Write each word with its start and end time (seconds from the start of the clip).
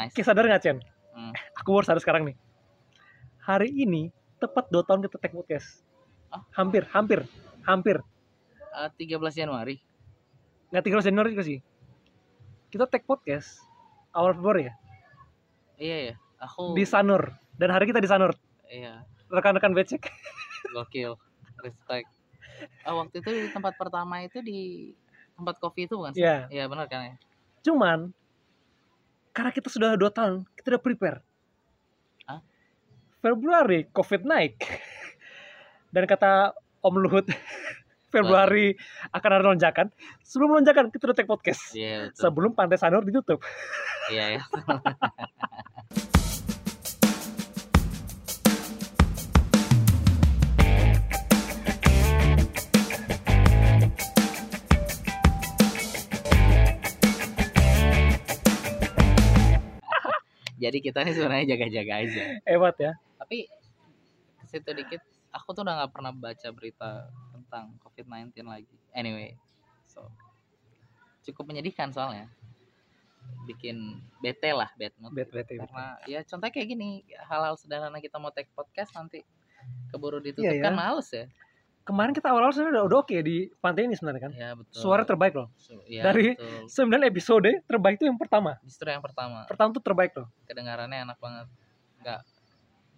Nice. 0.00 0.16
Kayak 0.16 0.26
sadar 0.32 0.44
nggak 0.48 0.62
Chen? 0.64 0.78
Hmm. 1.12 1.32
Aku 1.60 1.76
baru 1.76 1.84
sadar 1.84 2.00
sekarang 2.00 2.24
nih. 2.24 2.36
Hari 3.44 3.68
ini 3.68 4.08
tepat 4.40 4.72
2 4.72 4.80
tahun 4.88 5.04
kita 5.04 5.20
take 5.20 5.36
podcast. 5.36 5.84
Ah? 6.32 6.40
Hampir, 6.56 6.88
hampir, 6.88 7.20
hampir. 7.68 8.00
Eh, 8.80 8.88
13 8.96 9.36
Januari. 9.36 9.76
Nggak 10.72 10.84
13 10.88 11.08
Januari 11.12 11.28
juga 11.36 11.44
sih. 11.44 11.60
Kita 12.72 12.88
take 12.88 13.04
podcast 13.04 13.60
awal 14.16 14.32
Februari 14.32 14.72
ya. 14.72 14.74
Iya 15.76 15.96
ya. 16.00 16.14
Aku 16.48 16.72
Di 16.72 16.88
Sanur. 16.88 17.36
Dan 17.60 17.68
hari 17.68 17.84
kita 17.84 18.00
di 18.00 18.08
Sanur. 18.08 18.32
iya, 18.72 19.04
Rekan-rekan 19.28 19.76
becek. 19.76 20.08
gokil. 20.72 21.12
Respect. 21.60 22.08
Ah, 22.88 22.96
waktu 22.96 23.20
itu 23.20 23.28
di 23.28 23.52
tempat 23.52 23.76
pertama 23.76 24.24
itu 24.24 24.40
di 24.40 24.92
tempat 25.36 25.60
kopi 25.60 25.84
itu 25.84 26.00
bukan 26.00 26.16
sih? 26.16 26.24
Iya. 26.24 26.48
Iya, 26.48 26.64
benar 26.72 26.88
kan 26.88 27.00
ya? 27.04 27.14
Cuman 27.60 28.16
karena 29.30 29.50
kita 29.54 29.68
sudah 29.70 29.94
dua 29.94 30.10
tahun, 30.10 30.46
kita 30.58 30.76
udah 30.76 30.82
prepare. 30.82 31.18
Hah? 32.26 32.40
Februari 33.22 33.86
COVID 33.90 34.22
naik. 34.26 34.54
Dan 35.94 36.06
kata 36.06 36.54
Om 36.80 36.94
Luhut, 36.98 37.26
Februari 38.14 38.74
akan 39.14 39.30
ada 39.30 39.44
lonjakan. 39.46 39.86
Sebelum 40.22 40.62
lonjakan 40.62 40.90
kita 40.90 41.10
udah 41.10 41.16
take 41.16 41.30
podcast. 41.30 41.74
Iya, 41.74 42.10
betul. 42.10 42.20
Sebelum 42.26 42.50
Pantai 42.54 42.78
Sanur 42.78 43.06
ditutup. 43.06 43.42
Iya, 44.10 44.38
ya. 44.38 44.42
Jadi 60.60 60.78
kita 60.84 61.00
nih 61.00 61.14
sebenarnya 61.16 61.46
jaga-jaga 61.56 61.92
aja. 62.04 62.22
Hebat 62.44 62.76
ya. 62.76 62.92
Tapi 63.16 63.48
situ 64.44 64.70
dikit, 64.76 65.00
aku 65.32 65.56
tuh 65.56 65.62
udah 65.64 65.74
nggak 65.82 65.92
pernah 65.94 66.12
baca 66.12 66.48
berita 66.52 67.08
tentang 67.32 67.72
COVID-19 67.80 68.44
lagi. 68.44 68.76
Anyway, 68.92 69.38
so 69.88 70.04
cukup 71.24 71.48
menyedihkan 71.48 71.94
soalnya. 71.94 72.28
Bikin 73.46 74.04
bete 74.20 74.50
lah, 74.52 74.68
bad 74.76 74.92
mood. 75.00 75.16
Bet, 75.16 75.30
bet, 75.32 75.48
bet. 75.48 75.64
Karena 75.64 75.96
ya 76.04 76.20
contohnya 76.26 76.52
kayak 76.52 76.68
gini, 76.68 77.06
hal-hal 77.30 77.54
sederhana 77.56 78.02
kita 78.02 78.20
mau 78.20 78.34
take 78.34 78.50
podcast 78.52 78.92
nanti 78.92 79.24
keburu 79.94 80.20
ditutup 80.20 80.50
Iya, 80.50 80.64
kan 80.64 80.74
ya. 80.74 80.78
males 80.78 81.08
ya. 81.14 81.24
Kemarin 81.80 82.12
kita 82.12 82.30
awal-awal 82.30 82.52
sebenarnya 82.52 82.76
udah, 82.76 82.84
udah 82.86 82.98
oke 83.02 83.16
di 83.18 83.36
pantai 83.58 83.88
ini 83.88 83.94
sebenarnya 83.94 84.22
kan. 84.22 84.32
Ya 84.32 84.50
betul. 84.54 84.78
Suara 84.78 85.02
terbaik 85.02 85.34
loh. 85.34 85.48
Su- 85.56 85.82
ya, 85.84 86.04
dari- 86.04 86.36
betul. 86.36 86.86
9 86.86 87.02
episode 87.02 87.50
terbaik 87.64 87.96
itu 87.98 88.06
yang 88.06 88.14
pertama. 88.14 88.60
justru 88.62 88.86
yang 88.86 89.00
pertama 89.00 89.42
Pertama 89.44 89.72
tuh 89.72 89.82
terbaik 89.82 90.12
loh. 90.14 90.28
kedengarannya 90.44 91.02
enak 91.02 91.18
banget. 91.18 91.46
Nggak 91.98 92.20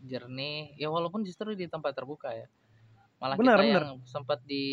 jernih. 0.03 0.75
Ya 0.77 0.89
walaupun 0.89 1.23
justru 1.23 1.55
di 1.55 1.65
tempat 1.67 1.95
terbuka 1.95 2.31
ya. 2.31 2.51
Malah 3.17 3.39
Benar, 3.39 3.57
kita 3.57 3.65
benar. 3.65 3.83
yang 3.87 4.03
sempat 4.03 4.39
di 4.43 4.67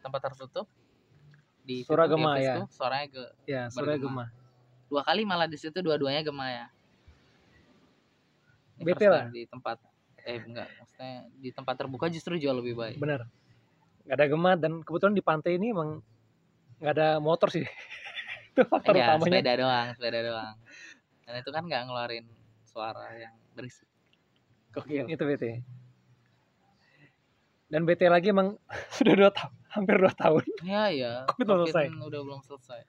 tempat 0.00 0.20
tertutup 0.24 0.64
di 1.60 1.84
Suara 1.84 2.08
gema, 2.08 2.40
ya. 2.40 2.64
tuh, 2.64 2.66
suaranya 2.72 3.06
ke 3.12 3.22
Ya, 3.44 3.68
suara 3.68 3.94
gema. 3.94 4.32
dua 4.88 5.04
kali 5.04 5.22
malah 5.22 5.44
di 5.44 5.60
situ 5.60 5.76
dua-duanya 5.78 6.24
gema 6.24 6.48
ya. 6.48 6.66
Ini 8.74 8.84
Bete 8.86 9.04
first 9.04 9.12
lah. 9.12 9.26
di 9.28 9.42
tempat 9.44 9.76
eh 10.28 10.44
enggak 10.44 10.68
maksudnya 10.76 11.24
di 11.40 11.48
tempat 11.56 11.74
terbuka 11.80 12.12
justru 12.12 12.36
jauh 12.36 12.52
lebih 12.52 12.76
baik. 12.76 13.00
Benar. 13.00 13.24
Gak 14.04 14.16
ada 14.20 14.26
gema 14.28 14.52
dan 14.60 14.84
kebetulan 14.84 15.16
di 15.16 15.24
pantai 15.24 15.56
ini 15.56 15.72
emang 15.72 16.04
nggak 16.78 16.92
ada 16.92 17.08
motor 17.16 17.48
sih. 17.48 17.64
itu 18.52 18.62
faktor 18.68 18.92
Enggak, 18.92 19.08
utamanya. 19.16 19.32
sepeda 19.32 19.52
doang, 19.56 19.86
sepeda 19.96 20.20
doang. 20.20 20.54
Dan 21.24 21.34
itu 21.40 21.50
kan 21.52 21.62
nggak 21.64 21.82
ngeluarin 21.88 22.26
suara 22.68 23.04
yang 23.16 23.34
berisik. 23.56 23.88
Gokil. 24.76 25.08
Itu 25.08 25.24
BT. 25.24 25.44
Dan 27.68 27.84
BT 27.84 28.08
lagi 28.08 28.32
emang 28.32 28.56
sudah 28.96 29.14
dua 29.16 29.30
tahun, 29.32 29.54
hampir 29.72 29.96
dua 29.96 30.12
tahun. 30.12 30.44
Ya 30.64 30.92
ya, 30.92 31.12
Covid 31.28 31.68
selesai. 31.68 31.88
udah 31.92 32.20
belum 32.20 32.40
selesai. 32.44 32.80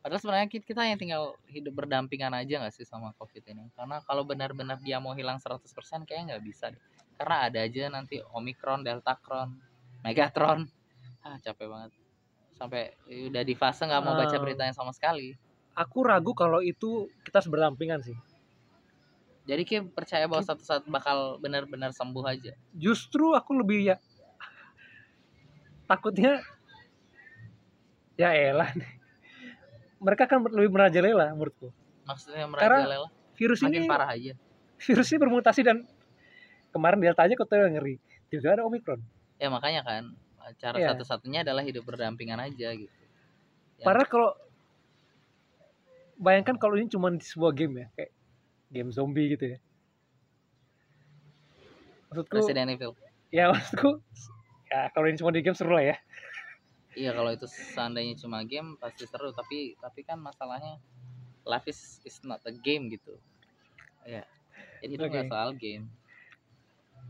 Padahal 0.00 0.20
sebenarnya 0.20 0.48
kita, 0.48 0.80
yang 0.80 0.96
tinggal 0.96 1.36
hidup 1.44 1.76
berdampingan 1.76 2.32
aja 2.32 2.56
nggak 2.56 2.72
sih 2.72 2.88
sama 2.88 3.12
Covid 3.20 3.44
ini? 3.52 3.68
Karena 3.76 4.00
kalau 4.08 4.24
benar-benar 4.24 4.80
dia 4.80 4.96
mau 4.96 5.12
hilang 5.12 5.36
100% 5.36 6.08
kayaknya 6.08 6.36
nggak 6.36 6.44
bisa 6.44 6.72
deh. 6.72 6.80
Karena 7.20 7.44
ada 7.44 7.60
aja 7.60 7.92
nanti 7.92 8.16
Omicron, 8.32 8.80
Deltacron, 8.80 9.60
Megatron. 10.00 10.64
Ah, 11.20 11.36
capek 11.44 11.68
banget. 11.68 11.92
Sampai 12.56 12.96
udah 13.28 13.44
di 13.44 13.52
fase 13.52 13.84
nggak 13.84 14.00
mau 14.00 14.16
baca 14.16 14.36
beritanya 14.40 14.72
sama 14.72 14.96
sekali. 14.96 15.36
Aku 15.76 16.00
ragu 16.00 16.32
kalau 16.32 16.64
itu 16.64 17.12
kita 17.20 17.44
harus 17.44 17.52
berdampingan 17.52 18.00
sih. 18.00 18.16
Jadi 19.44 19.68
kayak 19.68 19.92
percaya 19.92 20.24
bahwa 20.24 20.40
satu 20.40 20.64
saat 20.64 20.84
bakal 20.88 21.36
benar-benar 21.44 21.92
sembuh 21.92 22.24
aja. 22.24 22.56
Justru 22.72 23.36
aku 23.36 23.52
lebih 23.52 23.92
ya 23.92 23.96
takutnya 25.92 26.40
ya 28.16 28.32
elah 28.32 28.72
nih. 28.72 28.99
Mereka 30.00 30.24
kan 30.26 30.40
lebih 30.48 30.72
merajalela 30.72 31.36
menurutku. 31.36 31.68
Maksudnya 32.08 32.48
Karena 32.56 32.82
merajalela 32.82 33.08
Virus 33.36 33.60
makin 33.64 33.84
ini 33.84 33.88
parah 33.88 34.10
aja. 34.12 34.32
virus 34.80 35.08
ini 35.12 35.18
bermutasi 35.20 35.60
dan 35.64 35.84
kemarin 36.72 37.00
delta 37.00 37.24
aja 37.24 37.36
udah 37.36 37.68
ngeri. 37.72 38.00
Juga 38.32 38.56
ada 38.56 38.64
omikron. 38.64 39.00
Ya 39.36 39.48
makanya 39.52 39.84
kan 39.84 40.16
cara 40.60 40.76
Iya. 40.80 40.92
satu-satunya 40.92 41.44
adalah 41.44 41.62
hidup 41.62 41.84
berdampingan 41.84 42.40
aja 42.40 42.72
gitu. 42.74 42.90
Ya. 43.80 43.84
Padahal 43.84 44.08
kalau 44.08 44.30
bayangkan 46.20 46.56
kalau 46.60 46.76
ini 46.76 46.88
cuma 46.88 47.08
di 47.12 47.24
sebuah 47.24 47.52
game 47.56 47.84
ya, 47.84 47.86
kayak 47.96 48.10
game 48.72 48.90
zombie 48.92 49.36
gitu 49.36 49.56
ya. 49.56 49.58
Maksudku, 52.10 52.34
Resident 52.42 52.68
Evil. 52.74 52.92
ya 53.30 53.54
maksudku, 53.54 54.02
ya 54.68 54.90
kalau 54.90 55.06
ini 55.06 55.16
cuma 55.16 55.30
di 55.30 55.40
game 55.46 55.54
seru 55.54 55.72
lah 55.78 55.84
ya. 55.86 55.96
Iya 56.98 57.14
kalau 57.14 57.30
itu 57.30 57.46
seandainya 57.46 58.18
cuma 58.18 58.42
game 58.42 58.74
pasti 58.82 59.06
seru 59.06 59.30
tapi 59.30 59.78
tapi 59.78 60.02
kan 60.02 60.18
masalahnya 60.18 60.82
life 61.46 61.66
is, 61.70 62.02
is 62.02 62.18
not 62.26 62.42
a 62.46 62.52
game 62.52 62.90
gitu. 62.90 63.14
Ya. 64.02 64.26
Jadi 64.82 64.92
itu 64.96 65.04
Oke. 65.06 65.20
soal 65.28 65.50
game. 65.56 65.86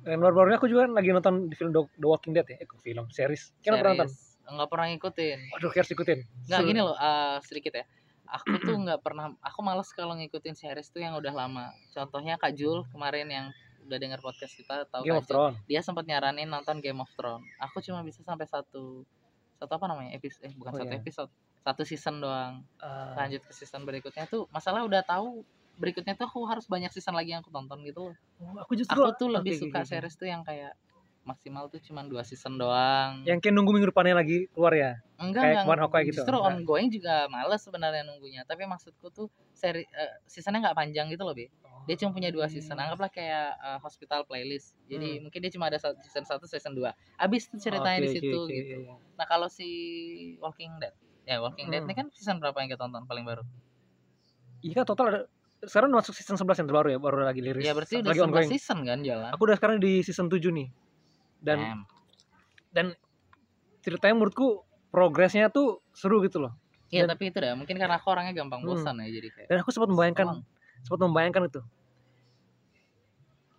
Dan 0.00 0.20
baru-baru 0.20 0.56
aku 0.56 0.68
juga 0.68 0.88
lagi 0.88 1.12
nonton 1.12 1.52
di 1.52 1.54
film 1.56 1.76
The, 1.76 1.84
Walking 2.00 2.32
Dead 2.32 2.46
ya, 2.48 2.56
eh, 2.64 2.68
film 2.80 3.08
series. 3.12 3.52
Kita 3.60 3.76
pernah 3.76 4.04
nonton. 4.04 4.10
Nggak 4.50 4.68
pernah 4.72 4.86
ngikutin. 4.90 5.38
Waduh, 5.54 5.70
harus 5.76 5.90
ikutin. 5.92 6.18
Nggak 6.48 6.60
Seru. 6.60 6.68
gini 6.68 6.80
loh 6.80 6.96
eh, 6.96 7.36
sedikit 7.44 7.72
ya. 7.76 7.84
Aku 8.30 8.52
tuh 8.62 8.76
nggak 8.80 9.00
pernah. 9.02 9.34
Aku 9.42 9.60
males 9.60 9.90
kalau 9.92 10.14
ngikutin 10.16 10.54
series 10.56 10.88
tuh 10.88 11.02
yang 11.02 11.18
udah 11.18 11.34
lama. 11.34 11.74
Contohnya 11.92 12.38
Kak 12.38 12.54
Jul 12.56 12.86
kemarin 12.94 13.28
yang 13.28 13.46
udah 13.90 13.98
dengar 13.98 14.22
podcast 14.22 14.54
kita 14.54 14.86
tahu 14.86 15.02
Game 15.02 15.18
Kak 15.18 15.22
of 15.22 15.26
Jul. 15.26 15.34
Thrones. 15.34 15.58
Dia 15.66 15.80
sempat 15.82 16.04
nyaranin 16.06 16.48
nonton 16.48 16.78
Game 16.78 17.02
of 17.02 17.10
Thrones. 17.18 17.46
Aku 17.58 17.82
cuma 17.82 18.00
bisa 18.06 18.22
sampai 18.22 18.46
satu 18.46 19.02
satu 19.60 19.72
apa 19.72 19.86
namanya 19.86 20.16
episode 20.16 20.40
eh 20.42 20.52
bukan 20.52 20.72
Oh, 20.72 20.78
satu 20.80 20.88
iya. 20.88 20.98
episode 20.98 21.30
satu 21.60 21.82
season 21.84 22.16
doang 22.18 22.64
Ah, 22.80 23.12
lanjut 23.18 23.44
ke 23.44 23.52
season 23.52 23.84
berikutnya 23.84 24.24
tuh 24.24 24.48
masalah 24.48 24.80
udah 24.82 25.04
tahu 25.04 25.44
berikutnya 25.76 26.12
tuh 26.12 26.24
aku 26.24 26.44
harus 26.44 26.64
banyak 26.64 26.88
season 26.88 27.12
lagi 27.12 27.30
yang 27.30 27.40
aku 27.40 27.48
tonton 27.48 27.80
gitu 27.82 28.12
loh. 28.12 28.16
oh, 28.42 28.56
aku 28.58 28.72
justru 28.74 28.96
Aku 28.98 29.12
tuh 29.14 29.28
lebih 29.28 29.52
Oke, 29.54 29.60
suka 29.62 29.80
oke. 29.80 29.88
series 29.88 30.14
tuh 30.14 30.26
yang 30.26 30.40
kayak 30.40 30.72
maksimal 31.20 31.68
tuh 31.68 31.76
cuman 31.78 32.04
dua 32.04 32.20
season 32.20 32.56
doang. 32.56 33.20
yang 33.24 33.36
kayak 33.38 33.52
nunggu 33.52 33.70
minggu 33.70 33.88
depannya 33.88 34.16
lagi 34.16 34.48
keluar 34.50 34.72
ya. 34.72 34.96
enggak 35.16 35.42
kayak 35.42 35.62
enggak. 35.62 35.80
Hawkeye 35.84 36.04
gitu, 36.08 36.16
Justru 36.16 36.32
enggak. 36.34 36.48
ongoing 36.56 36.88
juga 36.88 37.14
males 37.28 37.60
sebenarnya 37.60 38.02
nunggunya. 38.02 38.42
Tapi 38.44 38.64
maksudku 38.64 39.08
tuh 39.08 39.28
seri 39.52 39.84
eh, 39.84 40.12
seasonnya 40.24 40.64
nggak 40.64 40.76
panjang 40.76 41.12
gitu 41.12 41.22
loh, 41.22 41.36
Be. 41.36 41.52
Dia 41.90 41.98
cuma 41.98 42.14
punya 42.14 42.30
dua 42.30 42.46
season. 42.46 42.78
Anggaplah 42.78 43.10
kayak 43.10 43.50
eh, 43.52 43.78
hospital 43.78 44.22
playlist. 44.22 44.78
Jadi 44.86 45.18
Hmm. 45.18 45.26
mungkin 45.26 45.38
dia 45.42 45.50
cuma 45.50 45.66
ada 45.66 45.74
satu- 45.74 45.98
season 46.00 46.22
1, 46.22 46.46
season 46.46 46.70
2. 46.72 46.94
Habis 47.18 47.50
tuh 47.50 47.58
ceritanya 47.58 47.98
Oke, 47.98 48.06
di 48.06 48.10
situ 48.14 48.30
oke, 48.30 48.46
gitu. 48.48 48.78
iya, 48.78 48.78
iya. 48.86 48.94
Nah, 49.18 49.26
kalau 49.26 49.50
si 49.50 49.68
Walking 50.38 50.78
Dead 50.78 50.94
Ya, 51.20 51.38
Walking 51.38 51.66
Dead 51.68 51.82
Hmm. 51.82 51.86
ini 51.86 51.94
kan 51.94 52.06
season 52.10 52.38
berapa 52.38 52.54
yang 52.56 52.70
kita 52.70 52.80
tonton 52.80 53.04
paling 53.04 53.22
baru? 53.22 53.42
Iya 54.60 54.72
kan 54.72 54.84
total 54.84 55.06
ada 55.08 55.20
sekarang 55.62 55.90
masuk 55.90 56.10
season 56.12 56.34
11 56.34 56.56
yang 56.56 56.66
terbaru 56.66 56.88
ya, 56.88 56.98
baru 56.98 57.22
lagi 57.22 57.38
liris. 57.38 57.60
Ya 57.60 57.74
berarti 57.74 57.98
udah 57.98 58.06
lagi 58.08 58.18
11 58.18 58.26
ongoing. 58.40 58.50
season 58.50 58.78
kan 58.82 58.98
jalan. 59.02 59.30
Aku 59.30 59.42
udah 59.44 59.56
sekarang 59.58 59.76
di 59.78 60.00
season 60.00 60.26
7 60.26 60.48
nih. 60.48 60.68
Dan 61.38 61.58
Damn. 62.72 62.94
ceritanya 63.80 64.14
menurutku 64.14 64.64
progresnya 64.90 65.48
tuh 65.48 65.80
seru 65.92 66.20
gitu 66.22 66.40
loh. 66.40 66.52
Iya, 66.90 67.06
dan- 67.06 67.14
tapi 67.14 67.30
itu 67.30 67.38
dah 67.38 67.54
mungkin 67.54 67.76
karena 67.78 67.96
aku 67.96 68.06
orangnya 68.10 68.34
gampang 68.34 68.60
Hmm. 68.60 68.68
bosan 68.74 68.98
ya 68.98 69.08
jadi 69.08 69.28
kayak. 69.30 69.48
Dan 69.48 69.56
aku 69.62 69.70
sempat 69.70 69.88
membayangkan 69.88 70.26
sempat 70.82 71.00
membayangkan 71.00 71.42
itu. 71.46 71.60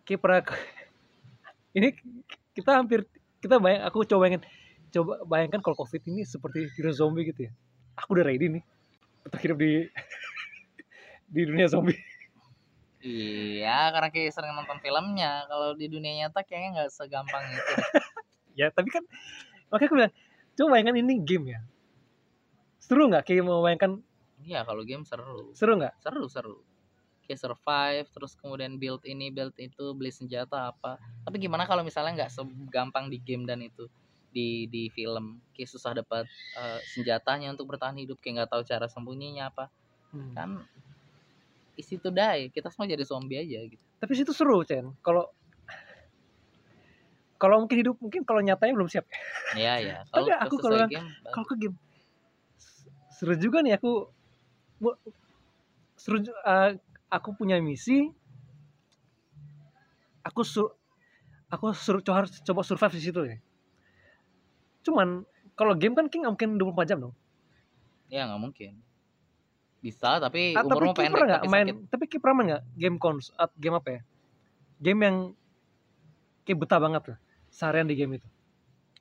Kayak 0.04 0.20
pernah 0.22 0.42
ini 1.78 1.96
kita 2.52 2.72
hampir 2.78 3.08
kita 3.42 3.58
bayang 3.58 3.88
aku 3.88 4.06
coba 4.06 4.28
bayangin 4.28 4.44
coba 4.92 5.24
bayangkan 5.24 5.64
kalau 5.64 5.76
covid 5.80 6.04
ini 6.12 6.28
seperti 6.28 6.68
virus 6.76 7.00
zombie 7.00 7.26
gitu 7.30 7.48
ya. 7.48 7.52
Aku 8.00 8.16
udah 8.18 8.26
ready 8.28 8.48
nih 8.48 8.64
untuk 9.26 9.40
hidup 9.40 9.58
di 9.60 9.88
di 11.34 11.42
dunia 11.48 11.68
zombie. 11.72 11.98
Iya, 13.02 13.90
karena 13.90 14.14
kayak 14.14 14.30
sering 14.30 14.54
nonton 14.54 14.78
filmnya. 14.78 15.50
Kalau 15.50 15.74
di 15.74 15.90
dunia 15.90 16.26
nyata 16.26 16.46
kayaknya 16.46 16.70
nggak 16.86 16.90
segampang 16.94 17.42
itu. 17.50 17.74
ya 18.60 18.68
tapi 18.70 18.92
kan 18.92 19.02
makanya 19.72 19.88
aku 19.88 19.96
bilang 19.96 20.14
coba 20.60 20.68
bayangkan 20.78 20.96
ini 21.02 21.14
game 21.26 21.46
ya. 21.58 21.60
Seru 22.78 23.10
nggak 23.10 23.26
kayak 23.26 23.46
mau 23.48 23.64
bayangkan 23.66 24.02
Iya, 24.42 24.66
kalau 24.66 24.82
game 24.82 25.06
seru. 25.06 25.54
seru 25.54 25.78
nggak? 25.78 26.02
Seru, 26.02 26.26
seru. 26.26 26.56
Kayak 27.32 27.40
survive 27.40 28.08
terus 28.12 28.36
kemudian 28.36 28.76
build 28.76 29.00
ini 29.08 29.32
build 29.32 29.56
itu 29.56 29.96
beli 29.96 30.12
senjata 30.12 30.76
apa 30.76 31.00
tapi 31.24 31.40
gimana 31.40 31.64
kalau 31.64 31.80
misalnya 31.80 32.28
nggak 32.28 32.32
segampang 32.36 33.08
di 33.08 33.24
game 33.24 33.48
dan 33.48 33.64
itu 33.64 33.88
di 34.36 34.68
di 34.68 34.92
film 34.92 35.40
kayak 35.56 35.72
susah 35.72 35.96
dapat 35.96 36.28
eh, 36.60 36.80
senjatanya 36.92 37.56
untuk 37.56 37.72
bertahan 37.72 37.96
hidup 37.96 38.20
kayak 38.20 38.44
nggak 38.44 38.52
tahu 38.52 38.68
cara 38.68 38.92
sembunyinya 38.92 39.48
apa 39.48 39.72
Hmm. 40.12 40.36
kan 40.36 40.50
isi 41.80 41.96
to 41.96 42.12
die 42.12 42.52
kita 42.52 42.68
semua 42.68 42.84
jadi 42.84 43.08
zombie 43.08 43.40
aja 43.40 43.64
gitu 43.64 43.80
Tapi 43.96 44.12
situ 44.12 44.36
seru, 44.36 44.60
Chen. 44.68 44.92
Kalau 45.00 45.24
kalau 47.40 47.64
mungkin 47.64 47.80
hidup 47.80 47.96
mungkin 48.04 48.28
kalau 48.28 48.44
nyatanya 48.44 48.76
belum 48.76 48.92
siap. 48.92 49.08
ya 49.56 49.80
ya 49.80 50.04
Tapi 50.12 50.36
kalau 50.36 50.44
aku 50.44 50.56
kalau. 50.60 50.84
Kalau 51.32 51.46
ke 51.48 51.56
game 51.64 51.80
seru 53.16 53.40
juga 53.40 53.64
nih 53.64 53.80
aku 53.80 54.10
seru 55.96 56.26
eh, 56.28 56.70
aku 57.12 57.36
punya 57.38 57.60
misi 57.62 58.10
aku 60.24 60.42
sur 60.46 60.68
aku 61.52 61.66
coba 62.06 62.24
harus 62.24 62.32
coba 62.46 62.62
survive 62.64 62.96
di 62.98 63.02
situ 63.04 63.22
ya. 63.28 63.38
Cuman 64.86 65.26
kalau 65.54 65.74
game 65.78 65.94
kan 65.94 66.08
King 66.10 66.26
nggak 66.26 66.34
mungkin 66.34 66.52
24 66.58 66.90
jam 66.90 67.00
dong. 67.10 67.16
ya 68.12 68.28
nggak 68.28 68.42
mungkin 68.44 68.74
bisa 69.82 70.20
tapi 70.22 70.54
Ah, 70.54 70.62
tapi 70.68 70.68
umurmu 70.68 70.94
Ki 70.94 71.08
pendek 71.08 71.12
pernah 71.12 71.28
nggak 71.28 71.42
tapi 71.42 71.50
main? 71.52 71.68
sakit 71.68 71.76
Tapi 71.90 72.04
Ki 72.12 72.18
pernah 72.22 72.36
main 72.38 72.48
nggak 72.56 72.64
game 72.78 72.98
cons 73.02 73.26
at 73.36 73.52
game 73.58 73.76
apa 73.78 73.90
ya? 73.98 74.02
Game 74.82 75.00
yang 75.02 75.18
kayak 76.46 76.58
betah 76.62 76.80
banget 76.82 77.02
tuh 77.14 77.18
seharian 77.52 77.88
di 77.88 77.96
game 77.98 78.18
itu. 78.18 78.28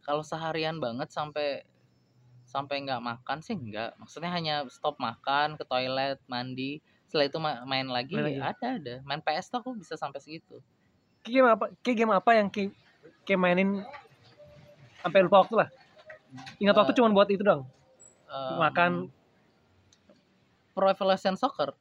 kalau 0.02 0.24
seharian 0.24 0.80
banget 0.82 1.08
sampai 1.12 1.62
sampai 2.44 2.82
nggak 2.82 2.98
makan 3.00 3.38
sih 3.46 3.54
nggak 3.54 3.94
maksudnya 4.00 4.30
hanya 4.34 4.54
stop 4.66 4.98
makan 4.98 5.54
ke 5.54 5.64
toilet 5.64 6.18
mandi 6.26 6.82
setelah 7.10 7.26
itu 7.26 7.38
ma- 7.42 7.66
main 7.66 7.90
lagi, 7.90 8.14
Main 8.14 8.38
lagi. 8.38 8.38
ada 8.38 8.66
ada 8.78 8.94
main 9.02 9.18
PS 9.18 9.50
tuh 9.50 9.58
aku 9.58 9.74
bisa 9.74 9.98
sampai 9.98 10.22
segitu 10.22 10.62
Kayak 11.26 11.34
game 11.34 11.48
apa? 11.50 11.64
Kayak 11.82 11.96
game 11.98 12.12
apa 12.14 12.30
yang 12.38 12.48
Ki 12.48 12.70
kayak 13.26 13.40
mainin 13.42 13.82
sampai 15.02 15.20
lupa 15.26 15.42
waktu 15.42 15.54
lah. 15.66 15.68
Ingat 16.62 16.74
waktu 16.78 16.92
Eh, 16.94 16.96
cuma 17.02 17.10
buat 17.10 17.28
itu 17.28 17.42
dong. 17.42 17.66
Em, 18.30 18.56
Makan. 18.56 18.92
Pro 20.70 20.86
Evolution 20.86 21.34
Soccer 21.34 21.74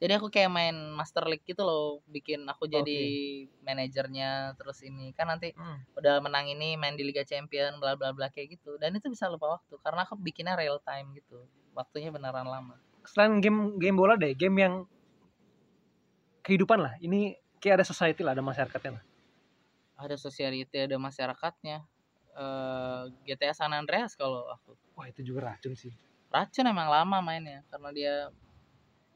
jadi 0.00 0.16
aku 0.16 0.32
kayak 0.32 0.48
main 0.48 0.72
Master 0.96 1.28
League 1.28 1.44
gitu 1.44 1.60
loh 1.60 2.00
bikin 2.08 2.40
aku 2.48 2.64
jadi 2.64 3.00
manajernya 3.60 4.56
terus 4.56 4.80
ini 4.80 5.12
kan 5.12 5.28
nanti 5.28 5.52
udah 5.92 6.24
menang 6.24 6.48
ini 6.48 6.72
main 6.80 6.96
di 6.96 7.04
Liga 7.04 7.20
Champion 7.20 7.76
bla 7.76 8.00
bla 8.00 8.16
bla 8.16 8.32
kayak 8.32 8.56
gitu 8.56 8.80
dan 8.80 8.96
itu 8.96 9.12
bisa 9.12 9.28
lupa 9.28 9.60
waktu 9.60 9.76
karena 9.84 10.08
aku 10.08 10.16
bikinnya 10.16 10.56
real 10.56 10.80
time 10.80 11.12
gitu 11.12 11.44
waktunya 11.76 12.08
beneran 12.08 12.48
lama 12.48 12.80
Selain 13.02 13.38
game 13.38 13.76
game 13.76 13.94
bola 13.94 14.14
deh, 14.14 14.32
game 14.32 14.56
yang 14.56 14.74
kehidupan 16.42 16.78
lah. 16.78 16.94
Ini 16.98 17.34
kayak 17.58 17.80
ada 17.80 17.86
society 17.86 18.20
lah, 18.20 18.32
ada 18.32 18.42
masyarakatnya 18.42 18.92
lah. 18.96 19.04
ada 20.00 20.16
society 20.16 20.64
ada 20.80 20.96
masyarakatnya 20.96 21.84
eh 22.32 23.02
GTA 23.28 23.52
San 23.52 23.68
Andreas 23.70 24.16
kalau 24.16 24.48
aku 24.48 24.72
Wah 24.96 25.04
itu 25.04 25.20
juga 25.20 25.52
racun 25.52 25.76
sih. 25.76 25.92
racun 26.32 26.64
emang 26.64 26.88
lama 26.88 27.20
mainnya 27.20 27.60
karena 27.68 27.88
dia 27.92 28.14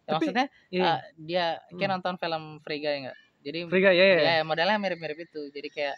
ya 0.05 0.13
Tapi- 0.13 0.29
maksudnya 0.29 0.47
Iya. 0.69 0.85
ah, 0.85 1.01
dia 1.17 1.45
kayak 1.73 1.89
Hmm. 1.89 1.95
nonton 1.97 2.15
film 2.21 2.45
Free 2.61 2.85
Guy 2.85 3.01
nggak 3.01 3.17
jadi 3.41 3.59
Free 3.65 3.81
Guy, 3.81 3.97
ya 3.97 4.05
ya. 4.05 4.19
ya 4.21 4.45
modelnya 4.45 4.77
mirip-mirip 4.77 5.25
itu 5.25 5.41
jadi 5.49 5.69
kayak 5.73 5.97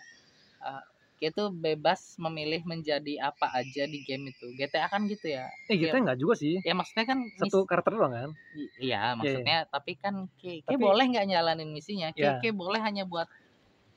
ah, 0.62 0.86
kita 1.16 1.32
tuh 1.32 1.48
bebas 1.48 2.14
memilih 2.16 2.60
menjadi 2.62 3.24
apa 3.24 3.48
aja 3.50 3.84
di 3.84 4.04
game 4.04 4.28
itu. 4.28 4.46
GTA 4.52 4.86
kan 4.86 5.04
gitu 5.04 5.32
ya 5.32 5.48
Eh 5.66 5.76
kita 5.76 5.96
nggak 5.96 6.18
juga 6.18 6.36
sih. 6.36 6.60
ya 6.60 6.72
maksudnya 6.72 7.04
kan 7.06 7.18
Satu 7.36 7.64
karakter 7.64 7.92
doang 7.92 8.12
kan. 8.12 8.30
i- 8.52 8.72
iya 8.82 9.16
maksudnya 9.16 9.64
tapi 9.66 9.96
kan 9.96 10.28
kayak, 10.36 10.68
Tapi- 10.68 10.76
boleh 10.78 11.04
nggak 11.08 11.26
nyalanin 11.26 11.70
misinya? 11.70 12.12
Kayak, 12.12 12.38
Ya. 12.38 12.40
kayak 12.42 12.56
boleh 12.56 12.80
hanya 12.80 13.04
buat 13.04 13.26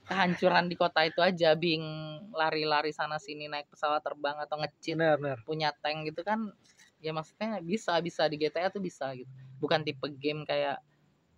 kehancuran 0.05 0.65
di 0.65 0.73
kota 0.73 1.05
itu 1.05 1.19
aja 1.19 1.53
bing 1.53 1.85
lari-lari 2.31 2.89
sana 2.89 3.21
sini 3.21 3.45
naik 3.45 3.69
pesawat 3.69 4.01
terbang 4.01 4.39
atau 4.39 4.57
ngecit 4.57 4.97
punya 5.45 5.69
tank 5.85 6.09
gitu 6.09 6.25
kan 6.25 6.49
ya 6.97 7.13
maksudnya 7.13 7.61
bisa 7.61 7.93
bisa 7.99 8.25
di 8.25 8.35
GTA 8.37 8.67
tuh 8.67 8.79
bisa 8.79 9.13
gitu. 9.13 9.29
Bukan 9.59 9.83
tipe 9.83 10.01
game 10.17 10.43
kayak 10.43 10.81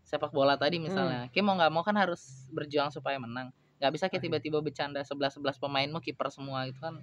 sepak 0.02 0.30
bola 0.30 0.56
tadi 0.56 0.80
misalnya. 0.80 1.28
Kayak 1.30 1.46
mau 1.46 1.56
nggak 1.56 1.72
mau 1.72 1.84
kan 1.84 1.94
harus 1.96 2.48
berjuang 2.50 2.90
supaya 2.90 3.18
menang 3.18 3.52
nggak 3.82 3.92
bisa 3.98 4.06
kayak 4.14 4.22
tiba-tiba 4.22 4.62
bercanda 4.62 5.02
11 5.02 5.42
11 5.42 5.58
pemainmu 5.58 5.98
kiper 6.06 6.30
semua 6.30 6.70
itu 6.70 6.78
kan 6.78 7.02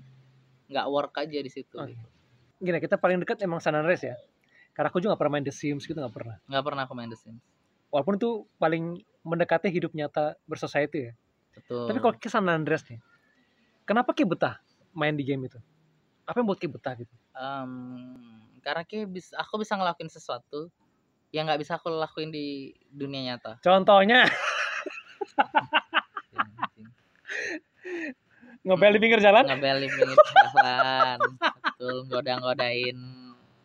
nggak 0.70 0.86
work 0.86 1.10
aja 1.18 1.42
di 1.42 1.50
situ 1.50 1.74
Oke. 1.74 1.90
gitu. 1.90 2.06
Gini 2.62 2.78
kita 2.78 2.94
paling 2.94 3.18
dekat 3.18 3.42
emang 3.42 3.58
San 3.58 3.74
Andreas 3.74 4.06
ya. 4.06 4.14
Karena 4.78 4.94
aku 4.94 5.02
juga 5.02 5.18
nggak 5.18 5.20
pernah 5.26 5.34
main 5.34 5.46
The 5.50 5.50
Sims 5.50 5.90
gitu 5.90 5.98
nggak 5.98 6.14
pernah. 6.14 6.38
nggak 6.46 6.62
pernah 6.62 6.82
aku 6.86 6.94
main 6.94 7.10
The 7.10 7.18
Sims 7.18 7.42
Walaupun 7.90 8.14
itu 8.14 8.46
paling 8.62 9.02
mendekati 9.26 9.66
hidup 9.74 9.90
nyata 9.90 10.38
bersosiety 10.46 11.10
ya. 11.10 11.12
betul 11.58 11.90
Tapi 11.90 11.98
kalau 11.98 12.14
ke 12.14 12.30
San 12.30 12.46
Andreas 12.46 12.86
nih, 12.86 13.02
kenapa 13.82 14.14
Ki 14.14 14.22
betah 14.22 14.62
main 14.94 15.18
di 15.18 15.26
game 15.26 15.50
itu? 15.50 15.58
Apa 16.28 16.38
yang 16.38 16.46
buat 16.46 16.60
Ki 16.62 16.68
betah 16.70 16.94
gitu? 16.94 17.10
Em, 17.34 17.72
karena 18.62 18.84
kayak 18.86 19.08
bis, 19.10 19.32
aku 19.34 19.58
bisa 19.64 19.74
ngelakuin 19.74 20.12
sesuatu 20.12 20.68
yang 21.32 21.48
nggak 21.48 21.60
bisa 21.64 21.80
aku 21.80 21.90
lakuin 21.92 22.32
di 22.32 22.72
dunia 22.88 23.34
nyata 23.34 23.58
Contohnya 23.64 24.28
Ya. 24.28 25.44
ngobel 28.60 28.92
di 28.94 29.00
pinggir 29.00 29.20
jalan. 29.20 29.44
ngebel 29.44 29.76
di 29.80 29.88
pinggir 29.88 30.18
jalan 30.34 31.18
betul 31.62 31.96
ngoda-ngodain 32.06 32.98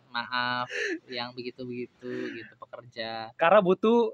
maaf 0.09 0.69
yang 1.09 1.33
begitu-begitu 1.33 2.09
gitu 2.31 2.53
pekerja 2.55 3.33
Karena 3.33 3.59
butuh 3.59 4.13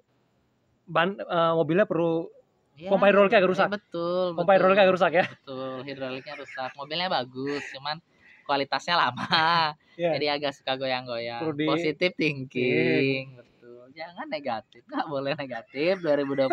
ban 0.86 1.14
eh, 1.14 1.54
mobilnya 1.54 1.84
perlu 1.84 2.32
ya, 2.74 2.88
Pompa 2.88 3.06
hidroliknya 3.06 3.38
agak 3.38 3.46
ya, 3.46 3.54
rusak. 3.54 3.68
betul 3.70 4.26
pompa 4.34 4.42
betul, 4.48 4.56
hidroliknya 4.56 4.84
agak 4.88 4.96
rusak 4.96 5.12
ya. 5.12 5.26
betul 5.28 5.76
hidroliknya 5.84 6.34
rusak 6.36 6.72
mobilnya 6.74 7.08
bagus 7.08 7.64
cuman 7.70 7.98
kualitasnya 8.44 8.96
lama 8.98 9.76
Iya. 9.94 10.16
jadi 10.16 10.26
agak 10.40 10.56
suka 10.56 10.80
goyang-goyang 10.80 11.44
di- 11.54 11.68
positif 11.68 12.16
thinking 12.16 13.36
betul 13.36 13.92
jangan 13.92 14.26
negatif 14.26 14.80
nggak 14.88 15.06
boleh 15.06 15.36
negatif 15.36 16.00
2022 16.00 16.48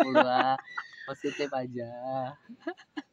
positif 1.07 1.47
aja 1.55 2.35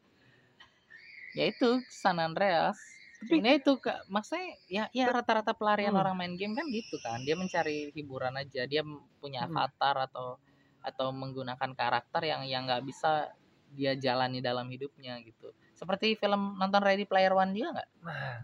ya 1.39 1.45
itu 1.51 1.79
San 1.87 2.19
Andreas 2.19 2.79
ini 3.25 3.57
itu 3.57 3.81
maksudnya 4.13 4.53
ya 4.69 4.85
ya 4.93 5.09
rata-rata 5.09 5.57
pelarian 5.57 5.97
Hmm. 5.97 6.03
orang 6.05 6.15
main 6.19 6.35
game 6.37 6.53
kan 6.53 6.67
gitu 6.69 7.01
kan 7.01 7.25
dia 7.25 7.35
mencari 7.35 7.89
hiburan 7.97 8.37
aja 8.37 8.69
dia 8.69 8.83
punya 9.19 9.47
Hmm. 9.47 9.57
avatar 9.57 10.11
atau 10.11 10.37
atau 10.85 11.09
menggunakan 11.11 11.73
karakter 11.73 12.23
yang 12.29 12.45
yang 12.45 12.69
nggak 12.69 12.85
bisa 12.85 13.33
dia 13.73 13.97
jalani 13.97 14.45
dalam 14.45 14.69
hidupnya 14.69 15.17
gitu 15.25 15.51
seperti 15.75 16.15
film 16.15 16.55
nonton 16.61 16.85
Ready 16.85 17.09
Player 17.09 17.33
One 17.33 17.57
juga 17.57 17.81
nggak 17.81 17.89
Nah, 18.05 18.37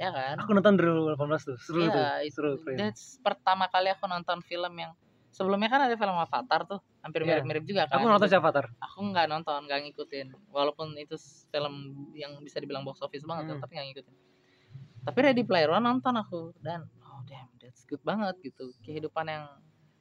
ya 0.00 0.08
kan 0.10 0.36
aku 0.40 0.50
nonton 0.56 0.74
2018 0.76 1.44
tuh. 1.44 1.58
Seru 1.60 1.80
tuh. 1.84 1.92
Iya, 1.92 2.08
itu 2.24 2.32
Seru 2.40 2.50
tuh. 2.58 2.74
that's 2.74 3.20
pertama 3.20 3.68
kali 3.68 3.92
aku 3.92 4.08
nonton 4.08 4.40
film 4.42 4.72
yang 4.74 4.92
sebelumnya 5.36 5.68
kan 5.68 5.84
ada 5.84 5.92
film 5.94 6.16
Avatar 6.16 6.64
tuh 6.64 6.80
hampir 7.04 7.20
Iya. 7.20 7.28
mirip-mirip 7.38 7.64
juga 7.64 7.84
kan 7.84 8.00
Aku 8.00 8.08
nonton 8.08 8.24
Avatar. 8.32 8.72
aku 8.78 8.98
nggak 9.04 9.26
nonton 9.28 9.60
nggak 9.62 9.80
ngikutin 9.84 10.26
walaupun 10.48 10.96
itu 10.96 11.12
film 11.46 11.74
yang 12.12 12.40
bisa 12.40 12.56
dibilang 12.56 12.80
box 12.82 12.98
office 12.98 13.20
banget 13.22 13.52
Hmm. 13.52 13.60
tapi 13.60 13.76
nggak 13.76 13.86
ngikutin 13.92 14.14
tapi 15.04 15.18
Ready 15.20 15.44
Player 15.44 15.68
One 15.68 15.84
nonton 15.84 16.16
aku 16.16 16.56
dan 16.58 16.88
oh 17.04 17.20
damn 17.22 17.52
that's 17.58 17.84
good 17.84 18.00
banget 18.00 18.32
gitu 18.40 18.72
kehidupan 18.80 19.26
yang 19.26 19.44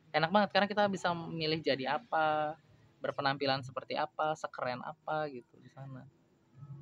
enak 0.10 0.32
banget 0.32 0.50
karena 0.50 0.65
kita 0.65 0.88
bisa 0.88 1.12
memilih 1.12 1.60
jadi 1.60 2.00
apa 2.00 2.56
berpenampilan 2.98 3.60
seperti 3.60 3.94
apa 3.94 4.34
sekeren 4.34 4.80
apa 4.80 5.27
gitu 5.27 5.60
di 5.60 5.68
sana 5.68 6.08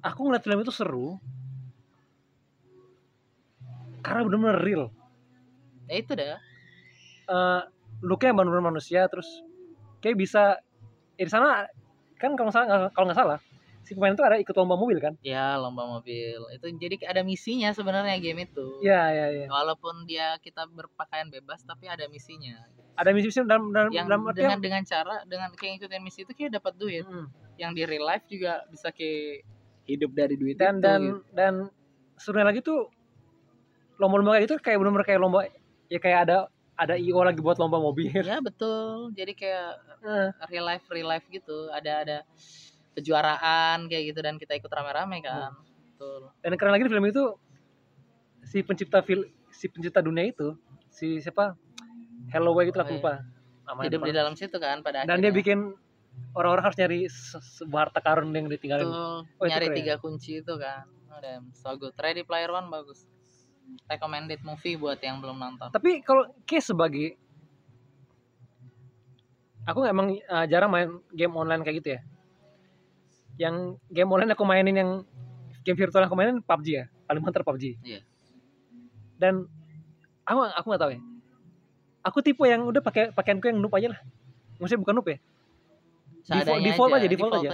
Aku 0.02 0.20
ngeliat 0.22 0.44
film 0.44 0.60
itu 0.60 0.68
seru. 0.70 1.16
Karena 4.02 4.22
bener-bener 4.22 4.60
real. 4.60 4.84
ya 5.84 5.96
itu 5.98 6.12
dah 6.12 6.40
eh 7.26 7.62
looknya 8.04 8.36
bener-bener 8.36 8.76
manusia 8.76 9.08
terus 9.08 9.28
kayak 10.04 10.20
bisa 10.20 10.60
ya 11.16 11.24
di 11.24 11.32
sana 11.32 11.66
kan 12.20 12.36
kalau 12.36 12.52
nggak 12.52 12.56
salah 12.56 12.92
kalau 12.92 13.06
nggak 13.08 13.20
salah 13.20 13.40
si 13.84 13.92
pemain 13.92 14.16
itu 14.16 14.24
ada 14.24 14.40
ikut 14.40 14.56
lomba 14.56 14.80
mobil 14.80 14.98
kan? 15.04 15.14
Ya 15.22 15.60
lomba 15.60 15.84
mobil. 15.84 16.40
Itu 16.56 16.72
jadi 16.80 16.96
ada 17.04 17.22
misinya 17.22 17.76
sebenarnya 17.76 18.16
game 18.24 18.48
itu. 18.48 18.80
Iya 18.80 19.02
iya 19.12 19.28
iya. 19.44 19.48
Walaupun 19.52 20.08
dia 20.08 20.40
kita 20.40 20.64
berpakaian 20.72 21.28
bebas 21.28 21.68
tapi 21.68 21.92
ada 21.92 22.08
misinya. 22.08 22.64
Ada 22.96 23.12
misi 23.12 23.28
misi 23.28 23.44
dalam 23.44 23.76
dalam 23.76 23.92
yang 23.92 24.08
dalam 24.08 24.24
dengan 24.32 24.56
artian 24.56 24.62
dengan 24.64 24.84
cara 24.88 25.16
dengan 25.28 25.52
kayak 25.52 25.84
ngikutin 25.84 26.02
misi 26.02 26.24
itu 26.24 26.32
kayak 26.32 26.64
dapat 26.64 26.74
duit. 26.80 27.06
Hmm. 27.06 27.28
yang 27.54 27.78
di 27.78 27.86
real 27.86 28.10
life 28.10 28.26
juga 28.26 28.66
bisa 28.66 28.90
kayak 28.90 29.46
hidup 29.86 30.10
dari 30.18 30.34
duit 30.42 30.58
dan 30.58 30.82
itu 30.82 30.82
dan 30.82 31.02
gitu. 31.06 31.22
dan 31.38 31.54
serunya 32.18 32.50
lagi 32.50 32.66
tuh 32.66 32.90
lomba-lomba 34.02 34.42
kayak 34.42 34.46
itu 34.50 34.56
kayak 34.58 34.78
bener-bener 34.82 35.06
kayak 35.06 35.22
lomba 35.22 35.40
ya 35.86 36.00
kayak 36.02 36.20
ada 36.26 36.50
ada 36.74 36.98
io 36.98 37.22
lagi 37.22 37.40
buat 37.40 37.58
lomba 37.58 37.78
mobil. 37.78 38.10
Ya 38.12 38.42
betul. 38.42 39.14
Jadi 39.14 39.34
kayak 39.34 39.78
Eh, 40.04 40.30
real 40.52 40.66
life 40.66 40.84
real 40.90 41.08
life 41.08 41.24
gitu. 41.30 41.70
Ada 41.70 41.92
ada 42.04 42.18
kejuaraan 42.94 43.88
kayak 43.88 44.04
gitu 44.14 44.20
dan 44.20 44.36
kita 44.36 44.54
ikut 44.54 44.68
rame-rame 44.68 45.22
kan. 45.22 45.54
Betul. 45.94 46.30
Dan 46.42 46.54
keren 46.58 46.74
lagi 46.74 46.86
di 46.86 46.92
film 46.92 47.06
itu 47.06 47.24
si 48.44 48.60
pencipta 48.62 49.00
film 49.00 49.24
si 49.50 49.66
pencipta 49.70 50.02
dunia 50.02 50.28
itu 50.28 50.58
si 50.90 51.18
siapa? 51.18 51.56
Holloway 52.30 52.68
itu 52.68 52.78
Oh, 52.78 52.84
aku 52.84 52.94
iya. 52.94 53.00
lupa. 53.00 53.14
Namanya 53.64 53.86
hidup 53.88 54.02
di 54.04 54.14
dalam 54.14 54.34
situ 54.36 54.58
kan 54.60 54.84
pada 54.84 55.08
dan 55.08 55.22
dia 55.22 55.32
bikin 55.32 55.72
orang-orang 56.36 56.64
harus 56.68 56.78
nyari 56.78 57.00
se- 57.08 57.42
sebuah 57.64 57.90
harta 57.90 58.02
karun 58.02 58.34
yang 58.34 58.50
ditinggalin. 58.50 58.90
Betul, 58.90 59.18
Oh, 59.40 59.46
nyari 59.46 59.68
tiga 59.72 59.96
kunci 59.98 60.42
itu 60.42 60.54
kan. 60.58 60.84
Oh, 61.14 61.22
damn, 61.22 61.54
so 61.54 61.70
good. 61.78 61.94
Ready 61.96 62.26
Player 62.26 62.50
One 62.50 62.68
bagus 62.68 63.06
recommended 63.90 64.40
movie 64.42 64.76
buat 64.80 64.98
yang 65.04 65.20
belum 65.20 65.38
nonton. 65.38 65.68
Tapi 65.70 66.02
kalau 66.02 66.28
kayak 66.48 66.64
sebagai 66.64 67.20
aku 69.64 69.88
emang 69.88 70.12
uh, 70.28 70.46
jarang 70.48 70.72
main 70.72 70.90
game 71.14 71.34
online 71.36 71.62
kayak 71.64 71.78
gitu 71.84 71.90
ya. 71.96 72.02
Yang 73.40 73.80
game 73.90 74.10
online 74.12 74.32
aku 74.34 74.44
mainin 74.46 74.76
yang 74.76 74.92
game 75.64 75.78
virtual 75.80 76.04
aku 76.06 76.16
mainin 76.16 76.44
PUBG 76.44 76.68
ya 76.70 76.86
paling 77.08 77.22
mantap 77.24 77.44
PUBG 77.48 77.78
Iya. 77.84 78.02
dan 79.20 79.48
aku 80.28 80.40
aku 80.52 80.66
nggak 80.72 80.82
tahu 80.82 80.92
ya. 80.96 81.02
Aku 82.04 82.18
tipe 82.20 82.44
yang 82.44 82.68
udah 82.68 82.84
pakai 82.84 83.16
pakaianku 83.16 83.48
yang 83.48 83.64
noob 83.64 83.72
aja 83.80 83.96
lah. 83.96 84.00
Maksudnya 84.60 84.82
bukan 84.84 84.94
noob 85.00 85.08
ya. 85.08 85.18
Seadanya 86.24 86.72
default 86.72 86.92
aja, 86.96 87.08
default 87.08 87.34
aja. 87.40 87.50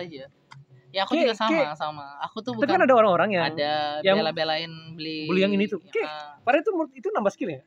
Ya 0.90 1.04
aku 1.04 1.14
Kayak- 1.14 1.24
juga 1.24 1.36
sama 1.36 1.52
kayak- 1.54 1.76
sama. 1.76 2.06
Aku 2.24 2.38
tuh 2.40 2.52
tapi 2.54 2.62
kan 2.62 2.70
bukan 2.72 2.82
ada 2.84 2.96
orang-orang 2.96 3.30
yang 3.32 3.44
ada 3.46 3.72
yang- 4.02 4.18
bela-belain 4.18 4.72
beli 4.94 5.26
beli 5.26 5.42
yang 5.42 5.54
ini 5.54 5.66
tuh. 5.66 5.80
Kayak- 5.86 6.10
Ah, 6.10 6.34
padahal 6.42 6.62
itu 6.62 6.72
itu 6.96 7.08
nambah 7.10 7.30
skill 7.30 7.52
ya? 7.52 7.62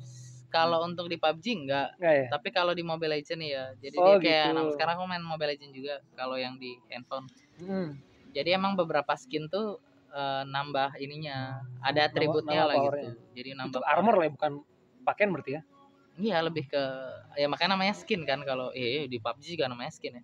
S- 0.00 0.46
kalau 0.46 0.82
untuk 0.82 1.06
di 1.06 1.14
PUBG 1.14 1.46
enggak. 1.56 1.88
Nggak 1.96 2.14
ya? 2.16 2.26
Tapi 2.28 2.48
kalau 2.50 2.72
di 2.72 2.82
Mobile 2.82 3.14
Legends 3.16 3.42
ya 3.44 3.70
jadi 3.76 3.96
Oh, 3.96 4.14
dia 4.14 4.18
kayak 4.20 4.44
gitu. 4.44 4.56
nah, 4.56 4.64
sekarang 4.70 4.94
aku 4.96 5.06
main 5.06 5.22
Mobile 5.22 5.50
Legends 5.50 5.70
juga 5.72 5.94
kalau 6.12 6.36
yang 6.36 6.54
di 6.56 6.78
handphone. 6.88 7.26
Hmm. 7.58 7.98
jadi 8.30 8.54
emang 8.54 8.72
beberapa 8.74 9.10
skin 9.14 9.46
tuh 9.46 9.82
eh, 10.10 10.42
nambah 10.44 10.98
ininya. 10.98 11.62
Ada 11.80 12.08
atributnya 12.08 12.62
nambah 12.62 12.68
lah 12.68 12.76
powernya. 12.76 13.02
gitu 13.04 13.10
jadi 13.32 13.48
itu 13.48 13.58
nambah 13.58 13.80
armor 13.84 14.14
lah 14.16 14.24
ya, 14.26 14.32
bukan 14.32 14.52
pakaian 15.00 15.30
berarti 15.30 15.50
ya? 15.54 15.62
Iya 16.16 16.36
lebih 16.42 16.66
ke 16.66 16.82
ya 17.34 17.46
makanya 17.46 17.74
namanya 17.74 17.94
skin 17.94 18.22
kan 18.22 18.42
kalau 18.42 18.70
iya 18.70 19.06
di 19.06 19.16
PUBG 19.16 19.54
juga 19.54 19.66
namanya 19.66 19.90
skin 19.90 20.18
ya. 20.18 20.22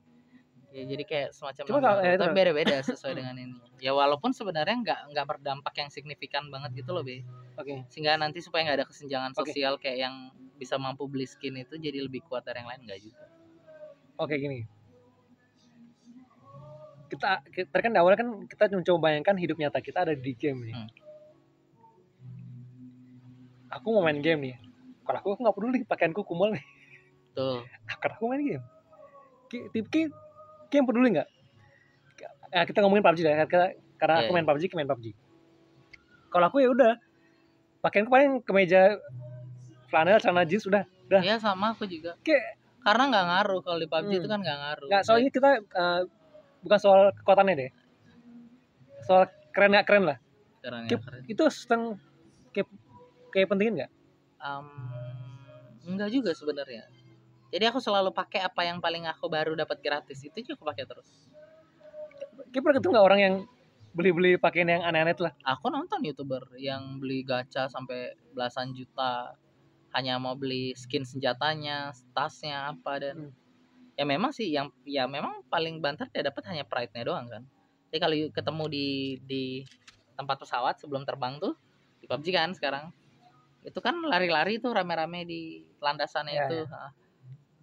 Ya 0.77 0.85
jadi 0.85 1.03
kayak 1.03 1.29
semacam 1.33 1.63
Cuma 1.65 1.81
kalau- 1.81 2.05
ya, 2.05 2.13
itu. 2.13 2.21
tapi 2.21 2.35
beda-beda 2.37 2.77
sesuai 2.93 3.15
dengan 3.15 3.33
ini. 3.35 3.57
Ya 3.79 3.91
walaupun 3.91 4.31
sebenarnya 4.31 4.77
nggak 4.77 5.01
nggak 5.09 5.27
berdampak 5.27 5.73
yang 5.75 5.89
signifikan 5.89 6.47
banget 6.47 6.77
gitu 6.77 6.93
loh, 6.93 7.01
Be. 7.01 7.25
oke 7.55 7.89
Sehingga 7.89 8.15
nanti 8.15 8.39
supaya 8.39 8.61
nggak 8.63 8.77
ada 8.77 8.87
kesenjangan 8.87 9.33
Oke. 9.33 9.49
sosial 9.49 9.77
kayak 9.77 9.99
yang 10.03 10.15
bisa 10.55 10.77
mampu 10.77 11.05
beli 11.05 11.25
skin 11.25 11.53
itu 11.55 11.77
jadi 11.77 12.01
lebih 12.03 12.21
kuat 12.23 12.41
dari 12.43 12.61
yang 12.61 12.69
lain 12.69 12.81
nggak 12.83 13.01
juga. 13.03 13.25
oke 14.17 14.33
gini 14.33 14.65
kita 17.07 17.45
kita 17.47 17.77
kan 17.79 17.93
awal 17.95 18.13
kan 18.15 18.29
kita 18.47 18.69
mencoba 18.71 18.99
bayangkan 19.03 19.37
hidup 19.37 19.57
nyata 19.57 19.79
kita 19.79 20.03
ada 20.03 20.13
di 20.13 20.33
game 20.33 20.61
nih 20.63 20.75
Hmm. 20.75 20.89
aku 23.69 23.87
mau 23.91 24.01
main 24.01 24.19
game 24.19 24.41
nih 24.43 24.57
kalau 25.03 25.19
aku 25.21 25.29
aku 25.31 25.41
nggak 25.41 25.55
peduli 25.55 25.79
pakaianku 25.85 26.23
kumel 26.23 26.51
nih 26.51 26.65
Tuh. 27.33 27.61
karena 27.95 28.15
aku 28.17 28.25
main 28.27 28.43
game 28.43 28.65
Ki- 29.47 29.69
yang 30.73 30.85
peduli 30.85 31.11
nggak 31.13 31.29
Nah, 32.47 32.65
kita 32.65 32.79
ngomongin 32.81 33.05
PUBG 33.05 33.21
kita, 33.21 33.69
karena 33.99 34.15
aku 34.17 34.31
Iya, 34.31 34.35
main 34.35 34.47
PUBG 34.47 34.63
kita 34.65 34.77
main 34.77 34.89
PUBG 34.89 35.07
kalau 36.27 36.47
aku 36.47 36.59
ya 36.59 36.69
udah 36.69 36.93
pakaianku 37.81 38.09
paling 38.09 38.41
kemeja 38.43 38.97
flanel 39.87 40.17
celana 40.19 40.43
jeans 40.43 40.65
udah 40.65 40.85
Ya 41.23 41.39
sama 41.39 41.71
aku 41.71 41.87
juga. 41.87 42.19
Kayak- 42.21 42.59
Karena 42.81 43.03
nggak 43.07 43.25
ngaruh 43.25 43.61
kalau 43.61 43.79
di 43.79 43.87
PUBG 43.87 44.09
Hmm. 44.09 44.19
itu 44.19 44.27
kan 44.27 44.39
nggak 44.41 44.59
ngaruh. 44.59 44.87
nggak 44.89 45.03
soalnya 45.03 45.31
kita 45.31 45.49
eh, 45.59 46.01
bukan 46.63 46.79
soal 46.79 47.01
kekuatannya 47.15 47.55
deh 47.57 47.71
soal 49.03 49.23
keren 49.51 49.71
nggak 49.71 49.87
keren 49.87 50.05
lah 50.05 50.19
ya, 50.87 50.99
keren. 50.99 51.23
itu 51.27 51.43
sedang 51.49 51.83
kayak 52.51 52.67
kayak 53.31 53.47
pentingin 53.47 53.75
nggak 53.77 53.91
Em, 54.37 54.67
enggak 55.87 56.11
juga 56.11 56.31
sebenarnya. 56.31 56.85
Jadi 57.57 57.73
aku 57.73 57.81
selalu 57.81 58.13
pakai 58.13 58.45
apa 58.45 58.69
yang 58.69 58.85
paling 58.85 59.09
aku 59.09 59.33
baru 59.33 59.57
dapat 59.57 59.81
gratis 59.81 60.21
itu 60.21 60.45
juga 60.45 60.61
aku 60.61 60.65
pakai 60.69 60.85
terus. 60.85 61.09
pernah 62.53 62.77
ketemu 62.77 62.93
nggak 62.93 63.07
orang 63.09 63.21
yang 63.25 63.35
beli-beli 63.97 64.37
pakaian 64.37 64.69
yang 64.69 64.85
aneh-aneh 64.85 65.17
lah 65.17 65.33
Aku 65.57 65.73
nonton 65.73 66.05
youtuber 66.05 66.45
yang 66.61 67.01
beli 67.01 67.25
gacha 67.25 67.65
sampai 67.73 68.13
belasan 68.37 68.77
juta 68.77 69.33
hanya 69.97 70.21
mau 70.21 70.37
beli 70.37 70.77
skin 70.77 71.09
senjatanya, 71.09 71.97
tasnya 72.13 72.77
apa 72.77 73.01
dan 73.01 73.33
Hmm. 73.33 73.33
ya 73.97 74.05
memang 74.05 74.29
sih 74.37 74.53
yang 74.53 74.69
ya 74.85 75.09
memang 75.09 75.41
paling 75.49 75.81
banter 75.81 76.05
dia 76.13 76.29
dapat 76.29 76.45
hanya 76.53 76.69
pride-nya 76.69 77.09
doang 77.09 77.25
kan. 77.33 77.41
Jadi 77.89 77.99
kalau 78.05 78.17
ketemu 78.37 78.65
di 78.69 78.89
di 79.25 79.45
tempat 80.13 80.37
pesawat 80.45 80.77
sebelum 80.77 81.09
terbang 81.09 81.41
tuh 81.41 81.57
di 81.97 82.05
PUBG 82.05 82.29
kan 82.37 82.53
sekarang 82.53 82.93
itu 83.65 83.81
kan 83.81 83.97
lari-lari 84.05 84.61
tuh 84.61 84.77
rame-rame 84.77 85.25
di 85.25 85.65
landasannya 85.81 86.37
Ya, 86.37 86.45
itu. 86.45 86.61
Ah. 86.69 86.93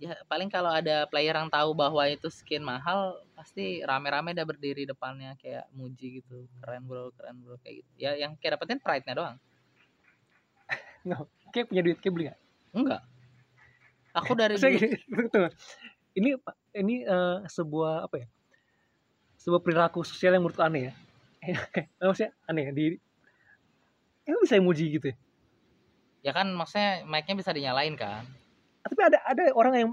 Ya 0.03 0.19
paling 0.27 0.51
kalau 0.51 0.67
ada 0.67 1.07
player 1.07 1.31
yang 1.31 1.47
tahu 1.47 1.71
bahwa 1.71 2.03
itu 2.11 2.27
skin 2.27 2.59
mahal 2.59 3.23
pasti 3.39 3.79
rame-rame 3.79 4.35
udah 4.35 4.43
berdiri 4.43 4.83
depannya 4.83 5.39
kayak 5.39 5.63
muji 5.71 6.19
gitu. 6.19 6.43
Keren 6.59 6.83
bro, 6.83 7.15
keren 7.15 7.39
bro 7.39 7.55
kayak 7.63 7.79
gitu. 7.79 7.91
Ya 7.95 8.11
yang 8.19 8.35
kayak 8.35 8.59
dapetin 8.59 8.83
pride-nya 8.83 9.15
doang. 9.15 9.37
kayak 11.55 11.71
punya 11.71 11.81
duit 11.87 11.99
kayak 12.03 12.13
beli 12.15 12.23
nggak 12.27 12.39
Enggak. 12.75 13.01
Aku 14.19 14.31
dari 14.41 14.59
Saya 14.59 14.75
gini, 14.75 14.99
tunggu. 15.31 15.49
ini 16.19 16.29
ini 16.75 16.95
eh, 17.07 17.37
sebuah 17.47 18.11
apa 18.11 18.15
ya 18.21 18.27
sebuah 19.39 19.59
perilaku 19.59 20.03
sosial 20.03 20.35
yang 20.35 20.43
menurut 20.43 20.59
aneh 20.59 20.91
ya 20.91 20.93
Kayak, 21.43 21.91
maksudnya 21.99 22.31
aneh 22.47 22.63
ya, 22.63 22.71
di 22.71 22.83
ini 24.23 24.35
bisa 24.39 24.55
muji 24.63 24.87
gitu 24.99 25.11
ya 25.11 25.17
ya 26.23 26.31
kan 26.31 26.47
maksudnya 26.55 27.03
mic-nya 27.03 27.35
bisa 27.35 27.51
dinyalain 27.51 27.99
kan. 27.99 28.23
Tapi 28.83 29.01
ada 29.03 29.19
ada 29.23 29.43
orang 29.55 29.73
yang 29.75 29.89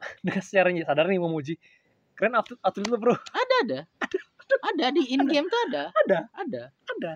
dengan 0.26 0.42
secara 0.42 0.68
sadar 0.84 1.06
nih 1.08 1.20
memuji 1.22 1.54
keren 2.18 2.34
atlet 2.34 2.58
atlet 2.60 2.86
lu 2.88 2.98
bro 2.98 3.14
Ada 3.14 3.54
ada. 3.64 3.80
Ada 4.46 4.94
di 4.94 5.10
in 5.10 5.26
game 5.26 5.50
tuh 5.50 5.60
ada. 5.70 5.90
Ada. 6.06 6.18
Ada. 6.38 6.62
ada 6.70 7.12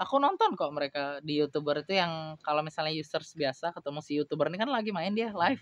Aku 0.00 0.16
nonton 0.16 0.56
kok 0.56 0.72
mereka 0.72 1.20
di 1.20 1.36
YouTuber 1.44 1.84
itu 1.84 1.92
yang 1.92 2.40
kalau 2.40 2.64
misalnya 2.64 2.88
users 2.96 3.36
biasa 3.36 3.76
ketemu 3.76 4.00
si 4.00 4.16
YouTuber 4.16 4.48
ini 4.48 4.56
kan 4.56 4.72
lagi 4.72 4.96
main 4.96 5.12
dia 5.12 5.28
live 5.28 5.60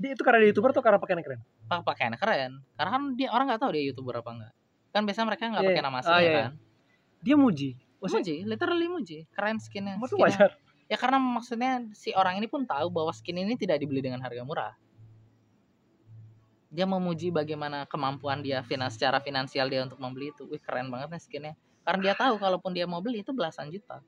dia 0.00 0.16
itu 0.16 0.22
karena 0.24 0.40
dia 0.40 0.48
youtuber 0.48 0.72
atau 0.72 0.80
karena 0.80 0.96
pakaiannya 0.96 1.24
keren 1.26 1.40
pakai 1.68 1.84
pakaian 1.84 2.14
keren. 2.16 2.52
Karena 2.78 2.90
kan 2.96 3.02
dia 3.18 3.28
orang 3.28 3.52
nggak 3.52 3.60
tahu 3.60 3.70
dia 3.76 3.84
YouTuber 3.92 4.14
apa 4.24 4.30
enggak. 4.32 4.52
Kan 4.96 5.02
biasa 5.04 5.20
mereka 5.28 5.42
nggak 5.52 5.62
Iya, 5.62 5.70
pakai 5.74 5.82
nama 5.84 5.96
ah, 5.96 6.00
aslinya 6.00 6.18
iya, 6.18 6.30
iya. 6.30 6.40
kan. 6.40 6.52
dia 7.20 7.36
muji 7.36 7.70
maksudnya 8.00 8.24
Muji, 8.24 8.36
literally 8.48 8.88
muji. 8.88 9.18
Keren 9.28 9.60
skinnya. 9.60 10.00
skinnya. 10.00 10.24
wajar 10.24 10.50
Ya 10.90 10.98
karena 10.98 11.22
maksudnya 11.22 11.86
si 11.94 12.10
orang 12.18 12.42
ini 12.42 12.50
pun 12.50 12.66
tahu 12.66 12.90
bahwa 12.90 13.14
skin 13.14 13.38
ini 13.38 13.54
tidak 13.54 13.78
dibeli 13.78 14.02
dengan 14.02 14.18
harga 14.26 14.42
murah. 14.42 14.74
Dia 16.70 16.86
memuji 16.86 17.30
bagaimana 17.30 17.86
kemampuan 17.86 18.42
dia 18.42 18.62
finan 18.66 18.90
secara 18.90 19.22
finansial 19.22 19.70
dia 19.70 19.86
untuk 19.86 20.02
membeli 20.02 20.34
itu. 20.34 20.50
Wih 20.50 20.58
keren 20.58 20.90
banget 20.90 21.14
nih 21.14 21.22
skinnya. 21.22 21.54
Karena 21.86 22.10
dia 22.10 22.14
tahu 22.18 22.42
kalaupun 22.42 22.74
dia 22.74 22.90
mau 22.90 22.98
beli 22.98 23.22
itu 23.22 23.30
belasan 23.30 23.70
juta. 23.70 24.02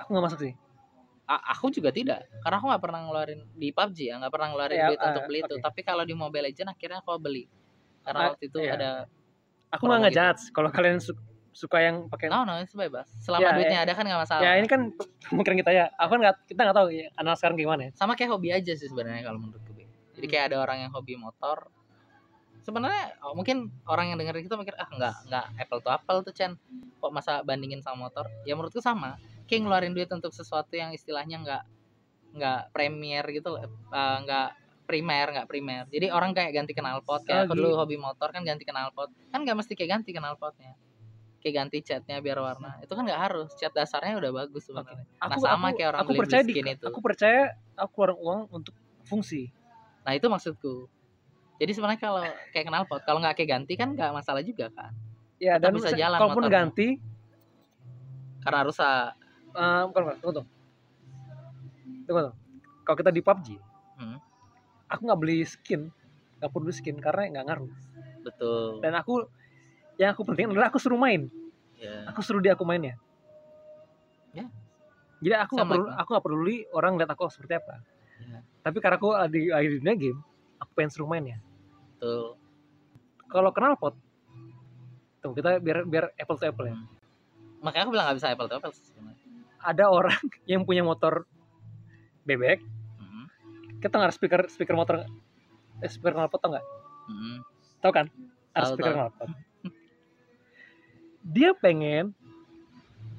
aku 0.00 0.16
nggak 0.16 0.24
masuk 0.32 0.40
sih 0.40 0.54
A- 1.30 1.54
aku 1.54 1.70
juga 1.70 1.94
tidak. 1.94 2.26
Karena 2.42 2.58
aku 2.58 2.66
nggak 2.66 2.82
pernah 2.82 3.00
ngeluarin 3.06 3.40
di 3.54 3.70
PUBG 3.70 3.98
ya, 4.10 4.18
nggak 4.18 4.32
pernah 4.34 4.48
ngeluarin 4.50 4.78
Ya, 4.82 4.86
duit 4.90 4.98
untuk 4.98 5.22
ah, 5.22 5.26
beli 5.30 5.38
itu. 5.46 5.54
oke. 5.54 5.62
Tapi 5.62 5.80
kalau 5.86 6.02
di 6.02 6.14
Mobile 6.18 6.50
Legends 6.50 6.74
akhirnya 6.74 6.98
aku 6.98 7.10
beli. 7.22 7.46
Karena 8.02 8.18
Ah, 8.18 8.26
waktu 8.34 8.50
itu 8.50 8.58
iya. 8.58 8.74
ada 8.74 8.90
aku 9.70 9.82
nggak 9.86 9.98
gitu. 9.98 10.06
ngejudge 10.10 10.42
kalau 10.50 10.70
kalian 10.74 10.98
suka 11.50 11.82
yang 11.82 12.06
pakai 12.06 12.30
no 12.30 12.42
no 12.42 12.54
itu 12.58 12.74
bebas. 12.74 13.10
Selama 13.18 13.42
Ya, 13.42 13.50
duitnya 13.54 13.78
ya. 13.78 13.84
ada 13.86 13.92
kan 13.92 14.04
nggak 14.06 14.20
masalah. 14.22 14.42
ya 14.42 14.52
ini 14.54 14.66
kan 14.66 14.80
mungkin 15.30 15.52
kita 15.58 15.70
ya. 15.70 15.84
Aku 15.96 16.10
kan 16.14 16.20
kita 16.46 16.60
nggak 16.62 16.76
tahu 16.76 16.88
ya 16.90 17.06
anak 17.14 17.34
sekarang 17.36 17.56
gimana 17.56 17.80
ya. 17.86 17.90
Sama 17.94 18.14
kayak 18.14 18.30
hobi 18.30 18.48
aja 18.50 18.72
sih 18.72 18.86
sebenarnya 18.86 19.22
kalau 19.22 19.38
menurutku 19.38 19.72
Be. 19.72 19.84
jadi 20.14 20.26
Hmm. 20.26 20.32
kayak 20.32 20.44
ada 20.50 20.56
orang 20.60 20.78
yang 20.80 20.92
hobi 20.92 21.14
motor. 21.14 21.66
Sebenarnya 22.60 23.16
oh, 23.24 23.32
mungkin 23.32 23.72
orang 23.84 24.12
yang 24.12 24.18
denger 24.20 24.36
kita 24.40 24.54
mikir 24.54 24.76
ah 24.76 24.86
nggak 24.86 25.14
nggak 25.26 25.44
apple 25.58 25.80
to 25.80 25.88
apple 25.88 26.18
tuh 26.20 26.30
Chen 26.30 26.60
kok 27.00 27.10
masa 27.10 27.40
bandingin 27.40 27.80
sama 27.80 28.06
motor? 28.06 28.28
Ya 28.44 28.52
menurutku 28.52 28.78
sama. 28.78 29.16
Kayak 29.48 29.66
ngeluarin 29.66 29.92
duit 29.92 30.10
untuk 30.12 30.30
sesuatu 30.30 30.70
yang 30.72 30.92
istilahnya 30.92 31.40
nggak 31.40 31.62
nggak 32.30 32.60
premier 32.70 33.24
gitu 33.26 33.48
loh. 33.50 33.64
Eh, 33.64 34.16
nggak 34.22 34.48
primer 34.84 35.26
nggak 35.32 35.48
primer. 35.48 35.82
Jadi 35.88 36.10
orang 36.10 36.30
kayak 36.30 36.52
ganti 36.52 36.74
knalpot 36.74 37.24
kayak 37.24 37.38
Oh, 37.40 37.44
aku 37.48 37.54
dulu 37.56 37.74
hobi 37.74 37.96
motor 37.96 38.28
kan 38.28 38.42
ganti 38.42 38.62
knalpot 38.62 39.08
kan 39.30 39.40
nggak 39.40 39.56
mesti 39.56 39.72
kayak 39.74 39.90
ganti 39.98 40.10
knalpotnya 40.12 40.74
kayak 41.40 41.54
ganti 41.64 41.78
catnya 41.80 42.20
biar 42.20 42.38
warna 42.38 42.76
itu 42.84 42.92
kan 42.92 43.02
nggak 43.04 43.20
harus 43.20 43.48
cat 43.56 43.72
dasarnya 43.72 44.20
udah 44.20 44.30
bagus 44.44 44.62
sebenarnya 44.68 45.04
nah 45.20 45.36
aku 45.36 45.40
sama 45.40 45.68
aku, 45.72 45.76
kayak 45.80 45.88
orang 45.92 46.00
aku 46.04 46.12
percaya 46.20 46.42
di 46.44 46.52
itu 46.56 46.86
aku 46.86 47.00
percaya 47.00 47.42
aku 47.80 47.90
keluarin 47.96 48.16
uang 48.20 48.40
untuk 48.52 48.74
fungsi 49.08 49.48
Nah 50.00 50.16
itu 50.16 50.26
maksudku. 50.32 50.88
Jadi 51.60 51.70
sebenarnya 51.76 52.00
kalau 52.00 52.24
kayak 52.56 52.66
knalpot, 52.72 53.04
kalau 53.04 53.20
nggak 53.20 53.36
kayak 53.36 53.50
ganti 53.60 53.76
kan 53.76 53.92
nggak 53.92 54.16
masalah 54.16 54.40
juga 54.40 54.72
kan. 54.72 54.92
ya 55.36 55.60
Tetap 55.60 55.68
dan 55.68 55.72
bisa 55.76 55.90
jalan 55.92 56.18
kalaupun 56.18 56.44
motornya. 56.48 56.56
ganti 56.56 56.88
Karena 58.40 58.60
rusak. 58.64 59.12
eh, 59.50 59.82
bukan 59.90 60.00
bukan 60.06 60.16
tunggu 60.22 60.32
tunggu 60.40 60.50
tunggu 62.06 62.20
tunggu 62.22 62.32
kalau 62.86 62.96
kita 62.96 63.10
di 63.10 63.22
PUBG 63.22 63.48
Hmm. 64.00 64.16
aku 64.88 65.00
nggak 65.04 65.20
beli 65.20 65.44
skin 65.44 65.92
nggak 66.40 66.50
perlu 66.54 66.72
skin 66.72 66.96
karena 66.96 67.28
nggak 67.36 67.44
ngaruh 67.50 67.68
Betul. 68.24 68.80
dan 68.80 68.96
aku 68.96 69.28
yang 70.00 70.16
aku 70.16 70.24
penting 70.24 70.48
adalah 70.48 70.72
aku 70.72 70.80
suruh 70.80 70.96
main 70.96 71.28
Ya. 71.76 72.04
aku 72.08 72.20
suruh 72.20 72.40
dia 72.40 72.56
aku 72.56 72.64
mainnya 72.64 72.96
Ya. 74.30 74.46
Jadi 75.20 75.34
aku 75.36 75.52
nggak 75.58 75.68
perlu 75.68 75.86
aku 75.90 76.08
nggak 76.14 76.24
peduli 76.24 76.56
orang 76.70 76.94
lihat 76.96 77.10
aku 77.10 77.26
seperti 77.28 77.58
apa. 77.58 77.82
Iya. 78.22 78.38
Tapi 78.62 78.76
karena 78.78 78.96
aku 78.96 79.08
lagi 79.10 79.42
di 79.42 79.76
dunia 79.82 79.94
game, 79.98 80.20
aku 80.62 80.70
pengen 80.78 80.90
seru 80.94 81.10
main 81.10 81.24
ya. 81.26 81.38
Betul. 81.98 82.38
Kalau 83.26 83.50
kenal 83.50 83.74
pot, 83.74 83.98
tuh 85.18 85.34
kita 85.34 85.58
biar 85.58 85.82
biar 85.82 86.14
apple 86.14 86.38
to 86.38 86.46
apple 86.46 86.62
ya. 86.62 86.78
Hmm. 86.78 86.86
Makanya 87.60 87.82
aku 87.84 87.92
bilang 87.92 88.04
nggak 88.06 88.18
bisa 88.22 88.28
apple 88.30 88.46
to 88.46 88.54
apple. 88.54 88.72
Ada 89.60 89.84
orang 89.90 90.14
yang 90.50 90.62
punya 90.62 90.86
motor 90.86 91.26
bebek, 92.22 92.62
Mhm. 93.02 93.22
kita 93.82 93.98
nggak 93.98 94.14
speaker 94.14 94.40
speaker 94.46 94.78
motor 94.78 95.04
eh, 95.82 95.90
speaker 95.90 96.14
knalpot 96.14 96.38
tau 96.38 96.54
nggak? 96.54 96.66
Mhm. 97.10 97.36
Tahu 97.82 97.92
kan? 97.92 98.06
Tahu, 98.54 98.78
speaker 98.78 98.94
knalpot. 98.94 99.26
Dia 101.20 101.52
pengen 101.52 102.16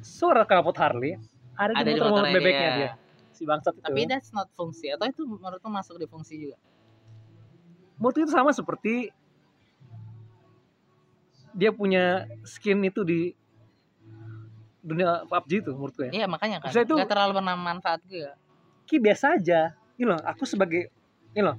suara 0.01 0.43
knalpot 0.43 0.73
Harley 0.75 1.15
ada, 1.53 1.77
Ada 1.77 1.87
di 1.87 1.99
motor, 2.01 2.09
motornya 2.25 2.33
bebeknya 2.33 2.69
dia. 2.69 2.77
dia. 2.77 2.91
Si 3.31 3.45
bangsat 3.45 3.73
itu. 3.77 3.85
Tapi 3.85 4.01
that's 4.09 4.33
not 4.33 4.49
fungsi 4.53 4.89
atau 4.89 5.05
itu 5.05 5.21
menurutmu 5.23 5.69
masuk 5.69 6.01
di 6.01 6.09
fungsi 6.09 6.41
juga? 6.41 6.57
Menurut 8.01 8.17
itu 8.17 8.31
sama 8.33 8.49
seperti 8.49 9.13
dia 11.51 11.69
punya 11.69 12.25
skin 12.41 12.79
itu 12.81 13.03
di 13.03 13.35
dunia 14.81 15.27
PUBG 15.29 15.51
itu 15.61 15.71
menurut 15.77 15.93
gue. 15.93 16.09
Iya 16.09 16.25
makanya 16.25 16.57
kan. 16.63 16.73
Maksudnya 16.73 16.87
itu- 16.89 16.97
Nggak 16.97 17.11
terlalu 17.11 17.31
bermanfaat 17.37 18.01
juga. 18.09 18.31
Ki 18.89 18.97
biasa 18.97 19.37
aja. 19.37 19.77
Ini 20.01 20.05
loh, 20.09 20.17
aku 20.25 20.49
sebagai 20.49 20.89
ini 21.37 21.41
loh. 21.45 21.57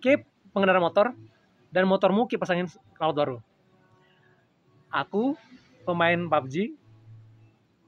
Ki 0.00 0.16
pengendara 0.48 0.80
motor 0.80 1.12
dan 1.68 1.84
motormu 1.84 2.24
ki 2.24 2.40
pasangin 2.40 2.64
knalpot 2.96 3.16
baru. 3.16 3.36
Aku 4.88 5.36
pemain 5.84 6.16
PUBG, 6.16 6.72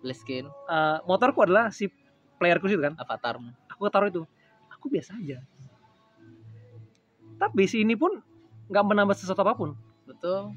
Beli 0.01 0.17
skin 0.17 0.45
eh, 0.49 0.99
motorku 1.05 1.45
adalah 1.45 1.69
si 1.69 1.89
playerku 2.37 2.65
situ 2.67 2.81
kan. 2.81 2.97
avatarmu. 2.97 3.53
Aku 3.69 3.89
taruh 3.89 4.09
itu. 4.09 4.25
Aku 4.73 4.89
biasa 4.89 5.13
aja. 5.17 5.45
Tapi 7.37 7.65
si 7.65 7.85
ini 7.85 7.97
pun 7.97 8.21
nggak 8.69 8.85
menambah 8.85 9.13
sesuatu 9.13 9.41
apa 9.41 9.53
pun. 9.53 9.77
Betul. 10.09 10.57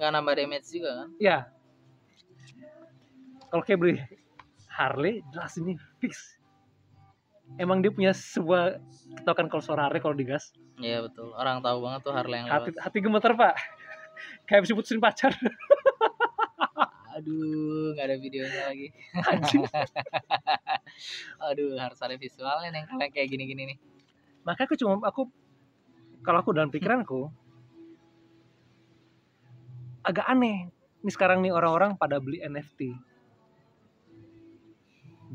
Nggak 0.00 0.10
nambah 0.16 0.32
damage 0.36 0.68
juga 0.72 0.90
kan? 1.04 1.08
Ya. 1.20 1.38
Kalau 3.48 3.62
kayak 3.64 3.80
beli 3.80 3.94
Harley, 4.70 5.20
jelas 5.28 5.56
ini 5.58 5.76
fix. 6.00 6.40
Emang 7.58 7.82
dia 7.82 7.90
punya 7.90 8.14
sebuah 8.14 8.78
ketokan 9.20 9.50
kalau 9.50 9.60
suara 9.60 9.90
Harley 9.90 10.00
kalau 10.00 10.14
digas. 10.14 10.54
Iya 10.78 11.04
betul. 11.04 11.34
Orang 11.34 11.60
tahu 11.60 11.84
banget 11.84 12.00
tuh 12.00 12.12
Harley 12.14 12.36
yang 12.40 12.48
Hati, 12.48 12.70
lewat. 12.72 12.80
hati 12.80 12.98
gemeter 13.02 13.32
pak. 13.36 13.54
Kayak 14.48 14.64
habis 14.64 14.74
putusin 14.74 15.02
pacar. 15.02 15.32
Aduh, 17.20 17.92
nggak 17.92 18.06
ada 18.06 18.16
videonya 18.16 18.62
lagi. 18.70 18.86
Aduh, 21.50 21.76
harus 21.76 22.00
ada 22.00 22.16
visualnya 22.16 22.86
kalau 22.86 23.02
yang 23.02 23.12
kayak 23.12 23.28
gini-gini 23.28 23.74
nih. 23.74 23.78
Makanya 24.46 24.66
aku 24.70 24.76
cuma 24.80 24.94
aku 25.04 25.28
kalau 26.24 26.38
aku 26.40 26.56
dalam 26.56 26.72
pikiranku 26.72 27.28
agak 30.06 30.26
aneh. 30.28 30.68
Ini 31.00 31.10
sekarang 31.12 31.40
nih 31.40 31.52
orang-orang 31.52 31.96
pada 31.96 32.20
beli 32.20 32.40
NFT. 32.44 32.92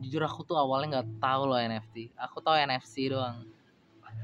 Jujur 0.02 0.22
aku 0.22 0.46
tuh 0.46 0.58
awalnya 0.58 1.02
nggak 1.02 1.22
tahu 1.22 1.42
loh 1.50 1.58
NFT. 1.58 2.14
Aku 2.18 2.42
tahu 2.42 2.58
NFC 2.58 3.10
doang. 3.10 3.46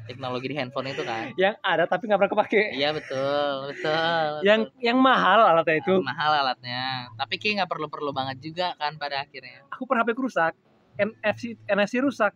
Teknologi 0.02 0.52
di 0.52 0.56
handphone 0.58 0.92
itu 0.92 1.04
kan. 1.06 1.32
Yang 1.40 1.56
ada 1.64 1.84
tapi 1.88 2.04
nggak 2.10 2.20
pernah 2.20 2.34
kepake. 2.34 2.62
Iya 2.76 2.90
betul, 2.92 3.72
betul. 3.72 4.32
Yang 4.44 4.62
yang 4.82 4.98
mahal 5.00 5.40
alatnya 5.46 5.78
itu. 5.80 5.94
betul. 6.02 6.04
mahal 6.04 6.32
alatnya. 6.44 7.08
Tapi 7.16 7.36
kayak 7.40 7.54
nggak 7.64 7.70
perlu-perlu 7.72 8.12
banget 8.12 8.38
juga 8.44 8.76
kan 8.76 8.98
pada 9.00 9.24
akhirnya. 9.24 9.64
Aku 9.72 9.88
pernah 9.88 10.04
HP 10.04 10.18
rusak. 10.18 10.54
NFC 11.00 11.56
NFC 11.70 12.04
rusak. 12.04 12.34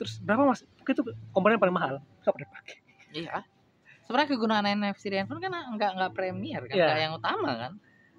Terus 0.00 0.18
berapa 0.24 0.42
mas? 0.48 0.66
Itu 0.82 1.06
komponen 1.30 1.62
paling 1.62 1.76
mahal. 1.76 2.02
Gak 2.26 2.34
pernah 2.34 2.50
pakai. 2.50 2.76
Iya. 3.14 3.36
Sebenarnya 4.02 4.28
kegunaan 4.34 4.66
NFC 4.66 5.02
di 5.12 5.16
handphone 5.22 5.38
kan 5.38 5.54
nggak 5.78 5.90
nggak 5.94 6.12
premier 6.16 6.66
kan, 6.66 6.74
Iya. 6.74 6.86
nggak 6.90 7.02
yang 7.06 7.14
utama 7.14 7.50
kan. 7.54 7.72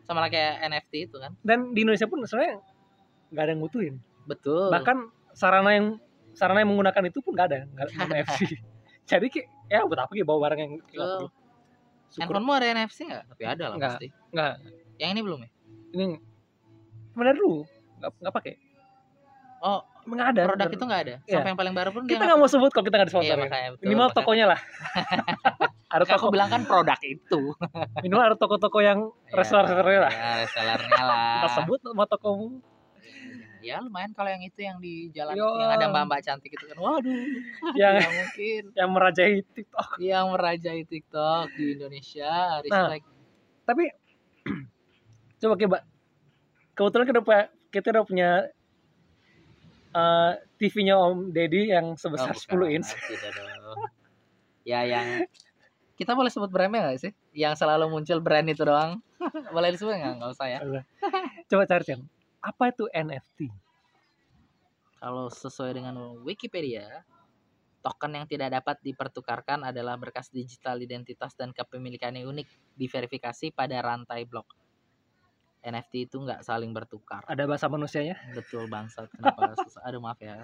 Sama 0.08 0.23
lah 0.23 0.32
kayak 0.32 0.63
NFT 0.71 1.12
itu 1.12 1.17
kan. 1.19 1.36
Dan 1.43 1.75
di 1.75 1.84
Indonesia 1.84 2.08
pun 2.08 2.23
sebenarnya 2.23 2.63
nggak 3.34 3.43
ada 3.43 3.51
yang 3.51 3.62
ngutuin. 3.65 3.95
Betul. 4.23 4.71
Bahkan 4.71 4.97
sarana 5.36 5.71
yang 5.75 5.88
sarana 6.33 6.59
yang 6.59 6.69
menggunakan 6.69 7.03
itu 7.05 7.19
pun 7.19 7.31
nggak 7.31 7.47
ada, 7.47 7.59
nggak 7.67 7.85
ada 7.85 7.93
NFC. 8.19 8.41
Jadi 9.09 9.25
kayak 9.27 9.47
ya 9.67 9.79
buat 9.83 9.99
apa 9.99 10.11
kayak 10.11 10.25
bawa 10.25 10.39
barang 10.43 10.59
yang 10.59 10.71
nggak 10.77 10.89
perlu. 11.09 11.29
Syukur 12.07 12.21
Handphonemu 12.37 12.51
ada 12.51 12.65
NFC 12.77 12.99
nggak? 13.03 13.23
Tapi 13.27 13.43
ada 13.43 13.63
lah 13.65 13.75
Nggak. 13.75 13.93
pasti. 13.95 14.07
nggak 14.29 14.53
Yang 14.95 15.09
ini 15.09 15.21
belum 15.21 15.39
ya? 15.39 15.49
ini 15.93 16.05
benar 17.13 17.33
dulu 17.33 17.59
nggak 17.97 18.11
nggak 18.19 18.33
pakai. 18.33 18.53
Oh, 19.59 19.79
Nggak 20.03 20.27
ada. 20.29 20.41
produk 20.43 20.67
bener. 20.67 20.75
itu 20.75 20.83
nggak 20.83 21.01
ada. 21.01 21.15
Iya. 21.21 21.33
Sampai 21.33 21.49
yang 21.49 21.57
paling 21.57 21.71
baru 21.73 21.89
pun 21.89 22.01
kita 22.03 22.19
nggak 22.21 22.35
mau 22.35 22.45
sebut 22.45 22.69
kalau 22.69 22.83
kita 22.83 22.95
nggak 22.95 23.07
Iya 23.07 23.15
disponsori. 23.15 23.41
makanya 23.41 23.69
betul. 23.71 23.83
Minimal 23.83 24.03
makanya- 24.03 24.17
tokonya 24.19 24.45
lah. 24.45 24.59
ada 25.93 26.01
Makanya 26.01 26.03
aku 26.11 26.19
toko 26.19 26.33
bilang 26.33 26.49
kan 26.49 26.61
produk 26.63 26.99
itu. 27.01 27.41
minimal 27.97 28.23
ada 28.23 28.35
toko-toko 28.35 28.79
yang 28.79 28.99
reseller-resellernya 29.29 30.01
lah. 30.01 30.11
Ya, 30.11 30.29
resellernya 30.41 30.99
lah. 30.99 31.17
Kita 31.37 31.49
sebut 31.55 31.79
sama 31.79 32.05
tokomu. 32.05 32.47
Ya 33.63 33.80
lumayan 33.80 34.12
kalau 34.12 34.28
yang 34.28 34.43
itu 34.43 34.60
yang 34.60 34.78
di 34.78 35.08
jalan 35.10 35.34
Yo. 35.34 35.47
yang 35.56 35.71
ada 35.71 35.88
mbak-mbak 35.88 36.19
cantik 36.19 36.52
itu 36.52 36.67
kan. 36.67 36.76
Waduh. 36.76 37.15
Yang 37.80 37.93
Tidak 37.95 38.12
mungkin. 38.13 38.63
yang 38.76 38.89
merajai 38.91 39.34
TikTok. 39.47 39.89
Yang 39.97 40.26
merajai 40.30 40.82
TikTok 40.84 41.45
di 41.56 41.65
Indonesia. 41.73 42.32
Nah, 42.60 42.62
Respect. 42.62 43.06
Tapi 43.63 43.84
coba 45.41 45.54
coba 45.56 45.78
kebetulan 46.76 47.06
kita 47.08 47.19
udah 47.19 47.43
kita 47.71 47.88
udah 47.89 48.04
punya 48.04 48.30
eh, 49.93 50.32
TV-nya 50.58 50.95
Om 50.97 51.32
Deddy 51.32 51.71
yang 51.71 51.95
sebesar 51.95 52.36
Oh, 52.36 52.39
10 52.39 52.52
bukan. 52.54 52.67
inch. 52.73 52.89
Ya 54.63 54.84
yang 54.84 55.28
kita 55.93 56.15
boleh 56.15 56.32
sebut 56.32 56.49
brandnya 56.49 56.84
nggak 56.84 56.99
sih? 56.99 57.12
Yang 57.32 57.60
selalu 57.60 57.86
muncul 57.88 58.19
brand 58.19 58.47
itu 58.47 58.63
doang. 58.63 58.99
boleh 59.56 59.71
disebut 59.71 59.93
nggak? 59.93 60.13
Nggak 60.19 60.32
usah 60.34 60.47
ya. 60.49 60.60
Coba 61.47 61.63
cari 61.63 61.84
Chan. 61.86 61.99
Apa 62.43 62.75
itu 62.75 62.91
NFT? 62.91 63.47
Kalau 64.99 65.32
sesuai 65.32 65.79
dengan 65.79 65.95
Wikipedia, 66.27 67.08
token 67.79 68.19
yang 68.19 68.27
tidak 68.27 68.60
dapat 68.60 68.84
dipertukarkan 68.84 69.63
adalah 69.63 69.95
berkas 69.95 70.27
digital 70.27 70.79
identitas 70.79 71.36
dan 71.39 71.56
kepemilikan 71.56 72.15
yang 72.15 72.36
unik 72.36 72.47
diverifikasi 72.75 73.56
pada 73.56 73.79
rantai 73.79 74.27
blok. 74.27 74.47
NFT 75.63 76.12
itu 76.12 76.19
nggak 76.19 76.43
saling 76.43 76.75
bertukar. 76.75 77.23
Ada 77.23 77.47
bahasa 77.47 77.71
manusianya? 77.71 78.19
Betul 78.36 78.67
bangsat. 78.67 79.08
Kenapa 79.15 79.56
susah? 79.63 79.79
Aduh 79.88 80.03
maaf 80.03 80.19
ya. 80.19 80.43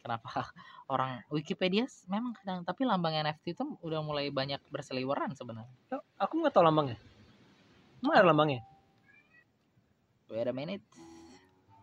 Kenapa 0.00 0.28
orang 0.92 1.20
Wikipedia 1.28 1.84
memang 2.08 2.32
kadang 2.40 2.64
tapi 2.64 2.88
lambang 2.88 3.12
NFT 3.12 3.52
itu 3.52 3.64
udah 3.84 4.00
mulai 4.00 4.32
banyak 4.32 4.64
berseliweran 4.72 5.36
sebenarnya. 5.36 5.72
Aku 6.16 6.40
nggak 6.40 6.56
tahu 6.56 6.64
lambangnya. 6.64 6.96
Emang 8.00 8.16
ada 8.16 8.28
lambangnya? 8.32 8.64
Wait 10.30 10.48
a 10.50 10.54
minute. 10.54 10.82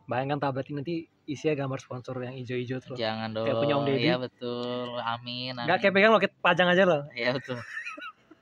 Bayangkan 0.04 0.40
tablet 0.40 0.68
ini 0.68 0.76
nanti 0.84 0.96
isinya 1.24 1.64
gambar 1.64 1.80
sponsor 1.80 2.20
yang 2.20 2.36
hijau-hijau 2.36 2.80
terus. 2.84 2.98
Jangan 3.00 3.32
dong. 3.32 3.48
Kayak 3.48 3.60
punya 3.64 3.76
Om 3.80 3.86
Deddy. 3.88 4.04
Iya 4.04 4.16
betul. 4.20 4.88
Amin. 5.00 5.56
amin. 5.56 5.66
Nggak 5.68 5.78
kayak 5.80 5.94
pegang 5.96 6.12
loket 6.12 6.32
pajang 6.44 6.68
aja 6.68 6.84
loh. 6.84 7.02
Iya 7.16 7.40
betul. 7.40 7.58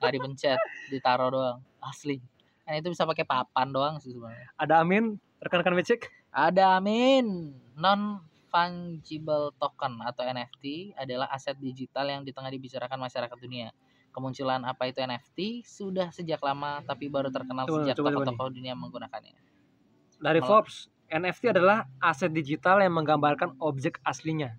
Nggak 0.02 0.12
dipencet, 0.18 0.60
ditaruh 0.90 1.30
doang. 1.30 1.58
Asli. 1.78 2.18
Kan 2.66 2.82
itu 2.82 2.90
bisa 2.90 3.06
pakai 3.06 3.26
papan 3.26 3.70
doang 3.70 4.02
sih 4.02 4.10
sebenarnya. 4.10 4.50
Ada 4.58 4.82
Amin, 4.82 5.22
rekan-rekan 5.38 5.78
becek. 5.78 6.10
Ada 6.34 6.82
amin. 6.82 7.54
Non 7.78 8.26
fungible 8.52 9.56
token 9.56 10.04
atau 10.04 10.28
NFT 10.28 10.98
adalah 11.00 11.32
aset 11.32 11.56
digital 11.56 12.10
yang 12.10 12.22
di 12.28 12.36
tengah 12.36 12.52
dibicarakan 12.52 13.00
masyarakat 13.00 13.38
dunia. 13.40 13.72
Kemunculan 14.12 14.68
apa 14.68 14.92
itu 14.92 15.00
NFT 15.00 15.64
sudah 15.64 16.12
sejak 16.12 16.44
lama 16.44 16.84
tapi 16.84 17.08
baru 17.08 17.32
terkenal 17.32 17.64
Coba, 17.64 17.88
sejak 17.88 17.96
tokoh-tokoh 17.96 18.52
dunia 18.52 18.76
menggunakannya. 18.76 19.51
Dari 20.22 20.38
Malah- 20.38 20.50
Forbes, 20.64 20.86
NFT 21.10 21.52
adalah 21.52 21.90
aset 21.98 22.30
digital 22.30 22.80
yang 22.80 22.94
menggambarkan 22.94 23.58
objek 23.58 23.98
aslinya. 24.06 24.54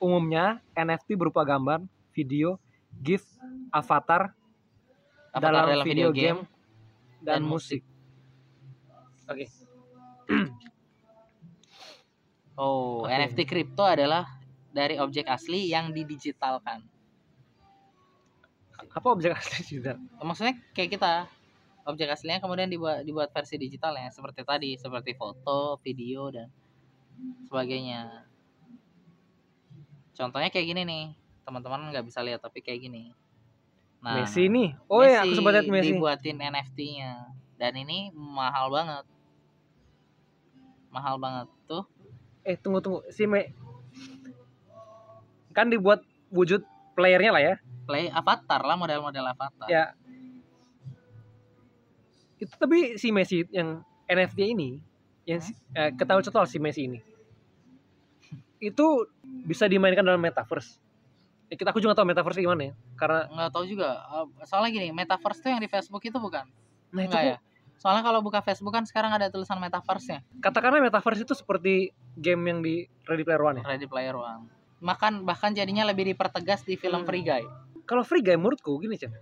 Umumnya, 0.00 0.58
NFT 0.74 1.14
berupa 1.14 1.44
gambar, 1.44 1.84
video, 2.10 2.56
GIF, 2.98 3.22
avatar, 3.70 4.32
Avatar 5.30 5.50
dalam 5.52 5.66
dalam 5.68 5.86
video, 5.86 6.08
video 6.10 6.10
game, 6.10 6.40
dan, 7.20 7.42
dan 7.42 7.46
musik. 7.46 7.82
Oke, 9.28 9.46
Oh, 12.54 13.02
Oke. 13.02 13.10
NFT 13.10 13.38
kripto 13.50 13.82
adalah 13.82 14.30
dari 14.70 14.94
objek 14.94 15.26
asli 15.26 15.70
yang 15.70 15.90
didigitalkan. 15.90 16.86
apa 18.94 19.10
objek 19.10 19.34
asli 19.34 19.58
digital? 19.66 19.98
maksudnya 20.22 20.54
kayak 20.70 20.94
kita 20.94 21.26
objek 21.84 22.08
aslinya 22.08 22.40
kemudian 22.40 22.72
dibuat 22.72 23.04
dibuat 23.04 23.28
versi 23.30 23.60
digitalnya 23.60 24.08
seperti 24.08 24.40
tadi 24.42 24.76
seperti 24.80 25.12
foto 25.12 25.76
video 25.84 26.32
dan 26.32 26.48
sebagainya. 27.48 28.24
Contohnya 30.14 30.48
kayak 30.48 30.66
gini 30.66 30.82
nih 30.86 31.04
teman-teman 31.44 31.92
nggak 31.92 32.06
bisa 32.08 32.24
lihat 32.24 32.40
tapi 32.40 32.64
kayak 32.64 32.88
gini. 32.88 33.12
Nah 34.00 34.20
Messi 34.20 34.48
nih. 34.48 34.76
Oh 34.88 35.04
ya, 35.04 35.24
aku 35.24 35.32
sempat 35.36 35.52
lihat 35.60 35.68
Messi. 35.68 35.92
dibuatin 35.92 36.40
NFT-nya 36.40 37.28
dan 37.60 37.72
ini 37.76 38.12
mahal 38.12 38.72
banget. 38.72 39.04
Mahal 40.88 41.16
banget 41.20 41.48
tuh. 41.68 41.84
Eh 42.44 42.56
tunggu 42.56 42.80
tunggu. 42.80 43.00
Si 43.12 43.28
Me 43.28 43.52
kan 45.54 45.70
dibuat 45.70 46.02
wujud 46.34 46.64
playernya 46.98 47.30
lah 47.30 47.42
ya. 47.42 47.54
Play 47.84 48.08
avatar 48.08 48.64
lah 48.64 48.76
model-model 48.76 49.24
avatar. 49.36 49.68
Ya 49.68 49.92
itu 52.44 52.54
tapi 52.60 53.00
si 53.00 53.08
Messi 53.10 53.42
yang 53.50 53.80
NFT 54.04 54.38
ini 54.52 54.78
yang 55.24 55.40
eh, 55.72 55.90
ketahui 55.96 56.20
total 56.20 56.44
si 56.44 56.60
Messi 56.60 56.84
ini. 56.86 57.00
Itu 58.60 59.08
bisa 59.44 59.64
dimainkan 59.68 60.04
dalam 60.04 60.20
metaverse. 60.20 60.80
Ya, 61.48 61.60
kita 61.60 61.72
aku 61.72 61.80
juga 61.80 61.92
tahu 61.92 62.08
metaverse 62.08 62.40
gimana 62.40 62.72
ya 62.72 62.74
karena 62.96 63.28
nggak 63.28 63.50
tahu 63.52 63.64
juga. 63.68 64.00
Uh, 64.08 64.26
soalnya 64.48 64.70
gini 64.72 64.88
metaverse 64.92 65.40
tuh 65.44 65.50
yang 65.52 65.60
di 65.60 65.68
Facebook 65.68 66.04
itu 66.04 66.16
bukan? 66.16 66.44
Nah 66.92 67.02
itu 67.04 67.16
ya? 67.16 67.38
soalnya 67.74 68.06
kalau 68.06 68.22
buka 68.22 68.40
Facebook 68.40 68.72
kan 68.72 68.86
sekarang 68.86 69.12
ada 69.12 69.28
tulisan 69.28 69.58
metaverse 69.58 70.06
nya 70.08 70.20
katakanlah 70.40 70.80
metaverse 70.80 71.26
itu 71.26 71.34
seperti 71.34 71.90
game 72.16 72.40
yang 72.48 72.58
di 72.62 72.86
Ready 73.04 73.26
Player 73.26 73.42
One 73.42 73.60
ya? 73.60 73.64
Ready 73.66 73.84
Player 73.90 74.16
One. 74.16 74.48
Makan 74.80 75.28
bahkan 75.28 75.52
jadinya 75.52 75.84
lebih 75.84 76.08
dipertegas 76.08 76.64
di 76.64 76.80
film 76.80 77.02
Hmm. 77.04 77.08
Free 77.08 77.24
Guy. 77.26 77.44
Kalau 77.84 78.00
free 78.00 78.24
game 78.24 78.40
menurutku 78.40 78.80
gini 78.80 78.96
Chan 78.96 79.12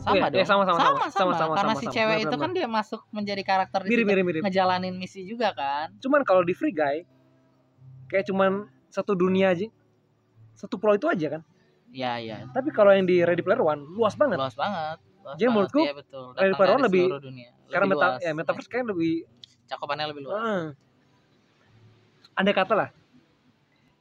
sama 0.00 0.14
Iya, 0.16 0.24
dong. 0.26 0.34
iya, 0.34 0.46
sama, 0.46 0.62
sama, 0.64 0.78
sama, 0.78 0.96
sama, 0.96 1.10
sama, 1.12 1.32
sama, 1.36 1.52
karena 1.54 1.74
si 1.76 1.86
cewek 1.86 2.18
itu 2.24 2.34
kan 2.34 2.50
dia 2.50 2.66
masuk 2.66 3.00
menjadi 3.10 3.42
karakter 3.42 3.84
di 3.84 3.90
mirip 3.90 4.06
mirip 4.06 4.24
mirip. 4.24 4.40
ngejalanin 4.42 4.94
misi 4.94 5.22
juga 5.22 5.52
kan? 5.52 5.92
Cuman 5.98 6.24
kalau 6.24 6.40
di 6.40 6.52
free 6.52 6.72
guy 6.72 7.04
kayak 8.06 8.24
cuman 8.24 8.64
satu 8.88 9.12
dunia 9.12 9.52
aja 9.52 9.68
satu 10.52 10.76
pulau 10.76 10.96
itu 10.96 11.06
aja 11.06 11.38
kan? 11.38 11.42
Ya 11.90 12.16
ya 12.16 12.48
tapi 12.50 12.70
kalau 12.70 12.90
yang 12.90 13.04
di 13.04 13.20
Ready 13.20 13.40
Player 13.40 13.60
One 13.60 13.84
luas 13.92 14.14
banget. 14.14 14.36
Luas 14.36 14.54
banget. 14.54 14.98
Luas 15.20 15.36
Jadi 15.36 15.48
menurutku, 15.48 15.80
iya, 15.84 15.92
betul. 15.92 16.24
Ready 16.32 16.54
Player 16.56 16.72
One 16.72 16.84
lebih- 16.84 17.08
dunia. 17.20 17.48
karena 17.68 17.86
meta 17.86 18.06
ya 18.18 18.32
metaverse 18.32 18.66
kan 18.66 18.82
lebih 18.82 19.28
cakupannya 19.66 20.06
lebih 20.08 20.22
luas. 20.24 20.34
Ah. 20.34 20.64
andai 22.32 22.50
kata 22.50 22.72
lah. 22.72 22.88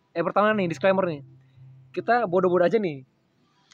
Eh 0.09 0.23
pertama 0.23 0.55
nih 0.55 0.65
disclaimer 0.65 1.03
nih. 1.03 1.21
Kita 1.91 2.23
bodoh-bodoh 2.23 2.63
aja 2.63 2.79
nih 2.79 3.03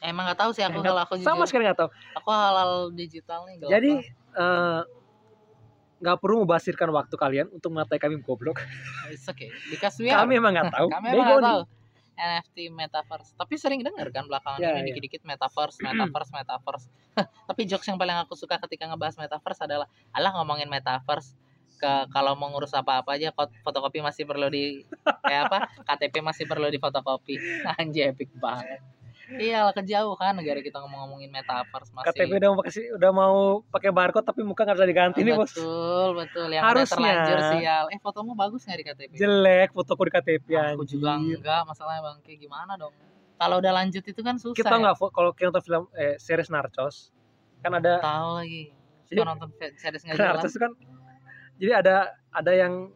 emang 0.03 0.23
nggak 0.27 0.39
tahu 0.39 0.51
sih 0.51 0.63
aku 0.65 0.79
kalau 0.83 1.01
aku 1.03 1.13
sama 1.23 1.47
sekali 1.47 1.67
nggak 1.67 1.79
tahu. 1.79 1.89
Aku 2.19 2.29
halal 2.31 2.91
digital 2.91 3.47
nih 3.47 3.55
gelap 3.61 3.71
jadi 3.71 3.91
eh, 4.35 4.81
nggak 6.03 6.17
perlu 6.19 6.43
membasirkan 6.43 6.91
waktu 6.91 7.15
kalian 7.15 7.47
untuk 7.55 7.71
mengatai 7.71 7.99
kami 8.01 8.19
goblok. 8.19 8.59
It's 9.07 9.27
okay. 9.27 9.49
Because 9.71 9.95
we 9.97 10.11
kami 10.11 10.37
emang 10.39 10.53
nggak 10.55 10.73
tahu. 10.75 10.87
Kami 10.91 11.07
emang 11.15 11.27
nggak 11.27 11.45
tahu. 11.45 11.61
NFT 12.15 12.71
metaverse. 12.71 13.35
Tapi 13.35 13.59
sering 13.59 13.83
dengar 13.83 14.07
kan 14.07 14.23
belakangan 14.23 14.63
Ya, 14.63 14.79
ini 14.79 14.87
ya. 14.87 14.95
dikit-dikit 14.95 15.27
metaverse 15.27 15.83
metaverse 15.83 16.31
metaverse. 16.31 16.87
Tapi 17.51 17.61
jokes 17.67 17.87
yang 17.91 17.99
paling 17.99 18.15
aku 18.15 18.39
suka 18.39 18.55
ketika 18.55 18.87
ngebahas 18.87 19.19
metaverse 19.19 19.67
adalah 19.67 19.87
alah 20.15 20.31
ngomongin 20.39 20.71
metaverse. 20.71 21.35
Ke 21.75 22.07
kalau 22.07 22.39
mau 22.39 22.47
ngurus 22.55 22.71
apa-apa 22.71 23.19
aja 23.19 23.35
fotokopi 23.35 23.99
masih 23.99 24.23
perlu 24.23 24.47
di 24.47 24.87
kayak 25.27 25.51
apa 25.51 25.57
KTP 25.91 26.23
masih 26.23 26.47
perlu 26.47 26.71
di 26.71 26.79
fotokopi. 26.79 27.35
Anjir 27.79 28.15
epic 28.15 28.31
banget 28.39 28.79
iya 29.41 29.65
lah 29.65 29.73
kejauhan 29.73 30.33
negara 30.37 30.61
kita 30.61 30.77
ngomong-ngomongin 30.79 31.29
metaverse 31.29 31.89
masih. 31.91 32.13
KTP 32.13 32.31
udah 32.37 32.49
mau 32.51 32.57
pakai 32.61 32.71
udah 32.93 33.11
mau 33.11 33.35
pakai 33.67 33.89
barcode 33.89 34.25
tapi 34.25 34.41
muka 34.41 34.61
nggak 34.63 34.77
bisa 34.77 34.87
diganti 34.87 35.19
nih 35.21 35.33
bos. 35.33 35.51
Betul 35.51 36.09
betul. 36.15 36.47
Yang 36.53 36.63
Harusnya. 36.63 36.85
udah 36.85 36.87
terlanjur 36.95 37.39
sial. 37.57 37.85
Eh 37.89 37.99
fotomu 37.99 38.31
bagus 38.33 38.61
nggak 38.63 38.77
di 38.77 38.85
KTP 38.85 39.11
jelek 39.17 39.69
fotoku 39.73 40.01
di 40.05 40.11
KTP 40.13 40.47
aku 40.53 40.83
juga 40.85 41.09
enggak 41.17 41.61
masalahnya 41.65 42.01
bang. 42.05 42.17
Kayak 42.21 42.39
gimana 42.45 42.71
dong? 42.77 42.93
Kalau 43.35 43.55
udah 43.59 43.73
lanjut 43.75 44.03
itu 44.05 44.21
kan 44.23 44.35
susah 44.39 44.55
kita 44.55 44.71
ya. 44.71 44.79
nggak 44.79 44.95
fo- 44.95 45.11
kalau 45.11 45.35
kita 45.35 45.51
nonton 45.51 45.63
film 45.65 45.83
eh, 45.91 46.15
series 46.15 46.47
Narcos 46.47 47.11
kan 47.59 47.71
ada 47.75 47.99
tahu 47.99 48.29
lagi. 48.39 48.71
Jadi- 49.11 49.21
nonton 49.21 49.49
series 49.75 50.01
nggak 50.05 50.15
jelas 50.15 50.39
Narcos 50.39 50.55
kan 50.55 50.71
jadi 51.55 51.71
ada 51.79 51.95
ada 52.35 52.51
yang 52.51 52.91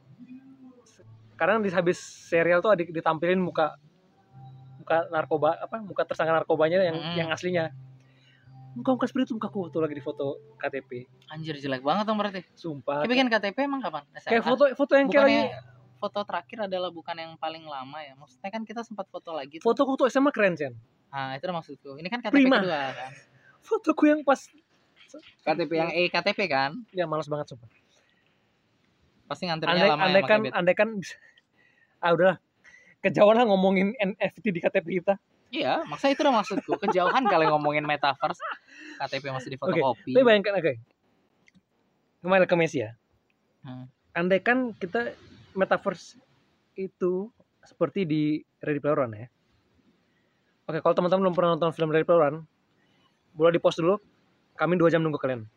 kadang 1.40 1.64
di 1.64 1.72
habis 1.72 1.96
serial 2.00 2.60
tuh 2.60 2.76
ada 2.76 2.84
ditampilin 2.84 3.40
muka 3.40 3.80
muka 4.90 5.06
narkoba 5.14 5.50
apa 5.62 5.76
muka 5.86 6.02
tersangka 6.02 6.34
narkobanya 6.34 6.82
yang 6.82 6.98
Mm. 6.98 7.14
yang 7.16 7.30
aslinya. 7.30 7.70
Muka 8.74 8.98
muka 8.98 9.06
seperti 9.06 9.30
itu 9.30 9.34
mukaku 9.38 9.70
tuh 9.70 9.86
lagi 9.86 9.94
di 9.94 10.02
foto 10.02 10.42
KTP 10.58 11.06
anjir 11.30 11.54
jelek 11.54 11.86
banget 11.86 12.10
dong 12.10 12.18
berarti. 12.18 12.42
Sumpah. 12.58 13.06
Kayak 13.06 13.12
bikin 13.14 13.28
KTP 13.30 13.58
emang 13.70 13.86
kapan? 13.86 14.02
SMA? 14.18 14.30
kayak 14.34 14.44
foto 14.44 14.64
foto 14.74 14.94
yang 14.98 15.08
kayak 15.08 15.24
lagi 15.24 15.42
foto 16.00 16.20
terakhir 16.26 16.58
adalah 16.66 16.90
bukan 16.90 17.14
yang 17.14 17.32
paling 17.38 17.62
lama 17.62 18.02
ya? 18.02 18.18
Maksudnya 18.18 18.50
kan 18.50 18.66
kita 18.66 18.82
sempat 18.82 19.06
foto 19.06 19.30
lagi 19.30 19.62
tuh. 19.62 19.70
fotoku 19.70 19.94
tuh 19.96 20.06
SMA 20.10 20.34
keren 20.34 20.58
Chen 20.58 20.74
ah 21.14 21.38
itu 21.38 21.46
maksudku. 21.46 21.98
Ini 22.02 22.08
kan 22.10 22.20
KTP 22.26 22.34
Prima. 22.34 22.58
kedua 22.62 22.82
kan? 22.98 23.12
Fotoku 23.70 24.04
yang 24.08 24.26
pas 24.26 24.42
KTP 25.46 25.72
yang 25.72 25.92
E 25.94 26.10
KTP 26.10 26.40
kan? 26.50 26.82
Ya 26.90 27.06
malas 27.06 27.30
banget 27.30 27.54
sumpah. 27.54 27.70
Pasti 29.30 29.46
ngantrinya 29.46 29.78
andai 29.78 29.90
lama 29.94 30.04
andai 30.08 30.22
ya 30.22 30.26
kan 30.26 30.40
andai 30.50 30.74
kan 30.74 30.90
ah 32.00 32.10
udahlah 32.16 32.38
kejauhan 33.00 33.36
lah 33.40 33.46
ngomongin 33.48 33.96
NFT 33.96 34.52
di 34.52 34.60
KTP 34.60 35.02
kita 35.04 35.16
iya 35.50 35.82
maksudnya 35.88 36.14
itu 36.14 36.22
udah 36.24 36.36
maksudku 36.40 36.72
kejauhan 36.78 37.24
kali 37.26 37.46
ngomongin 37.48 37.84
metaverse 37.84 38.40
KTP 39.00 39.32
masih 39.32 39.50
di 39.54 39.58
fotokopi 39.58 40.12
Tapi 40.12 40.24
bayangkan 40.24 40.60
oke. 40.60 40.74
Kembali 42.20 42.44
ke 42.44 42.56
Messi 42.60 42.84
ya. 42.84 42.92
Hmm. 43.64 43.88
Andai 44.12 44.44
kan 44.44 44.76
kita 44.76 45.16
metaverse 45.56 46.20
itu 46.76 47.32
seperti 47.64 48.04
di 48.04 48.24
Ready 48.60 48.84
Player 48.84 49.00
One 49.00 49.16
ya. 49.16 49.28
Oke, 50.68 50.84
kalau 50.84 50.94
teman-teman 50.94 51.32
belum 51.32 51.36
pernah 51.36 51.50
nonton 51.56 51.72
film 51.72 51.90
Ready 51.90 52.04
Player 52.04 52.28
One, 52.28 52.38
boleh 53.32 53.56
di 53.56 53.62
post 53.64 53.80
dulu. 53.80 53.96
Kami 54.54 54.76
dua 54.76 54.92
jam 54.92 55.00
nunggu 55.00 55.16
kalian. 55.16 55.48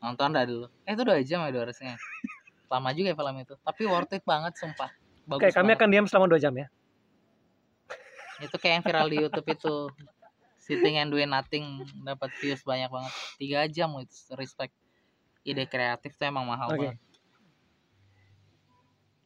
nonton 0.00 0.32
dah 0.32 0.48
dulu 0.48 0.64
eh 0.88 0.96
itu 0.96 1.04
dua 1.04 1.20
jam 1.20 1.44
ya 1.44 1.52
harusnya 1.52 1.92
lama 2.72 2.88
juga 2.96 3.12
ya 3.12 3.16
film 3.20 3.36
itu 3.36 3.52
tapi 3.60 3.84
worth 3.84 4.16
it 4.16 4.24
banget 4.24 4.56
sumpah 4.56 4.88
bagus 5.28 5.44
Oke, 5.44 5.52
kami 5.52 5.72
banget. 5.72 5.76
akan 5.76 5.88
diam 5.92 6.06
selama 6.08 6.24
dua 6.24 6.40
jam 6.40 6.56
ya. 6.56 6.72
Itu 8.40 8.56
kayak 8.56 8.74
yang 8.80 8.84
viral 8.84 9.08
di 9.08 9.16
YouTube 9.20 9.48
itu 9.52 9.74
sitting 10.60 10.96
and 11.00 11.12
doing 11.12 11.28
nothing 11.28 11.84
dapat 12.04 12.32
views 12.40 12.60
banyak 12.64 12.88
banget 12.88 13.12
tiga 13.40 13.60
jam 13.68 13.92
itu 14.00 14.12
respect 14.36 14.72
ide 15.44 15.64
kreatif 15.64 16.16
tuh 16.16 16.28
emang 16.28 16.44
mahal 16.48 16.72
Oke. 16.72 16.78
banget 16.78 16.98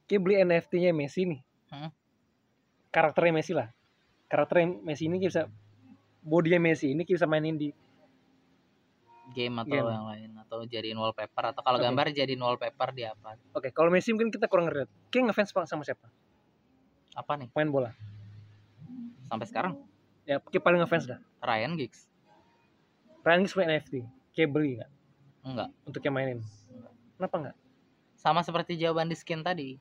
Kita 0.04 0.20
beli 0.20 0.36
NFT-nya 0.44 0.92
Messi 0.92 1.24
nih. 1.24 1.40
Hmm. 1.72 1.88
Karakternya 2.92 3.40
Messi 3.40 3.56
lah. 3.56 3.72
Karakternya 4.28 4.84
Messi 4.84 5.08
ini 5.08 5.16
kita 5.16 5.30
bisa 5.32 5.42
bodinya 6.20 6.60
Messi 6.60 6.92
ini 6.92 7.08
kita 7.08 7.24
bisa 7.24 7.28
mainin 7.28 7.56
di 7.56 7.72
game 9.32 9.56
atau 9.64 9.72
Game. 9.72 9.88
yang 9.88 10.04
lain 10.04 10.30
atau 10.44 10.68
jadiin 10.68 11.00
wallpaper 11.00 11.56
atau 11.56 11.64
kalau 11.64 11.80
Oke. 11.80 11.88
gambar 11.88 12.12
jadiin 12.12 12.42
wallpaper 12.44 12.92
di 12.92 13.08
apa 13.08 13.40
Oke, 13.56 13.72
kalau 13.72 13.88
Messi 13.88 14.12
mungkin 14.12 14.28
kita 14.28 14.44
kurang 14.44 14.68
ngeliat. 14.68 14.92
Kayak 15.08 15.32
ngefans 15.32 15.50
sama 15.72 15.82
siapa? 15.88 16.04
apa 17.14 17.32
nih 17.38 17.48
Main 17.54 17.70
bola. 17.70 17.94
Sampai 19.34 19.48
sekarang 19.50 19.74
Ya, 20.24 20.40
kayak 20.40 20.64
paling 20.64 20.80
ngefans 20.80 21.04
dah. 21.04 21.20
Ryan 21.44 21.76
Giggs 21.76 22.08
Ryan 23.20 23.44
Giggs 23.44 23.52
punya 23.52 23.76
NFT. 23.76 24.08
Kayak 24.32 24.50
beli 24.56 24.80
nggak? 24.80 24.90
enggak 25.44 25.68
Untuk 25.84 26.00
yang 26.00 26.16
mainin. 26.16 26.40
Kenapa 27.20 27.36
nggak? 27.36 27.56
sama 28.24 28.40
seperti 28.40 28.80
jawaban 28.80 29.12
di 29.12 29.16
skin 29.20 29.44
tadi 29.44 29.76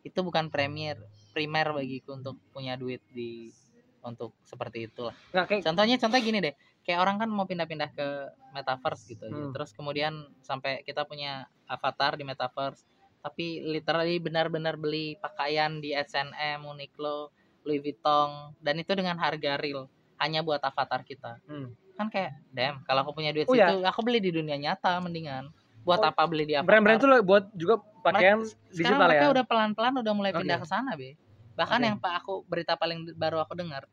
itu 0.00 0.20
bukan 0.24 0.48
premier 0.48 0.96
primer 1.36 1.76
bagiku 1.76 2.16
untuk 2.16 2.40
punya 2.56 2.72
duit 2.80 3.04
di 3.12 3.52
untuk 4.00 4.32
seperti 4.48 4.88
itulah 4.88 5.12
Nggak 5.36 5.44
kayak 5.44 5.62
contohnya 5.68 6.00
contoh 6.00 6.18
gini 6.24 6.40
deh 6.40 6.54
kayak 6.80 7.04
orang 7.04 7.20
kan 7.20 7.28
mau 7.28 7.44
pindah-pindah 7.44 7.92
ke 7.92 8.08
metaverse 8.56 9.12
gitu 9.12 9.28
aja. 9.28 9.36
Hmm. 9.36 9.52
terus 9.52 9.76
kemudian 9.76 10.32
sampai 10.40 10.80
kita 10.88 11.04
punya 11.04 11.44
avatar 11.68 12.16
di 12.16 12.24
metaverse 12.24 12.88
tapi 13.20 13.60
literally 13.60 14.16
benar-benar 14.16 14.80
beli 14.80 15.20
pakaian 15.20 15.84
di 15.84 15.92
H&M, 15.92 16.64
Uniqlo, 16.64 17.28
Louis 17.62 17.80
Vuitton 17.80 18.54
dan 18.58 18.74
itu 18.76 18.92
dengan 18.92 19.16
harga 19.16 19.56
real 19.56 19.86
hanya 20.16 20.40
buat 20.40 20.60
avatar 20.60 21.00
kita 21.02 21.40
Hmm. 21.44 21.72
kan 21.94 22.08
kayak 22.08 22.32
damn 22.48 22.80
kalau 22.84 23.04
aku 23.04 23.12
punya 23.12 23.30
duit 23.30 23.44
Oh, 23.44 23.52
situ 23.52 23.74
aku 23.82 24.00
beli 24.00 24.18
di 24.18 24.30
dunia 24.30 24.56
nyata 24.56 24.96
mendingan 24.98 25.52
buat 25.80 25.98
Oh, 25.98 26.08
apa 26.08 26.22
beli 26.24 26.44
di 26.44 26.54
avatar 26.56 26.68
brand-brand 26.70 26.98
itu 26.98 27.08
buat 27.22 27.44
juga 27.52 27.74
pakaian 28.00 28.40
sekarang 28.40 28.72
digital 28.72 29.00
mereka 29.04 29.24
ya. 29.24 29.30
udah 29.32 29.44
pelan-pelan 29.44 29.94
udah 29.98 30.12
mulai 30.12 30.32
Oke. 30.32 30.40
pindah 30.40 30.58
ke 30.58 30.66
sana 30.66 30.92
be 30.94 31.16
bahkan 31.52 31.76
Oke. 31.76 31.86
yang 31.86 31.96
pak 31.96 32.12
aku 32.18 32.44
berita 32.44 32.72
paling 32.74 33.04
baru 33.12 33.40
aku 33.40 33.52
dengar 33.54 33.84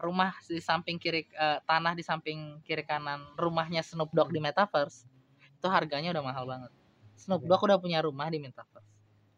rumah 0.00 0.32
di 0.42 0.56
samping 0.58 0.96
kiri 0.96 1.28
eh, 1.28 1.58
tanah 1.62 1.92
di 1.92 2.00
samping 2.00 2.64
kiri 2.64 2.80
kanan 2.80 3.20
rumahnya 3.36 3.84
Snoop 3.84 4.08
Dogg 4.10 4.32
di 4.32 4.40
metaverse 4.40 5.04
itu 5.52 5.68
harganya 5.68 6.08
udah 6.10 6.24
mahal 6.24 6.44
banget 6.44 6.72
Snoop. 7.16 7.44
Dogg 7.44 7.60
udah 7.62 7.76
punya 7.76 8.00
rumah 8.00 8.28
di 8.28 8.40
metaverse 8.40 8.88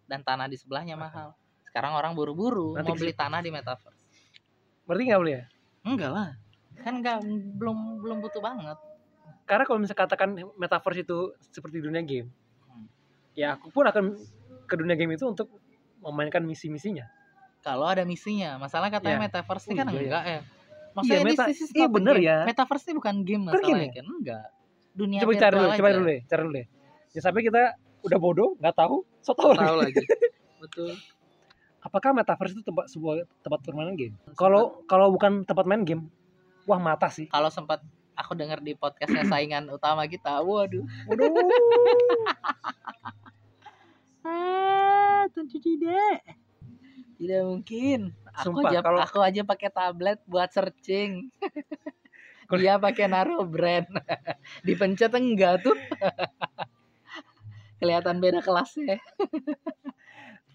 dan 0.07 0.23
tanah 0.23 0.47
di 0.47 0.55
sebelahnya 0.55 0.95
mahal 0.95 1.35
sekarang 1.73 1.93
orang 1.95 2.13
buru-buru 2.13 2.77
mau 2.77 2.93
beli 2.93 3.11
tanah 3.11 3.41
di 3.41 3.49
metaverse 3.49 3.97
Berarti 4.85 5.03
nggak 5.05 5.21
beli 5.21 5.33
ya? 5.33 5.43
enggak 5.83 6.11
lah 6.11 6.29
kan 6.77 6.95
enggak 6.95 7.17
belum 7.57 7.79
belum 7.99 8.21
butuh 8.21 8.41
banget 8.41 8.77
Karena 9.43 9.65
kalau 9.65 9.79
misalnya 9.79 10.01
katakan 10.03 10.29
metaverse 10.55 11.01
itu 11.01 11.19
seperti 11.47 11.81
dunia 11.81 12.01
game, 12.01 12.29
Hmm. 12.63 12.87
ya 13.33 13.57
aku 13.57 13.69
pun 13.69 13.83
akan 13.83 14.15
ke 14.65 14.75
dunia 14.75 14.95
game 14.95 15.13
itu 15.13 15.25
untuk 15.25 15.49
memainkan 15.99 16.41
misi-misinya. 16.41 17.09
kalau 17.61 17.87
ada 17.87 18.03
misinya 18.03 18.57
masalah 18.57 18.87
katanya 18.89 19.17
Iya. 19.17 19.25
metaverse 19.25 19.67
ini 19.67 19.75
kan 19.75 19.87
iya 19.87 19.93
ya. 19.93 20.03
enggak 20.03 20.25
ya 20.25 20.41
maksudnya 20.93 21.15
Iya, 21.15 21.25
this- 21.25 21.33
meta- 21.35 21.49
this 21.49 21.61
is 21.61 21.71
iya, 21.73 21.87
bener 21.87 22.17
game. 22.17 22.27
ya. 22.27 22.39
metaverse 22.45 22.85
ini 22.85 22.95
bukan 22.95 23.15
game 23.23 23.43
masalahnya 23.45 23.81
ya? 23.81 23.93
kan 23.95 24.07
enggak 24.13 24.45
dunia 24.93 25.19
Coba 25.19 25.33
cari 25.35 25.55
dulu, 25.55 25.69
coba 25.73 25.89
dulu 25.91 26.07
deh, 26.07 26.21
cari 26.23 26.41
dulu 26.43 26.53
deh. 26.55 26.67
Ya 27.11 27.21
sampai 27.21 27.41
kita 27.41 27.63
udah 28.03 28.19
bodoh 28.19 28.51
nggak 28.57 28.75
tahu 28.75 28.97
so 29.19 29.33
tau 29.33 29.55
tahu 29.55 29.77
lagi. 29.79 29.95
lagi 29.95 30.05
betul 30.63 30.93
apakah 31.83 32.15
metaverse 32.15 32.55
itu 32.55 32.63
tempat 32.63 32.87
sebuah 32.89 33.27
tempat 33.43 33.61
permainan 33.67 33.99
game? 33.99 34.15
Kalau 34.39 34.87
kalau 34.87 35.11
bukan 35.11 35.43
tempat 35.43 35.67
main 35.67 35.83
game 35.83 36.07
wah 36.65 36.79
mata 36.79 37.11
sih. 37.11 37.27
Kalau 37.27 37.51
sempat 37.51 37.83
aku 38.15 38.39
dengar 38.39 38.63
di 38.63 38.79
podcastnya 38.79 39.27
saingan 39.33 39.67
utama 39.69 40.07
kita 40.07 40.41
waduh. 40.41 40.87
Waduh. 41.11 41.31
Ah 44.23 45.27
tentu 45.35 45.59
tidak. 45.59 46.23
Tidak 47.19 47.43
mungkin. 47.43 48.15
Aku 48.39 48.55
Sumpah, 48.55 48.71
aja 48.71 48.79
kalau- 48.79 49.03
aku 49.03 49.19
aja 49.19 49.43
pakai 49.43 49.67
tablet 49.67 50.23
buat 50.31 50.47
searching. 50.55 51.27
Dia 52.53 52.79
pakai 52.79 53.11
naruh 53.11 53.43
brand. 53.43 53.91
Dipencet 54.67 55.11
enggak 55.19 55.67
tuh? 55.67 55.75
Kelihatan 57.83 58.23
beda 58.23 58.39
kelasnya 58.47 59.03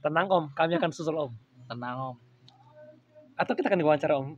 tenang 0.01 0.27
om. 0.29 0.45
Kami 0.53 0.77
akan 0.77 0.91
susul 0.93 1.15
om. 1.17 1.31
Tenang 1.67 2.13
om. 2.13 2.15
Atau 3.37 3.53
kita 3.53 3.69
akan 3.69 3.79
diwawancara 3.81 4.13
om? 4.17 4.37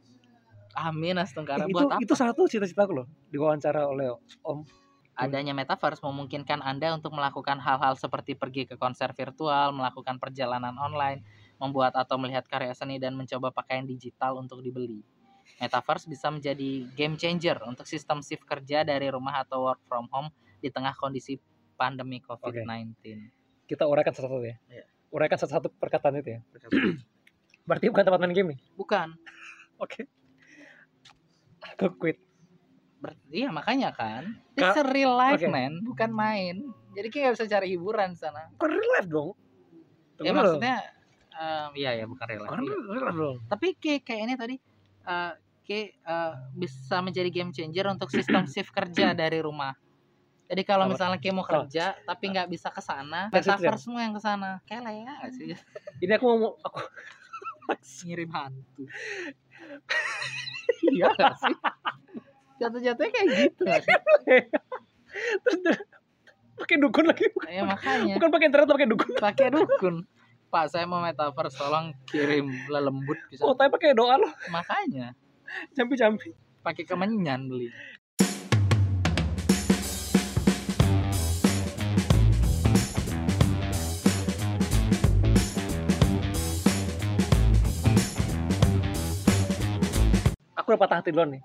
Amin 0.75 1.17
astungkara. 1.17 1.65
Itu 1.65 1.73
buat 1.73 1.91
apa? 1.91 2.03
itu 2.03 2.13
satu 2.13 2.45
cita-citaku 2.45 3.03
loh. 3.03 3.07
Diwawancara 3.31 3.87
oleh 3.89 4.13
om. 4.43 4.63
Adanya 5.19 5.51
metaverse 5.51 5.99
memungkinkan 5.99 6.63
Anda 6.63 6.95
untuk 6.95 7.11
melakukan 7.11 7.59
hal-hal 7.59 7.99
seperti 7.99 8.39
pergi 8.39 8.63
ke 8.63 8.79
konser 8.79 9.11
virtual, 9.11 9.75
melakukan 9.75 10.15
perjalanan 10.15 10.71
online, 10.79 11.27
membuat 11.59 11.91
atau 11.99 12.15
melihat 12.15 12.47
karya 12.47 12.71
seni 12.71 13.03
dan 13.03 13.19
mencoba 13.19 13.51
pakaian 13.51 13.83
digital 13.83 14.39
untuk 14.39 14.63
dibeli. 14.63 15.03
Metaverse 15.59 16.07
bisa 16.07 16.31
menjadi 16.31 16.87
game 16.95 17.19
changer 17.19 17.59
untuk 17.67 17.83
sistem 17.83 18.23
shift 18.23 18.47
kerja 18.47 18.87
dari 18.87 19.11
rumah 19.11 19.43
atau 19.43 19.67
work 19.67 19.83
from 19.91 20.07
home 20.07 20.31
di 20.63 20.71
tengah 20.71 20.95
kondisi 20.95 21.35
pandemi 21.75 22.23
COVID-19. 22.23 23.03
kita 23.69 23.85
uraikan 23.85 24.15
satu-satu 24.15 24.41
ya. 24.41 24.57
Iya. 24.65 24.85
Uraikan 25.09 25.35
satu-satu 25.35 25.73
perkataan 25.75 26.17
itu 26.17 26.35
ya 26.35 26.39
berarti 27.67 27.85
bukan 27.87 28.03
tempat 28.03 28.19
main 28.19 28.33
game 28.33 28.49
nih 28.53 28.59
Bukan. 28.73 29.07
oke 29.83 30.01
aku 31.75 31.85
quit 31.97 32.17
Ber- 32.99 33.15
iya 33.31 33.47
makanya 33.47 33.95
kan. 33.95 34.27
Ka- 34.53 34.75
It's 34.75 34.77
a 34.77 34.83
real 34.83 35.15
life 35.15 35.39
Oke. 35.39 35.47
man, 35.47 35.79
bukan 35.87 36.11
main. 36.11 36.67
Jadi 36.91 37.07
kayak 37.07 37.23
nggak 37.23 37.35
bisa 37.39 37.45
cari 37.47 37.67
hiburan 37.71 38.11
di 38.11 38.19
sana. 38.19 38.51
bukan 38.51 38.69
real 38.69 38.91
life 38.91 39.07
dong 39.07 39.29
ya 39.31 39.39
Tunggu 40.19 40.27
dulu. 40.27 40.35
maksudnya 40.35 40.75
em, 41.31 41.69
iya 41.79 41.91
ya 41.95 42.05
bukan 42.05 42.25
real 42.27 42.41
life. 42.43 42.49
bukan 42.51 42.59
iya. 42.59 42.75
real 42.91 43.05
life 43.07 43.15
dong 43.17 43.37
tapi 43.47 43.67
kayak 43.73 44.01
kayak 44.03 44.21
ini 44.21 44.33
tadi 44.35 44.55
eh 45.05 45.31
kayak 45.63 45.87
eh, 45.95 46.33
bisa 46.53 46.95
menjadi 46.99 47.29
game 47.31 47.51
changer 47.55 47.87
untuk 47.87 48.11
sistem 48.11 48.43
shift 48.43 48.67
kerja 48.69 49.15
dari 49.15 49.39
rumah 49.39 49.71
jadi 50.49 50.61
kalau 50.65 50.89
misalnya 50.89 51.21
kayak 51.21 51.35
mau 51.37 51.45
Oh. 51.45 51.49
kerja 51.61 51.93
tapi 52.03 52.33
nggak 52.33 52.49
bisa 52.49 52.73
ke 52.73 52.81
sana 52.81 53.29
Maksudnya? 53.29 53.61
metaverse 53.61 53.83
semua 53.85 54.01
yang 54.01 54.13
ke 54.17 54.21
sana. 54.21 54.49
Kayak 54.65 54.81
ya 54.89 55.13
sih? 55.29 55.53
Ini 56.03 56.11
aku 56.17 56.25
mau 56.25 56.57
aku 56.65 56.79
ngirim 58.09 58.33
hantu. 58.33 58.83
Iya 60.89 61.13
sih? 61.37 61.55
Jatuh-jatuhnya 62.57 63.11
kayak 63.13 63.27
gitu. 63.29 63.61
Nggak 63.61 63.81
sih 63.85 63.93
terus 65.45 65.77
pakai 66.57 66.75
dukun 66.81 67.05
lagi. 67.05 67.25
Ya 67.45 67.63
makanya. 67.65 68.13
Bukan 68.17 68.29
pakai 68.33 68.45
internet 68.49 68.67
pakai 68.73 68.87
dukun. 68.89 69.09
Pakai 69.21 69.47
dukun. 69.53 69.95
Pak 70.49 70.65
saya 70.73 70.89
mau 70.89 70.97
metaverse 70.97 71.61
tolong 71.61 71.93
kirim 72.09 72.49
lelembut 72.73 73.21
bisa 73.29 73.45
oh 73.45 73.53
tapi 73.53 73.69
pakai 73.69 73.93
doa 73.93 74.17
loh. 74.17 74.33
Makanya. 74.49 75.13
Campi-campi 75.77 76.33
pakai 76.65 76.83
kemenyan 76.89 77.45
beli 77.45 77.69
aku 90.69 90.77
udah 90.77 90.81
patah 90.85 91.01
hati 91.01 91.09
duluan 91.09 91.33
nih 91.33 91.43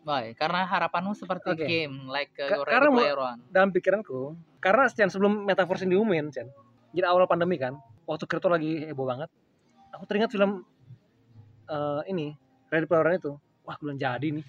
Baik, 0.00 0.38
karena 0.38 0.62
harapanmu 0.62 1.12
seperti 1.12 1.50
Oke. 1.50 1.66
game 1.66 2.06
like 2.06 2.30
uh, 2.38 2.46
Ka- 2.46 2.62
karena 2.64 2.88
Player 2.88 3.18
One. 3.18 3.42
dalam 3.50 3.68
pikiranku 3.68 4.32
karena 4.62 4.86
Chan 4.86 5.10
sebelum 5.10 5.44
metaverse 5.44 5.82
ini 5.82 5.92
diumumin 5.92 6.32
Chan 6.32 6.46
jadi 6.90 7.10
awal 7.10 7.26
pandemi 7.26 7.58
kan 7.58 7.74
waktu 8.06 8.24
kripto 8.24 8.48
lagi 8.48 8.86
heboh 8.86 9.04
banget 9.04 9.26
aku 9.90 10.06
teringat 10.06 10.30
film 10.30 10.62
eh, 11.66 12.00
ini 12.08 12.32
Ready 12.70 12.86
Player 12.86 13.04
One 13.04 13.18
itu 13.18 13.32
wah 13.60 13.76
belum 13.76 13.98
jadi 13.98 14.28
nih 14.30 14.46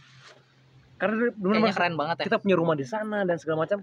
karena 0.95 1.29
Kayaknya 1.33 1.73
keren 1.73 1.93
banget 1.95 2.15
ya. 2.17 2.23
kita 2.29 2.37
punya 2.37 2.55
rumah 2.55 2.73
di 2.73 2.85
sana 2.85 3.21
dan 3.21 3.35
segala 3.35 3.65
macam 3.65 3.81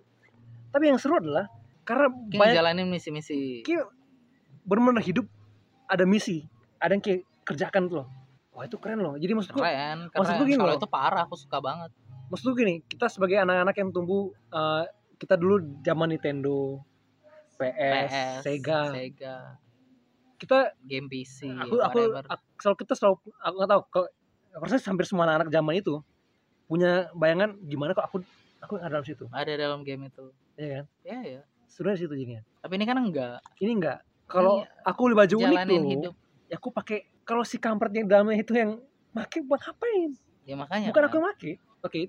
tapi 0.70 0.84
yang 0.88 0.98
seru 0.98 1.18
adalah 1.18 1.46
karena 1.82 2.06
Mungkin 2.08 2.38
banyak 2.38 2.54
jalanin 2.54 2.86
misi-misi. 2.88 3.60
kayak 3.62 3.86
benar-benar 4.62 5.02
hidup 5.02 5.26
ada 5.84 6.06
misi 6.06 6.46
ada 6.78 6.94
yang 6.94 7.02
kayak 7.02 7.26
kerjakan 7.42 7.86
tuh 7.86 7.96
loh 8.02 8.08
wah 8.54 8.64
itu 8.64 8.76
keren 8.78 8.98
loh 8.98 9.14
jadi 9.14 9.32
maksudku 9.32 9.58
Keren, 9.58 10.08
maksudku 10.08 10.22
keren. 10.40 10.48
gini 10.48 10.60
Kalau 10.60 10.74
itu 10.74 10.88
parah, 10.88 11.22
aku 11.24 11.34
suka 11.34 11.58
banget. 11.58 11.90
maksudku 12.26 12.54
gini 12.54 12.80
kita 12.84 13.06
sebagai 13.06 13.36
anak-anak 13.36 13.74
yang 13.74 13.90
tumbuh 13.90 14.22
eh, 14.30 14.84
kita 15.14 15.34
dulu 15.34 15.58
zaman 15.80 16.08
Nintendo 16.08 16.78
PS, 17.54 18.10
PS, 18.10 18.12
Sega 18.40 18.80
Sega, 18.90 19.36
kita 20.36 20.58
game 20.80 21.06
PC, 21.06 21.46
aku 21.48 21.78
aku, 21.78 21.98
aku 22.20 22.34
selalu 22.58 22.76
kita 22.78 22.92
selalu 22.94 23.14
aku 23.36 23.54
nggak 23.54 23.70
tahu 23.70 23.82
kalau 23.88 24.06
aku 24.52 24.62
rasa 24.64 24.84
hampir 24.84 25.04
semua 25.04 25.24
anak-anak 25.24 25.50
zaman 25.50 25.74
itu 25.76 25.94
punya 26.64 27.06
bayangan 27.12 27.54
gimana 27.60 27.92
kok 27.92 28.04
aku 28.04 28.16
aku 28.58 28.74
ada 28.76 28.90
dalam 28.90 29.04
situ 29.04 29.24
ada 29.30 29.52
dalam 29.54 29.82
game 29.82 30.08
itu. 30.08 30.24
ya 30.54 30.68
kan 30.72 30.84
Ya 31.02 31.18
ya. 31.20 31.40
sebenarnya 31.66 31.98
situ 32.00 32.14
jadinya 32.14 32.42
Tapi 32.58 32.72
ini 32.74 32.84
kan 32.84 32.96
enggak. 32.96 33.38
ini 33.58 33.72
enggak 33.74 33.98
kalau 34.24 34.62
aku 34.82 35.00
beli 35.04 35.16
baju 35.16 35.34
unik 35.36 35.58
tuh 35.62 35.84
hidup. 35.86 36.14
Ya 36.54 36.58
aku 36.62 36.70
pakai 36.70 36.98
kalau 37.26 37.42
si 37.42 37.58
kampret 37.58 37.90
yang 37.92 38.06
dalamnya 38.06 38.38
itu 38.38 38.52
yang 38.54 38.78
make 39.10 39.42
buat 39.44 39.60
ngapain? 39.60 40.10
Ya 40.46 40.54
makanya. 40.54 40.88
bukan 40.94 41.02
kan. 41.02 41.08
aku 41.10 41.14
yang 41.18 41.26
make. 41.26 41.52
Oke 41.84 42.00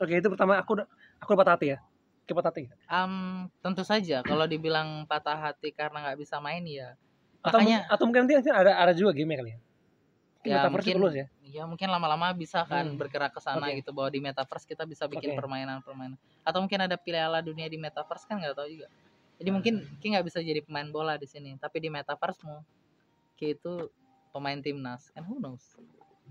oke 0.00 0.12
itu 0.16 0.28
pertama 0.32 0.56
aku 0.56 0.80
aku 1.20 1.30
patah 1.36 1.54
hati 1.58 1.76
ya? 1.76 1.78
Oke, 2.24 2.32
patah 2.32 2.50
hati 2.54 2.62
Am, 2.88 3.46
tentu 3.60 3.82
saja. 3.82 4.22
Kalau 4.22 4.46
dibilang 4.46 5.04
patah 5.04 5.36
hati 5.36 5.74
karena 5.74 6.08
nggak 6.08 6.18
bisa 6.22 6.38
main 6.38 6.62
ya. 6.64 6.94
atau 7.42 7.58
Makanya 7.60 7.88
atau 7.88 8.04
mungkin 8.08 8.28
nanti 8.28 8.48
ada 8.52 8.72
ada 8.78 8.92
juga 8.94 9.10
game 9.12 9.34
kali 9.36 9.50
ya? 9.56 9.58
Mungkin 9.60 10.48
Ya, 10.48 10.56
metaverse 10.56 10.72
mungkin 10.72 10.96
lulus 11.04 11.14
ya? 11.20 11.26
ya 11.50 11.62
mungkin 11.66 11.88
lama-lama 11.90 12.30
bisa 12.32 12.62
kan 12.64 12.86
Hmm. 12.86 12.96
bergerak 12.96 13.34
ke 13.34 13.40
sana 13.42 13.66
Oke. 13.66 13.82
gitu 13.82 13.90
bahwa 13.92 14.08
di 14.08 14.20
metaverse 14.22 14.64
kita 14.64 14.86
bisa 14.88 15.04
bikin 15.10 15.34
permainan-permainan. 15.36 16.16
Atau 16.46 16.62
mungkin 16.64 16.80
ada 16.80 16.96
piala 16.96 17.42
dunia 17.44 17.66
di 17.68 17.76
metaverse 17.76 18.24
kan 18.24 18.40
nggak 18.40 18.54
tahu 18.56 18.68
juga. 18.70 18.88
Jadi 19.36 19.50
mungkin 19.52 19.74
Ki 20.00 20.12
nggak 20.14 20.24
bisa 20.24 20.38
jadi 20.40 20.60
pemain 20.64 20.88
bola 20.88 21.18
di 21.20 21.26
sini. 21.28 21.56
Tapi 21.60 21.76
di 21.82 21.88
metaverse 21.92 22.40
mu 22.46 22.62
Ki 23.40 23.56
itu 23.56 23.88
pemain 24.36 24.60
timnas. 24.60 25.08
Kan 25.16 25.24
who 25.24 25.40
knows? 25.40 25.64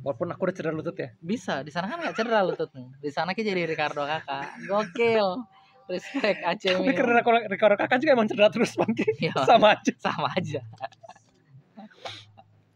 Walaupun 0.06 0.30
aku 0.30 0.46
udah 0.46 0.56
cedera 0.56 0.78
lutut 0.78 0.94
ya. 0.94 1.10
Bisa 1.18 1.66
di 1.66 1.74
sana 1.74 1.90
kan 1.90 1.98
nggak 1.98 2.14
cedera 2.14 2.46
lututmu 2.46 3.02
di 3.02 3.10
sana 3.10 3.34
Ki 3.34 3.42
jadi 3.42 3.66
Ricardo 3.66 4.06
kakak 4.06 4.70
gokil. 4.70 5.42
Respect 5.90 6.46
Aceh 6.46 6.78
tapi 6.78 6.94
karena 6.94 7.26
Ricardo 7.50 7.74
kakak 7.74 7.98
juga 7.98 8.14
emang 8.14 8.30
cedera 8.30 8.54
terus 8.54 8.78
bangke 8.78 9.10
ya, 9.26 9.34
sama 9.42 9.74
aja. 9.74 9.92
Sama 9.98 10.30
aja. 10.38 10.62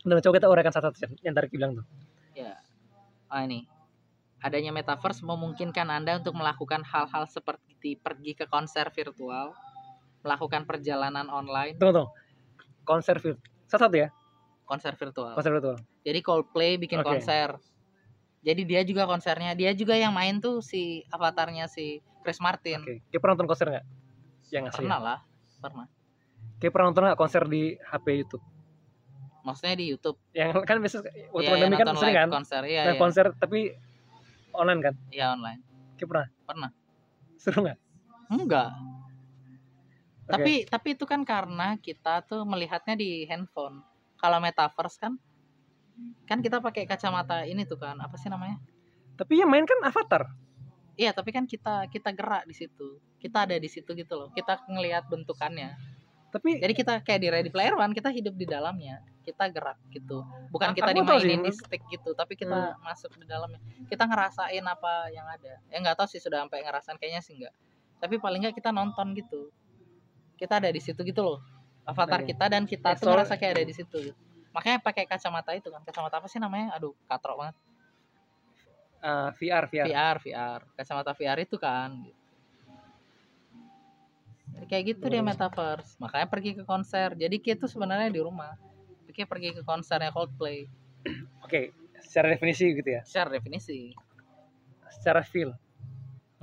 Nah, 0.04 0.19
coba 0.19 0.34
kita 0.36 0.50
uraikan 0.50 0.74
satu-satu 0.74 1.22
yang 1.22 1.38
tadi 1.38 1.48
bilang 1.54 1.78
tuh. 1.78 1.86
Ya. 2.34 2.58
Ah 3.30 3.46
ini. 3.46 3.69
Adanya 4.41 4.74
metaverse 4.74 5.22
memungkinkan 5.22 5.88
anda 5.93 6.17
untuk 6.17 6.36
melakukan 6.36 6.82
hal-hal 6.84 7.30
seperti 7.30 7.96
pergi 8.02 8.34
ke 8.34 8.50
konser 8.50 8.89
virtual 8.89 9.54
melakukan 10.26 10.65
perjalanan 10.65 11.30
online. 11.30 11.78
Tunggu 11.78 12.02
tunggu. 12.02 12.12
Konser 12.84 13.22
fit 13.22 13.38
satu-satu 13.74 13.98
ya 13.98 14.10
konser 14.63 14.93
virtual. 14.95 15.36
Konser 15.36 15.54
virtual. 15.54 15.78
Jadi 16.04 16.19
Coldplay 16.23 16.80
bikin 16.80 17.04
Oke. 17.04 17.08
konser. 17.15 17.56
Jadi 18.43 18.62
dia 18.67 18.82
juga 18.84 19.08
konsernya 19.08 19.56
dia 19.56 19.71
juga 19.71 19.95
yang 19.95 20.12
main 20.12 20.43
tuh 20.43 20.60
si 20.60 21.08
avatarnya 21.08 21.71
si 21.71 22.04
Chris 22.23 22.43
Martin. 22.43 22.84
Oke. 22.84 22.99
Kita 23.08 23.19
pernah 23.23 23.39
nonton 23.39 23.49
konser 23.49 23.67
nggak? 23.71 23.86
Yang 24.52 24.63
asli 24.71 24.84
pernah 24.84 24.99
lah 24.99 25.19
pernah. 25.63 25.88
Kita 26.60 26.69
pernah 26.76 26.86
nonton 26.91 27.04
nggak 27.08 27.19
konser 27.19 27.43
di 27.47 27.63
HP 27.80 28.06
YouTube? 28.19 28.43
Maksudnya 29.43 29.76
di 29.80 29.86
YouTube. 29.91 30.17
Yang 30.36 30.49
kan 30.67 30.78
biasa 30.80 30.95
waktu 31.04 31.43
Iya, 31.43 31.52
pandemi 31.52 31.76
kan 31.80 31.88
sering 31.95 32.15
kan? 32.15 32.30
konser 32.32 32.62
iya 32.67 32.82
Live 32.88 32.95
iya. 32.95 33.02
konser 33.02 33.26
tapi 33.39 33.60
online 34.52 34.82
kan? 34.84 34.93
Iya 35.12 35.26
online. 35.36 35.62
Kita 35.95 36.08
pernah? 36.08 36.28
Pernah. 36.43 36.71
seru 37.39 37.60
nggak? 37.67 37.80
Enggak. 38.32 38.71
Oke. 40.23 40.32
tapi 40.39 40.54
tapi 40.63 40.88
itu 40.95 41.04
kan 41.04 41.28
karena 41.28 41.76
kita 41.76 42.23
tuh 42.23 42.47
melihatnya 42.47 42.95
di 42.95 43.28
handphone 43.28 43.84
kalau 44.24 44.40
metaverse 44.40 44.96
kan 44.96 45.20
kan 46.24 46.40
kita 46.40 46.64
pakai 46.64 46.88
kacamata 46.88 47.44
ini 47.44 47.68
tuh 47.68 47.76
kan 47.76 48.00
apa 48.00 48.16
sih 48.16 48.32
namanya? 48.32 48.56
Tapi 49.20 49.44
yang 49.44 49.52
main 49.52 49.68
kan 49.68 49.76
avatar. 49.84 50.24
Iya 50.96 51.12
tapi 51.12 51.36
kan 51.36 51.44
kita 51.44 51.92
kita 51.92 52.16
gerak 52.16 52.48
di 52.48 52.56
situ. 52.56 53.04
Kita 53.20 53.44
ada 53.44 53.60
di 53.60 53.68
situ 53.68 53.92
gitu 53.92 54.16
loh 54.16 54.32
kita 54.32 54.64
ngelihat 54.72 55.12
bentukannya. 55.12 55.76
Tapi 56.32 56.64
jadi 56.64 56.74
kita 56.74 56.94
kayak 57.04 57.20
di 57.20 57.28
Ready 57.28 57.52
Player 57.52 57.76
One 57.76 57.92
kita 57.92 58.10
hidup 58.16 58.34
di 58.40 58.48
dalamnya 58.48 59.04
kita 59.28 59.52
gerak 59.52 59.76
gitu. 59.92 60.24
Bukan 60.56 60.72
A- 60.72 60.76
kita 60.76 60.92
dimainin 60.96 61.44
di 61.44 61.52
stick 61.52 61.84
gitu 61.92 62.16
tapi 62.16 62.40
kita 62.40 62.80
masuk 62.80 63.12
di 63.20 63.28
dalamnya. 63.28 63.60
Kita 63.92 64.08
ngerasain 64.08 64.64
apa 64.64 65.12
yang 65.12 65.28
ada. 65.28 65.60
Ya 65.68 65.78
nggak 65.84 66.00
tahu 66.00 66.08
sih 66.08 66.24
sudah 66.24 66.48
sampai 66.48 66.64
ngerasain 66.64 66.96
kayaknya 66.96 67.20
sih 67.20 67.36
enggak 67.36 67.52
tapi 68.00 68.20
paling 68.20 68.44
nggak 68.48 68.56
kita 68.56 68.72
nonton 68.72 69.12
gitu. 69.20 69.52
Kita 70.40 70.60
ada 70.64 70.72
di 70.72 70.80
situ 70.80 71.04
gitu 71.04 71.20
loh 71.24 71.40
avatar 71.84 72.22
kita 72.24 72.46
dan 72.48 72.63
kita 72.63 72.96
tuh 72.96 73.12
merasa 73.12 73.36
kayak 73.36 73.60
ada 73.60 73.65
di 73.67 73.76
situ 73.76 74.12
gitu. 74.12 74.22
makanya 74.54 74.78
pakai 74.80 75.10
kacamata 75.10 75.52
itu 75.58 75.67
kan. 75.74 75.82
Kacamata 75.82 76.22
apa 76.22 76.28
sih 76.30 76.38
namanya? 76.38 76.78
Aduh 76.78 76.93
katrok 77.10 77.41
banget. 77.41 77.56
Eh, 79.04 79.30
VR 79.41 79.65
VR 79.67 79.88
VR 79.89 80.17
VR 80.22 80.62
kacamata 80.78 81.12
VR 81.17 81.38
itu 81.41 81.58
kan 81.58 81.89
gitu. 82.06 82.22
Jadi 84.54 84.65
kayak 84.69 84.84
gitu 84.93 85.06
dia 85.10 85.26
metaverse. 85.26 85.98
Makanya 85.98 86.30
pergi 86.30 86.54
ke 86.54 86.63
konser. 86.63 87.17
Jadi 87.17 87.41
kita 87.41 87.65
tuh 87.65 87.69
sebenarnya 87.74 88.13
di 88.13 88.22
rumah. 88.22 88.54
Kita 89.10 89.26
pergi 89.26 89.58
ke 89.58 89.65
konsernya 89.65 90.13
Coldplay. 90.13 90.69
Oke 91.46 91.74
secara 92.13 92.30
definisi 92.30 92.65
gitu 92.78 92.89
ya? 92.93 93.02
Secara 93.02 93.30
definisi. 93.34 93.96
Secara 94.93 95.26
feel? 95.26 95.50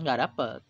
Nggak 0.01 0.19
dapet. 0.27 0.61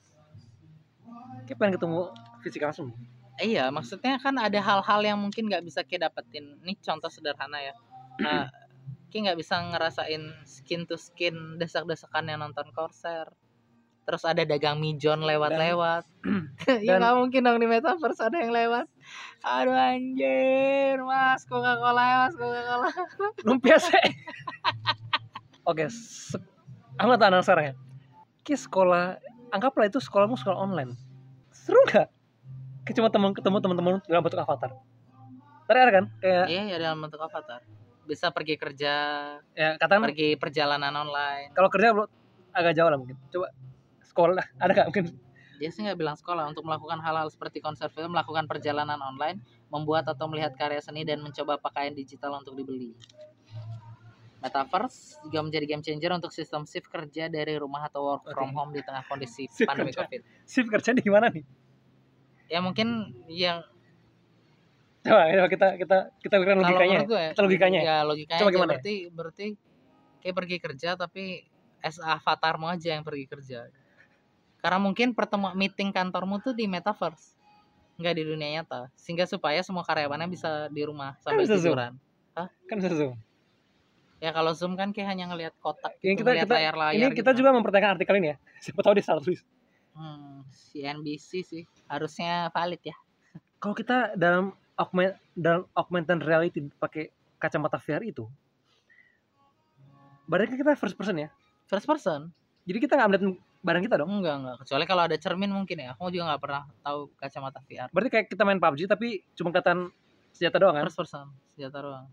Kayak 1.49 1.57
pengen 1.57 1.75
ketemu 1.81 2.01
fisik 2.45 2.61
langsung 2.61 2.93
Iya, 3.41 3.73
maksudnya 3.73 4.21
kan 4.21 4.37
ada 4.37 4.61
hal-hal 4.61 5.01
yang 5.01 5.19
mungkin 5.19 5.49
nggak 5.49 5.65
bisa 5.65 5.81
kita 5.83 6.13
dapetin. 6.13 6.61
Ini 6.61 6.77
contoh 6.85 7.09
sederhana 7.09 7.59
ya. 7.61 7.75
Nah, 8.21 8.53
Ki 9.11 9.27
nggak 9.27 9.41
bisa 9.41 9.59
ngerasain 9.59 10.23
skin 10.47 10.87
to 10.87 10.95
skin 10.95 11.59
desak-desakan 11.59 12.31
yang 12.31 12.45
nonton 12.45 12.71
konser. 12.77 13.27
Terus 14.07 14.23
ada 14.23 14.47
dagang 14.47 14.79
mijon 14.79 15.25
lewat-lewat. 15.25 16.05
ya 16.87 17.01
nggak 17.01 17.17
mungkin 17.17 17.41
dong 17.43 17.59
di 17.59 17.67
metaverse 17.67 18.23
ada 18.23 18.39
yang 18.39 18.53
lewat. 18.53 18.87
Aduh 19.43 19.75
anjir, 19.75 21.01
mas 21.03 21.43
Coca-Cola 21.49 22.03
ya 22.05 22.17
mas 22.29 22.35
Coca-Cola. 22.37 22.91
lumpia 23.49 23.77
sih 23.81 24.07
oke 25.65 25.87
nggak 27.01 27.21
tahu 27.21 27.43
sekarang 27.45 27.67
ya 27.73 27.75
Ki 28.45 28.55
sekolah 28.57 29.21
anggaplah 29.53 29.87
itu 29.89 30.01
sekolahmu 30.01 30.37
sekolah 30.37 30.59
online 30.59 30.97
seru 31.53 31.81
nggak 31.89 32.09
Ki 32.91 32.99
cuma 32.99 33.07
teman 33.07 33.31
ketemu 33.31 33.63
teman-teman 33.63 34.03
dalam 34.03 34.23
bentuk 34.27 34.43
avatar 34.43 34.75
tadi 35.71 35.79
ada 35.79 35.93
kan 35.95 36.05
kayak 36.19 36.45
Iya, 36.51 36.63
ya 36.75 36.77
dalam 36.83 36.99
bentuk 37.07 37.23
avatar. 37.23 37.63
Bisa 38.03 38.35
pergi 38.35 38.59
kerja, 38.59 38.95
ya 39.55 39.79
katakan 39.79 40.11
pergi 40.11 40.35
perjalanan 40.35 40.91
online. 40.99 41.55
kalau 41.55 41.71
kerja 41.71 41.95
belum 41.95 42.11
agak 42.51 42.75
jauh 42.75 42.91
lah 42.91 42.99
mungkin 42.99 43.15
coba 43.31 43.55
sekolah 44.03 44.43
ada 44.59 44.71
nggak 44.75 44.87
mungkin 44.91 45.05
Dia 45.63 45.71
sih 45.71 45.87
nggak 45.87 45.95
bilang 45.95 46.19
sekolah 46.19 46.51
untuk 46.51 46.67
melakukan 46.67 46.99
hal-hal 46.99 47.31
seperti 47.31 47.63
konser 47.63 47.87
film, 47.95 48.11
melakukan 48.17 48.51
perjalanan 48.51 48.99
online, 48.99 49.39
membuat 49.71 50.11
atau 50.11 50.27
melihat 50.27 50.57
karya 50.59 50.83
seni 50.83 51.07
dan 51.07 51.23
mencoba 51.23 51.63
pakaian 51.63 51.95
digital 51.95 52.43
untuk 52.43 52.59
dibeli. 52.59 52.97
Metaverse 54.41 55.21
juga 55.29 55.45
menjadi 55.45 55.69
game 55.69 55.85
changer 55.85 56.17
untuk 56.17 56.33
sistem 56.33 56.65
shift 56.65 56.89
kerja 56.89 57.29
dari 57.29 57.61
rumah 57.61 57.87
atau 57.87 58.09
work 58.09 58.33
from 58.33 58.57
home 58.57 58.73
di 58.73 58.81
tengah 58.81 59.05
kondisi 59.05 59.45
Shift 59.53 59.69
pandemi 59.69 59.93
kerja. 59.93 60.09
Covid. 60.09 60.21
shift 60.49 60.69
kerja 60.73 60.91
di 60.97 61.05
gimana 61.05 61.29
nih 61.29 61.45
Ya 62.51 62.59
mungkin 62.59 63.15
yang 63.31 63.63
coba 65.01 65.33
coba 65.33 65.49
kita 65.49 65.69
kita 65.81 65.97
kita 66.21 66.35
kalau 66.37 66.61
logikanya 66.61 66.99
gue 67.09 67.25
Kita 67.33 67.43
logikanya 67.47 67.81
ya 67.81 67.97
logikanya 68.05 68.41
Coba 68.43 68.51
gimana 68.53 68.67
ya? 68.67 68.75
berarti 68.77 68.95
berarti 69.09 69.47
kayak 70.21 70.35
pergi 70.37 70.57
kerja 70.61 70.91
tapi 70.93 71.25
as 71.81 71.97
avatarmu 71.97 72.69
aja 72.69 72.93
yang 72.93 73.05
pergi 73.07 73.25
kerja. 73.25 73.65
Karena 74.61 74.77
mungkin 74.77 75.17
pertemuan 75.17 75.57
meeting 75.57 75.89
kantormu 75.89 76.45
tuh 76.45 76.53
di 76.53 76.69
metaverse, 76.69 77.33
nggak 77.97 78.13
di 78.13 78.23
dunia 78.29 78.61
nyata, 78.61 78.93
sehingga 78.93 79.25
supaya 79.25 79.65
semua 79.65 79.81
karyawannya 79.81 80.29
bisa 80.29 80.69
di 80.69 80.85
rumah 80.85 81.17
sambil 81.25 81.49
bisa 81.49 81.57
Zoom. 81.57 81.73
tiduran. 81.73 81.93
kan 82.69 82.77
bisa 82.77 82.93
zoom 82.93 83.17
Ya 84.21 84.31
kalau 84.31 84.53
zoom 84.53 84.77
kan 84.77 84.93
kayak 84.93 85.09
hanya 85.09 85.33
ngelihat 85.33 85.57
kotak, 85.57 85.97
Ini 85.99 86.13
gitu, 86.13 86.21
kita- 86.21 86.29
ngelihat 86.29 86.45
kita- 86.45 86.57
layar-layar. 86.61 86.97
ini 87.01 87.17
kita 87.17 87.31
gitu. 87.33 87.39
juga 87.41 87.51
mempertanyakan 87.57 87.93
artikel 87.97 88.15
ini 88.21 88.29
ya 88.33 88.37
siapa 88.69 88.81
tahu 88.85 88.93
dia 88.93 89.05
salah 89.05 89.25
tulis 89.25 89.41
Hmm, 89.91 90.47
CNBC 90.49 91.43
sih 91.43 91.63
harusnya 91.87 92.49
valid 92.55 92.81
ya. 92.81 92.97
kalau 93.59 93.75
kita 93.75 94.15
dalam 94.17 94.55
augment 94.79 95.13
dalam 95.35 95.67
augmented 95.77 96.23
reality 96.23 96.65
pakai 96.79 97.11
kacamata 97.37 97.77
VR 97.77 98.01
itu 98.07 98.25
berarti 100.25 100.55
kita 100.55 100.79
first 100.79 100.95
person 100.95 101.19
ya 101.19 101.29
First 101.67 101.87
person? 101.87 102.31
jadi 102.67 102.79
kita 102.79 102.95
nggak 102.99 103.09
melihat 103.11 103.25
barang 103.61 103.83
kita 103.85 103.95
dong 104.01 104.11
Enggak 104.11 104.35
enggak. 104.41 104.57
Kecuali 104.65 104.85
kalau 104.89 105.03
ada 105.05 105.17
cermin 105.21 105.53
mungkin 105.53 105.77
ya. 105.85 105.93
Aku 105.93 106.09
juga 106.09 106.33
nggak 106.33 106.41
pernah 106.41 106.63
tahu 106.81 107.01
kacamata 107.19 107.59
VR. 107.67 107.89
berarti 107.93 108.11
kayak 108.11 108.27
kita 108.33 108.43
main 108.47 108.57
PUBG 108.57 108.89
tapi 108.89 109.21
cuma 109.37 109.53
kelihatan 109.53 109.93
senjata 110.33 110.57
doang 110.63 110.75
kan 110.79 110.85
First 110.89 110.97
person, 110.99 111.27
senjata 111.53 111.79
doang. 111.83 112.07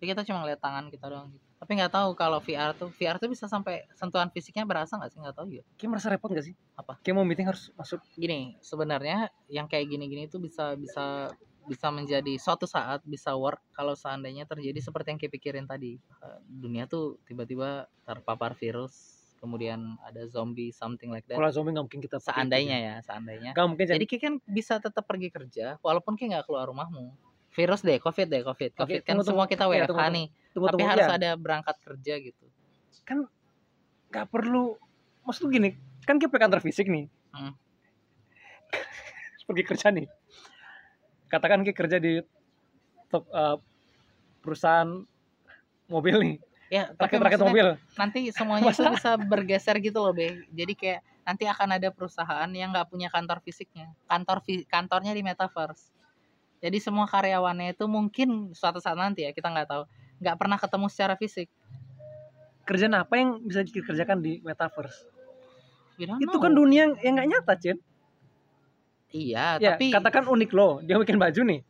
Jadi 0.00 0.06
kita 0.10 0.22
cuma 0.26 0.42
ngeliat 0.42 0.58
tangan 0.58 0.88
kita 0.90 1.06
doang 1.06 1.28
gitu. 1.30 1.49
Tapi 1.60 1.76
nggak 1.76 1.92
tahu 1.92 2.16
kalau 2.16 2.40
VR 2.40 2.72
tuh 2.72 2.88
VR 2.96 3.20
tuh 3.20 3.28
bisa 3.28 3.44
sampai 3.44 3.84
sentuhan 3.92 4.32
fisiknya 4.32 4.64
berasa 4.64 4.96
nggak 4.96 5.12
sih 5.12 5.20
nggak 5.20 5.36
tahu 5.36 5.48
ya. 5.52 5.62
kayak 5.76 5.90
merasa 5.92 6.08
repot 6.08 6.32
gak 6.32 6.48
sih 6.48 6.56
Apa? 6.72 6.96
kayak 7.04 7.14
mau 7.14 7.26
meeting 7.28 7.52
harus 7.52 7.68
masuk 7.76 8.00
Gini, 8.16 8.56
sebenarnya 8.64 9.28
yang 9.46 9.68
kayak 9.68 9.92
gini-gini 9.92 10.24
itu 10.24 10.40
bisa 10.40 10.72
bisa 10.74 11.28
bisa 11.68 11.92
menjadi 11.92 12.34
suatu 12.40 12.64
saat 12.64 13.04
bisa 13.04 13.36
work 13.36 13.60
kalau 13.70 13.92
seandainya 13.92 14.48
terjadi 14.48 14.80
seperti 14.80 15.12
yang 15.14 15.20
kepikirin 15.20 15.66
tadi. 15.68 16.00
Eh, 16.00 16.38
Dunia 16.48 16.88
tuh 16.88 17.20
tiba-tiba 17.28 17.84
terpapar 18.02 18.56
virus, 18.56 19.20
kemudian 19.38 20.00
ada 20.02 20.24
zombie 20.26 20.72
something 20.72 21.12
like 21.12 21.28
that. 21.28 21.36
kalau 21.36 21.52
zombie 21.52 21.76
nggak 21.76 21.84
mungkin 21.86 22.02
kita 22.02 22.16
Seandainya 22.18 22.76
ya, 22.80 22.94
seandainya. 23.04 23.52
nggak 23.52 23.66
mungkin 23.68 23.84
Jadi 23.86 24.04
Ki 24.08 24.16
kan 24.16 24.40
bisa 24.48 24.80
tetap 24.80 25.04
pergi 25.04 25.28
kerja 25.28 25.76
walaupun 25.84 26.16
Ki 26.16 26.24
nggak 26.26 26.48
keluar 26.48 26.64
rumahmu. 26.66 27.12
Virus 27.50 27.82
deh, 27.82 27.98
covid 27.98 28.26
deh, 28.30 28.42
covid. 28.46 28.70
Oke, 28.78 28.80
Covid 28.80 29.00
kan 29.04 29.14
tunggu, 29.18 29.28
semua 29.28 29.44
kita 29.44 29.66
Iya, 29.68 29.84
WFH 29.90 30.02
nih. 30.14 30.26
Tunggu 30.50 30.68
tapi 30.70 30.82
harus 30.82 31.06
ya, 31.06 31.16
ada 31.16 31.30
berangkat 31.38 31.76
kerja 31.82 32.14
gitu. 32.20 32.44
nggak 34.10 34.26
perlu 34.30 34.74
maksud 35.22 35.50
gini 35.50 35.78
kan 36.06 36.18
kita 36.18 36.34
kantor 36.34 36.62
fisik 36.62 36.90
nih 36.90 37.06
Hmm. 37.30 37.54
pergi 39.46 39.62
kerja 39.62 39.94
nih 39.94 40.10
katakan 41.30 41.62
kita 41.62 41.78
kerja 41.78 41.96
di 42.02 42.18
top, 43.06 43.22
eh, 43.30 43.56
perusahaan 44.42 45.06
mobil 45.86 46.16
nih 46.18 46.36
Ya, 46.70 46.86
tapi 46.94 47.18
rakit 47.18 47.42
maksudnya 47.42 47.50
mobil 47.50 47.66
nanti 47.98 48.30
semuanya 48.30 48.70
itu 48.70 48.86
bisa 48.94 49.18
bergeser 49.18 49.82
gitu 49.82 50.06
loh, 50.06 50.14
Be. 50.14 50.46
Jadi 50.54 50.78
kayak 50.78 51.02
nanti 51.26 51.44
akan 51.50 51.74
ada 51.74 51.90
perusahaan 51.90 52.46
yang 52.54 52.70
nggak 52.70 52.86
punya 52.86 53.10
kantor 53.10 53.42
fisiknya. 53.42 53.90
Kantor 54.06 54.38
kantornya 54.70 55.10
di 55.10 55.26
metaverse. 55.26 55.90
Jadi 56.62 56.78
semua 56.78 57.10
karyawannya 57.10 57.74
itu 57.74 57.90
mungkin 57.90 58.54
suatu 58.54 58.78
saat 58.78 58.94
nanti 58.94 59.26
ya, 59.26 59.34
kita 59.34 59.50
nggak 59.50 59.66
tahu. 59.66 59.82
Nggak 60.20 60.36
pernah 60.36 60.58
ketemu 60.60 60.86
secara 60.92 61.14
fisik. 61.16 61.48
kerjaan 62.60 62.94
apa 62.94 63.18
yang 63.18 63.42
bisa 63.42 63.66
dikerjakan 63.66 64.22
di 64.22 64.38
metaverse 64.46 65.02
itu 65.98 66.30
know. 66.30 66.38
kan 66.38 66.52
dunia 66.54 66.94
yang- 67.02 67.18
nggak 67.18 67.28
nyata 67.28 67.52
Cien 67.58 67.78
Iya, 69.10 69.58
ya 69.58 69.74
tapi 69.74 69.90
katakan 69.90 70.22
unik 70.30 70.50
loh 70.54 70.78
dia 70.78 70.94
bikin 70.94 71.18
baju 71.18 71.40
nih 71.42 71.60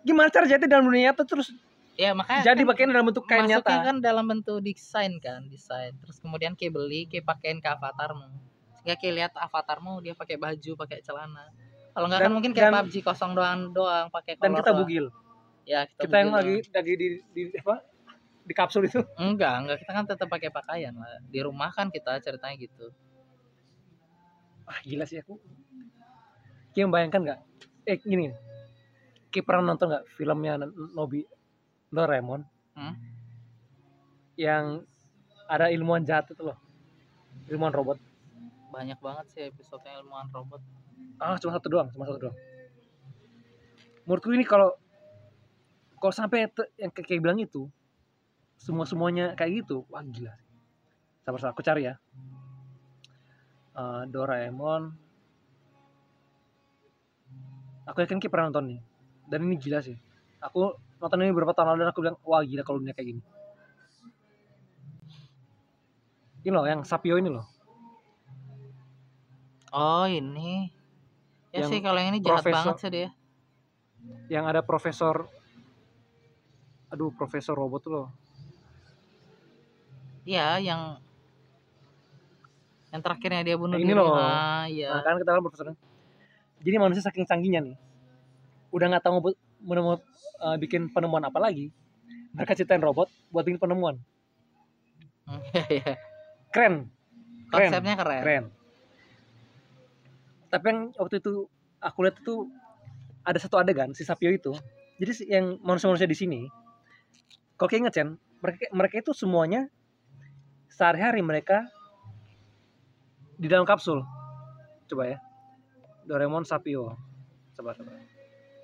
gimana 0.00 0.32
cara 0.32 0.48
jadi 0.48 0.64
dalam 0.64 0.88
dunia 0.88 1.12
nyata 1.12 1.28
terus 1.28 1.52
ya 1.92 2.16
makanya 2.16 2.40
jadi 2.40 2.62
kan 2.64 2.68
pakaian 2.72 2.88
dalam 2.88 3.04
bentuk 3.04 3.24
kain 3.28 3.44
masuknya 3.44 3.60
nyata 3.60 3.84
kan 3.84 3.96
dalam 4.00 4.24
bentuk 4.24 4.56
desain 4.64 5.12
kan, 5.20 5.44
desain. 5.52 5.92
Terus 6.00 6.16
kemudian 6.16 6.56
kayak 6.56 6.72
beli, 6.72 7.04
kayak 7.04 7.28
pakein 7.28 7.60
ke 7.60 7.68
avatarmu. 7.68 8.24
Sehingga 8.80 8.96
kayak 8.96 9.14
lihat 9.20 9.32
avatarmu 9.36 10.00
dia 10.00 10.16
pakai 10.16 10.40
baju, 10.40 10.70
pakai 10.80 11.04
celana. 11.04 11.52
Kalau 11.92 12.08
nggak 12.08 12.20
kan 12.24 12.32
mungkin 12.32 12.56
kayak 12.56 12.72
dan- 12.72 12.88
PUBG 12.88 13.04
kosong 13.04 13.36
doang 13.36 13.76
doang 13.76 14.08
pakai 14.08 14.40
dan 14.40 14.56
kita 14.56 14.72
doang. 14.72 14.78
bugil 14.80 15.04
Ya, 15.68 15.86
kita, 15.86 16.08
kita 16.08 16.16
yang 16.20 16.32
lagi 16.34 16.54
lagi 16.72 16.92
di, 16.96 17.08
di 17.36 17.42
apa? 17.60 17.84
Di 18.44 18.52
kapsul 18.56 18.88
itu? 18.88 19.00
Enggak, 19.20 19.54
enggak. 19.62 19.76
Kita 19.84 19.92
kan 19.94 20.04
tetap 20.08 20.26
pakai 20.26 20.50
pakaian 20.50 20.96
lah. 20.96 21.20
Di 21.28 21.38
rumah 21.44 21.70
kan 21.70 21.92
kita 21.92 22.18
ceritanya 22.18 22.56
gitu. 22.58 22.90
ah 24.70 24.78
gila 24.86 25.02
sih 25.02 25.18
aku. 25.18 25.34
Kayak 26.74 26.86
membayangkan 26.90 27.20
nggak? 27.26 27.40
Eh 27.90 27.98
gini. 27.98 28.30
Kayak 29.30 29.44
pernah 29.46 29.74
nonton 29.74 29.90
nggak 29.90 30.04
filmnya 30.14 30.54
Nobi 30.94 31.26
Doraemon? 31.90 32.42
Hmm? 32.78 32.94
yang 34.40 34.88
ada 35.44 35.68
ilmuwan 35.68 36.00
jahat 36.00 36.32
itu 36.32 36.40
loh. 36.40 36.56
Ilmuwan 37.52 37.76
robot. 37.76 37.98
Banyak 38.72 38.96
banget 39.04 39.26
sih 39.36 39.42
episode 39.52 39.84
ilmuwan 39.84 40.32
robot. 40.32 40.64
ah 41.20 41.36
cuma 41.36 41.52
satu 41.52 41.68
doang 41.68 41.88
cuma 41.92 42.08
satu 42.08 42.16
doang. 42.28 42.36
Menurutku 44.08 44.32
ini 44.32 44.48
kalau 44.48 44.72
kalau 46.00 46.12
sampai 46.12 46.48
yang 46.80 46.90
kayak, 46.90 47.20
bilang 47.20 47.38
itu 47.38 47.68
semua 48.56 48.84
semuanya 48.84 49.36
kayak 49.36 49.64
gitu 49.64 49.84
wah 49.86 50.00
gila 50.02 50.32
sabar 51.20 51.38
sabar 51.38 51.52
aku 51.52 51.62
cari 51.62 51.84
ya. 51.86 51.94
Eh, 53.70 54.02
Doraemon. 54.08 54.82
Aku 57.86 58.02
yakin 58.02 58.18
kita 58.18 58.32
pernah 58.32 58.50
nonton 58.50 58.66
nih. 58.66 58.80
Dan 59.30 59.46
ini 59.46 59.54
gila 59.54 59.78
sih. 59.78 59.94
Aku 60.42 60.74
nonton 60.98 61.22
ini 61.22 61.30
beberapa 61.30 61.54
tahun 61.54 61.76
lalu 61.76 61.80
dan 61.86 61.90
aku 61.94 62.00
bilang 62.02 62.16
wah 62.26 62.42
gila 62.42 62.66
kalau 62.66 62.82
dunia 62.82 62.92
kayak 62.92 63.14
gini. 63.14 63.22
Ini 66.42 66.50
loh 66.50 66.64
yang 66.66 66.82
Sapio 66.82 67.20
ini 67.20 67.30
loh. 67.30 67.46
Oh, 69.70 70.08
ini. 70.08 70.72
Ya 71.54 71.62
Yang 71.62 71.70
sih 71.70 71.78
kalau 71.84 71.98
yang 72.02 72.10
ini 72.16 72.20
jahat 72.24 72.42
profesor- 72.42 72.54
banget 72.58 72.76
sih 72.80 72.90
dia. 72.90 73.08
yang 74.30 74.46
ada 74.46 74.62
profesor 74.62 75.26
aduh 76.90 77.10
profesor 77.14 77.54
robot 77.54 77.84
loh 77.86 78.08
Iya, 80.20 80.60
yang 80.60 81.00
yang 82.92 83.00
terakhirnya 83.00 83.40
dia 83.40 83.56
bunuh 83.56 83.74
Nah, 83.74 83.82
ini 83.82 83.88
diri. 83.88 83.98
loh. 83.98 84.14
Ah, 84.14 84.68
iya. 84.68 84.92
Nah, 84.92 85.02
kan 85.02 85.16
kita 85.16 85.30
kan 85.32 85.42
profesor. 85.42 85.66
Jadi 86.60 86.76
manusia 86.76 87.02
saking 87.02 87.24
canggihnya 87.24 87.60
nih. 87.64 87.76
udah 88.70 88.86
nggak 88.86 89.02
tahu 89.02 89.12
mau 89.18 89.22
menemu, 89.66 89.92
eh, 90.46 90.56
bikin 90.62 90.92
penemuan 90.94 91.26
apa 91.26 91.42
lagi 91.42 91.74
mereka 92.30 92.54
ciptain 92.54 92.78
robot 92.78 93.10
buat 93.34 93.42
bikin 93.42 93.58
penemuan 93.58 93.98
keren 96.54 96.86
Keren. 97.50 97.70
konsepnya 97.70 97.94
keren, 97.98 98.22
keren 98.22 98.44
tapi 100.46 100.64
yang 100.70 100.80
waktu 100.94 101.18
itu 101.18 101.50
aku 101.82 101.98
lihat 102.06 102.16
itu 102.22 102.46
ada 103.26 103.38
satu 103.42 103.58
adegan 103.58 103.90
si 103.90 104.06
Sapio 104.06 104.30
itu 104.30 104.54
jadi 105.02 105.12
yang 105.26 105.58
manusia-manusia 105.66 106.06
di 106.06 106.14
sini 106.14 106.40
kalau 107.56 107.68
kayak 107.68 107.80
inget 107.86 107.94
Chen 107.94 108.08
mereka 108.40 108.64
mereka 108.72 108.94
itu 109.04 109.12
semuanya 109.12 109.68
sehari-hari 110.72 111.20
mereka 111.20 111.68
di 113.40 113.48
dalam 113.48 113.64
kapsul. 113.68 114.04
Coba 114.88 115.16
ya. 115.16 115.18
Doraemon 116.08 116.44
Sapio 116.48 116.96
coba 117.56 117.76
coba. 117.76 117.92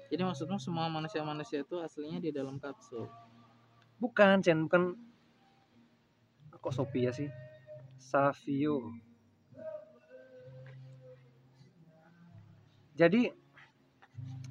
Jadi 0.08 0.22
maksudmu 0.22 0.56
semua 0.56 0.88
manusia-manusia 0.88 1.66
itu 1.66 1.76
aslinya 1.82 2.22
di 2.22 2.30
dalam 2.32 2.56
kapsul? 2.56 3.08
Bukan 4.00 4.40
Chen 4.40 4.64
bukan. 4.68 4.96
Kok 6.56 6.72
Sophia 6.72 7.12
sih? 7.12 7.28
Savio 8.00 8.80
jadi 12.96 13.28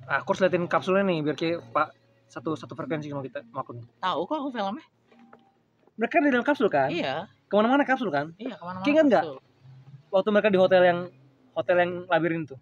aku 0.06 0.28
harus 0.38 0.42
liatin 0.46 0.70
kapsulnya 0.70 1.04
nih 1.10 1.20
biar 1.26 1.36
kayak 1.36 1.60
pak 1.74 1.90
satu 2.36 2.52
satu 2.60 2.76
frekuensi 2.76 3.08
sama 3.08 3.24
kita 3.24 3.48
sama 3.48 3.64
aku 3.64 3.80
tahu 3.80 4.20
kok 4.28 4.36
aku 4.44 4.50
filmnya? 4.52 4.84
Mereka 5.96 6.16
di 6.20 6.30
dalam 6.36 6.44
kapsul 6.44 6.68
kan? 6.68 6.92
Iya. 6.92 7.32
Ke 7.48 7.54
mana-mana 7.56 7.88
kapsul 7.88 8.12
kan? 8.12 8.36
Iya 8.36 8.60
ke 8.60 8.64
mana-mana 8.68 8.92
ingat 8.92 9.06
nggak? 9.08 9.26
waktu 10.12 10.30
mereka 10.32 10.48
di 10.52 10.60
hotel 10.60 10.82
yang 10.84 11.00
hotel 11.56 11.76
yang 11.80 11.92
labirin 12.12 12.44
tuh. 12.44 12.60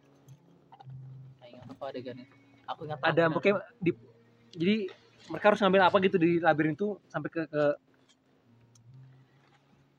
Nggak 1.41 1.49
ingat 1.49 1.67
apa 1.73 1.83
adegan 1.89 2.17
itu 2.21 2.43
aku 2.63 2.81
ingat 2.87 2.99
ada 3.03 3.23
pokoknya 3.29 3.59
di 3.79 3.91
jadi 4.55 4.75
mereka 5.29 5.45
harus 5.53 5.59
ngambil 5.63 5.81
apa 5.87 5.95
gitu 6.03 6.17
di 6.19 6.31
labirin 6.39 6.75
itu 6.75 6.95
sampai 7.11 7.29
ke, 7.31 7.41
ke 7.47 7.63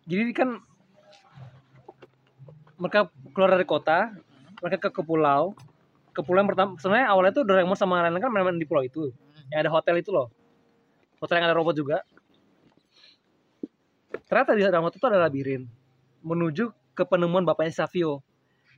jadi 0.04 0.32
kan 0.36 0.48
mereka 2.76 3.08
keluar 3.32 3.56
dari 3.56 3.64
kota 3.64 4.12
mereka 4.60 4.88
ke, 4.88 5.00
ke 5.00 5.02
pulau. 5.04 5.52
Ke 6.14 6.22
pulau 6.22 6.40
yang 6.40 6.50
pertama 6.50 6.78
sebenarnya 6.78 7.10
awalnya 7.10 7.32
tuh 7.34 7.44
Doraemon 7.44 7.74
sama 7.74 8.00
lain-lain 8.00 8.22
kan 8.22 8.30
main 8.30 8.56
di 8.56 8.68
pulau 8.68 8.86
itu. 8.86 9.10
Yang 9.52 9.66
ada 9.66 9.70
hotel 9.72 10.00
itu 10.00 10.10
loh. 10.12 10.28
Hotel 11.20 11.40
yang 11.40 11.46
ada 11.50 11.56
robot 11.56 11.74
juga. 11.76 11.98
Ternyata 14.24 14.56
di 14.56 14.62
dalam 14.64 14.84
hotel 14.84 14.98
itu 15.00 15.08
ada 15.08 15.20
labirin. 15.20 15.62
Menuju 16.24 16.72
ke 16.96 17.02
penemuan 17.04 17.44
bapaknya 17.44 17.84
Savio. 17.84 18.24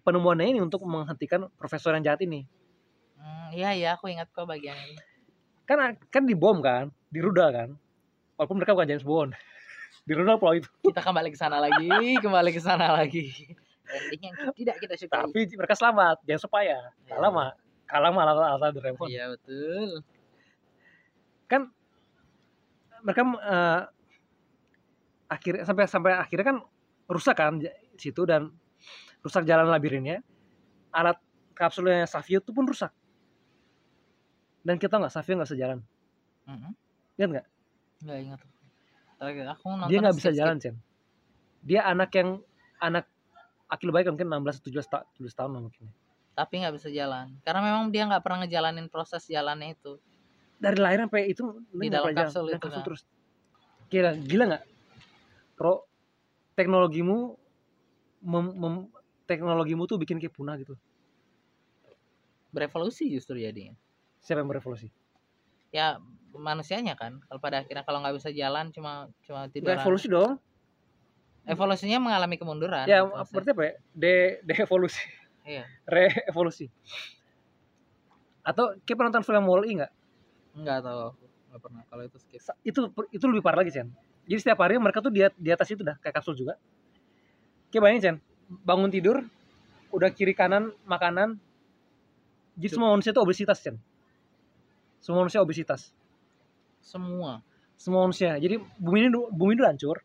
Penemuannya 0.03 0.57
ini 0.57 0.61
untuk 0.63 0.87
menghentikan 0.87 1.51
profesor 1.59 1.95
yang 1.95 2.03
jahat 2.07 2.23
ini. 2.23 2.47
Hmm, 3.19 3.51
iya 3.55 3.75
iya 3.75 3.89
aku 3.99 4.07
ingat 4.11 4.31
kok 4.31 4.47
bagian 4.47 4.75
ini. 4.75 4.99
Kan 5.67 5.99
kan 5.99 6.23
di 6.23 6.35
bom 6.39 6.63
kan 6.63 6.91
di 7.11 7.19
rudal 7.19 7.51
kan. 7.51 7.69
Walaupun 8.39 8.57
mereka 8.63 8.75
bukan 8.77 8.89
James 8.89 9.07
Bond. 9.07 9.33
Di 10.07 10.15
rudal 10.15 10.39
pulau 10.39 10.55
itu. 10.55 10.71
Kita 10.87 11.03
kembali 11.03 11.35
ke 11.35 11.39
sana 11.41 11.59
lagi 11.59 11.91
kembali 12.23 12.55
ke 12.55 12.63
sana 12.63 12.95
lagi. 12.95 13.27
Ending 13.91 14.23
yang 14.23 14.55
tidak 14.55 14.77
kita 14.79 14.95
sukai. 14.95 15.27
Tapi 15.27 15.41
mereka 15.59 15.75
selamat 15.75 16.23
jangan 16.23 16.43
supaya 16.47 16.79
kalah 17.11 17.31
mah 17.35 17.51
kalah 17.87 18.11
mah 18.11 18.23
alasan 18.27 18.47
alasan 18.51 18.71
Doraemon 18.75 19.09
iya 19.09 19.25
betul 19.31 20.03
mereka 23.03 23.23
eh, 23.23 23.81
akhirnya 25.31 25.63
sampai 25.63 25.85
sampai 25.87 26.13
akhirnya 26.19 26.47
kan 26.47 26.59
rusak 27.07 27.37
kan 27.39 27.63
situ 27.95 28.23
dan 28.27 28.51
rusak 29.23 29.47
jalan 29.47 29.71
labirinnya. 29.71 30.23
Alat 30.91 31.19
kapsulnya 31.55 32.07
Savio 32.09 32.43
itu 32.43 32.51
pun 32.51 32.67
rusak. 32.67 32.91
Dan 34.67 34.79
kita 34.83 34.99
nggak 34.99 35.15
Savio 35.15 35.39
nggak 35.39 35.51
sejalan 35.51 35.79
Mm-mm. 36.47 36.73
Ingat 37.19 37.29
nggak? 37.31 37.47
Nggak 38.07 38.19
ingat. 38.23 38.41
Aku 39.59 39.67
nonton 39.73 39.91
dia 39.91 39.99
nggak 39.99 40.17
bisa 40.19 40.31
jalan 40.31 40.59
Chen 40.63 40.77
dia 41.67 41.83
anak 41.83 42.15
yang 42.15 42.39
anak 42.79 43.11
akil 43.67 43.91
baik 43.91 44.07
mungkin 44.07 44.31
16 44.31 44.71
17 44.71 44.87
ta 44.87 45.03
17 45.19 45.35
tahun 45.35 45.51
mungkin. 45.59 45.91
Tapi 46.39 46.63
nggak 46.63 46.75
bisa 46.79 46.89
jalan. 46.95 47.35
Karena 47.43 47.61
memang 47.67 47.91
dia 47.91 48.07
nggak 48.07 48.23
pernah 48.23 48.47
ngejalanin 48.47 48.87
proses 48.87 49.27
jalannya 49.27 49.75
itu 49.75 49.99
dari 50.57 50.79
lahir 50.81 51.05
sampai 51.05 51.31
itu 51.31 51.45
Di 51.73 51.89
dalam 51.93 52.13
kapsul 52.17 52.53
itu 52.53 52.67
kan. 52.69 52.83
terus. 52.85 53.03
Gila 53.93 54.11
gila 54.19 54.45
nggak? 54.55 54.65
Pro 55.57 55.85
teknologimu 56.57 57.37
mem, 58.25 58.47
mem- 58.57 58.91
teknologimu 59.29 59.85
tuh 59.85 60.01
bikin 60.01 60.17
kayak 60.17 60.35
punah 60.35 60.57
gitu. 60.57 60.75
Berevolusi 62.51 63.13
justru 63.13 63.37
jadinya. 63.37 63.77
Siapa 64.25 64.41
yang 64.41 64.49
berevolusi? 64.49 64.89
Ya 65.71 66.01
manusianya 66.33 66.97
kan. 66.97 67.21
Kalau 67.29 67.41
pada 67.41 67.63
akhirnya 67.63 67.85
kalau 67.85 68.01
nggak 68.01 68.17
bisa 68.17 68.33
jalan 68.33 68.73
cuma 68.73 69.13
cuma 69.29 69.47
tidur 69.53 69.77
revolusi 69.77 70.09
dong. 70.09 70.41
Evolusinya 71.47 72.03
mengalami 72.03 72.41
kemunduran. 72.41 72.91
Ya 72.91 73.07
maksudnya. 73.07 73.31
berarti 73.31 73.51
apa 73.55 73.63
ya? 73.63 73.75
De 73.95 74.15
de 74.43 74.55
evolusi 74.59 75.05
iya. 75.47 75.65
Re-evolusi. 75.87 76.67
Atau 78.43 78.75
kayak 78.83 78.99
pernah 78.99 79.11
nonton 79.15 79.27
film 79.27 79.47
Wall-E 79.47 79.71
nggak 79.79 79.93
nggak 80.57 80.79
tahu 80.83 81.01
aku. 81.13 81.25
nggak 81.53 81.61
pernah. 81.63 81.83
Kalau 81.89 82.03
itu 82.09 82.17
skip. 82.21 82.41
Itu 82.65 82.81
itu 83.13 83.25
lebih 83.29 83.45
parah 83.45 83.61
lagi 83.61 83.73
Chen 83.73 83.93
jadi 84.27 84.43
setiap 84.43 84.59
hari 84.59 84.75
mereka 84.83 84.99
tuh 84.99 85.15
di, 85.15 85.23
di 85.39 85.51
atas 85.55 85.71
itu 85.71 85.87
dah 85.87 85.95
kayak 86.03 86.19
kapsul 86.19 86.35
juga. 86.35 86.59
Kayak 87.71 87.83
bayangin 87.83 88.03
Chen 88.03 88.17
bangun 88.47 88.91
tidur 88.91 89.23
udah 89.95 90.11
kiri 90.11 90.35
kanan 90.35 90.75
makanan. 90.83 91.39
Jadi 92.59 92.69
semua 92.75 92.91
manusia 92.91 93.15
itu 93.15 93.23
obesitas 93.23 93.63
Chen 93.63 93.79
semua 95.07 95.23
manusia 95.23 95.39
obesitas. 95.39 95.95
Semua. 96.83 97.39
Semua 97.79 98.11
manusia. 98.11 98.35
Jadi 98.43 98.59
bumi 98.83 99.07
ini 99.07 99.09
bumi 99.15 99.55
itu 99.55 99.63
hancur. 99.63 100.03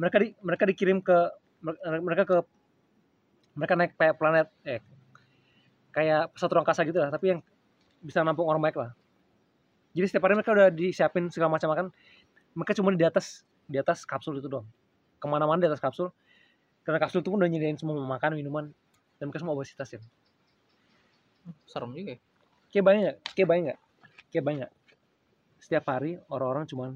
Mereka 0.00 0.16
di, 0.16 0.28
mereka 0.40 0.64
dikirim 0.64 1.04
ke 1.04 1.18
mereka 2.00 2.24
ke 2.24 2.36
mereka 3.52 3.74
naik 3.76 3.92
kayak 4.00 4.16
planet 4.16 4.48
eh 4.64 4.80
kayak 5.92 6.32
pesawat 6.32 6.56
ruang 6.56 6.64
angkasa 6.64 6.88
gitu 6.88 7.04
lah. 7.04 7.12
Tapi 7.12 7.36
yang 7.36 7.40
bisa 8.00 8.24
nampung 8.24 8.48
orang 8.48 8.64
banyak 8.64 8.80
lah 8.80 8.90
jadi 9.90 10.06
setiap 10.06 10.30
hari 10.30 10.38
mereka 10.38 10.54
udah 10.54 10.68
disiapin 10.70 11.26
segala 11.30 11.58
macam 11.58 11.68
makan. 11.70 11.86
Mereka 12.54 12.72
cuma 12.78 12.94
di 12.94 13.06
atas 13.06 13.42
di 13.66 13.78
atas 13.78 14.06
kapsul 14.06 14.38
itu 14.38 14.46
doang. 14.46 14.66
Ke 15.18 15.26
mana-mana 15.26 15.58
di 15.58 15.68
atas 15.70 15.82
kapsul. 15.82 16.14
Karena 16.86 16.98
kapsul 17.02 17.22
itu 17.22 17.30
pun 17.30 17.38
udah 17.42 17.50
nyediain 17.50 17.76
semua 17.76 17.98
makanan 17.98 18.38
minuman 18.38 18.70
dan 19.18 19.28
mereka 19.28 19.42
semua 19.42 19.54
obesitas 19.58 19.90
ya. 19.90 20.00
Serem 21.66 21.92
juga 21.92 22.16
ya. 22.16 22.20
kayak 22.70 22.84
banyak 22.86 23.00
nggak? 23.02 23.18
Kayak 23.34 23.48
banyak 23.48 23.64
nggak? 23.66 23.80
Kayak 24.30 24.44
banyak 24.46 24.70
setiap 25.60 25.84
hari 25.92 26.16
orang-orang 26.32 26.64
cuman 26.70 26.90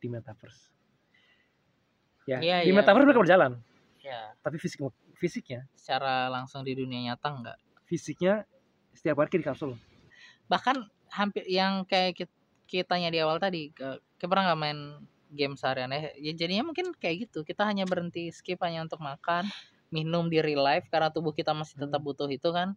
di 0.00 0.08
metaverse. 0.08 0.62
Ya 2.24 2.38
Iya, 2.40 2.56
di 2.64 2.72
iya, 2.72 2.74
metaverse 2.74 3.06
mereka 3.06 3.20
berjalan. 3.20 3.52
Ya 4.00 4.32
tapi 4.40 4.56
fisik 4.56 4.80
fisiknya 5.20 5.68
secara 5.76 6.32
langsung 6.32 6.64
di 6.64 6.72
dunia 6.72 7.12
nyata 7.12 7.28
nggak? 7.28 7.58
fisiknya 7.90 8.46
setiap 8.94 9.18
hari 9.18 9.42
di 9.42 9.42
kapsul. 9.42 9.74
Bahkan 10.46 10.86
hampir 11.12 11.44
yang 11.50 11.84
kayak 11.86 12.16
kit- 12.18 12.38
kitanya 12.70 13.10
di 13.10 13.18
awal 13.22 13.38
tadi 13.42 13.70
ke, 13.74 13.98
kita 14.18 14.26
pernah 14.30 14.52
nggak 14.52 14.60
main 14.60 14.78
game 15.30 15.54
seharian? 15.58 15.90
Ya 15.94 16.10
ya 16.18 16.32
jadinya 16.34 16.64
mungkin 16.70 16.94
kayak 16.96 17.28
gitu 17.30 17.42
kita 17.46 17.62
hanya 17.66 17.84
berhenti 17.86 18.30
skip 18.34 18.58
hanya 18.62 18.82
untuk 18.86 19.02
makan 19.02 19.46
minum 19.90 20.30
di 20.30 20.38
real 20.38 20.62
life 20.62 20.86
karena 20.92 21.10
tubuh 21.10 21.34
kita 21.34 21.50
masih 21.54 21.76
tetap 21.82 21.98
Hmm. 22.02 22.06
butuh 22.06 22.28
itu 22.30 22.48
kan. 22.54 22.74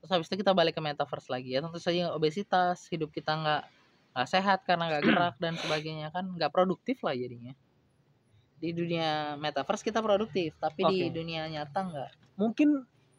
Terus 0.00 0.10
habis 0.12 0.26
itu 0.32 0.36
kita 0.44 0.52
balik 0.56 0.76
ke 0.76 0.82
metaverse 0.84 1.28
lagi. 1.32 1.56
Ya 1.56 1.60
tentu 1.64 1.80
saja 1.80 2.12
obesitas 2.12 2.88
hidup 2.92 3.12
kita 3.12 3.32
nggak 3.36 3.62
nggak 4.16 4.28
sehat 4.30 4.58
karena 4.68 4.84
nggak 4.92 5.04
gerak 5.08 5.34
dan 5.40 5.54
sebagainya 5.60 6.08
kan 6.12 6.24
nggak 6.36 6.52
produktif 6.52 7.00
lah 7.04 7.12
jadinya. 7.16 7.52
Di 8.60 8.72
dunia 8.72 9.36
metaverse 9.36 9.84
kita 9.84 10.00
produktif 10.00 10.56
tapi 10.56 10.80
di 10.88 10.98
Oke. 11.04 11.08
dunia 11.12 11.42
nyata 11.52 11.80
nggak. 11.84 12.10
Mungkin 12.40 12.68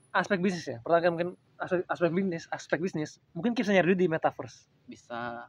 aspek 0.10 0.42
bisnis 0.42 0.66
ya? 0.66 0.78
Pertama 0.82 1.14
mungkin 1.14 1.30
aspek, 1.60 1.82
aspek 1.88 2.12
bisnis 2.12 2.44
aspek 2.52 2.80
bisnis. 2.82 3.12
Mungkin 3.32 3.56
kita 3.56 3.72
nyari 3.72 3.96
di 3.96 4.08
metaverse. 4.12 4.68
Bisa 4.88 5.48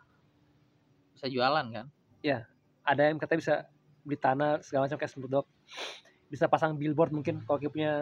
bisa 1.16 1.26
jualan 1.32 1.66
kan? 1.72 1.86
Ada 2.86 3.10
yang 3.10 3.18
katanya 3.18 3.40
bisa 3.42 3.54
beli 4.06 4.18
tanah 4.18 4.62
segala 4.62 4.86
macam 4.86 4.98
kayak 5.02 5.12
Dogg. 5.26 5.46
Bisa 6.30 6.46
pasang 6.46 6.78
billboard 6.78 7.10
mungkin 7.10 7.42
kalau 7.42 7.58
kayak 7.58 7.74
punya 7.74 7.92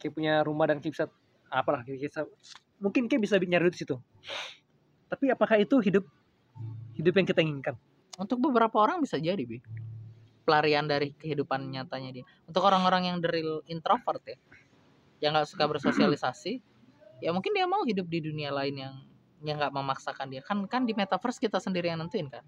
kayak 0.00 0.12
punya 0.12 0.34
rumah 0.44 0.68
dan 0.68 0.80
kayak 0.80 0.92
bisa 0.96 1.04
apalah 1.48 1.80
kayak 1.84 2.04
bisa 2.04 2.28
mungkin 2.80 3.08
kayak 3.08 3.24
bisa 3.24 3.36
nyari 3.40 3.72
di 3.72 3.80
situ. 3.80 3.96
Tapi 5.08 5.32
apakah 5.32 5.56
itu 5.60 5.80
hidup 5.80 6.04
hidup 6.96 7.14
yang 7.16 7.26
kita 7.28 7.40
inginkan? 7.40 7.74
Untuk 8.20 8.40
beberapa 8.40 8.76
orang 8.84 9.00
bisa 9.00 9.16
jadi 9.16 9.40
bi. 9.40 9.60
Pelarian 10.44 10.88
dari 10.88 11.16
kehidupan 11.16 11.68
nyatanya 11.72 12.10
dia. 12.20 12.24
Untuk 12.44 12.64
orang-orang 12.64 13.08
yang 13.08 13.16
real 13.24 13.64
introvert 13.68 14.24
ya. 14.28 14.36
Yang 15.20 15.30
nggak 15.36 15.48
suka 15.48 15.64
bersosialisasi 15.68 16.52
ya 17.20 17.30
mungkin 17.30 17.52
dia 17.52 17.68
mau 17.68 17.84
hidup 17.84 18.08
di 18.08 18.18
dunia 18.24 18.50
lain 18.52 18.74
yang 18.76 18.94
yang 19.40 19.56
nggak 19.56 19.72
memaksakan 19.72 20.28
dia. 20.28 20.44
Kan 20.44 20.64
kan 20.68 20.84
di 20.84 20.92
metaverse 20.92 21.40
kita 21.40 21.60
sendiri 21.60 21.88
yang 21.88 22.00
nentuin 22.00 22.28
kan? 22.28 22.44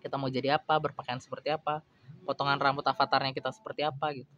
Kita 0.00 0.16
mau 0.16 0.30
jadi 0.30 0.56
apa 0.56 0.76
berpakaian 0.80 1.20
seperti 1.20 1.52
apa 1.52 1.82
potongan 2.24 2.58
rambut 2.58 2.84
avatarnya 2.86 3.32
kita 3.36 3.52
seperti 3.52 3.84
apa 3.84 4.12
gitu. 4.16 4.34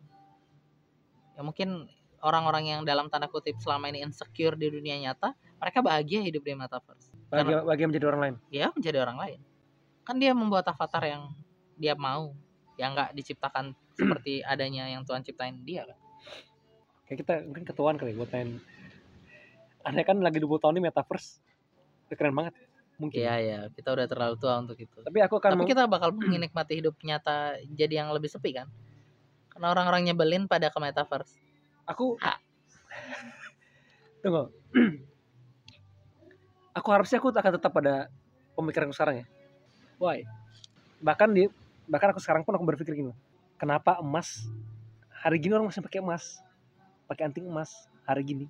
Ya 1.39 1.47
mungkin 1.47 1.87
orang-orang 2.19 2.65
yang 2.67 2.81
dalam 2.83 3.07
tanda 3.07 3.31
kutip 3.31 3.55
selama 3.63 3.91
ini 3.91 4.03
insecure 4.03 4.59
di 4.59 4.67
dunia 4.71 4.99
nyata 4.99 5.39
mereka 5.59 5.79
bahagia 5.83 6.23
hidup 6.23 6.43
di 6.43 6.55
metaverse. 6.55 7.15
Bagi, 7.31 7.55
bagi 7.63 7.81
yang 7.85 7.91
menjadi 7.95 8.07
orang 8.11 8.21
lain? 8.23 8.35
Dia 8.51 8.67
menjadi 8.75 8.99
orang 9.05 9.19
lain. 9.19 9.41
Kan 10.03 10.17
dia 10.19 10.33
membuat 10.33 10.67
avatar 10.67 11.05
yang 11.05 11.23
dia 11.79 11.95
mau 11.95 12.35
yang 12.79 12.95
nggak 12.95 13.15
diciptakan 13.15 13.75
seperti 13.95 14.43
adanya 14.43 14.87
yang 14.91 15.03
Tuhan 15.07 15.23
ciptain 15.23 15.63
dia 15.63 15.87
kan? 15.87 15.99
Kayak 17.07 17.19
kita 17.25 17.35
mungkin 17.47 17.65
ketuaan 17.67 17.97
kali 17.97 18.13
buat 18.15 18.31
main 18.35 18.61
aneh 19.87 20.05
kan 20.05 20.19
lagi 20.19 20.43
20 20.43 20.63
tahun 20.63 20.75
di 20.79 20.83
metaverse. 20.83 21.39
Keren 22.11 22.35
banget. 22.35 22.55
Mungkin. 22.99 23.19
Iya 23.23 23.35
ya 23.39 23.59
kita 23.71 23.95
udah 23.95 24.07
terlalu 24.11 24.35
tua 24.41 24.59
untuk 24.59 24.75
itu. 24.75 24.99
Tapi 25.05 25.19
aku 25.23 25.39
akan 25.39 25.55
tapi 25.55 25.71
kita 25.71 25.87
bakal 25.87 26.11
menikmati 26.11 26.83
hidup 26.83 26.99
nyata 27.07 27.63
jadi 27.71 28.03
yang 28.03 28.11
lebih 28.11 28.27
sepi 28.27 28.59
kan? 28.59 28.67
Karena 29.55 29.71
orang-orang 29.71 30.11
nyebelin 30.11 30.51
pada 30.51 30.71
ke 30.73 30.79
metaverse. 30.83 31.39
Aku 31.87 32.19
Ah. 32.19 32.39
tunggu. 34.23 34.51
Aku 36.79 36.95
harusnya 36.95 37.19
aku 37.19 37.35
akan 37.35 37.59
tetap 37.59 37.75
pada 37.75 38.07
pemikiranku 38.55 38.95
sekarang 38.95 39.27
ya. 39.27 39.27
Why? 39.99 40.23
Bahkan 41.03 41.35
di 41.35 41.51
bahkan 41.91 42.15
aku 42.15 42.23
sekarang 42.23 42.47
pun 42.47 42.55
aku 42.55 42.63
berpikir 42.63 42.95
gini. 42.95 43.11
Kenapa 43.59 43.99
emas? 43.99 44.47
Hari 45.11 45.43
gini 45.43 45.59
orang 45.59 45.75
masih 45.75 45.83
pakai 45.83 45.99
emas. 45.99 46.39
Pakai 47.11 47.27
anting 47.27 47.51
emas 47.51 47.91
hari 48.07 48.23
gini 48.23 48.47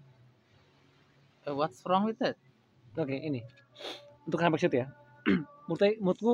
what's 1.46 1.80
wrong 1.86 2.04
with 2.08 2.18
that 2.18 2.34
oke 2.98 3.14
ini. 3.14 3.46
Untuk 4.26 4.42
sampai 4.42 4.58
situ 4.60 4.82
ya. 4.84 4.86
Menurut 5.70 5.96
menurutku 6.02 6.32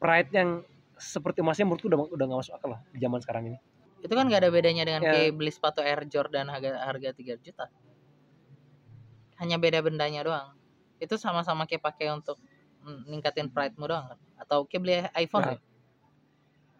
pride 0.00 0.30
yang 0.32 0.64
seperti 0.96 1.44
emasnya 1.44 1.68
menurutku 1.68 1.86
udah 1.92 1.98
udah 2.10 2.24
nggak 2.26 2.40
masuk 2.42 2.54
akal 2.56 2.70
lah 2.74 2.80
di 2.90 2.98
zaman 2.98 3.20
sekarang 3.20 3.42
ini. 3.52 3.58
Itu 4.02 4.12
kan 4.16 4.26
gak 4.30 4.42
ada 4.44 4.50
bedanya 4.52 4.84
dengan 4.86 5.02
Ya. 5.02 5.12
kayak 5.12 5.34
beli 5.34 5.50
sepatu 5.52 5.82
Air 5.82 6.06
Jordan 6.06 6.46
harga 6.48 6.78
harga 6.84 7.10
3 7.12 7.36
juta. 7.42 7.66
Hanya 9.42 9.60
beda 9.60 9.82
bendanya 9.84 10.24
doang. 10.24 10.56
Itu 10.96 11.20
sama-sama 11.20 11.68
kayak 11.68 11.82
pakai 11.84 12.08
untuk 12.14 12.40
ningkatin 13.06 13.50
pride-mu 13.50 13.90
doang 13.90 14.14
kan? 14.14 14.18
Atau 14.40 14.64
kayak 14.64 14.80
beli 14.82 14.94
iPhone 15.18 15.42
Nah. 15.44 15.50
deh. 15.54 15.60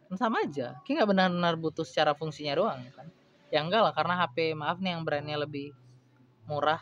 Kan 0.06 0.16
sama 0.16 0.46
aja. 0.46 0.78
Kayak 0.86 1.02
nggak 1.02 1.08
benar-benar 1.12 1.54
butuh 1.60 1.84
secara 1.84 2.14
fungsinya 2.14 2.54
doang 2.56 2.80
kan? 2.94 3.06
Ya 3.52 3.60
enggak 3.62 3.82
lah 3.84 3.92
karena 3.94 4.14
HP 4.22 4.54
maaf 4.54 4.78
nih 4.80 4.94
yang 4.96 5.02
brandnya 5.04 5.36
lebih 5.38 5.74
murah 6.46 6.78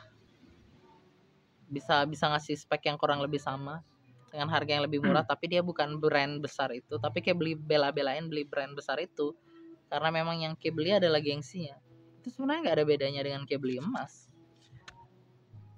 bisa 1.69 2.05
bisa 2.05 2.29
ngasih 2.31 2.57
spek 2.59 2.89
yang 2.89 2.97
kurang 3.01 3.21
lebih 3.25 3.41
sama 3.41 3.81
dengan 4.29 4.51
harga 4.51 4.71
yang 4.79 4.85
lebih 4.85 4.99
murah 4.99 5.23
tapi 5.23 5.47
dia 5.47 5.63
bukan 5.63 6.03
brand 6.03 6.43
besar 6.43 6.75
itu 6.75 6.99
tapi 6.99 7.23
kayak 7.23 7.39
beli 7.39 7.55
bela-belain 7.55 8.27
beli 8.27 8.43
brand 8.47 8.75
besar 8.75 8.99
itu. 8.99 9.35
Karena 9.85 10.11
memang 10.11 10.43
yang 10.43 10.53
kayak 10.59 10.75
beli 10.75 10.91
adalah 10.97 11.23
gengsinya. 11.23 11.77
Itu 12.19 12.33
sebenarnya 12.35 12.67
nggak 12.67 12.77
ada 12.83 12.87
bedanya 12.89 13.21
dengan 13.23 13.43
kayak 13.47 13.63
beli 13.63 13.79
emas. 13.79 14.27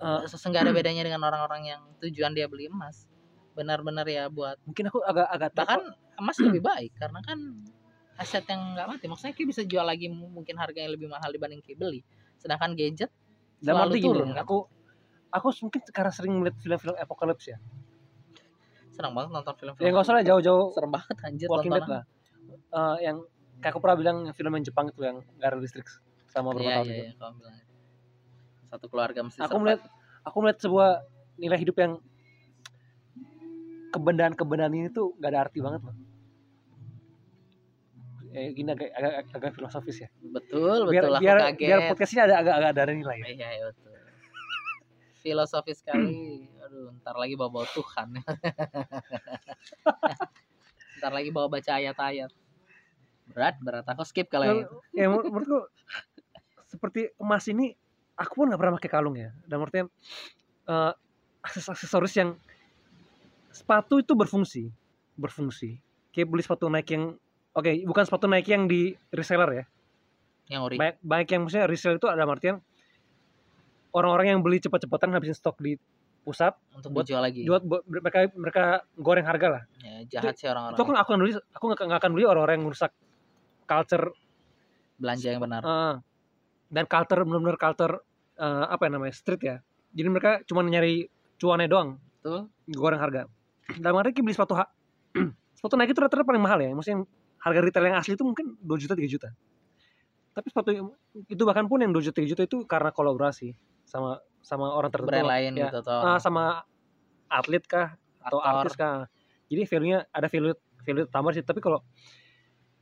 Eh, 0.01 0.25
nggak 0.25 0.63
ada 0.63 0.73
bedanya 0.73 1.03
dengan 1.05 1.21
orang-orang 1.27 1.77
yang 1.77 1.83
tujuan 2.01 2.33
dia 2.33 2.49
beli 2.49 2.71
emas. 2.71 3.05
Benar-benar 3.53 4.09
ya 4.09 4.33
buat 4.33 4.57
mungkin 4.65 4.89
aku 4.89 5.05
agak 5.05 5.29
agak 5.29 5.51
bahkan 5.53 5.83
emas 6.17 6.39
lebih 6.41 6.65
baik 6.65 6.97
karena 6.97 7.21
kan 7.21 7.39
aset 8.17 8.47
yang 8.49 8.73
nggak 8.73 8.89
mati. 8.89 9.05
Maksudnya 9.05 9.35
kayak 9.37 9.49
bisa 9.53 9.63
jual 9.69 9.85
lagi 9.85 10.09
mungkin 10.09 10.57
harganya 10.57 10.97
lebih 10.97 11.13
mahal 11.13 11.29
dibanding 11.29 11.61
kayak 11.61 11.77
beli 11.77 12.01
sedangkan 12.41 12.77
gadget 12.77 13.11
selalu 13.59 13.81
arti 13.91 13.99
gini 13.99 14.09
turun, 14.13 14.31
kan? 14.31 14.45
aku 14.45 14.57
aku 15.33 15.47
mungkin 15.63 15.81
karena 15.91 16.13
sering 16.15 16.33
melihat 16.39 16.57
film-film 16.63 16.95
apocalypse 16.99 17.55
ya. 17.55 17.59
Senang 18.95 19.13
banget 19.13 19.31
nonton 19.35 19.55
film-film 19.59 19.85
ya 19.85 19.91
nggak 19.93 20.05
usah 20.07 20.15
lah 20.17 20.25
jauh-jauh 20.25 20.73
serem 20.73 20.91
banget 20.93 21.17
anjir 21.27 21.47
Walking 21.51 21.73
Dead 21.75 21.89
lah. 21.89 22.03
Eh, 22.51 22.97
yang 23.05 23.17
kayak 23.61 23.73
aku 23.77 23.81
pernah 23.83 23.97
bilang 23.99 24.17
film 24.33 24.53
yang 24.57 24.65
Jepang 24.65 24.87
itu 24.93 25.01
yang 25.03 25.19
gak 25.41 25.49
ada 25.53 25.59
listrik 25.59 25.89
sama 26.29 26.53
beberapa 26.53 26.85
iya 26.85 27.17
tahun 27.17 27.35
itu. 27.41 27.49
Satu 28.67 28.87
keluarga 28.91 29.21
mesti 29.25 29.39
aku 29.41 29.57
melihat 29.61 29.83
aku 30.27 30.37
melihat 30.45 30.59
sebuah 30.61 30.91
nilai 31.41 31.59
hidup 31.61 31.77
yang 31.81 31.93
kebendaan-kebendaan 33.93 34.75
ini 34.77 34.89
tuh 34.93 35.17
gak 35.17 35.31
ada 35.33 35.41
arti 35.49 35.59
banget 35.65 35.83
loh. 35.85 35.97
Eh, 38.37 38.53
gini 38.53 38.69
agak, 38.69 38.93
agak, 38.93 39.13
agak 39.33 39.51
filosofis 39.57 40.05
ya. 40.05 40.09
Betul 40.21 40.93
biar 40.93 41.09
betul 41.09 41.17
aku 41.17 41.25
biar 41.25 41.37
kaget 41.41 41.69
biar 41.73 41.81
podcast 41.89 42.13
ini 42.13 42.21
ada 42.21 42.35
agak 42.45 42.55
agak 42.61 42.71
ada 42.77 42.93
nilai. 42.93 43.17
Ya. 43.17 43.27
iya 43.33 43.49
iya 43.57 43.65
betul 43.73 43.96
filosofis 45.27 45.83
sekali. 45.83 46.47
Aduh 46.63 46.95
ntar 47.03 47.19
lagi 47.19 47.35
bawa 47.35 47.51
bawa 47.51 47.67
Tuhan. 47.75 48.15
Ntar 50.97 51.13
lagi 51.13 51.29
bawa 51.35 51.51
baca 51.51 51.73
ayat-ayat. 51.77 52.31
Berat 53.35 53.59
berat. 53.59 53.85
Aku 53.91 54.07
skip 54.07 54.31
kalau 54.31 54.47
yang 54.47 54.63
itu 54.63 54.77
ya 54.95 55.11
menur- 55.11 55.29
menurutku 55.29 55.67
seperti 56.71 57.11
emas 57.19 57.45
ini 57.51 57.75
aku 58.15 58.33
pun 58.43 58.47
nggak 58.49 58.61
pernah 58.63 58.75
pakai 58.79 58.91
kalung 58.91 59.19
ya. 59.19 59.35
Dan 59.45 59.59
menurutnya 59.59 59.85
eh, 60.71 60.93
akses 61.43 61.67
aksesoris 61.67 62.15
yang 62.15 62.39
sepatu 63.51 63.99
itu 63.99 64.15
berfungsi. 64.15 64.71
Berfungsi. 65.19 65.83
Kayak 66.15 66.33
beli 66.33 66.43
sepatu 66.47 66.71
Nike 66.71 66.97
yang 66.97 67.05
oke 67.53 67.71
bukan 67.85 68.05
sepatu 68.07 68.31
Nike 68.31 68.55
yang 68.55 68.65
di 68.71 68.95
reseller 69.13 69.51
ya. 69.53 69.65
Yang 70.49 70.61
ori. 70.71 70.77
Banyak 70.79 70.97
banyak 71.03 71.29
yang 71.29 71.41
maksudnya 71.45 71.67
resell 71.67 71.99
itu 71.99 72.07
ada 72.07 72.23
artian 72.25 72.63
orang-orang 73.97 74.27
yang 74.31 74.41
beli 74.41 74.61
cepat-cepatan 74.61 75.09
habisin 75.11 75.33
stok 75.33 75.57
di 75.59 75.81
pusat 76.21 76.53
untuk 76.73 76.91
buat- 76.93 77.07
dijual 77.07 77.23
lagi. 77.23 77.47
buat, 77.47 77.63
buat- 77.63 77.85
mereka 77.87 78.19
mereka 78.35 78.63
goreng 78.95 79.23
harga 79.23 79.47
lah. 79.49 79.63
Ya, 79.79 79.95
jahat 80.11 80.35
sih 80.35 80.47
orang-orang 80.47 80.75
itu 80.75 80.83
aku 80.83 80.91
nggak 80.91 81.05
akan 81.05 81.17
beli 81.17 81.33
aku 81.33 81.65
nggak 81.67 82.01
akan 82.03 82.11
beli 82.13 82.25
orang-orang 82.25 82.55
yang 82.57 82.67
merusak 82.67 82.93
culture. 83.65 84.07
Belanja 84.97 85.29
yang 85.29 85.41
benar. 85.41 85.61
Eh, 85.61 85.95
dan 86.69 86.85
culture 86.85 87.21
benar-benar 87.23 87.57
culture 87.57 87.95
eh, 88.35 88.65
apa 88.67 88.83
ya 88.83 88.91
namanya 88.91 89.15
street 89.15 89.41
ya. 89.41 89.57
Jadi 89.93 90.09
mereka 90.09 90.31
cuma 90.45 90.61
nyari 90.61 91.09
cuannya 91.37 91.67
doang. 91.67 91.97
Tuh 92.21 92.51
goreng 92.69 92.99
harga. 92.99 93.25
Dalam 93.73 93.97
arti 93.97 94.19
beli 94.19 94.35
sepatu 94.35 94.53
ha- 94.55 94.69
sepatu 95.57 95.75
Nike 95.75 95.95
itu 95.95 96.01
rata-rata 96.01 96.27
paling 96.27 96.43
mahal 96.43 96.59
ya. 96.59 96.69
Maksudnya 96.71 97.01
yang 97.01 97.05
harga 97.39 97.61
retail 97.63 97.85
yang 97.87 97.97
asli 97.97 98.13
itu 98.13 98.25
mungkin 98.25 98.59
2 98.59 98.77
juta 98.77 98.93
3 98.93 99.07
juta. 99.07 99.29
Tapi 100.33 100.47
sepatu 100.51 100.69
yang- 100.69 100.93
itu 101.25 101.43
bahkan 101.47 101.65
pun 101.65 101.79
yang 101.79 101.95
2 101.95 102.03
juta 102.03 102.19
3 102.19 102.27
juta 102.27 102.43
itu 102.43 102.67
karena 102.67 102.91
kolaborasi 102.91 103.55
sama 103.87 104.19
sama 104.43 104.67
orang 104.75 104.91
tertentu 104.91 105.15
brand 105.15 105.31
lain 105.31 105.53
ya. 105.55 105.71
gitu 105.71 105.79
atau 105.83 105.99
Ah, 106.03 106.19
sama 106.19 106.63
atlet 107.31 107.63
kah 107.67 107.95
atau 108.23 108.39
aktor. 108.43 108.59
artis 108.67 108.75
kah. 108.75 109.07
Jadi 109.47 109.63
value 109.63 109.89
nya 109.95 109.99
ada 110.11 110.27
value 110.27 110.55
value 110.83 111.07
tambah 111.11 111.31
sih. 111.35 111.43
Tapi 111.47 111.59
kalau 111.63 111.83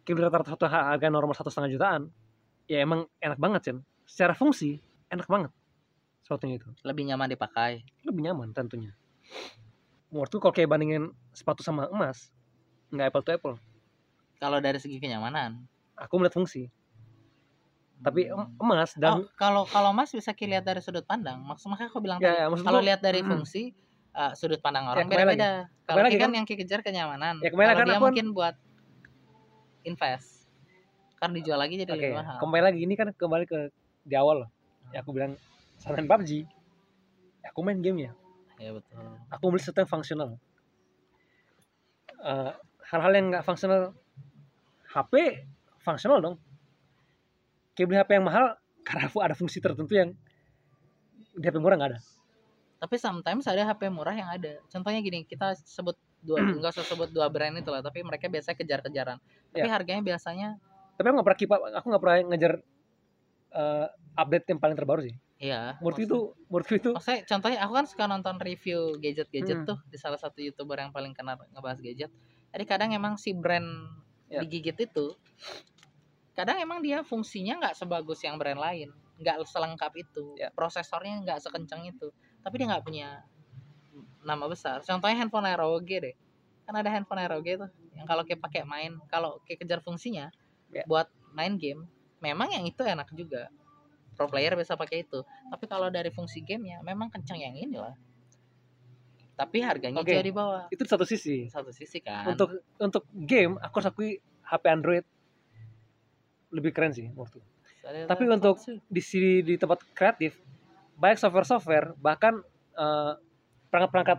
kita 0.04 0.20
rata-rata 0.20 0.56
satu 0.56 0.64
harga 0.68 1.08
normal 1.08 1.32
satu 1.32 1.48
setengah 1.48 1.70
jutaan 1.72 2.02
ya 2.68 2.80
emang 2.84 3.08
enak 3.20 3.36
banget 3.40 3.60
Chen 3.64 3.78
secara 4.04 4.32
fungsi 4.36 4.80
enak 5.08 5.28
banget. 5.28 5.52
Sepatunya 6.24 6.56
itu. 6.56 6.68
Lebih 6.84 7.04
nyaman 7.12 7.28
dipakai. 7.32 7.84
Lebih 8.04 8.20
nyaman 8.24 8.52
tentunya. 8.56 8.92
Menurutku 10.08 10.40
kalau 10.40 10.52
kayak 10.56 10.68
bandingin 10.72 11.12
sepatu 11.32 11.60
sama 11.64 11.88
emas 11.92 12.32
nggak 12.92 13.12
apple 13.12 13.24
to 13.24 13.32
apple. 13.32 13.56
Kalau 14.40 14.60
dari 14.60 14.76
segi 14.80 15.00
kenyamanan? 15.00 15.64
Aku 15.96 16.20
melihat 16.20 16.36
fungsi 16.36 16.68
tapi 18.04 18.28
em- 18.28 18.52
emas 18.60 18.92
dan 19.00 19.24
oh, 19.24 19.26
kalau 19.40 19.64
kalau 19.64 19.96
mas 19.96 20.12
bisa 20.12 20.36
lihat 20.36 20.68
dari 20.68 20.84
sudut 20.84 21.08
pandang. 21.08 21.40
Maksud 21.40 21.72
makanya 21.72 21.88
aku 21.88 22.00
bilang 22.04 22.18
ya, 22.20 22.44
tadi 22.44 22.60
ya, 22.60 22.60
kalau 22.60 22.80
lihat 22.84 23.00
dari 23.00 23.20
fungsi 23.24 23.72
uh, 24.12 24.36
sudut 24.36 24.60
pandang 24.60 24.84
orang 24.84 25.08
kembali 25.08 25.24
lagi. 25.24 25.40
beda-beda 25.40 25.52
kalau 25.88 26.04
kan 26.04 26.20
kan. 26.20 26.32
yang 26.36 26.46
kejar 26.46 26.80
kenyamanan. 26.84 27.34
Ya, 27.40 27.48
kalau 27.48 27.64
kan 27.72 27.86
dia 27.88 27.96
kan- 27.96 28.04
mungkin 28.04 28.26
buat 28.36 28.56
invest 29.88 30.44
kan 31.16 31.32
dijual 31.32 31.56
lagi 31.56 31.80
jadi 31.80 31.88
oke 31.88 31.96
lebih 31.96 32.20
mahal. 32.20 32.38
kembali 32.44 32.62
lagi 32.68 32.80
ini 32.84 32.94
kan 33.00 33.08
kembali 33.16 33.44
ke 33.48 33.72
di 34.04 34.14
awal 34.20 34.44
loh. 34.44 34.50
Ya 34.92 35.00
aku 35.00 35.16
bilang 35.16 35.40
selain 35.80 36.04
PUBG 36.04 36.44
ya 37.40 37.48
aku 37.48 37.60
main 37.64 37.80
game 37.80 38.08
ya 38.08 38.12
ya 38.60 38.70
betul. 38.76 39.16
Aku 39.32 39.48
beli 39.48 39.64
sesuatu 39.64 39.80
yang 39.80 39.90
fungsional 39.90 40.36
Eh, 42.24 42.52
hal-hal 42.88 43.12
yang 43.12 43.26
nggak 43.28 43.44
fungsional 43.44 43.92
HP 44.96 45.44
fungsional 45.84 46.24
dong 46.24 46.36
kayak 47.74 47.86
beli 47.86 47.98
HP 47.98 48.10
yang 48.16 48.26
mahal 48.26 48.44
karena 48.86 49.06
ada 49.10 49.34
fungsi 49.34 49.58
tertentu 49.58 49.92
yang 49.94 50.10
di 51.34 51.44
HP 51.44 51.56
murah 51.58 51.76
nggak 51.76 51.90
ada 51.94 52.00
tapi 52.78 52.96
sometimes 53.00 53.44
ada 53.48 53.64
HP 53.64 53.88
murah 53.88 54.12
yang 54.12 54.28
ada 54.28 54.60
contohnya 54.68 55.00
gini 55.00 55.24
kita 55.24 55.56
sebut 55.56 55.96
dua 56.20 56.40
enggak 56.40 56.72
usah 56.72 56.84
sebut 56.84 57.08
dua 57.10 57.28
brand 57.28 57.56
itu 57.56 57.68
lah 57.68 57.80
tapi 57.80 58.00
mereka 58.00 58.28
biasanya 58.28 58.56
kejar-kejaran 58.56 59.18
tapi 59.50 59.66
Ya. 59.66 59.72
harganya 59.72 60.02
biasanya 60.04 60.48
tapi 60.94 61.06
aku 61.08 61.14
nggak 61.16 61.26
pernah 61.26 61.40
keep 61.40 61.50
up- 61.52 61.64
aku 61.74 61.86
nggak 61.90 62.02
pernah 62.02 62.16
ngejar 62.30 62.52
eh, 63.54 63.86
update 64.14 64.46
yang 64.50 64.60
paling 64.60 64.76
terbaru 64.76 65.00
sih 65.04 65.14
iya 65.38 65.78
menurutku 65.78 66.02
maksud- 66.02 66.10
itu 66.10 66.20
menurutku 66.48 66.74
itu 66.76 66.90
Maksudnya 66.94 67.20
contohnya 67.26 67.58
aku 67.62 67.72
kan 67.74 67.86
suka 67.86 68.04
nonton 68.06 68.36
review 68.38 68.78
gadget-gadget 68.98 69.58
Hmm. 69.62 69.68
tuh 69.68 69.78
di 69.88 69.96
salah 69.98 70.18
satu 70.18 70.38
youtuber 70.38 70.78
yang 70.78 70.90
paling 70.90 71.10
kenal 71.10 71.34
ngebahas 71.50 71.78
gadget. 71.78 72.10
Jadi 72.54 72.64
kadang 72.64 72.90
emang 72.90 73.18
si 73.18 73.34
brand 73.34 73.66
Ya. 74.24 74.40
digigit 74.40 74.78
itu, 74.80 75.06
kadang 76.34 76.58
emang 76.58 76.82
dia 76.82 77.00
fungsinya 77.06 77.62
nggak 77.62 77.74
sebagus 77.78 78.20
yang 78.26 78.36
brand 78.36 78.58
lain, 78.58 78.90
nggak 79.22 79.46
selengkap 79.46 79.94
itu, 79.94 80.34
Ya. 80.38 80.50
prosesornya 80.50 81.22
nggak 81.22 81.38
sekencang 81.42 81.86
itu, 81.88 82.10
tapi 82.42 82.54
dia 82.60 82.66
nggak 82.70 82.84
punya 82.84 83.22
nama 84.26 84.44
besar. 84.50 84.82
Contohnya 84.82 85.14
handphone 85.22 85.46
ROG 85.46 85.86
deh, 85.88 86.14
kan 86.66 86.74
ada 86.74 86.90
handphone 86.90 87.22
ROG 87.24 87.46
tuh, 87.66 87.70
yang 87.94 88.06
kalau 88.06 88.26
kayak 88.26 88.42
pakai 88.42 88.66
main, 88.66 88.98
kalau 89.06 89.38
kayak 89.46 89.62
kejar 89.62 89.80
fungsinya, 89.80 90.28
Ya. 90.74 90.82
buat 90.90 91.06
main 91.32 91.54
game, 91.54 91.86
memang 92.18 92.50
yang 92.50 92.66
itu 92.66 92.82
enak 92.82 93.06
juga. 93.14 93.46
Pro 94.14 94.30
player 94.30 94.54
bisa 94.54 94.78
pakai 94.78 95.02
itu 95.02 95.26
tapi 95.50 95.66
kalau 95.66 95.90
dari 95.90 96.06
fungsi 96.14 96.38
gamenya 96.46 96.78
memang 96.86 97.10
kencang 97.10 97.34
yang 97.34 97.50
ini 97.58 97.74
lah 97.74 97.98
tapi 99.34 99.58
harganya 99.58 99.98
Oke. 99.98 100.14
jauh 100.14 100.22
di 100.22 100.30
bawah 100.30 100.70
itu 100.70 100.86
satu 100.86 101.02
sisi 101.02 101.50
satu 101.50 101.74
sisi 101.74 101.98
kan 101.98 102.22
untuk 102.30 102.62
untuk 102.78 103.02
game 103.10 103.58
aku 103.58 103.82
harus 103.82 103.90
akui 103.90 104.10
HP 104.46 104.64
Android 104.70 105.04
lebih 106.54 106.70
keren 106.70 106.94
sih 106.94 107.10
menurutku 107.10 107.42
tapi 107.82 108.24
laptop 108.24 108.56
untuk- 108.56 108.60
di 108.86 109.02
sini 109.02 109.42
di 109.42 109.54
tempat 109.58 109.82
kreatif 109.92 110.38
banyak 110.94 111.18
software-software 111.18 111.98
bahkan 111.98 112.38
eh, 112.74 113.12
perangkat-perangkat 113.68 114.18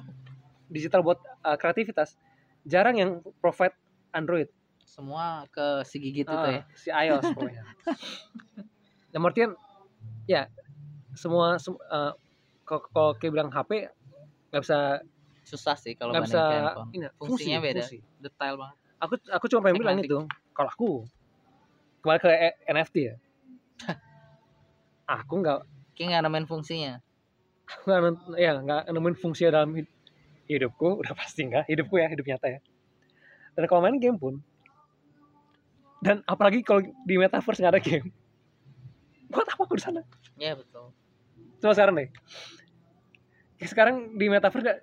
digital 0.68 1.00
buat 1.02 1.18
eh, 1.42 1.56
kreativitas 1.56 2.20
jarang 2.64 2.96
yang 2.96 3.12
provide 3.40 3.76
Android. 4.12 4.48
Semua 4.82 5.44
ke 5.50 5.84
si 5.84 6.00
gigit 6.00 6.24
itu 6.24 6.34
Ah, 6.36 6.52
ya. 6.52 6.62
si 6.74 6.90
iOS 6.90 7.26
pokoknya. 7.36 7.64
Yang 9.12 9.22
artian 9.24 9.52
ya 10.26 10.48
semua 11.16 11.56
sem- 11.56 11.80
eh, 11.80 12.12
kalau 12.66 13.14
kayak 13.16 13.32
bilang 13.32 13.50
HP 13.50 13.88
nggak 14.52 14.62
bisa 14.62 15.00
susah 15.46 15.76
sih 15.78 15.94
kalau 15.94 16.12
nggak 16.12 16.26
bisa 16.26 16.44
ini, 16.92 17.08
Fungsinya 17.16 17.60
beda. 17.60 17.84
fungsi. 17.84 17.98
detail 18.18 18.56
banget. 18.58 18.78
Aku 19.00 19.14
aku 19.30 19.46
cuma 19.48 19.62
pengen 19.64 19.80
bilang 19.80 20.00
itu 20.00 20.18
kalau 20.52 20.70
aku 20.72 20.90
kembali 22.06 22.22
ke 22.22 22.30
E- 22.30 22.58
NFT 22.70 22.96
ya? 23.10 23.16
Aku 25.26 25.42
nggak 25.42 25.66
kayak 25.98 26.08
nggak 26.14 26.22
nemuin 26.30 26.46
fungsinya? 26.46 27.02
Aku 27.66 27.82
nggak 27.90 28.38
ya 28.38 28.62
nggak 28.62 28.82
nemuin 28.94 29.18
fungsi 29.18 29.50
dalam 29.50 29.74
hid- 29.74 29.90
hidupku. 30.46 30.86
Udah 31.02 31.18
pasti 31.18 31.50
nggak. 31.50 31.66
Hidupku 31.66 31.98
ya 31.98 32.06
hidup 32.14 32.30
nyata 32.30 32.48
ya. 32.54 32.60
Dan 33.58 33.66
kalau 33.66 33.82
main 33.82 33.98
game 33.98 34.22
pun 34.22 34.38
dan 36.06 36.22
apalagi 36.30 36.62
kalau 36.62 36.86
di 36.86 37.18
metaverse 37.18 37.58
nggak 37.58 37.74
ada 37.74 37.82
game. 37.82 38.14
Buat 39.34 39.50
apa 39.50 39.66
aku 39.66 39.74
di 39.74 39.82
sana? 39.82 40.06
Ya 40.38 40.54
betul. 40.54 40.94
Coba 41.58 41.74
sekarang 41.74 41.98
deh. 41.98 42.10
Ya, 43.58 43.66
sekarang 43.66 44.14
di 44.14 44.30
metaverse 44.30 44.62
nggak 44.62 44.80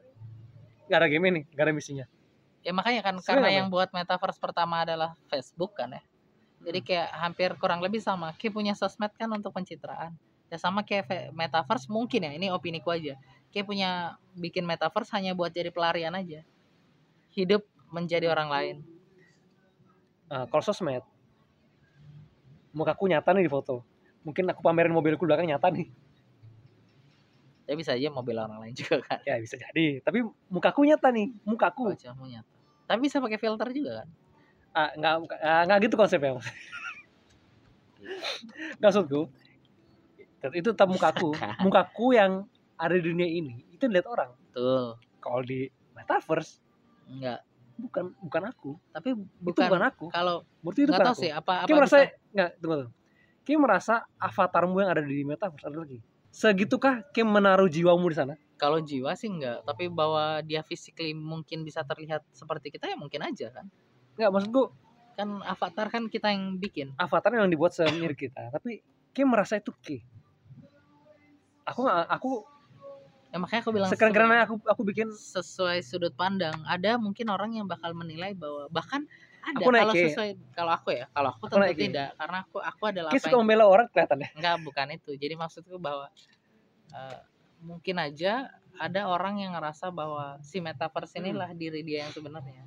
nggak 0.91 0.99
ada 0.99 1.07
game 1.07 1.23
nih 1.31 1.45
nggak 1.55 1.67
ada 1.71 1.75
misinya. 1.77 2.07
Ya 2.67 2.75
makanya 2.75 3.07
kan 3.07 3.15
Sebenarnya 3.23 3.31
karena 3.31 3.47
apa 3.47 3.59
yang 3.63 3.69
buat 3.71 3.91
metaverse 3.95 4.43
pertama 4.43 4.83
adalah 4.83 5.15
Facebook 5.31 5.79
kan 5.79 5.95
ya 5.95 6.03
jadi 6.63 6.79
Hmm. 6.79 6.87
kayak 6.87 7.09
hampir 7.19 7.51
kurang 7.59 7.83
lebih 7.83 7.99
sama 7.99 8.35
kayak 8.39 8.55
punya 8.55 8.73
sosmed 8.79 9.11
kan 9.19 9.29
untuk 9.35 9.51
pencitraan. 9.51 10.15
Ya 10.47 10.57
sama 10.61 10.87
kayak 10.87 11.33
metaverse 11.35 11.91
mungkin 11.91 12.29
ya 12.29 12.33
ini 12.33 12.53
opini 12.55 12.79
ku 12.79 12.95
aja. 12.95 13.19
Kayak 13.51 13.67
punya 13.67 13.91
bikin 14.39 14.65
metaverse 14.65 15.11
hanya 15.19 15.35
buat 15.35 15.51
jadi 15.51 15.75
pelarian 15.75 16.15
aja. 16.15 16.47
Hidup 17.35 17.67
menjadi 17.91 18.31
orang 18.31 18.49
lain. 18.49 18.77
Nah, 20.31 20.49
kalau 20.49 20.65
sosmed 20.65 21.05
mukaku 22.73 23.11
nyata 23.11 23.35
nih 23.37 23.45
di 23.45 23.53
foto. 23.53 23.85
Mungkin 24.23 24.49
aku 24.49 24.63
pamerin 24.63 24.95
mobilku 24.95 25.27
belakang 25.27 25.51
nyata 25.51 25.69
nih. 25.73 25.91
Ya 27.67 27.75
bisa 27.75 27.97
aja 27.97 28.09
mobil 28.13 28.37
orang 28.39 28.61
lain 28.63 28.75
juga 28.79 29.03
kan. 29.03 29.19
Ya 29.27 29.41
bisa 29.43 29.59
jadi 29.59 29.99
tapi 30.05 30.23
mukaku 30.53 30.87
nyata 30.87 31.11
nih 31.11 31.33
mukaku 31.43 31.91
wajahmu 31.91 32.29
nyata. 32.29 32.53
Tapi 32.87 32.99
bisa 33.09 33.19
pakai 33.19 33.41
filter 33.41 33.69
juga 33.73 34.05
kan 34.05 34.09
ah, 34.73 34.91
nggak 34.97 35.13
ah, 35.41 35.63
nggak 35.69 35.79
gitu 35.89 35.97
konsepnya 35.97 36.37
maksudku 38.83 39.31
itu 40.51 40.75
tetap 40.75 40.91
mukaku. 40.91 41.31
Mukaku 41.63 42.19
yang 42.19 42.43
ada 42.75 42.99
di 42.99 43.07
dunia 43.07 43.31
ini 43.31 43.63
itu 43.71 43.87
lihat 43.87 44.11
orang. 44.11 44.35
Betul. 44.51 44.99
Kalau 45.23 45.41
di 45.47 45.71
metaverse 45.95 46.59
enggak 47.07 47.39
bukan 47.79 48.05
bukan 48.19 48.43
aku. 48.51 48.71
Tapi 48.91 49.15
itu 49.15 49.23
bukan, 49.39 49.71
bukan 49.71 49.83
aku. 49.87 50.07
kalau 50.11 50.43
menurut 50.67 50.79
itu 50.83 50.91
bukan 50.91 51.07
tahu 51.07 51.15
aku. 51.15 51.23
sih 51.23 51.31
apa 51.31 51.53
apa 51.63 51.69
Ki 51.71 51.75
merasa 51.79 51.97
bisa- 52.03 52.15
nggak 52.35 52.51
tunggu 52.59 52.77
tunggu. 52.83 52.93
Ki 53.43 53.55
merasa 53.59 53.95
avatarmu 54.19 54.77
yang 54.83 54.91
ada 54.91 55.03
di 55.07 55.23
metaverse 55.23 55.67
ada 55.71 55.79
lagi. 55.79 55.99
Segitukah 56.35 57.07
Ki 57.15 57.23
menaruh 57.23 57.71
jiwamu 57.71 58.11
di 58.11 58.17
sana? 58.19 58.35
Kalau 58.59 58.83
jiwa 58.83 59.15
sih 59.15 59.31
enggak 59.31 59.63
tapi 59.63 59.87
bahwa 59.91 60.43
dia 60.43 60.67
physically 60.67 61.15
mungkin 61.15 61.63
bisa 61.63 61.87
terlihat 61.87 62.27
seperti 62.35 62.75
kita 62.75 62.91
ya 62.91 62.99
mungkin 62.99 63.23
aja 63.23 63.51
kan 63.51 63.67
nggak 64.17 64.31
maksudku 64.33 64.63
kan 65.13 65.29
avatar 65.45 65.87
kan 65.93 66.09
kita 66.09 66.33
yang 66.33 66.57
bikin. 66.57 66.97
Avatar 66.97 67.33
yang 67.37 67.49
dibuat 67.53 67.77
semirip 67.77 68.17
kita 68.17 68.49
tapi 68.53 68.81
Ki 69.13 69.29
merasa 69.29 69.61
itu 69.61 69.73
Ki. 69.85 70.01
Aku 71.69 71.85
nggak 71.85 72.09
aku 72.09 72.31
ya 73.33 73.37
makanya 73.41 73.61
aku 73.65 73.73
bilang 73.73 73.89
sekeren-kerennya 73.93 74.45
aku 74.45 74.55
aku 74.69 74.83
bikin. 74.85 75.09
sesuai 75.13 75.85
sudut 75.85 76.13
pandang. 76.17 76.57
Ada 76.65 76.97
mungkin 76.97 77.29
orang 77.29 77.57
yang 77.57 77.69
bakal 77.69 77.93
menilai 77.93 78.33
bahwa 78.37 78.69
bahkan 78.73 79.05
ada 79.43 79.65
Aku 79.65 79.75
kalau 79.75 79.95
sesuai 79.95 80.31
kalau 80.55 80.73
aku 80.73 80.89
ya 80.95 81.05
kalau 81.11 81.29
aku 81.35 81.45
Aku 81.51 81.59
tentu 81.59 81.75
tidak 81.75 82.09
karena 82.15 82.39
aku 82.47 82.59
aku 82.63 82.83
adalah 82.89 83.11
Ki 83.11 83.19
apa 83.19 83.27
suka 83.27 83.37
membela 83.41 83.65
orang 83.69 83.87
kelihatannya 83.91 84.31
enggak 84.39 84.55
bukan 84.65 84.87
itu. 84.97 85.11
Jadi 85.17 85.35
maksudku 85.37 85.77
bahwa 85.77 86.07
eh, 86.93 87.21
mungkin 87.63 87.97
aja 88.01 88.49
ada 88.81 89.01
orang 89.07 89.45
yang 89.45 89.53
ngerasa 89.55 89.93
bahwa 89.93 90.41
si 90.41 90.59
metaverse 90.65 91.15
Hmm. 91.19 91.27
inilah 91.29 91.51
diri 91.53 91.85
dia 91.85 92.09
yang 92.09 92.13
sebenarnya 92.15 92.65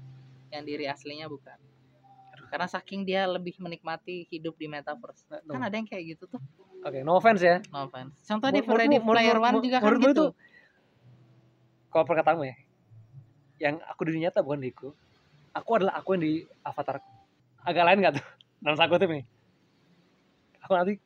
yang 0.50 0.64
diri 0.64 0.86
aslinya 0.86 1.26
bukan 1.26 1.58
karena 2.46 2.68
saking 2.68 3.02
dia 3.04 3.26
lebih 3.26 3.58
menikmati 3.58 4.28
hidup 4.28 4.54
di 4.54 4.66
metaverse 4.66 5.26
Nah, 5.28 5.42
kan 5.42 5.62
ada 5.64 5.76
yang 5.76 5.86
kayak 5.86 6.16
gitu 6.16 6.30
tuh 6.30 6.42
Oke, 6.82 7.02
no 7.02 7.16
offense 7.16 7.42
ya. 7.42 7.58
no 7.70 7.86
offense 7.86 8.14
contoh 8.22 8.50
di 8.50 8.62
menurut- 8.62 9.02
Player 9.02 9.38
One 9.38 9.58
juga 9.60 9.78
kan 9.80 9.94
gitu 9.96 10.12
itu- 10.12 10.34
Kalau 11.90 12.04
perkataanmu 12.04 12.44
ya, 12.44 12.56
yang 13.58 13.80
aku 13.82 14.04
di 14.04 14.12
dunia 14.12 14.28
nyata 14.28 14.44
bukan 14.44 14.60
diriku. 14.60 14.92
Aku 15.56 15.80
adalah 15.80 15.96
aku 15.96 16.12
yang 16.14 16.24
di 16.24 16.34
avatarku. 16.60 17.08
Agak 17.64 17.88
lain 17.88 18.04
gak 18.04 18.20
tuh? 18.20 18.26
Dalam 18.60 18.76
tanda 18.76 18.92
kutip 18.92 19.10
nih. 19.10 19.24
Aku 20.60 20.76
nanti 20.76 21.00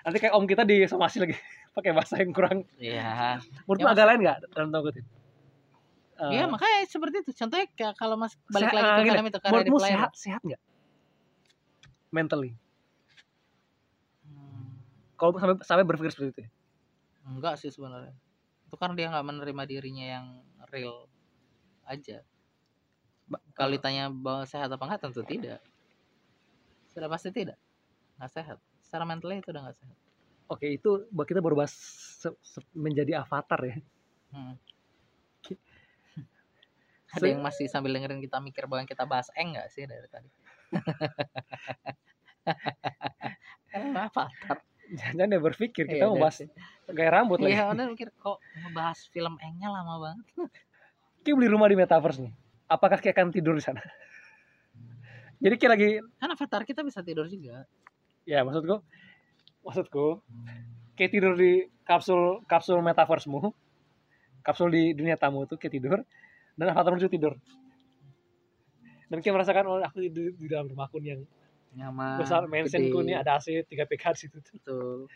nanti 0.00 0.16
kayak 0.16 0.32
om 0.32 0.48
kita 0.48 0.64
di 0.64 0.88
somasi 0.88 1.20
lagi 1.20 1.36
pakai 1.76 1.92
bahasa 1.92 2.16
yang 2.16 2.32
kurang. 2.32 2.64
Iya 2.80 3.36
Menurutmu 3.68 3.84
Ya, 3.84 3.92
agak 3.92 4.06
lain 4.08 4.20
gak 4.24 4.38
dalam 4.48 4.68
tanda 4.72 4.78
kutip? 4.80 5.04
Eh, 6.20 6.30
Iya 6.36 6.44
makanya 6.52 6.84
seperti 6.84 7.24
itu. 7.24 7.32
Contohnya 7.32 7.66
kayak 7.72 7.94
kalau 7.96 8.20
mas 8.20 8.36
balik 8.52 8.68
sehat- 8.68 8.76
lagi 8.76 9.08
ke 9.08 9.12
film 9.16 9.26
itu 9.26 9.38
Menurutmu 9.40 9.78
Player 9.80 9.96
sehat 9.96 10.10
sehat 10.12 10.40
nggak? 10.44 10.60
Mentally. 12.12 12.52
Hmm, 14.28 14.68
Kalau 15.16 15.32
sampai 15.40 15.56
sampai 15.64 15.84
berpikir 15.88 16.12
seperti 16.12 16.30
itu. 16.36 16.40
ya? 16.44 16.50
enggak 17.20 17.54
sih 17.56 17.70
sebenarnya. 17.72 18.12
Itu 18.68 18.76
kan 18.76 18.92
dia 18.98 19.08
nggak 19.08 19.24
menerima 19.24 19.62
dirinya 19.64 20.06
yang 20.18 20.26
real 20.68 21.08
aja. 21.88 22.20
Kalau 23.56 23.70
ditanya 23.70 24.10
bahwa 24.12 24.44
sehat 24.44 24.68
apa 24.68 24.84
enggak 24.84 25.00
tentu 25.08 25.22
tidak. 25.24 25.60
Sudah 26.92 27.08
pasti 27.08 27.32
tidak. 27.32 27.56
Nggak 28.20 28.32
sehat. 28.34 28.58
Secara 28.84 29.08
mentalnya 29.08 29.40
itu 29.40 29.48
udah 29.54 29.62
nggak 29.64 29.78
sehat. 29.78 29.96
Oke, 30.50 30.66
itu 30.66 31.06
buat 31.14 31.24
kita 31.24 31.38
baru 31.38 31.62
bahas 31.62 31.72
menjadi 32.74 33.22
avatar 33.22 33.60
ya. 33.64 33.76
Hmm. 34.34 34.58
Ada 37.10 37.26
yang 37.26 37.42
masih 37.42 37.66
sambil 37.66 37.90
dengerin 37.96 38.22
kita 38.22 38.38
mikir 38.38 38.70
bahwa 38.70 38.86
kita 38.86 39.02
bahas 39.06 39.26
eng 39.34 39.54
nggak 39.58 39.68
sih 39.72 39.84
dari 39.86 40.06
tadi? 40.06 40.30
Avatar. 43.74 44.58
Jangan 44.90 45.30
dia 45.30 45.38
berpikir 45.38 45.86
kita 45.86 46.02
Iya, 46.02 46.10
mau 46.10 46.18
bahas 46.18 46.42
gaya 46.90 47.10
rambut 47.14 47.38
lagi. 47.38 47.54
Iya, 47.54 47.70
udah 47.70 47.86
mikir 47.86 48.10
kok 48.18 48.42
ngebahas 48.58 48.98
film 49.14 49.38
engnya 49.38 49.70
lama 49.70 49.94
banget. 50.02 50.26
Ki 51.22 51.30
beli 51.36 51.46
rumah 51.46 51.70
di 51.70 51.78
metaverse 51.78 52.18
nih. 52.26 52.34
Apakah 52.66 52.98
Ki 52.98 53.14
akan 53.14 53.30
tidur 53.30 53.54
di 53.54 53.62
sana? 53.62 53.78
Jadi 55.42 55.54
Ki 55.54 55.66
lagi 55.70 55.88
Kan 56.18 56.34
avatar 56.34 56.66
kita 56.66 56.82
bisa 56.82 57.06
tidur 57.06 57.30
juga. 57.30 57.64
ya 58.28 58.44
maksudku 58.44 58.84
maksudku 59.64 60.06
Ki 60.98 61.06
tidur 61.06 61.38
di 61.38 61.70
kapsul 61.86 62.42
kapsul 62.50 62.82
metaverse-mu. 62.82 63.54
Kapsul 64.42 64.68
di 64.74 64.82
dunia 64.98 65.14
tamu 65.14 65.46
itu 65.46 65.54
Ki 65.54 65.70
tidur 65.70 66.02
dan 66.60 66.76
avatar 66.76 67.00
juga 67.00 67.12
tidur. 67.16 67.34
Dan 69.08 69.18
Ki 69.24 69.32
merasakan 69.32 69.64
oh 69.66 69.80
aku 69.80 70.04
tidur 70.04 70.36
di 70.36 70.46
dalam 70.46 70.68
rumahku 70.68 71.00
nih 71.00 71.16
yang 71.16 71.22
Nyaman. 71.70 72.20
besar 72.20 72.44
mansionku 72.44 73.00
nih 73.00 73.16
ada 73.16 73.40
AC 73.40 73.64
3 73.64 73.72
PK 73.88 74.04
di 74.12 74.18
situ. 74.28 74.38
Betul. 74.60 75.08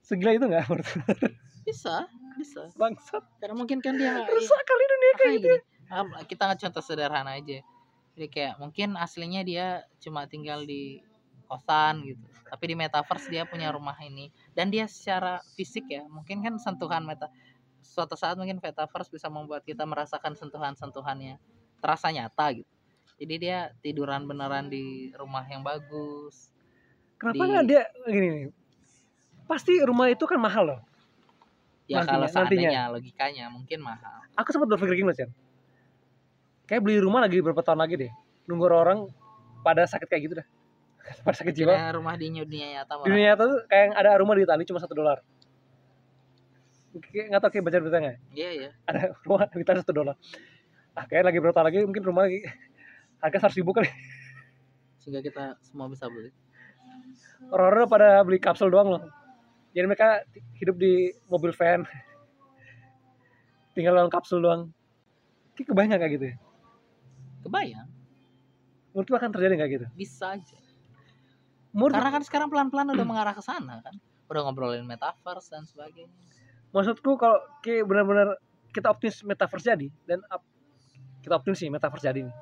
Segila 0.00 0.32
itu 0.34 0.48
enggak 0.48 0.66
menurut 0.66 0.88
Bisa, 1.68 2.08
bisa. 2.40 2.72
bangsat? 2.74 3.22
Karena 3.38 3.54
mungkin 3.54 3.78
kan 3.84 3.94
dia 3.94 4.24
Rusak 4.26 4.62
kali 4.64 4.84
dunia 4.88 5.12
kayak 5.12 5.20
kayak 5.20 5.34
gitu. 5.38 5.56
Ah, 5.92 6.24
kita 6.24 6.42
nggak 6.48 6.60
contoh 6.66 6.82
sederhana 6.82 7.36
aja. 7.36 7.60
Jadi 8.16 8.26
kayak 8.32 8.54
mungkin 8.58 8.96
aslinya 8.96 9.44
dia 9.44 9.84
cuma 10.02 10.24
tinggal 10.26 10.64
di 10.64 10.98
kosan 11.46 12.02
gitu. 12.06 12.24
Tapi 12.50 12.64
di 12.64 12.74
metaverse 12.74 13.26
dia 13.30 13.42
punya 13.46 13.70
rumah 13.70 13.94
ini 14.02 14.30
dan 14.54 14.70
dia 14.70 14.86
secara 14.90 15.38
fisik 15.54 15.86
ya, 15.86 16.02
mungkin 16.10 16.42
kan 16.42 16.58
sentuhan 16.58 17.06
meta 17.06 17.30
suatu 17.80 18.14
saat 18.14 18.36
mungkin 18.36 18.60
metaverse 18.60 19.10
bisa 19.10 19.26
membuat 19.26 19.64
kita 19.64 19.84
merasakan 19.84 20.36
sentuhan-sentuhannya 20.36 21.40
terasa 21.80 22.12
nyata 22.12 22.60
gitu. 22.60 22.70
Jadi 23.20 23.34
dia 23.36 23.68
tiduran 23.84 24.24
beneran 24.24 24.72
di 24.72 25.12
rumah 25.12 25.44
yang 25.44 25.60
bagus. 25.60 26.48
Kenapa 27.20 27.36
Di- 27.36 27.50
nggak 27.52 27.64
dia 27.68 27.82
gini 28.08 28.28
nih? 28.32 28.44
Pasti 29.44 29.76
rumah 29.84 30.08
itu 30.08 30.24
kan 30.24 30.40
mahal 30.40 30.64
loh. 30.76 30.80
Ya 31.84 32.00
Nantinya- 32.00 32.06
kalau 32.06 32.26
seandainya 32.30 32.68
nantinya. 32.70 32.94
logikanya 32.96 33.44
mungkin 33.52 33.78
mahal. 33.82 34.24
aku 34.38 34.48
sempat 34.54 34.68
berpikir 34.72 35.02
gini 35.02 35.08
Mas 35.10 35.20
Yan. 35.20 35.30
Kayak 36.64 36.80
beli 36.86 36.96
rumah 37.02 37.20
lagi 37.20 37.42
beberapa 37.42 37.60
tahun 37.60 37.82
lagi 37.82 37.98
deh. 37.98 38.12
Nunggu 38.48 38.64
orang 38.70 39.10
pada 39.60 39.84
sakit 39.84 40.06
kayak 40.08 40.22
gitu 40.24 40.34
dah. 40.40 40.46
pada 41.26 41.36
sakit 41.36 41.52
jiwa. 41.52 41.74
Kira 41.76 41.92
rumah 41.92 42.14
di 42.16 42.30
dunia 42.30 42.66
nyata 42.80 43.04
Di 43.04 43.08
dunia 43.10 43.26
nyata 43.34 43.42
tuh 43.50 43.60
kayak 43.68 43.86
ada 44.00 44.10
rumah 44.16 44.34
di 44.38 44.42
Itali 44.48 44.64
cuma 44.64 44.78
satu 44.80 44.94
dolar. 44.96 45.18
Kayak 46.90 47.26
nggak 47.30 47.40
tahu 47.46 47.50
kayak 47.54 47.64
baca 47.70 47.78
berita 47.78 47.98
nggak? 48.02 48.16
Iya 48.34 48.50
iya. 48.50 48.70
Ada 48.90 49.00
rumah 49.24 49.46
kita 49.46 49.72
satu 49.86 49.92
dolar. 49.94 50.16
Ah 50.98 51.06
kayak 51.06 51.30
lagi 51.30 51.38
berapa 51.38 51.60
lagi 51.62 51.78
mungkin 51.86 52.02
rumah 52.02 52.26
lagi 52.26 52.42
harga 53.22 53.36
seratus 53.46 53.58
ribu 53.62 53.70
kali. 53.70 53.86
Sehingga 54.98 55.22
kita 55.22 55.54
semua 55.62 55.86
bisa 55.86 56.10
beli. 56.10 56.34
Orang-orang 57.48 57.86
pada 57.88 58.08
beli 58.26 58.38
kapsul 58.42 58.68
doang 58.74 58.98
loh. 58.98 59.02
Jadi 59.70 59.86
mereka 59.86 60.26
hidup 60.58 60.76
di 60.76 61.14
mobil 61.30 61.54
van. 61.54 61.86
Tinggal 63.78 63.94
dalam 63.94 64.10
kapsul 64.10 64.42
doang. 64.42 64.74
Kayak 65.54 65.66
kebayang 65.70 65.88
nggak 65.94 66.02
kayak 66.02 66.14
gitu 66.18 66.26
ya? 66.26 66.36
Kebayang, 67.40 67.88
Menurut 68.92 69.06
lu 69.08 69.16
akan 69.16 69.30
terjadi 69.32 69.52
nggak 69.56 69.70
gitu? 69.72 69.86
bisa 69.96 70.36
aja. 70.36 70.58
Menurut 71.72 71.94
Karena 71.96 72.10
kan 72.12 72.22
sekarang 72.26 72.48
pelan-pelan 72.52 72.92
udah 72.92 73.06
mengarah 73.06 73.32
ke 73.32 73.40
sana 73.40 73.80
kan. 73.80 73.94
Udah 74.28 74.44
ngobrolin 74.44 74.84
metaverse 74.84 75.48
dan 75.48 75.64
sebagainya. 75.64 76.10
Maksudku 76.70 77.18
kalau 77.18 77.38
kayak 77.60 77.84
benar-benar 77.86 78.38
kita 78.70 78.90
optimis 78.90 79.22
metaverse 79.26 79.66
jadi 79.66 79.88
dan 80.06 80.22
ap- 80.30 80.46
kita 81.20 81.34
optimis 81.36 81.58
sih 81.58 81.68
metaverse 81.68 82.06
jadi 82.06 82.22
nih 82.26 82.36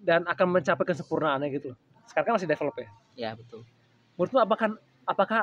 dan 0.00 0.24
akan 0.24 0.56
mencapai 0.56 0.84
kesempurnaannya 0.88 1.52
gitu 1.52 1.76
loh. 1.76 1.78
Sekarang 2.08 2.32
kan 2.32 2.34
masih 2.40 2.48
develop 2.48 2.74
ya. 2.80 2.88
Ya 3.14 3.30
betul. 3.36 3.68
Menurutmu 4.16 4.40
apakah 4.40 4.68
apakah 5.04 5.40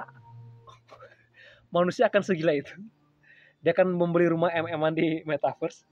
manusia 1.76 2.10
akan 2.10 2.26
segila 2.26 2.58
itu? 2.58 2.74
Dia 3.62 3.78
akan 3.78 3.94
membeli 3.94 4.26
rumah 4.30 4.50
MM-an 4.54 4.94
di 4.98 5.22
metaverse 5.26 5.86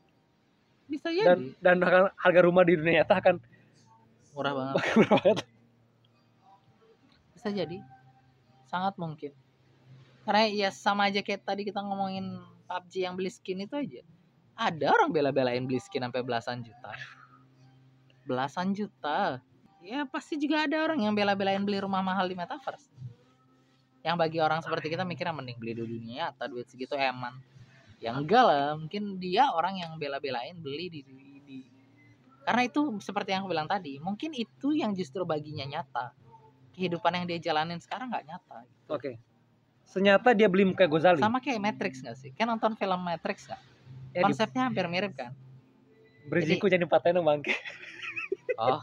Bisa 0.86 1.10
dan 1.10 1.54
jadi. 1.54 1.62
dan 1.62 1.76
akan 1.82 2.04
harga 2.14 2.42
rumah 2.46 2.62
di 2.66 2.74
dunia 2.78 3.02
nyata 3.06 3.22
akan 3.22 3.36
Murah 4.36 4.52
banget. 4.52 4.74
berapa 5.00 5.16
banget. 5.22 5.38
Bisa 7.38 7.50
jadi. 7.54 7.78
Sangat 8.66 8.98
mungkin. 8.98 9.32
Karena 10.26 10.44
ya 10.50 10.70
sama 10.74 11.08
aja 11.08 11.22
kayak 11.22 11.46
tadi 11.46 11.62
kita 11.64 11.80
ngomongin 11.86 12.42
PUBG 12.66 12.94
yang 13.06 13.14
beli 13.14 13.30
skin 13.30 13.62
itu 13.62 13.78
aja. 13.78 14.02
Ada 14.58 14.90
orang 14.90 15.14
bela-belain 15.14 15.62
beli 15.64 15.78
skin 15.78 16.02
sampai 16.02 16.26
belasan 16.26 16.66
juta. 16.66 16.92
Belasan 18.26 18.74
juta. 18.74 19.40
Ya 19.86 20.02
pasti 20.10 20.42
juga 20.42 20.66
ada 20.66 20.82
orang 20.82 21.06
yang 21.06 21.14
bela-belain 21.14 21.62
beli 21.62 21.78
rumah 21.78 22.02
mahal 22.02 22.26
di 22.26 22.34
metaverse. 22.34 22.90
Yang 24.02 24.16
bagi 24.18 24.40
orang 24.42 24.66
seperti 24.66 24.90
kita 24.90 25.06
mikirnya 25.06 25.34
mending 25.34 25.62
beli 25.62 25.78
di 25.78 25.84
dunia 25.86 26.34
nyata 26.34 26.50
duit 26.50 26.66
segitu 26.66 26.98
eman. 26.98 27.38
Ya 28.02 28.14
enggak 28.18 28.44
lah, 28.44 28.74
mungkin 28.74 29.22
dia 29.22 29.50
orang 29.54 29.78
yang 29.78 29.98
bela-belain 30.02 30.58
beli 30.58 30.90
di, 30.90 31.00
di, 31.06 31.16
karena 32.46 32.62
itu 32.70 33.02
seperti 33.02 33.34
yang 33.34 33.42
aku 33.44 33.50
bilang 33.50 33.66
tadi, 33.66 33.98
mungkin 33.98 34.30
itu 34.38 34.78
yang 34.78 34.94
justru 34.94 35.26
baginya 35.26 35.66
nyata 35.66 36.14
kehidupan 36.78 37.18
yang 37.18 37.26
dia 37.26 37.40
jalanin 37.42 37.82
sekarang 37.82 38.14
nggak 38.14 38.26
nyata. 38.30 38.58
gitu. 38.70 38.90
Oke. 38.94 39.12
Senyata 39.86 40.34
dia 40.34 40.46
beli 40.46 40.66
muka 40.66 40.84
Gozali. 40.86 41.18
Sama 41.18 41.40
kayak 41.40 41.62
Matrix 41.62 42.02
nggak 42.02 42.18
sih? 42.18 42.32
Kan 42.32 42.48
nonton 42.48 42.74
film 42.74 43.00
Matrix 43.00 43.46
nggak? 43.46 43.62
Ya, 44.12 44.22
di- 44.22 44.26
Konsepnya 44.26 44.62
hampir 44.66 44.86
mirip 44.86 45.14
kan? 45.14 45.32
Berisiko 46.26 46.66
jadi 46.66 46.84
paten 46.84 47.16
dong 47.16 47.26
bangke. 47.26 47.54
Oh, 48.56 48.80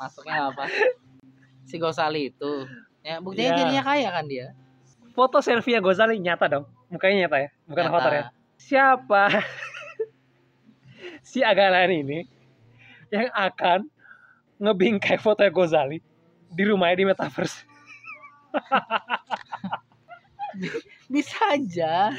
masuknya 0.00 0.48
apa? 0.48 0.64
Si 1.62 1.76
Gosali 1.76 2.32
itu. 2.32 2.64
Ya 3.02 3.20
buktinya 3.20 3.52
Ya. 3.52 3.58
jadinya 3.60 3.82
kaya 3.84 4.08
kan 4.08 4.24
dia. 4.24 4.56
Foto 5.12 5.44
selfie 5.44 5.76
Gozali 5.76 6.16
nyata 6.16 6.48
dong. 6.48 6.64
Mukanya 6.88 7.28
nyata 7.28 7.36
ya, 7.36 7.50
bukan 7.66 7.84
Nyata. 7.84 7.92
avatar 7.92 8.12
ya. 8.14 8.24
Siapa 8.56 9.22
si 11.28 11.44
Agalan 11.44 11.92
ini 11.92 12.24
yang 13.08 13.28
akan 13.28 13.92
ngebingkai 14.56 15.20
foto 15.20 15.44
Gozali 15.46 16.00
di 16.48 16.62
rumahnya 16.64 16.96
di 16.96 17.04
metaverse? 17.04 17.68
Bisa 21.12 21.36
aja. 21.52 22.10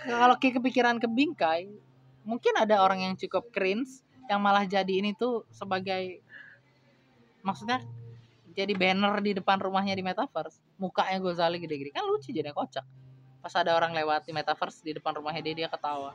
Kalau 0.00 0.36
kayak 0.40 0.62
kepikiran 0.62 0.96
ke 0.96 1.06
bingkai, 1.06 1.68
mungkin 2.24 2.54
ada 2.56 2.80
orang 2.80 3.04
yang 3.04 3.14
cukup 3.16 3.52
cringe 3.52 4.00
yang 4.30 4.40
malah 4.40 4.62
jadi 4.62 5.02
ini 5.02 5.12
tuh 5.18 5.42
sebagai 5.50 6.22
maksudnya 7.42 7.82
jadi 8.54 8.72
banner 8.74 9.18
di 9.22 9.32
depan 9.36 9.58
rumahnya 9.58 9.94
di 9.98 10.04
metaverse. 10.06 10.58
Mukanya 10.78 11.18
Gozali 11.18 11.58
gede-gede 11.58 11.90
kan 11.94 12.06
lucu 12.06 12.30
jadi 12.30 12.54
kocak. 12.54 12.86
Pas 13.40 13.54
ada 13.56 13.72
orang 13.74 13.96
lewat 13.96 14.28
di 14.28 14.32
metaverse 14.36 14.84
di 14.84 14.92
depan 14.94 15.16
rumahnya 15.16 15.42
dia 15.42 15.54
dia 15.64 15.68
ketawa. 15.68 16.14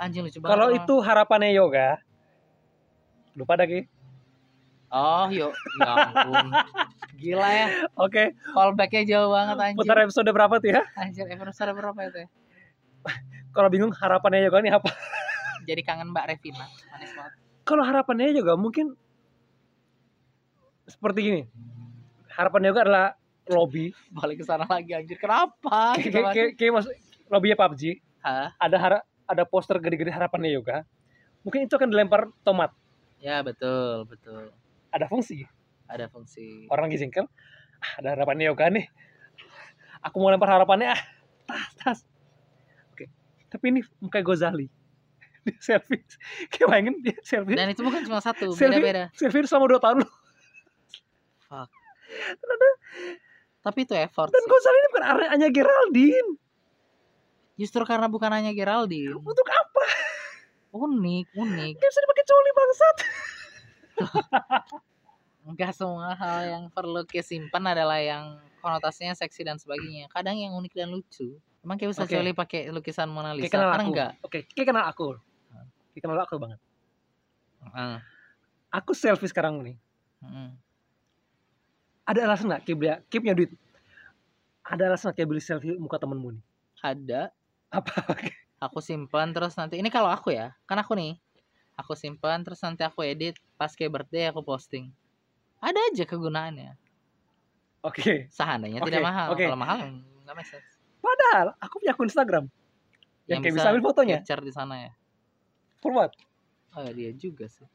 Anjing 0.00 0.24
lucu 0.26 0.40
banget. 0.40 0.52
Kalau 0.56 0.68
itu 0.72 0.94
harapannya 1.04 1.52
yoga, 1.54 2.00
lupa 3.36 3.54
lagi. 3.56 3.86
Oh, 4.92 5.24
yuk. 5.32 5.52
Ya 5.80 5.90
ampun. 6.12 6.46
Gila 7.16 7.48
ya. 7.48 7.66
Oke, 7.96 8.36
Callback-nya 8.52 9.02
jauh 9.08 9.32
banget 9.32 9.56
anjir. 9.56 9.78
putar 9.80 9.96
episode 10.04 10.28
berapa 10.28 10.54
tuh 10.60 10.68
ya? 10.68 10.82
Anjir, 11.00 11.24
episode 11.32 11.72
berapa 11.72 11.96
itu 12.04 12.18
ya? 12.22 12.28
Kalau 13.52 13.68
bingung 13.72 13.92
harapannya 13.92 14.44
yoga 14.44 14.60
ini 14.60 14.68
apa? 14.68 14.92
Jadi 15.64 15.80
kangen 15.80 16.12
Mbak 16.12 16.24
Revina. 16.28 16.66
Manis 16.92 17.10
banget. 17.16 17.32
Kalau 17.64 17.82
harapannya 17.86 18.36
yoga 18.36 18.54
mungkin 18.58 18.92
seperti 20.84 21.18
gini. 21.24 21.42
Harapan 22.32 22.68
yoga 22.72 22.80
adalah 22.84 23.06
lobby, 23.48 23.92
Balik 24.12 24.40
ke 24.40 24.44
sana 24.44 24.64
lagi 24.68 24.92
anjir. 24.92 25.16
Kenapa? 25.16 25.96
kayak 25.96 26.72
mas 26.72 26.86
lobbynya 27.28 27.56
PUBG. 27.56 27.82
Hah? 28.22 28.54
Ada 28.56 28.76
hara- 28.78 29.06
ada 29.24 29.42
poster 29.48 29.80
gede-gede 29.80 30.12
harapannya 30.12 30.52
yoga. 30.52 30.84
Mungkin 31.42 31.64
itu 31.66 31.74
akan 31.74 31.88
dilempar 31.90 32.28
tomat. 32.46 32.70
Ya, 33.18 33.42
betul, 33.42 34.04
betul. 34.06 34.50
Ada 34.92 35.08
fungsi. 35.08 35.44
Ada 35.88 36.06
fungsi. 36.12 36.68
Orang 36.68 36.88
lagi 36.88 37.00
jengkel. 37.00 37.26
"Ah, 37.82 37.92
ada 38.00 38.08
harapannya 38.16 38.48
yoga 38.52 38.68
nih. 38.68 38.86
Aku 40.04 40.20
mau 40.20 40.30
lempar 40.30 40.52
harapannya 40.52 40.92
ah. 40.92 41.02
Tas, 41.48 41.70
tas. 41.76 41.98
Oke. 42.94 43.08
Tapi 43.50 43.64
ini 43.72 43.80
muka 43.98 44.20
Gozali. 44.20 44.68
Dia 45.48 45.58
selfie. 45.58 46.06
Kayak 46.54 46.66
bayangin 46.70 46.94
dia 47.02 47.18
selfie. 47.26 47.58
Dan 47.58 47.66
itu 47.74 47.82
bukan 47.82 48.06
cuma 48.06 48.22
satu, 48.22 48.54
Selfie. 48.54 48.78
beda-beda. 48.78 49.10
Selfie 49.18 49.42
selama 49.42 49.74
2 49.74 49.82
tahun 49.82 49.96
loh. 50.06 50.12
Tapi 53.62 53.78
itu 53.86 53.94
effort 53.94 54.30
Dan 54.30 54.42
sih. 54.42 54.50
Gozali 54.50 54.78
ini 54.78 54.88
bukan 54.94 55.04
hanya 55.34 55.48
Geraldine. 55.50 56.30
Justru 57.58 57.82
karena 57.82 58.06
bukan 58.06 58.30
hanya 58.30 58.54
Geraldine. 58.54 59.18
Untuk 59.18 59.46
apa? 59.50 59.84
Unik, 60.72 61.26
unik. 61.36 61.74
Dia 61.78 61.88
bisa 61.90 62.00
dipakai 62.00 62.24
coli 62.26 62.50
bangsat. 62.54 62.96
Enggak 65.42 65.74
semua 65.74 66.14
hal 66.14 66.38
yang 66.46 66.64
perlu 66.70 67.02
kesimpan 67.06 67.74
adalah 67.74 67.98
yang 67.98 68.38
konotasinya 68.62 69.12
seksi 69.18 69.42
dan 69.42 69.58
sebagainya. 69.58 70.06
Kadang 70.14 70.38
yang 70.38 70.54
unik 70.54 70.72
dan 70.72 70.88
lucu. 70.94 71.34
Emang 71.62 71.78
kayak 71.78 71.94
bisa. 71.94 72.06
Coli 72.06 72.32
pakai 72.34 72.70
lukisan 72.70 73.10
Mona 73.10 73.34
Kayak 73.34 73.46
Lisa? 73.46 73.54
kenal 73.58 73.68
Kan 73.70 73.80
aku. 73.82 73.90
enggak. 73.90 74.10
Oke, 74.22 74.38
kayak 74.54 74.68
kenal 74.70 74.84
aku. 74.86 75.06
Kayak 75.94 76.02
kenal 76.06 76.18
aku 76.22 76.34
banget. 76.38 76.60
Heeh. 77.62 77.94
Aku 78.72 78.92
selfie 78.94 79.30
sekarang 79.30 79.62
nih. 79.62 79.76
heeh. 80.22 80.48
Ada 82.02 82.26
alasan 82.26 82.50
nggak 82.50 82.62
kayak 82.66 82.78
beli, 82.78 82.90
kayak 83.10 83.22
punya 83.22 83.34
duit? 83.38 83.50
Ada 84.66 84.82
alasan 84.90 85.04
nggak 85.10 85.16
kayak 85.22 85.28
beli 85.30 85.42
selfie 85.42 85.78
muka 85.78 85.98
temenmu 86.02 86.38
nih? 86.38 86.44
Ada 86.82 87.30
Apa? 87.70 87.94
aku 88.62 88.78
simpan 88.78 89.34
terus 89.34 89.58
nanti 89.58 89.78
ini 89.82 89.90
kalau 89.90 90.06
aku 90.06 90.30
ya 90.30 90.54
kan 90.70 90.78
aku 90.78 90.94
nih 90.94 91.18
aku 91.76 91.92
simpan 91.96 92.44
terus 92.44 92.60
nanti 92.62 92.82
aku 92.84 93.04
edit. 93.04 93.36
Pas 93.56 93.72
kayak 93.72 94.02
birthday 94.02 94.28
aku 94.28 94.44
posting. 94.44 94.92
Ada 95.62 95.78
aja 95.92 96.04
kegunaannya. 96.06 96.74
Oke. 97.82 98.30
seandainya 98.30 98.78
Oke, 98.78 98.94
tidak 98.94 99.02
mahal. 99.02 99.26
oke. 99.34 99.42
kalau 99.42 99.58
mahal 99.58 99.78
nggak 100.22 100.36
make 100.38 100.46
sense. 100.46 100.70
Padahal 101.02 101.58
aku 101.58 101.82
punya 101.82 101.92
akun 101.94 102.06
Instagram. 102.06 102.44
Yang, 103.26 103.40
kayak 103.42 103.54
bisa 103.58 103.68
ambil 103.70 103.84
fotonya. 103.90 104.16
capture 104.22 104.42
di 104.42 104.52
sana 104.54 104.74
ya. 104.86 104.92
For 105.82 105.90
what? 105.90 106.14
oh 106.72 106.88
dia 106.94 107.10
juga 107.12 107.50
sih. 107.50 107.66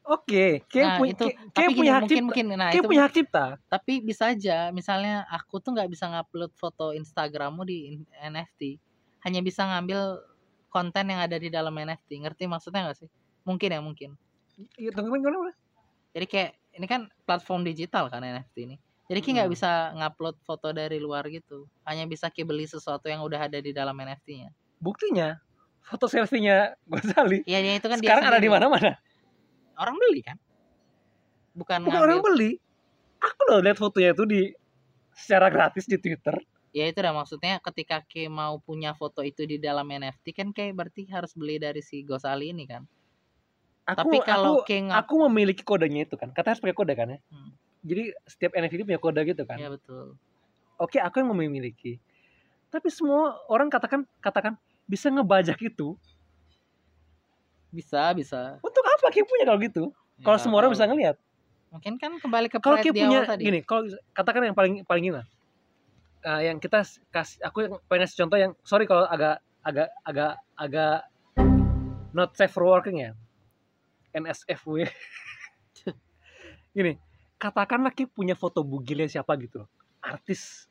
Oke, 0.00 0.64
kayak 0.68 0.86
nah 0.86 0.96
punya 0.96 1.12
itu 1.12 1.26
kayak, 1.52 1.68
gini, 1.70 1.76
punya 1.76 1.92
hak 1.92 2.02
mungkin 2.02 2.16
cipta. 2.16 2.26
mungkin 2.26 2.46
nah 2.56 2.68
kayak 2.72 2.74
itu 2.80 2.88
punya 2.88 3.02
hak 3.04 3.14
cipta. 3.16 3.46
tapi 3.68 3.92
bisa 4.00 4.24
aja. 4.32 4.58
Misalnya 4.72 5.28
aku 5.28 5.60
tuh 5.60 5.76
nggak 5.76 5.88
bisa 5.92 6.04
ngupload 6.08 6.52
foto 6.56 6.96
Instagrammu 6.96 7.62
di 7.68 8.00
NFT 8.16 8.80
hanya 9.24 9.40
bisa 9.44 9.68
ngambil 9.68 10.24
konten 10.72 11.04
yang 11.10 11.20
ada 11.20 11.36
di 11.36 11.52
dalam 11.52 11.74
NFT 11.74 12.24
ngerti 12.24 12.44
maksudnya 12.48 12.88
nggak 12.88 12.98
sih 13.04 13.10
mungkin 13.50 13.68
ya 13.74 13.80
mungkin. 13.82 14.10
Iya, 14.78 14.94
tunggu 14.94 15.18
gimana, 15.18 15.50
jadi 16.14 16.26
kayak 16.30 16.50
ini 16.78 16.86
kan 16.86 17.00
platform 17.26 17.66
digital 17.66 18.06
kan 18.06 18.22
NFT 18.22 18.56
ini. 18.70 18.76
Jadi 19.10 19.18
kayak 19.20 19.34
nggak 19.42 19.48
Hmm. 19.50 19.56
bisa 19.58 19.70
ngupload 19.98 20.36
foto 20.46 20.68
dari 20.70 21.02
luar 21.02 21.26
gitu. 21.26 21.66
Hanya 21.82 22.06
bisa 22.06 22.30
kayak 22.30 22.46
beli 22.46 22.62
sesuatu 22.64 23.10
yang 23.10 23.26
udah 23.26 23.50
ada 23.50 23.58
di 23.58 23.74
dalam 23.74 23.98
NFT-nya 23.98 24.54
Buktinya 24.78 25.34
foto 25.82 26.06
selfie-nya 26.06 26.78
Gozali 26.90 27.42
iya 27.42 27.58
ya, 27.58 27.74
itu 27.74 27.90
kan 27.90 27.98
dia 27.98 28.06
sekarang 28.06 28.24
ada 28.30 28.38
di 28.38 28.46
mana-mana. 28.46 28.94
orang 29.74 29.96
beli 29.98 30.20
kan? 30.22 30.38
Bukan, 31.56 31.82
Bukan 31.90 31.98
orang 31.98 32.20
beli. 32.22 32.60
Aku 33.20 33.40
loh 33.50 33.60
lihat 33.60 33.76
fotonya 33.76 34.14
itu 34.14 34.24
di 34.24 34.42
secara 35.12 35.50
gratis 35.50 35.84
di 35.84 35.98
Twitter. 35.98 36.38
ya 36.70 36.86
itu 36.86 37.02
dah 37.02 37.10
maksudnya 37.10 37.58
ketika 37.58 38.06
kayak 38.06 38.30
mau 38.30 38.62
punya 38.62 38.94
foto 38.94 39.26
itu 39.26 39.42
di 39.42 39.58
dalam 39.58 39.90
NFT 39.90 40.30
kan 40.30 40.48
kayak 40.54 40.78
berarti 40.78 41.02
harus 41.10 41.34
beli 41.34 41.58
dari 41.58 41.82
si 41.82 42.06
Gosali 42.06 42.54
ini 42.54 42.62
kan 42.62 42.86
Aku, 43.92 43.98
tapi 44.06 44.16
kalau 44.22 44.62
aku, 44.62 44.70
ngap 44.70 44.98
aku 45.06 45.14
memiliki 45.26 45.62
kodenya 45.66 46.06
itu 46.06 46.14
kan. 46.14 46.30
Katanya 46.30 46.54
harus 46.54 46.62
pakai 46.62 46.76
kode 46.76 46.94
kan 46.94 47.08
ya. 47.14 47.18
Hmm. 47.32 47.50
Jadi 47.80 48.02
setiap 48.28 48.52
NFT 48.54 48.84
punya 48.84 49.00
kode 49.00 49.20
gitu 49.24 49.42
kan. 49.48 49.56
ya 49.56 49.68
betul 49.72 50.14
Oke, 50.80 50.96
aku 50.96 51.20
yang 51.20 51.28
memiliki. 51.32 52.00
tapi 52.70 52.86
semua 52.88 53.34
orang 53.50 53.66
katakan 53.66 54.06
katakan 54.22 54.54
bisa 54.86 55.10
ngebajak 55.10 55.58
itu 55.58 55.98
bisa 57.70 58.14
bisa 58.14 58.58
untuk 58.62 58.82
apa 58.82 59.10
Ki 59.10 59.22
punya 59.26 59.44
kalau 59.46 59.60
gitu 59.62 59.84
Ya, 60.20 60.28
kalau 60.28 60.38
semua 60.38 60.60
orang 60.60 60.70
bisa 60.76 60.84
ngelihat 60.84 61.16
mungkin 61.72 61.96
kan 61.96 62.12
kembali 62.20 62.46
ke 62.52 62.60
kalau 62.60 62.76
pride 62.76 62.86
Ki 62.86 62.92
di 62.92 63.00
punya 63.00 63.20
tadi 63.24 63.42
gini 63.42 63.60
kalau 63.64 63.88
katakan 64.12 64.40
yang 64.46 64.56
paling 64.56 64.84
paling 64.84 65.02
gini 65.02 65.16
lah 65.18 65.26
Eh, 66.20 66.52
yang 66.52 66.60
kita 66.60 66.84
kasih 67.08 67.40
aku 67.40 67.64
yang 67.64 67.72
pengen 67.88 68.04
kasih 68.04 68.16
contoh 68.20 68.36
yang 68.36 68.52
sorry 68.60 68.84
kalau 68.84 69.08
agak 69.08 69.40
agak 69.64 69.88
agak 70.04 70.36
agak 70.52 71.08
not 72.12 72.36
safe 72.36 72.52
for 72.52 72.68
working 72.68 73.00
ya 73.00 73.16
NSFW 74.14 74.86
gini 76.76 76.98
katakanlah 77.40 77.96
Ki 77.96 78.04
punya 78.04 78.36
foto 78.36 78.60
bugilnya 78.60 79.08
siapa 79.08 79.32
gitu 79.40 79.64
loh. 79.64 79.68
Artis. 80.04 80.68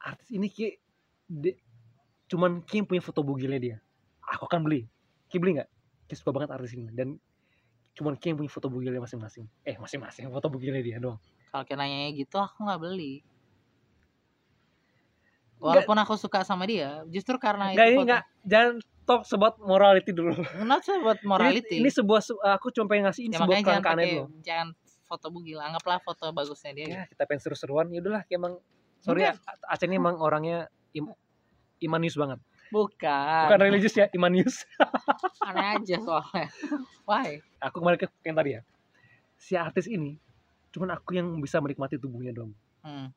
Artis 0.00 0.32
ini 0.32 0.48
Ki 0.48 0.80
de- 1.28 1.60
cuman 2.32 2.64
Ki 2.64 2.80
yang 2.80 2.88
punya 2.88 3.04
foto 3.04 3.20
bugilnya 3.20 3.60
dia. 3.60 3.76
Aku 4.24 4.48
akan 4.48 4.64
beli. 4.64 4.88
Ki 5.28 5.36
beli 5.36 5.60
nggak? 5.60 5.68
Ki 6.08 6.14
suka 6.16 6.32
banget 6.32 6.56
artis 6.56 6.72
ini. 6.72 6.88
Dan 6.88 7.20
cuman 7.92 8.16
Ki 8.16 8.32
yang 8.32 8.40
punya 8.40 8.48
foto 8.48 8.72
bugilnya 8.72 9.04
masing-masing. 9.04 9.44
Eh 9.68 9.76
masing-masing 9.76 10.32
foto 10.32 10.48
bugilnya 10.48 10.80
dia 10.80 10.96
doang. 10.96 11.20
Kalau 11.52 11.68
kayak 11.68 11.78
nanya 11.84 12.08
gitu 12.16 12.40
aku 12.40 12.64
nggak 12.64 12.80
beli. 12.80 13.20
Walaupun 15.60 15.94
aku 16.00 16.18
suka 16.18 16.42
sama 16.42 16.66
dia 16.66 17.06
justru 17.06 17.38
karena 17.38 17.70
Enggak 17.70 17.86
ini 17.86 17.94
itu 17.94 18.02
enggak 18.02 18.22
jangan 18.42 18.74
talk 19.02 19.22
about 19.34 19.58
morality 19.58 20.10
dulu. 20.14 20.34
not 20.62 20.82
buat 20.86 21.18
morality 21.26 21.78
Ini, 21.78 21.86
ini 21.86 21.90
sebuah 21.90 22.20
aku 22.58 22.70
cuma 22.70 22.86
pengen 22.90 23.10
ngasih 23.10 23.22
ini 23.28 23.34
ya 23.34 23.40
sebuah 23.42 23.58
pakai 23.82 24.10
lo. 24.18 24.24
jangan 24.42 24.68
foto 25.06 25.26
bugil 25.28 25.58
anggaplah 25.60 26.00
foto 26.00 26.32
bagusnya 26.32 26.72
dia 26.72 26.86
Ya, 26.88 27.02
kita 27.10 27.28
pengen 27.28 27.42
seru-seruan. 27.44 27.90
Ya 27.92 28.00
udahlah 28.00 28.22
kayak 28.24 28.38
emang 28.40 28.54
sorry 29.02 29.26
ya, 29.28 29.36
Aceh 29.68 29.84
ini 29.90 29.98
emang 30.00 30.16
orangnya 30.22 30.70
im, 30.96 31.10
imanius 31.82 32.16
banget. 32.16 32.38
bukan 32.72 33.52
Bukan 33.52 33.60
religius 33.68 33.92
ya, 33.92 34.08
imanius. 34.16 34.64
aneh 35.48 35.76
aja 35.76 35.96
soalnya 36.00 36.48
why 37.04 37.42
aku 37.60 37.82
kembali 37.82 37.98
ke 38.00 38.06
yang 38.24 38.36
tadi 38.38 38.50
ya. 38.56 38.60
Si 39.36 39.52
artis 39.58 39.90
ini 39.90 40.16
cuman 40.72 40.96
aku 40.96 41.12
yang 41.18 41.28
bisa 41.42 41.60
menikmati 41.60 42.00
tubuhnya 42.00 42.32
dong. 42.32 42.56
hmm. 42.86 43.12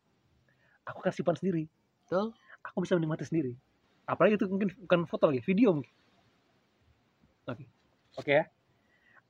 Aku 0.86 1.00
kan 1.02 1.10
simpan 1.16 1.34
sendiri. 1.40 1.66
Betul. 2.06 2.36
Aku 2.66 2.84
bisa 2.84 2.94
menikmati 3.00 3.24
sendiri. 3.26 3.56
Apalagi 4.06 4.38
itu 4.38 4.46
mungkin 4.46 4.70
bukan 4.86 5.00
foto 5.10 5.30
lagi, 5.30 5.42
video 5.42 5.74
mungkin. 5.74 5.94
Oke. 7.50 7.66
Oke 8.18 8.32
ya. 8.42 8.46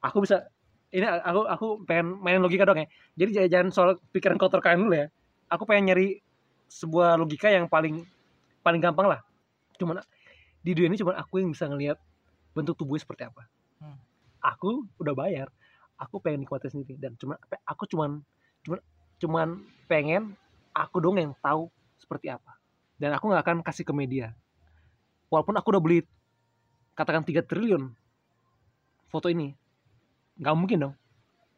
Aku 0.03 0.21
bisa 0.21 0.47
ini 0.93 1.03
aku 1.03 1.41
aku 1.49 1.67
pengen 1.84 2.19
main 2.23 2.39
logika 2.39 2.63
dong 2.63 2.80
ya. 2.80 2.88
Jadi 3.19 3.30
jangan- 3.36 3.51
jangan 3.51 3.67
soal 3.71 3.89
pikiran 4.15 4.39
kotor 4.39 4.63
kalian 4.63 4.88
dulu 4.88 4.95
ya. 4.95 5.07
Aku 5.51 5.67
pengen 5.67 5.91
nyari 5.91 6.19
sebuah 6.71 7.19
logika 7.19 7.51
yang 7.51 7.67
paling 7.67 8.03
paling 8.63 8.80
gampang 8.80 9.07
lah. 9.11 9.21
Cuman 9.76 9.99
di 10.63 10.71
dunia 10.71 10.95
ini 10.95 10.97
cuman 10.99 11.15
aku 11.19 11.43
yang 11.43 11.51
bisa 11.51 11.67
ngelihat 11.67 11.99
bentuk 12.55 12.80
tubuhnya 12.80 13.03
seperti 13.03 13.28
apa. 13.28 13.43
Hmm. 13.80 13.99
Aku 14.39 14.88
udah 14.99 15.13
bayar. 15.13 15.47
Aku 15.95 16.19
pengen 16.19 16.43
nikmatin 16.43 16.71
sendiri 16.71 16.99
dan 16.99 17.15
cuman 17.15 17.39
aku 17.63 17.88
cuman 17.88 18.19
cuman 18.63 18.80
cuman 19.19 19.47
pengen 19.88 20.36
aku 20.76 20.99
dong 20.99 21.15
yang 21.19 21.32
tahu 21.39 21.71
seperti 21.99 22.32
apa. 22.32 22.55
Dan 22.95 23.15
aku 23.15 23.32
nggak 23.32 23.43
akan 23.43 23.57
kasih 23.63 23.84
ke 23.84 23.91
media. 23.95 24.32
Walaupun 25.36 25.59
aku 25.59 25.67
udah 25.75 25.83
beli 25.83 25.99
katakan 26.95 27.27
3 27.27 27.43
triliun 27.43 27.91
foto 29.11 29.27
ini 29.27 29.51
nggak 30.39 30.55
mungkin 30.55 30.77
dong. 30.79 30.95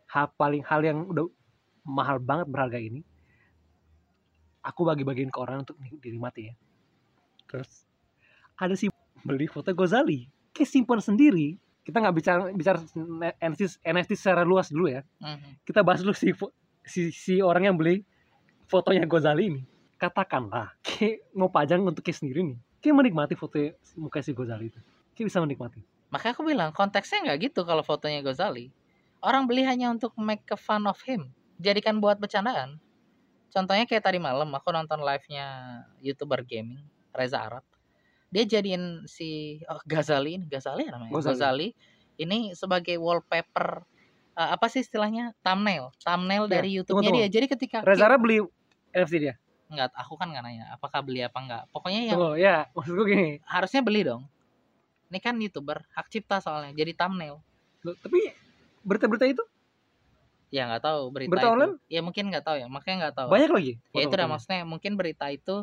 Hal 0.09 0.33
paling 0.33 0.65
hal 0.65 0.81
yang 0.81 1.05
udah 1.05 1.29
mahal 1.85 2.17
banget 2.17 2.49
berharga 2.49 2.81
ini 2.81 3.05
aku 4.65 4.81
bagi-bagiin 4.81 5.29
ke 5.29 5.37
orang 5.37 5.61
untuk 5.61 5.77
di- 5.77 6.01
dinikmati 6.01 6.49
ya. 6.49 6.53
Terus? 7.45 7.85
Ada 8.57 8.73
sih 8.73 8.89
beli 9.21 9.45
foto 9.45 9.69
Gozali 9.77 10.25
kayak 10.57 10.73
simpan 10.73 10.97
sendiri. 10.97 11.53
Kita 11.85 12.01
nggak 12.01 12.15
bicara 12.17 12.41
bicara 12.49 12.81
NFT, 13.39 13.85
NFT 13.85 14.11
secara 14.17 14.41
luas 14.41 14.73
dulu 14.73 14.89
ya. 14.89 15.05
Mhm. 15.21 15.61
kita 15.69 15.85
bahas 15.85 16.01
dulu 16.01 16.17
si 16.17 16.33
si, 16.81 17.13
si 17.13 17.39
orang 17.45 17.69
yang 17.69 17.77
beli 17.77 18.01
fotonya 18.65 19.05
Gozali 19.05 19.53
ini. 19.53 19.61
Katakanlah 20.01 20.73
kayak 20.81 21.29
mau 21.37 21.53
pajang 21.53 21.85
untuk 21.85 22.01
kayak 22.01 22.17
sendiri 22.25 22.41
nih 22.41 22.59
kayak 22.87 23.03
menikmati 23.03 23.35
foto 23.35 23.59
muka 23.99 24.23
si 24.23 24.31
Gozali 24.31 24.71
itu. 24.71 24.79
Kayak 25.11 25.27
bisa 25.27 25.43
menikmati. 25.43 25.83
Makanya 26.07 26.33
aku 26.39 26.43
bilang 26.47 26.69
konteksnya 26.71 27.27
nggak 27.27 27.51
gitu 27.51 27.67
kalau 27.67 27.83
fotonya 27.83 28.23
Gozali 28.23 28.71
orang 29.19 29.43
beli 29.43 29.67
hanya 29.67 29.91
untuk 29.91 30.15
make 30.15 30.47
a 30.47 30.55
fun 30.55 30.87
of 30.87 30.95
him. 31.03 31.27
Jadikan 31.59 31.99
buat 31.99 32.15
bercandaan. 32.15 32.79
Contohnya 33.51 33.83
kayak 33.83 34.07
tadi 34.07 34.23
malam 34.23 34.47
aku 34.55 34.71
nonton 34.71 35.03
live-nya 35.03 35.45
youtuber 35.99 36.47
gaming 36.47 36.79
Reza 37.11 37.43
Arab. 37.43 37.65
Dia 38.31 38.47
jadiin 38.47 39.03
si 39.03 39.59
oh, 39.67 39.83
Ghazali 39.83 40.39
ini 40.39 40.45
Ghazali 40.47 40.87
ya 40.87 40.95
namanya? 40.95 41.11
Ghazali. 41.11 41.35
Ghazali 41.35 41.67
ini 42.23 42.55
sebagai 42.55 42.95
wallpaper 42.95 43.83
eh, 44.39 44.49
apa 44.55 44.71
sih 44.71 44.79
istilahnya? 44.79 45.35
Thumbnail. 45.43 45.91
Thumbnail 45.99 46.47
Ya, 46.47 46.51
dari 46.55 46.69
YouTube-nya 46.79 47.11
dia. 47.11 47.27
Jadi 47.27 47.45
ketika 47.51 47.77
Rezara 47.83 48.15
beli 48.15 48.39
NFT 48.95 49.15
dia 49.19 49.35
nggak 49.67 49.91
aku 49.93 50.15
kan 50.15 50.31
nggak 50.31 50.43
nanya 50.47 50.65
apakah 50.71 51.03
beli 51.03 51.19
apa 51.21 51.37
enggak 51.43 51.63
pokoknya 51.75 52.01
yang 52.07 52.15
Tunggu, 52.15 52.39
ya 52.39 52.65
maksud 52.71 52.93
gue 52.95 53.05
gini. 53.07 53.29
harusnya 53.43 53.81
beli 53.83 54.01
dong. 54.07 54.23
Ini 55.07 55.19
kan 55.19 55.35
youtuber 55.39 55.83
hak 55.91 56.07
cipta 56.07 56.39
soalnya 56.39 56.71
jadi 56.71 56.91
thumbnail. 56.95 57.39
Loh, 57.83 57.95
tapi 57.99 58.31
berita-berita 58.83 59.27
itu? 59.27 59.43
Ya 60.47 60.63
nggak 60.71 60.83
tahu 60.83 61.01
berita, 61.11 61.31
Berita 61.35 61.47
itu. 61.47 61.55
online? 61.59 61.75
ya 61.91 61.99
mungkin 61.99 62.23
nggak 62.31 62.43
tahu 62.47 62.55
ya 62.59 62.67
makanya 62.71 62.97
nggak 63.07 63.15
tahu. 63.19 63.27
Banyak 63.31 63.51
lagi? 63.51 63.73
Ya 63.91 64.01
itu 64.03 64.15
dah 64.15 64.23
foto-fotonya. 64.23 64.27
maksudnya 64.31 64.59
mungkin 64.63 64.91
berita 64.95 65.25
itu 65.27 65.55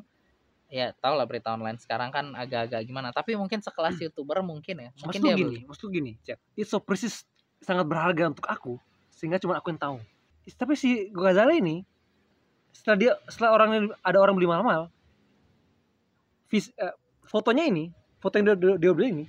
ya 0.68 0.86
tau 1.00 1.14
lah 1.16 1.24
berita 1.24 1.52
online 1.52 1.80
sekarang 1.80 2.12
kan 2.12 2.36
agak-agak 2.36 2.84
gimana. 2.84 3.08
Tapi 3.12 3.36
mungkin 3.36 3.64
sekelas 3.64 3.96
youtuber 4.04 4.44
mungkin 4.44 4.76
ya 4.78 4.90
mungkin 5.00 5.08
maksud 5.08 5.20
gue 5.20 5.28
dia 5.28 5.36
gini 5.36 5.48
beli. 5.48 5.60
maksud 5.64 5.82
gue 5.88 5.92
gini 5.92 6.12
Cep. 6.20 6.38
it's 6.56 6.68
so 6.68 6.80
precious 6.80 7.24
sangat 7.64 7.88
berharga 7.88 8.28
untuk 8.28 8.44
aku 8.44 8.76
sehingga 9.08 9.40
cuma 9.40 9.56
aku 9.56 9.72
yang 9.72 9.80
tahu. 9.80 9.96
Tapi 10.44 10.76
si 10.76 11.08
Ghazali 11.08 11.64
ini 11.64 11.76
setelah 12.74 12.96
dia 12.98 13.12
setelah 13.30 13.50
orang 13.54 13.70
ada 14.02 14.18
orang 14.18 14.34
beli 14.34 14.50
mahal-mahal 14.50 14.90
vis, 16.50 16.74
eh, 16.74 16.94
fotonya 17.24 17.70
ini 17.70 17.94
foto 18.18 18.36
yang 18.36 18.52
dia, 18.52 18.56
dia, 18.58 18.74
dia 18.76 18.92
beli 18.92 19.08
ini 19.14 19.24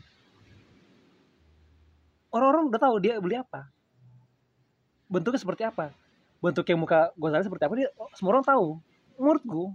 orang-orang 2.35 2.67
udah 2.67 2.79
tahu 2.83 2.95
dia 2.99 3.15
beli 3.23 3.39
apa. 3.39 3.71
Bentuknya 5.07 5.39
seperti 5.39 5.63
apa. 5.63 5.95
Bentuk 6.43 6.67
yang 6.67 6.83
muka 6.83 7.15
Ghazali 7.15 7.47
seperti 7.47 7.63
apa 7.63 7.73
dia 7.79 7.89
oh, 7.95 8.11
semua 8.11 8.35
orang 8.35 8.43
tahu. 8.43 8.67
Menurutku 9.15 9.71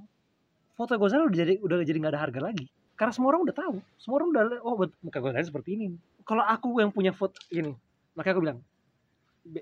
foto 0.77 0.93
Ghazali 1.01 1.25
udah 1.33 1.39
jadi 1.41 1.55
udah 1.65 1.77
jadi 1.81 1.97
nggak 1.97 2.13
ada 2.13 2.23
harga 2.29 2.41
lagi. 2.45 2.69
Karena 3.01 3.17
semua 3.17 3.33
orang 3.33 3.49
udah 3.49 3.57
tahu. 3.57 3.75
Semua 3.97 4.21
orang 4.21 4.29
udah 4.37 4.43
oh 4.61 4.77
muka 5.01 5.19
Ghazali 5.25 5.47
seperti 5.49 5.69
ini. 5.81 5.87
Kalau 6.29 6.45
aku 6.45 6.69
yang 6.85 6.93
punya 6.93 7.17
foto 7.17 7.41
gini 7.49 7.73
makanya 8.13 8.35
aku 8.37 8.43
bilang 8.43 8.59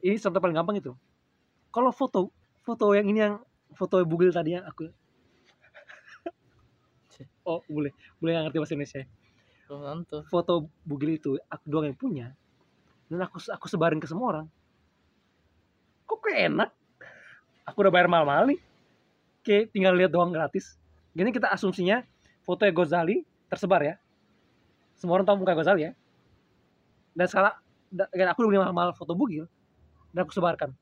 ini 0.02 0.18
contoh 0.18 0.40
paling 0.42 0.56
gampang 0.58 0.76
itu. 0.82 0.92
Kalau 1.70 1.94
foto 1.94 2.34
foto 2.66 2.90
yang 2.98 3.06
ini 3.06 3.20
yang 3.22 3.34
foto 3.76 4.00
bugil 4.04 4.32
tadi 4.32 4.56
yang 4.56 4.64
aku. 4.64 4.88
Oh 7.42 7.64
boleh. 7.66 7.90
Boleh 8.20 8.30
nggak 8.36 8.44
ngerti 8.52 8.58
bahasa 8.60 8.74
Indonesia 8.76 9.02
belum 9.68 9.84
tentu. 9.84 10.18
Foto 10.32 10.64
bugil 10.88 11.20
itu 11.20 11.36
aku 11.52 11.64
doang 11.68 11.92
yang 11.92 11.98
punya. 11.98 12.26
Dan 13.12 13.20
aku 13.20 13.36
aku 13.52 13.68
sebarin 13.68 14.00
ke 14.00 14.08
semua 14.08 14.32
orang. 14.32 14.46
Kok 16.08 16.18
kayak 16.24 16.40
enak? 16.48 16.70
Aku 17.68 17.84
udah 17.84 17.92
bayar 17.92 18.08
mahal-mahal 18.08 18.48
nih. 18.48 18.60
Kayak 19.44 19.64
tinggal 19.76 19.92
lihat 19.92 20.08
doang 20.08 20.32
gratis. 20.32 20.80
Gini 21.12 21.28
kita 21.28 21.52
asumsinya 21.52 22.00
foto 22.48 22.64
Gozali 22.72 23.28
tersebar 23.52 23.84
ya. 23.84 23.94
Semua 24.96 25.20
orang 25.20 25.28
tahu 25.28 25.44
muka 25.44 25.52
Gozali 25.52 25.84
ya. 25.84 25.92
Dan 27.12 27.28
sekarang 27.28 27.54
da- 27.92 28.08
dan 28.08 28.26
aku 28.32 28.44
udah 28.44 28.48
beli 28.48 28.60
mahal-mahal 28.64 28.96
foto 28.96 29.12
bugil 29.12 29.44
dan 30.16 30.24
aku 30.24 30.32
sebarkan. 30.32 30.72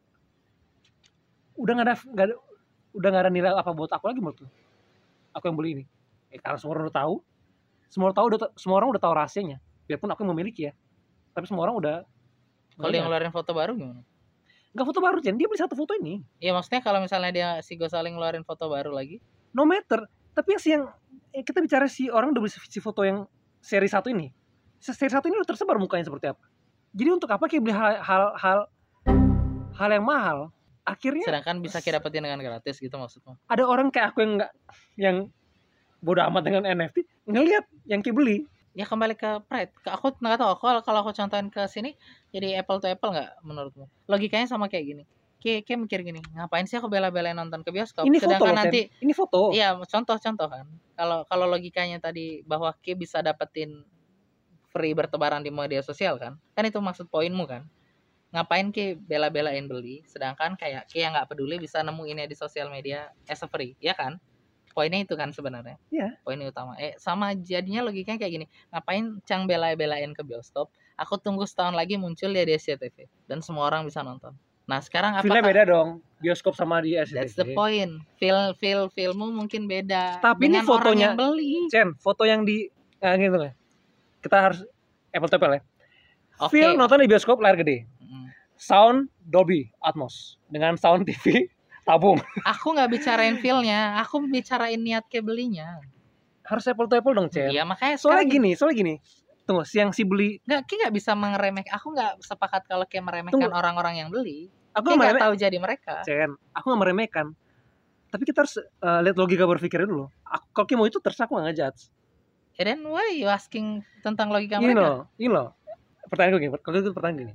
Udah 1.59 1.73
nggak 1.75 1.87
ada 1.91 1.95
nggak 2.07 2.27
ada 2.31 2.37
udah 2.97 3.09
nggak 3.13 3.25
ada 3.29 3.33
nilai 3.33 3.53
apa 3.53 3.71
buat 3.77 3.93
aku 3.93 4.09
lagi 4.09 4.21
menurut 4.25 4.41
lu. 4.41 4.49
aku 5.37 5.53
yang 5.53 5.57
beli 5.61 5.71
ini. 5.77 5.85
Eh, 6.33 6.41
karena 6.41 6.57
semua 6.57 6.81
orang 6.81 6.89
udah 6.89 6.97
tahu. 6.97 7.15
Semua 7.93 8.05
orang 8.09 8.17
tahu 8.17 8.27
udah 8.33 8.39
semua 8.57 8.77
orang 8.81 8.89
udah 8.97 9.03
tahu 9.05 9.13
rahasianya. 9.13 9.59
Biarpun 9.85 10.09
aku 10.09 10.25
yang 10.25 10.33
memiliki 10.33 10.61
ya. 10.69 10.73
Tapi 11.37 11.45
semua 11.45 11.69
orang 11.69 11.77
udah 11.77 11.97
kalau 12.77 12.93
dia 12.93 13.05
ngeluarin 13.05 13.33
foto 13.33 13.53
baru 13.53 13.73
gimana? 13.77 14.01
Nggak 14.73 14.87
foto 14.89 15.01
baru 15.05 15.19
Jen. 15.21 15.37
Dia 15.37 15.49
beli 15.49 15.61
satu 15.61 15.77
foto 15.77 15.93
ini. 15.97 16.25
Ya 16.41 16.57
maksudnya 16.57 16.81
kalau 16.81 17.05
misalnya 17.05 17.31
dia 17.33 17.49
si 17.61 17.77
Gosali 17.77 18.13
ngeluarin 18.13 18.45
foto 18.49 18.73
baru 18.73 18.97
lagi? 18.97 19.21
No 19.53 19.69
matter. 19.69 20.09
Tapi 20.33 20.57
yang 20.57 20.61
si 20.61 20.69
yang 20.73 20.85
eh, 21.37 21.45
kita 21.45 21.61
bicara 21.61 21.85
si 21.89 22.09
orang 22.09 22.33
udah 22.33 22.41
beli 22.41 22.53
si 22.53 22.81
foto 22.81 23.05
yang 23.05 23.29
seri 23.61 23.89
satu 23.93 24.09
ini. 24.09 24.33
Seri 24.81 25.13
satu 25.13 25.29
ini 25.29 25.37
udah 25.37 25.49
tersebar 25.49 25.77
mukanya 25.77 26.09
seperti 26.09 26.33
apa? 26.33 26.45
Jadi 26.97 27.09
untuk 27.13 27.29
apa 27.29 27.45
kayak 27.45 27.61
beli 27.61 27.77
hal 27.77 28.01
hal 28.01 28.23
hal, 28.41 28.59
hal 29.77 29.91
yang 29.93 30.05
mahal 30.05 30.56
akhirnya 30.87 31.27
sedangkan 31.27 31.59
bisa 31.59 31.83
kita 31.83 31.99
dapetin 31.99 32.23
dengan 32.23 32.39
gratis 32.39 32.79
gitu 32.79 32.95
maksudmu 32.95 33.35
ada 33.51 33.63
orang 33.67 33.91
kayak 33.91 34.15
aku 34.15 34.23
yang 34.23 34.33
nggak 34.39 34.53
yang 34.97 35.17
bodoh 35.99 36.23
amat 36.31 36.43
dengan 36.47 36.63
NFT 36.63 37.03
ngelihat 37.27 37.67
yang 37.91 38.01
kayak 38.01 38.15
beli 38.15 38.39
ya 38.79 38.87
kembali 38.87 39.19
ke 39.19 39.43
pride 39.51 39.73
ke 39.83 39.89
aku 39.91 40.15
nggak 40.23 40.39
tahu 40.39 40.53
kalau 40.63 40.81
kalau 40.87 40.99
aku 41.03 41.11
contohin 41.11 41.51
ke 41.51 41.67
sini 41.67 41.99
jadi 42.31 42.63
apple 42.63 42.79
to 42.79 42.87
apple 42.87 43.11
nggak 43.11 43.35
menurutmu 43.43 43.91
logikanya 44.07 44.47
sama 44.47 44.71
kayak 44.71 44.87
gini 44.95 45.05
Ki, 45.37 45.61
Ki 45.63 45.77
mikir 45.77 46.01
gini, 46.01 46.19
ngapain 46.33 46.65
sih 46.65 46.81
aku 46.81 46.89
bela-belain 46.89 47.37
nonton 47.37 47.61
ke 47.61 47.69
bioskop? 47.69 48.09
Ini 48.09 48.19
foto 48.19 48.35
Sedangkan 48.35 48.51
loh, 48.51 48.57
nanti. 48.57 48.81
Ini 48.89 49.13
foto. 49.13 49.41
Iya, 49.53 49.77
contoh-contoh 49.79 50.49
kan. 50.49 50.67
Kalau 50.97 51.29
kalau 51.29 51.47
logikanya 51.47 52.01
tadi 52.01 52.41
bahwa 52.49 52.73
Ki 52.81 52.97
bisa 52.97 53.21
dapetin 53.21 53.85
free 54.73 54.97
bertebaran 54.97 55.45
di 55.45 55.53
media 55.53 55.85
sosial 55.85 56.17
kan? 56.17 56.41
Kan 56.57 56.65
itu 56.65 56.81
maksud 56.81 57.13
poinmu 57.13 57.45
kan? 57.45 57.69
Ngapain 58.35 58.75
Ki 58.75 58.99
bela-belain 58.99 59.65
beli 59.71 60.03
sedangkan 60.09 60.59
kayak 60.59 60.91
Ki 60.91 61.03
yang 61.03 61.15
nggak 61.15 61.31
peduli 61.31 61.63
bisa 61.63 61.81
nemuinnya 61.81 62.27
di 62.27 62.35
sosial 62.35 62.69
media 62.69 63.11
as 63.31 63.43
a 63.43 63.49
free, 63.49 63.79
ya 63.79 63.95
kan? 63.95 64.19
Poinnya 64.77 65.01
itu 65.01 65.17
kan 65.17 65.33
sebenarnya. 65.33 65.81
Iya. 65.89 66.21
Poinnya 66.21 66.53
utama. 66.53 66.77
Eh 66.77 66.93
sama 67.01 67.33
jadinya 67.33 67.81
logikanya 67.89 68.21
kayak 68.21 68.33
gini. 68.37 68.47
Ngapain 68.69 69.25
Cang 69.25 69.49
bela-belain 69.49 70.13
ke 70.13 70.21
bioskop? 70.21 70.69
Aku 71.01 71.17
tunggu 71.17 71.49
setahun 71.49 71.73
lagi 71.73 71.97
muncul 71.97 72.29
dia 72.29 72.45
di 72.45 72.53
SCTV 72.53 73.09
dan 73.25 73.41
semua 73.41 73.73
orang 73.73 73.89
bisa 73.89 74.05
nonton. 74.05 74.37
Nah, 74.67 74.83
sekarang 74.83 75.17
Filmnya 75.23 75.41
apakah 75.41 75.49
beda 75.49 75.63
dong. 75.65 75.89
Bioskop 76.21 76.53
sama 76.59 76.83
di 76.83 76.99
SCTV. 76.99 77.17
That's 77.17 77.37
the 77.39 77.47
point. 77.57 78.03
Feel 78.21 78.53
feel 78.59 78.91
filmmu 78.93 79.33
mungkin 79.33 79.65
beda. 79.65 80.21
Tapi 80.21 80.51
ini 80.51 80.61
orang 80.61 80.69
fotonya- 80.69 81.15
yang 81.15 81.17
beli. 81.17 81.53
Chen, 81.73 81.89
foto 81.97 82.29
yang 82.29 82.43
di 82.45 82.69
nah, 83.01 83.17
gitu 83.17 83.39
lah. 83.39 83.55
Kita 84.21 84.37
harus 84.43 84.61
apple 85.15 85.31
to 85.31 85.37
apple 85.39 85.55
ya. 85.57 85.61
Oke. 86.37 86.53
Film 86.53 86.77
nonton 86.77 87.01
di 87.01 87.09
bioskop 87.09 87.41
layar 87.41 87.57
gede. 87.57 87.89
Sound 88.57 89.13
Dolby 89.21 89.69
Atmos 89.85 90.41
dengan 90.49 90.75
sound 90.81 91.05
TV 91.05 91.49
tabung. 91.89 92.19
Aku 92.43 92.75
nggak 92.75 92.91
bicarain 92.91 93.37
feelnya, 93.39 94.01
aku 94.03 94.27
bicarain 94.27 94.81
niat 94.81 95.07
ke 95.07 95.23
belinya. 95.23 95.79
Harus 96.43 96.67
apple 96.67 96.91
to 96.91 96.99
apple 96.99 97.15
dong, 97.15 97.31
Chen. 97.31 97.51
Iya 97.51 97.63
makanya 97.63 98.01
Soalnya 98.01 98.27
gini, 98.27 98.51
soalnya 98.59 98.77
gini. 98.77 98.95
Tunggu, 99.47 99.63
siang 99.63 99.95
si 99.95 100.03
beli, 100.03 100.43
nggak 100.43 100.67
Ki 100.67 100.75
nggak 100.83 100.91
bisa 100.91 101.15
mengeremeh. 101.15 101.63
Aku 101.71 101.95
nggak 101.95 102.19
sepakat 102.19 102.67
kalau 102.67 102.83
kayak 102.91 103.07
meremehkan 103.07 103.51
orang-orang 103.55 104.03
yang 104.03 104.09
beli. 104.11 104.51
aku 104.75 104.93
nggak 104.93 105.15
meremeh, 105.15 105.23
tahu 105.23 105.35
jadi 105.39 105.59
mereka. 105.63 105.95
Chen. 106.03 106.35
Aku 106.51 106.75
nggak 106.75 106.83
meremehkan. 106.83 107.27
Tapi 108.11 108.23
kita 108.27 108.43
harus 108.43 108.59
eh, 108.59 109.01
lihat 109.07 109.17
logika 109.17 109.47
berpikirnya 109.47 109.87
dulu. 109.87 110.11
Aku, 110.27 110.47
kalau 110.51 110.67
kayak 110.67 110.79
mau 110.83 110.87
itu 110.91 110.99
terserah 110.99 111.31
aku 111.31 111.39
nggak 111.39 111.47
ngejudge. 111.55 111.83
And 112.57 112.67
then 112.67 112.81
why 112.89 113.13
you 113.13 113.29
asking 113.31 113.85
tentang 114.03 114.33
logika 114.33 114.59
Ini 114.59 114.73
mereka? 114.73 114.81
loh, 114.83 114.99
ini 115.21 115.29
loh. 115.31 115.49
Pertanyaan 116.09 116.33
gue 116.35 116.41
gini, 116.43 116.53
kalau 116.65 116.77
itu 116.81 116.91
pertanyaan 116.91 117.19
gini. 117.23 117.35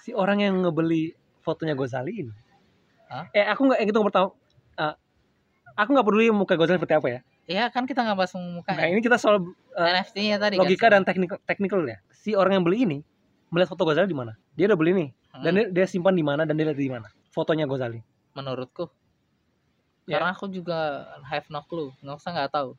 Si 0.00 0.10
orang 0.12 0.40
yang 0.40 0.54
ngebeli 0.60 1.12
fotonya 1.40 1.74
Gozali 1.74 2.24
ini. 2.24 2.32
Hah? 3.06 3.26
Eh, 3.30 3.44
aku 3.44 3.66
nggak 3.66 3.78
yang 3.80 3.90
itu 3.90 4.00
pertama. 4.00 4.28
eh, 4.76 4.94
aku 5.74 5.88
nggak 5.92 6.06
peduli 6.06 6.30
muka 6.30 6.54
Gozali 6.54 6.78
seperti 6.78 6.96
apa 6.96 7.08
ya. 7.10 7.20
Iya 7.44 7.64
kan 7.68 7.82
kita 7.82 8.00
nggak 8.00 8.14
bahas 8.16 8.30
muka 8.32 8.70
Nah, 8.70 8.86
ini 8.86 9.02
kita 9.02 9.18
soal 9.18 9.42
eh, 9.74 9.88
NFT-nya 9.90 10.36
tadi 10.38 10.54
logika 10.56 10.86
kan. 10.86 10.90
dan 10.96 11.02
teknik 11.02 11.30
teknikal 11.44 11.82
ya. 11.82 11.98
Si 12.12 12.32
orang 12.32 12.60
yang 12.60 12.64
beli 12.64 12.84
ini 12.84 12.98
melihat 13.48 13.74
foto 13.74 13.82
Gozali 13.84 14.06
di 14.06 14.14
mana? 14.14 14.38
Dia 14.54 14.70
udah 14.70 14.78
beli 14.78 14.92
nih 14.94 15.08
Hmm, 15.30 15.46
dan 15.46 15.52
dia, 15.54 15.66
dia 15.70 15.86
simpan 15.86 16.10
di 16.10 16.26
mana 16.26 16.42
dan 16.42 16.58
dia 16.58 16.66
lihat 16.66 16.74
di 16.74 16.90
mana 16.90 17.06
fotonya 17.28 17.62
Gozali. 17.62 18.02
menurutku. 18.30 18.90
Ya. 20.06 20.18
Karena 20.18 20.34
aku 20.34 20.46
juga 20.46 20.78
have 21.22 21.46
no 21.48 21.62
clue, 21.62 21.94
nggak 22.00 22.16
usah 22.16 22.30
nggak 22.32 22.50
tahu. 22.50 22.74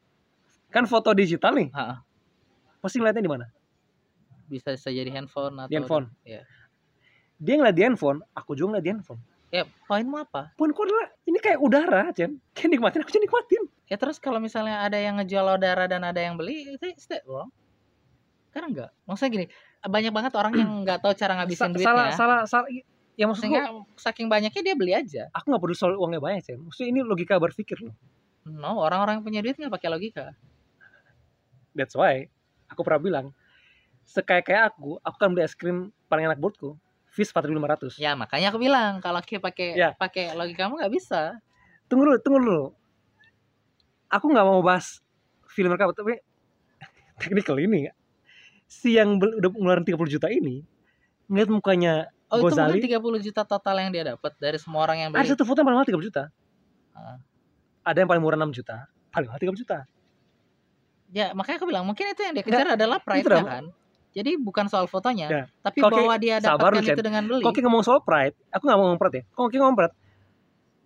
Kan 0.68 0.84
foto 0.84 1.12
digital 1.12 1.56
nih, 1.56 1.72
Ha, 1.72 2.04
pasti 2.78 3.00
ngeliatnya 3.00 3.24
di 3.24 3.32
mana? 3.32 3.46
bisa 4.48 4.68
bisa 4.70 4.92
jadi 4.92 5.08
handphone 5.10 5.56
atau 5.58 5.68
Di 5.68 5.76
handphone. 5.76 6.12
Iya. 6.24 6.44
Dia 7.42 7.58
ngeliat 7.58 7.74
di 7.74 7.82
handphone, 7.82 8.22
aku 8.38 8.54
juga 8.54 8.78
ngeliat 8.78 8.86
di 8.86 8.92
handphone. 8.94 9.22
Ya, 9.50 9.66
poinmu 9.90 10.16
apa? 10.22 10.54
Poinku 10.56 10.86
adalah 10.86 11.10
ini 11.26 11.42
kayak 11.42 11.58
udara, 11.58 12.14
Chen. 12.14 12.38
Kayak 12.54 12.78
nikmatin, 12.78 13.02
aku 13.02 13.18
nikmatin. 13.18 13.64
Ya 13.90 13.98
terus 13.98 14.22
kalau 14.22 14.38
misalnya 14.38 14.86
ada 14.86 14.96
yang 14.96 15.18
ngejual 15.20 15.58
udara 15.58 15.90
dan 15.90 16.06
ada 16.06 16.22
yang 16.22 16.38
beli, 16.38 16.78
itu 16.78 16.86
is 16.94 17.10
that 17.10 17.26
wrong? 17.26 17.50
Karena 18.54 18.68
enggak. 18.70 18.90
Maksudnya 19.10 19.32
gini, 19.34 19.46
banyak 19.84 20.14
banget 20.14 20.34
orang 20.38 20.54
yang 20.54 20.70
nggak 20.86 21.02
tahu 21.02 21.18
cara 21.18 21.34
ngabisin 21.42 21.74
Sa- 21.74 21.74
duitnya. 21.74 21.90
salah, 21.90 22.08
salah, 22.14 22.42
salah. 22.46 22.70
Ya 23.18 23.26
maksud 23.28 23.44
gue, 23.44 23.52
Sehingga 23.52 23.64
saking 24.00 24.32
banyaknya 24.32 24.62
dia 24.62 24.76
beli 24.78 24.94
aja. 24.96 25.28
aku 25.34 25.52
nggak 25.52 25.62
peduli 25.66 25.76
soal 25.76 25.98
uangnya 25.98 26.22
banyak, 26.22 26.46
Chen. 26.46 26.62
Maksudnya 26.62 26.90
ini 26.94 27.00
logika 27.04 27.42
berpikir 27.42 27.82
loh. 27.82 27.98
No, 28.48 28.80
orang-orang 28.86 29.20
yang 29.20 29.26
punya 29.26 29.42
duit 29.42 29.58
nggak 29.58 29.74
pakai 29.74 29.90
logika. 29.90 30.32
That's 31.74 31.98
why 31.98 32.30
aku 32.70 32.86
pernah 32.86 33.02
bilang, 33.02 33.26
sekaya 34.06 34.46
kayak 34.46 34.78
aku, 34.78 35.02
aku 35.04 35.18
kan 35.20 35.34
beli 35.34 35.44
es 35.44 35.58
krim 35.58 35.90
paling 36.08 36.30
enak 36.30 36.40
buatku. 36.40 36.78
Fis 37.12 37.28
4500. 37.30 38.00
Ya 38.00 38.16
makanya 38.16 38.50
aku 38.50 38.58
bilang 38.58 39.04
kalau 39.04 39.20
kayak 39.20 39.44
pakai 39.44 39.68
Ya. 39.76 39.92
pakai 39.94 40.32
logikamu 40.32 40.80
nggak 40.80 40.94
bisa. 40.96 41.38
Tunggu 41.92 42.08
dulu, 42.08 42.18
tunggu 42.24 42.40
dulu. 42.40 42.64
Aku 44.08 44.32
nggak 44.32 44.48
mau 44.48 44.64
bahas 44.64 45.04
film 45.52 45.68
mereka, 45.70 45.92
tapi 45.92 46.24
technical 47.22 47.60
ini 47.60 47.92
si 48.64 48.96
yang 48.96 49.20
udah 49.20 49.52
ngeluarin 49.52 49.84
30 49.84 50.00
juta 50.10 50.32
ini 50.32 50.64
ngeliat 51.28 51.52
mukanya 51.52 51.94
Oh 52.32 52.40
itu 52.40 52.56
Gozali? 52.56 52.80
bukan 52.80 53.20
30 53.20 53.28
juta 53.28 53.42
total 53.44 53.76
yang 53.84 53.92
dia 53.92 54.04
dapat 54.08 54.32
dari 54.40 54.56
semua 54.56 54.88
orang 54.88 55.04
yang 55.04 55.10
beli. 55.12 55.20
ada 55.20 55.36
satu 55.36 55.44
foto 55.44 55.60
yang 55.60 55.68
paling 55.68 55.78
mahal 55.78 55.90
30 55.92 56.08
juta 56.08 56.24
Ah. 56.92 57.20
ada 57.84 57.98
yang 58.00 58.08
paling 58.08 58.24
murah 58.24 58.40
6 58.40 58.56
juta 58.56 58.88
paling 59.12 59.28
mahal 59.28 59.40
30 59.44 59.60
juta 59.60 59.80
Ya 61.12 61.36
makanya 61.36 61.60
aku 61.60 61.68
bilang 61.68 61.84
mungkin 61.84 62.08
itu 62.08 62.24
yang 62.24 62.32
dia 62.32 62.44
kejar 62.48 62.80
adalah 62.80 63.04
pride 63.04 63.28
kan. 63.28 63.68
Jadi 64.12 64.36
bukan 64.36 64.68
soal 64.68 64.86
fotonya, 64.86 65.28
Ya. 65.28 65.44
tapi 65.62 65.80
Kok 65.80 65.88
kayak- 65.88 65.98
bahwa 65.98 66.16
dia 66.18 66.36
sabar 66.38 66.70
dapatkan 66.70 66.84
Chen. 66.84 66.96
itu 66.96 67.02
dengan 67.02 67.24
beli. 67.26 67.42
Kok 67.42 67.52
kayak 67.52 67.66
ngomong 67.66 67.82
soal 67.82 68.00
pride 68.00 68.36
aku 68.50 68.64
nggak 68.64 68.76
mau 68.76 68.86
ngomong 68.86 69.00
pride 69.00 69.16
ya 69.16 69.24
kok 69.26 69.46
kayak 69.46 69.62
ngomong 69.62 69.78
pride 69.78 69.96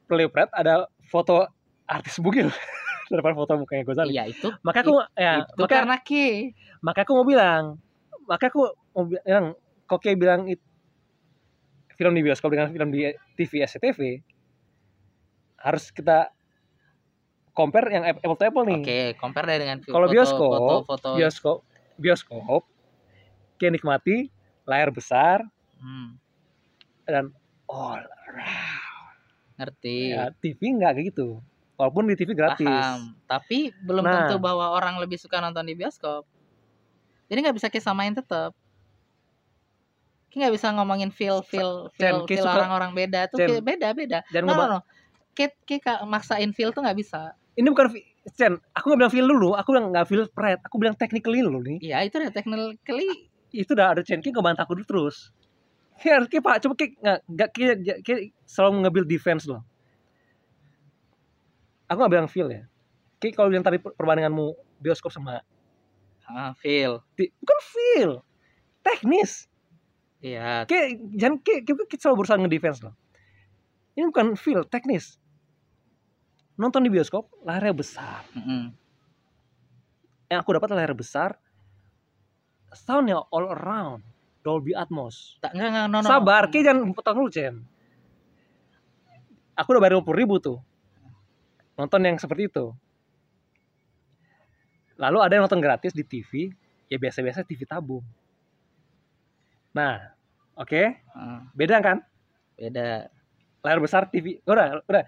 Play 0.05 0.27
Pride 0.27 0.51
ada 0.51 0.73
foto 1.03 1.35
artis 1.83 2.15
bugil 2.17 2.53
daripada 3.09 3.33
foto 3.33 3.51
mukanya 3.55 3.81
Gozali 3.83 4.13
Iya 4.13 4.23
itu 4.27 4.53
maka 4.61 4.79
aku 4.79 5.01
ya 5.11 5.41
itu 5.43 5.57
maka 5.57 5.73
karena 5.75 5.97
Ki. 5.99 6.53
maka 6.79 6.99
aku 7.01 7.11
mau 7.11 7.25
bilang 7.25 7.63
maka 8.23 8.45
aku 8.45 8.61
mau 8.91 9.03
bilang 9.03 9.57
kok 9.83 9.97
kayak 9.97 10.17
bilang 10.17 10.45
it- 10.45 10.61
film 11.91 12.11
di 12.11 12.21
bioskop 12.21 12.49
dengan 12.49 12.69
film 12.69 12.89
di 12.89 13.07
TV 13.33 13.63
SCTV 13.63 14.21
harus 15.57 15.89
kita 15.89 16.29
compare 17.49 17.87
yang 17.89 18.03
apple 18.05 18.35
to 18.35 18.43
apple 18.43 18.61
nih 18.63 18.77
Oke, 18.79 18.99
compare 19.15 19.47
deh 19.47 19.57
dengan 19.57 19.77
Kalau 19.79 20.05
foto- 20.05 20.13
bioskop, 20.13 20.51
foto-foto. 20.83 21.09
bioskop 21.15 21.57
bioskop 21.95 22.61
kayak 23.55 23.73
nikmati 23.73 24.29
layar 24.63 24.89
besar 24.89 25.45
Hmm, 25.75 26.17
dan 27.03 27.29
all 27.65 28.01
around 28.25 29.17
ngerti. 29.55 30.11
ya, 30.11 30.33
TV 30.35 30.59
nggak 30.73 30.91
kayak 30.93 31.07
gitu 31.11 31.39
walaupun 31.75 32.07
di 32.07 32.15
TV 32.15 32.31
gratis 32.31 32.65
Paham. 32.65 33.13
Tapi 33.25 33.57
belum 33.77 34.03
Nah. 34.03 34.13
tentu 34.25 34.35
bahwa 34.37 34.71
orang 34.71 34.97
lebih 34.97 35.15
suka 35.15 35.37
nonton 35.37 35.63
di 35.63 35.73
bioskop. 35.73 36.23
Jadi 37.25 37.37
nggak 37.39 37.55
bisa 37.55 37.67
kisamain 37.67 38.11
tetap. 38.11 38.53
Ki 40.27 40.39
nggak 40.39 40.53
bisa 40.53 40.69
ngomongin 40.71 41.09
feel 41.09 41.39
feel 41.41 41.87
feel, 41.95 42.23
feel 42.25 42.45
orang-orang 42.45 42.91
beda 42.91 43.27
tuh 43.27 43.39
feel- 43.39 43.61
beda 43.61 43.91
beda. 43.91 44.19
dan 44.27 44.43
No, 44.43 44.53
no, 44.53 44.65
no. 44.67 44.79
Ki, 45.31 45.51
Ki 45.63 45.77
ka- 45.77 46.03
maksain 46.03 46.51
feel 46.51 46.71
tuh 46.71 46.81
nggak 46.81 46.95
bisa. 46.95 47.35
ini 47.55 47.71
bukan 47.71 47.87
Chen, 48.33 48.57
aku 48.73 48.89
nggak 48.89 48.99
bilang 48.99 49.13
feel 49.13 49.27
dulu 49.29 49.53
aku 49.53 49.69
bilang 49.71 49.87
nggak 49.93 50.07
feel 50.09 50.25
pride 50.27 50.59
aku 50.59 50.75
bilang 50.75 50.97
technically 50.97 51.39
dulu 51.39 51.61
nih 51.61 51.77
Iya 51.79 52.03
itu 52.03 52.17
udah 52.17 52.33
technically 52.33 53.29
itu 53.63 53.71
udah 53.71 53.95
ada 53.95 54.01
Chen 54.03 54.19
Ki 54.19 54.35
ngebantah 54.35 54.67
aku 54.67 54.75
dulu 54.75 54.87
terus. 54.87 55.31
Ki, 56.01 56.11
Ki 56.27 56.37
pak 56.43 56.59
coba 56.59 56.73
Ki 56.75 56.95
nggak 56.99 57.19
nggak 57.29 57.49
Ki, 57.55 57.63
Ki 58.03 58.13
selalu 58.43 58.83
nge-build 58.87 59.07
defense 59.07 59.47
loh. 59.47 59.63
Aku 61.87 61.97
nggak 62.01 62.11
bilang 62.11 62.29
feel 62.29 62.49
ya. 62.51 62.63
Ki 63.21 63.31
kalau 63.31 63.47
bilang 63.47 63.63
tadi 63.63 63.79
per- 63.79 63.95
perbandinganmu 63.95 64.53
bioskop 64.83 65.13
sama 65.13 65.39
ah, 66.27 66.51
feel. 66.59 66.99
ti- 67.15 67.31
bukan 67.39 67.59
feel 67.63 68.11
teknis. 68.83 69.47
Iya. 70.19 70.67
Ki 70.67 70.99
jangan 71.15 71.39
Ki, 71.39 71.63
Ki, 71.63 71.71
Ki 71.87 71.95
selalu 71.95 72.25
berusaha 72.25 72.37
nge-defense 72.41 72.79
loh. 72.83 72.93
Ini 73.95 74.11
bukan 74.11 74.35
feel 74.35 74.67
teknis. 74.67 75.15
Nonton 76.59 76.83
di 76.83 76.91
bioskop 76.91 77.31
layarnya 77.43 77.75
besar. 77.75 78.23
Mm-mm. 78.35 78.71
yang 80.25 80.41
aku 80.41 80.57
dapat 80.57 80.73
layar 80.73 80.97
besar 80.97 81.37
soundnya 82.75 83.23
all 83.31 83.47
around 83.49 84.03
Dolby 84.45 84.75
Atmos 84.77 85.39
Tak 85.41 85.57
enggak 85.57 85.69
enggak 85.73 85.85
no, 85.89 85.97
no. 86.03 86.07
Sabar, 86.07 86.53
Ki 86.53 86.61
jangan 86.61 86.93
potong 86.93 87.17
dulu, 87.23 87.29
Chen. 87.33 87.65
Aku 89.55 89.71
udah 89.73 89.81
bayar 89.81 89.97
50 90.03 90.11
ribu 90.13 90.35
tuh. 90.37 90.59
Nonton 91.79 92.03
yang 92.03 92.19
seperti 92.19 92.51
itu. 92.51 92.75
Lalu 94.95 95.17
ada 95.23 95.33
yang 95.35 95.43
nonton 95.47 95.63
gratis 95.63 95.91
di 95.91 96.03
TV, 96.07 96.51
ya 96.87 96.95
biasa-biasa 96.99 97.43
TV 97.43 97.63
tabung. 97.67 98.03
Nah, 99.75 99.99
oke, 100.55 100.83
Ah, 101.11 101.43
beda 101.51 101.79
kan? 101.83 101.97
beda. 102.55 103.11
Layar 103.59 103.79
besar 103.83 104.07
TV, 104.07 104.39
udah, 104.47 104.79
udah. 104.87 105.03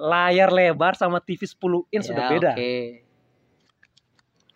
Layar 0.00 0.48
lebar 0.48 0.96
sama 0.96 1.20
TV 1.20 1.44
10 1.44 1.84
inch 1.92 2.08
Ya, 2.08 2.10
sudah 2.14 2.24
beda. 2.32 2.52
Oke. 2.56 3.04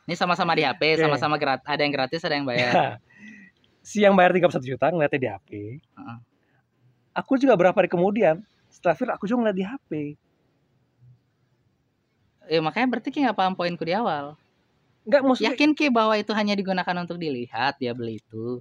Ini 0.05 0.15
sama-sama 0.15 0.53
di 0.53 0.63
HP, 0.65 1.01
sama-sama 1.01 1.41
gratis. 1.41 1.65
Ada 1.65 1.81
yang 1.81 1.93
gratis, 1.95 2.21
ada 2.21 2.35
yang 2.37 2.45
bayar. 2.45 2.73
Ya. 2.73 2.89
si 3.89 4.01
yang 4.05 4.13
bayar 4.17 4.33
31 4.37 4.61
juta 4.65 4.87
ngeliatnya 4.93 5.21
di 5.21 5.29
HP. 5.29 5.51
Heeh. 5.81 6.19
Aku 7.15 7.39
juga 7.41 7.55
berapa 7.55 7.77
hari 7.77 7.89
kemudian, 7.89 8.43
setelah 8.69 8.95
film 8.97 9.13
aku 9.15 9.25
juga 9.25 9.39
ngeliat 9.47 9.57
di 9.57 9.65
HP. 9.65 9.91
Eh, 12.45 12.61
makanya 12.61 12.87
berarti 12.93 13.09
Ki 13.09 13.25
nggak 13.25 13.39
paham 13.39 13.55
poinku 13.57 13.85
di 13.89 13.97
awal. 13.97 14.37
Enggak 15.09 15.21
maksudnya 15.25 15.53
Yakin 15.57 15.73
Ki 15.73 15.89
bahwa 15.89 16.17
itu 16.17 16.33
hanya 16.37 16.53
digunakan 16.53 16.97
untuk 17.01 17.17
dilihat 17.17 17.81
dia 17.81 17.93
beli 17.97 18.21
itu. 18.21 18.61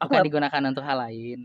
aku 0.00 0.08
Bukan 0.08 0.18
nggak- 0.18 0.28
digunakan 0.32 0.62
untuk 0.72 0.84
hal 0.88 0.98
lain. 0.98 1.38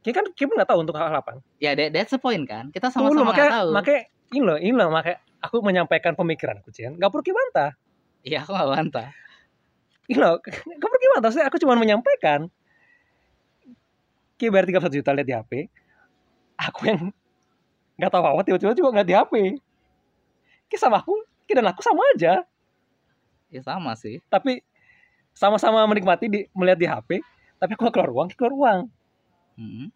Kayak 0.00 0.14
kan 0.16 0.26
kita 0.32 0.50
nggak 0.56 0.70
tahu 0.70 0.78
untuk 0.80 0.96
hal 0.96 1.12
apa. 1.12 1.42
Ya 1.60 1.76
that, 1.76 1.92
that's 1.92 2.14
the 2.14 2.20
point 2.22 2.46
kan. 2.48 2.72
Kita 2.72 2.88
sama-sama 2.88 3.34
nggak 3.34 3.52
tahu. 3.52 3.68
makanya 3.76 4.00
ini 4.30 4.40
loh, 4.40 4.56
ini 4.56 4.72
loh, 4.72 4.88
makanya 4.88 5.18
aku 5.42 5.60
menyampaikan 5.60 6.14
pemikiranku, 6.14 6.70
Cian. 6.72 6.96
Gak 6.96 7.10
perlu 7.10 7.34
bantah. 7.34 7.74
Iya 8.20 8.44
aku 8.44 8.50
nggak 8.52 8.70
bantah. 8.70 9.08
Gak 10.10 10.88
perlu 10.90 11.08
bantah. 11.16 11.30
Saya 11.32 11.46
aku 11.48 11.56
cuma 11.62 11.78
menyampaikan. 11.78 12.50
Kayak 14.36 14.52
bayar 14.56 14.66
31 14.90 14.98
juta 15.00 15.10
lihat 15.12 15.28
di 15.28 15.34
HP. 15.36 15.52
Aku 16.60 16.80
yang 16.88 17.00
nggak 18.00 18.10
tahu 18.12 18.24
apa 18.24 18.42
tiba-tiba 18.44 18.72
juga 18.76 18.88
nggak 19.00 19.08
di 19.08 19.14
HP. 19.16 19.34
Kayak 20.72 20.80
sama 20.80 20.96
aku, 21.02 21.14
kayak 21.48 21.56
dan 21.60 21.68
aku 21.72 21.80
sama 21.84 22.02
aja. 22.16 22.34
Ya 23.52 23.60
sama 23.64 23.92
sih. 23.96 24.22
Tapi 24.30 24.62
sama-sama 25.36 25.84
menikmati 25.88 26.26
di, 26.28 26.40
melihat 26.52 26.78
di 26.78 26.88
HP. 26.88 27.10
Tapi 27.60 27.70
aku 27.76 27.92
keluar 27.92 28.10
uang, 28.12 28.28
keluar 28.36 28.54
uang. 28.56 28.80
Mm-mm. 29.60 29.92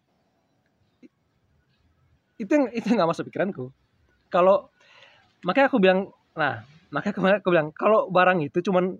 itu 2.35 2.51
yang 2.51 2.67
itu 2.75 2.87
nggak 2.91 3.09
masuk 3.09 3.31
pikiranku 3.31 3.71
kalau 4.27 4.67
makanya 5.41 5.67
aku 5.71 5.79
bilang 5.79 6.11
nah 6.35 6.67
makanya 6.95 7.15
kemarin 7.19 7.35
aku 7.43 7.49
bilang 7.51 7.69
kalau 7.75 8.07
barang 8.07 8.39
itu 8.47 8.63
cuman 8.63 8.95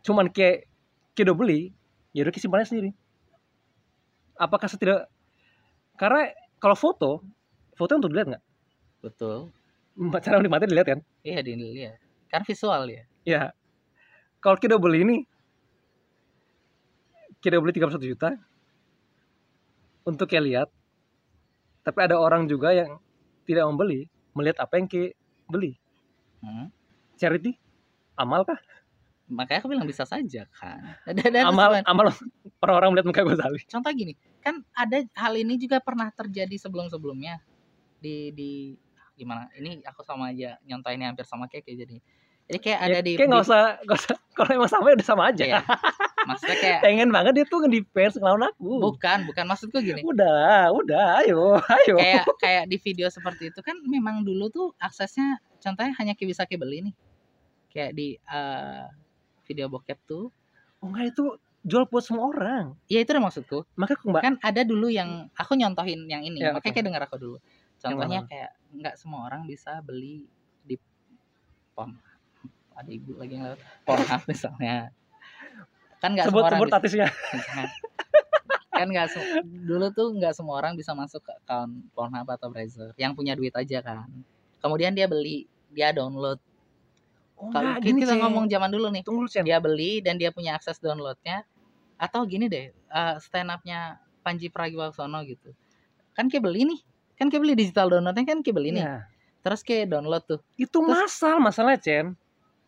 cuman 0.00 0.32
kayak 0.32 0.64
kayak 1.12 1.28
udah 1.28 1.36
beli 1.36 1.60
ya 2.16 2.24
udah 2.24 2.32
simpannya 2.32 2.64
sendiri 2.64 2.90
apakah 4.40 4.64
setidak 4.64 5.12
karena 6.00 6.32
kalau 6.56 6.72
foto 6.72 7.20
foto 7.76 7.92
untuk 8.00 8.08
dilihat 8.08 8.32
nggak 8.32 8.44
Betul. 9.04 9.52
cara 10.24 10.40
menikmati 10.40 10.64
dilihat 10.68 10.88
kan 10.96 11.00
Iya 11.20 11.44
dilihat. 11.44 12.00
Kan 12.32 12.40
visual 12.48 12.88
ya. 12.88 13.04
ya 13.28 13.42
kalau 14.40 14.56
kita 14.56 14.80
beli 14.80 15.04
ini 15.04 15.16
kita 17.44 17.60
beli 17.60 17.76
31 17.76 18.00
juta 18.00 18.32
untuk 20.08 20.24
kayak 20.24 20.44
lihat 20.48 20.68
tapi 21.84 21.98
ada 22.00 22.16
orang 22.16 22.48
juga 22.48 22.72
yang 22.72 22.96
tidak 23.44 23.68
membeli 23.68 24.08
melihat 24.32 24.64
apa 24.64 24.80
yang 24.80 24.88
kayak 24.88 25.12
beli 25.48 25.76
Hmm. 26.40 26.68
charity 27.20 27.56
amal 28.16 28.44
kah? 28.44 28.58
Makanya 29.30 29.62
aku 29.62 29.68
bilang 29.70 29.86
bisa 29.86 30.02
saja 30.02 30.48
kan. 30.50 30.96
Dan- 31.06 31.32
dan 31.36 31.44
amal 31.46 31.80
amal 31.86 32.06
orang-orang 32.60 32.96
melihat 32.96 33.06
muka 33.08 33.22
Ghazali 33.24 33.60
contoh 33.68 33.90
gini 33.94 34.12
kan 34.40 34.64
ada 34.72 35.04
hal 35.16 35.32
ini 35.36 35.60
juga 35.60 35.78
pernah 35.78 36.08
terjadi 36.10 36.56
sebelum 36.56 36.88
sebelumnya 36.88 37.38
di 38.00 38.32
di 38.32 38.50
gimana? 39.14 39.52
Ini 39.52 39.84
aku 39.84 40.00
sama 40.00 40.32
aja 40.32 40.56
nyontoinnya 40.64 41.12
hampir 41.12 41.28
sama 41.28 41.44
kayak 41.44 41.68
kayak 41.68 41.78
jadi. 41.84 41.96
Jadi 42.50 42.58
kayak 42.58 42.80
ada 42.82 42.98
ya, 42.98 43.00
di 43.04 43.12
kayak 43.14 43.28
nggak 43.30 43.44
usah 43.46 43.62
nggak 43.84 43.98
usah 44.00 44.16
kalau 44.34 44.50
emang 44.56 44.70
sama 44.72 44.84
ya 44.90 44.94
udah 44.96 45.06
sama 45.06 45.22
aja. 45.30 45.44
Iya. 45.44 45.62
maksudnya 46.20 46.56
kayak 46.56 46.78
pengen 46.84 47.08
banget 47.12 47.32
dia 47.36 47.44
tuh 47.46 47.58
ngedefense 47.62 48.16
ngelawan 48.16 48.48
aku. 48.48 48.70
Bukan 48.90 49.18
bukan. 49.28 49.44
Maksudku 49.44 49.78
gini. 49.84 50.00
Udah 50.02 50.72
udah 50.72 51.20
ayo 51.22 51.60
ayo. 51.60 51.96
Kayak 52.00 52.24
kayak 52.40 52.64
di 52.66 52.76
video 52.80 53.06
seperti 53.12 53.52
itu 53.52 53.60
kan 53.60 53.76
memang 53.84 54.24
dulu 54.24 54.48
tuh 54.50 54.66
aksesnya 54.80 55.38
contohnya 55.60 55.92
hanya 56.00 56.12
kayak 56.16 56.60
beli 56.60 56.90
nih. 56.90 56.94
Kayak 57.70 57.90
di 57.94 58.08
eh, 58.18 58.84
video 59.46 59.66
bokep 59.70 59.98
tuh. 60.08 60.32
Oh 60.80 60.86
enggak 60.88 61.12
itu 61.14 61.24
jual 61.60 61.84
buat 61.86 62.04
semua 62.04 62.32
orang. 62.32 62.72
Ya 62.88 63.04
itu 63.04 63.12
udah 63.12 63.24
maksudku. 63.28 63.58
Maka 63.76 63.92
aku 63.96 64.08
mbak 64.08 64.22
kan 64.24 64.34
ada 64.40 64.64
dulu 64.64 64.88
yang 64.88 65.28
aku 65.36 65.54
nyontohin 65.54 66.08
yang 66.08 66.24
ini. 66.24 66.40
Ya, 66.40 66.56
makanya 66.56 66.72
oke. 66.72 66.76
kayak 66.80 66.86
dengar 66.88 67.02
aku 67.04 67.16
dulu. 67.20 67.36
Contohnya 67.80 68.20
kayak 68.24 68.50
nggak 68.72 68.94
semua 68.96 69.28
orang 69.28 69.44
bisa 69.44 69.80
beli 69.84 70.24
di 70.64 70.76
pon. 71.76 71.96
Ada 72.76 72.90
ibu 72.90 73.12
lagi 73.20 73.36
yang 73.36 73.44
lewat. 73.52 73.60
Pornhub 73.84 74.22
misalnya. 74.24 74.76
Kan 76.00 76.16
nggak 76.16 76.32
sebut 76.32 76.40
semua 76.40 76.48
orang 76.48 76.60
sebut 76.64 76.72
artisnya. 76.72 77.08
Kan 78.80 78.88
nggak 78.88 79.12
se- 79.12 79.44
dulu 79.44 79.92
tuh 79.92 80.08
nggak 80.16 80.32
semua 80.32 80.56
orang 80.56 80.72
bisa 80.72 80.96
masuk 80.96 81.20
ke 81.20 81.32
account 81.36 81.92
Pornhub 81.92 82.24
atau 82.24 82.48
Brazzer 82.48 82.96
yang 82.96 83.12
punya 83.12 83.36
duit 83.36 83.52
aja 83.52 83.84
kan 83.84 84.08
kemudian 84.60 84.92
dia 84.94 85.08
beli 85.08 85.48
dia 85.72 85.90
download. 85.90 86.38
Oh, 87.40 87.48
kalau 87.48 87.80
enggak, 87.80 88.04
kita, 88.04 88.20
ngomong 88.20 88.52
zaman 88.52 88.68
dulu 88.68 88.92
nih 88.92 89.00
tunggu 89.00 89.24
dia 89.32 89.56
beli 89.56 90.04
dan 90.04 90.20
dia 90.20 90.28
punya 90.28 90.60
akses 90.60 90.76
downloadnya 90.76 91.48
atau 91.96 92.28
gini 92.28 92.52
deh 92.52 92.68
eh, 92.72 93.14
stand 93.20 93.48
upnya 93.48 93.96
Panji 94.20 94.52
Pragiwaksono 94.52 95.24
gitu. 95.24 95.56
Kan 96.12 96.28
kayak 96.28 96.44
beli 96.44 96.68
nih 96.68 96.80
kan 97.16 97.32
kayak 97.32 97.42
beli 97.44 97.54
digital 97.56 97.88
downloadnya 97.88 98.24
kan 98.28 98.44
kayak 98.44 98.56
beli 98.56 98.70
nih. 98.76 98.84
Iya. 98.84 99.08
terus 99.40 99.64
kayak 99.64 99.88
download 99.88 100.20
tuh. 100.28 100.40
Itu 100.60 100.84
masal 100.84 101.40
masalah 101.40 101.80
Cen. 101.80 102.12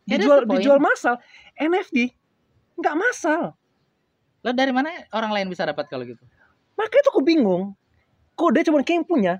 Ya, 0.08 0.16
dijual 0.16 0.48
point. 0.48 0.56
dijual 0.56 0.80
masal. 0.80 1.20
NFT 1.60 2.16
nggak 2.80 2.96
masal. 2.96 3.52
Lo 4.40 4.50
dari 4.56 4.72
mana 4.72 4.88
orang 5.12 5.36
lain 5.36 5.46
bisa 5.52 5.68
dapat 5.68 5.84
kalau 5.92 6.08
gitu? 6.08 6.24
Makanya 6.80 7.02
tuh 7.04 7.12
aku 7.12 7.22
bingung. 7.22 7.76
Kode 8.32 8.64
cuma 8.64 8.80
kayak 8.80 9.04
yang 9.04 9.06
punya 9.06 9.34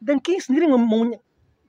dan 0.00 0.16
kayak 0.22 0.42
sendiri 0.42 0.70
ngomong 0.70 1.18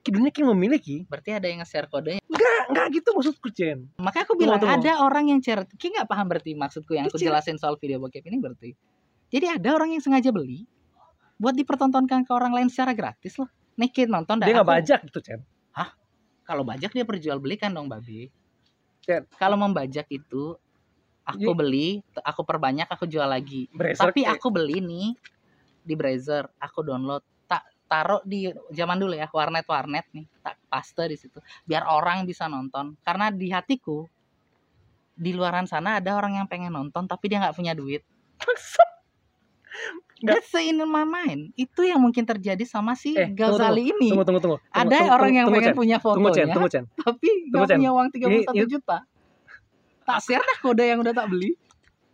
dunia 0.08 0.32
kayak 0.32 0.48
memiliki 0.56 1.04
berarti 1.04 1.36
ada 1.36 1.44
yang 1.44 1.60
nge-share 1.60 1.92
kodenya? 1.92 2.24
Nggak 2.24 2.62
nggak 2.72 2.86
gitu 2.96 3.08
maksudku 3.12 3.48
Cen. 3.52 3.84
Makanya 4.00 4.24
aku 4.24 4.34
bilang 4.40 4.56
tunggu. 4.56 4.80
ada 4.80 5.04
orang 5.04 5.28
yang 5.28 5.44
share. 5.44 5.68
Kayak 5.76 5.92
nggak 6.00 6.08
paham 6.08 6.26
berarti 6.32 6.50
maksudku 6.56 6.96
yang 6.96 7.04
aku 7.04 7.20
jelasin 7.20 7.60
soal 7.60 7.76
video 7.76 8.00
bokep 8.00 8.24
ini 8.24 8.40
berarti. 8.40 8.72
Jadi 9.28 9.46
ada 9.46 9.76
orang 9.76 9.92
yang 9.92 10.00
sengaja 10.00 10.32
beli 10.32 10.64
buat 11.36 11.52
dipertontonkan 11.52 12.24
ke 12.24 12.32
orang 12.32 12.56
lain 12.56 12.68
secara 12.72 12.96
gratis 12.96 13.36
loh 13.36 13.48
naked 13.76 14.12
nonton 14.12 14.40
dia 14.40 14.56
nggak 14.56 14.68
bajak 14.68 15.00
gitu 15.08 15.20
Cen. 15.20 15.40
Kalau 16.44 16.66
bajak 16.66 16.90
dia 16.90 17.06
perjualbelikan 17.06 17.70
dong 17.70 17.86
babi 17.86 18.26
Cen. 19.04 19.22
kalau 19.38 19.54
membajak 19.54 20.10
itu 20.10 20.58
aku 21.22 21.52
beli 21.54 22.02
aku 22.24 22.42
perbanyak 22.42 22.90
aku 22.90 23.06
jual 23.06 23.28
lagi. 23.28 23.70
Bracer 23.70 24.10
tapi 24.10 24.26
aku 24.26 24.50
beli 24.50 24.82
nih 24.82 25.08
di 25.80 25.94
browser 25.96 26.44
aku 26.60 26.84
download 26.84 27.24
taruh 27.90 28.22
di 28.22 28.46
zaman 28.70 28.94
dulu 28.94 29.12
ya 29.12 29.26
warnet 29.28 29.66
warnet 29.66 30.06
nih 30.14 30.22
tak 30.38 30.54
paste 30.70 31.10
di 31.10 31.18
situ 31.18 31.42
biar 31.66 31.82
orang 31.84 32.22
bisa 32.22 32.46
nonton 32.46 32.94
karena 33.02 33.34
di 33.34 33.50
hatiku 33.50 34.06
di 35.12 35.34
luaran 35.34 35.66
sana 35.66 35.98
ada 35.98 36.14
orang 36.14 36.38
yang 36.38 36.46
pengen 36.46 36.70
nonton 36.70 37.04
tapi 37.04 37.26
dia 37.26 37.42
nggak 37.42 37.52
punya 37.52 37.74
duit. 37.74 38.00
That's 40.20 40.52
in 40.54 40.76
my 40.80 41.04
mind. 41.04 41.56
Itu 41.56 41.80
yang 41.80 41.96
mungkin 41.96 42.24
terjadi 42.24 42.60
sama 42.64 42.92
si 42.92 43.12
Eh, 43.12 43.28
tunggu, 43.28 43.56
Ghazali 43.56 43.88
ini. 43.88 44.08
tunggu 44.12 44.24
tunggu 44.24 44.40
tunggu 44.40 44.58
Tunggu, 44.60 44.76
ada 44.76 44.96
tunggu, 44.96 45.12
orang 45.12 45.32
yang 45.32 45.46
tunggu, 45.48 45.60
pengen 45.60 45.72
punya 45.72 45.96
tunggu 45.96 46.28
fotonya, 46.28 46.52
tunggu 46.52 46.68
tapi 46.68 47.28
Tunggu, 47.48 47.52
nggak 47.52 47.68
Cen. 47.68 47.76
punya 47.80 47.90
uang 47.90 48.06
31 48.10 48.28
Ini- 48.28 48.44
ini- 48.54 48.68
juta. 48.68 48.98
Tak 50.04 50.18
share 50.20 50.40
dah 50.40 50.58
kode 50.60 50.84
yang 50.84 51.00
udah 51.00 51.12
tak 51.12 51.26
beli. 51.26 51.56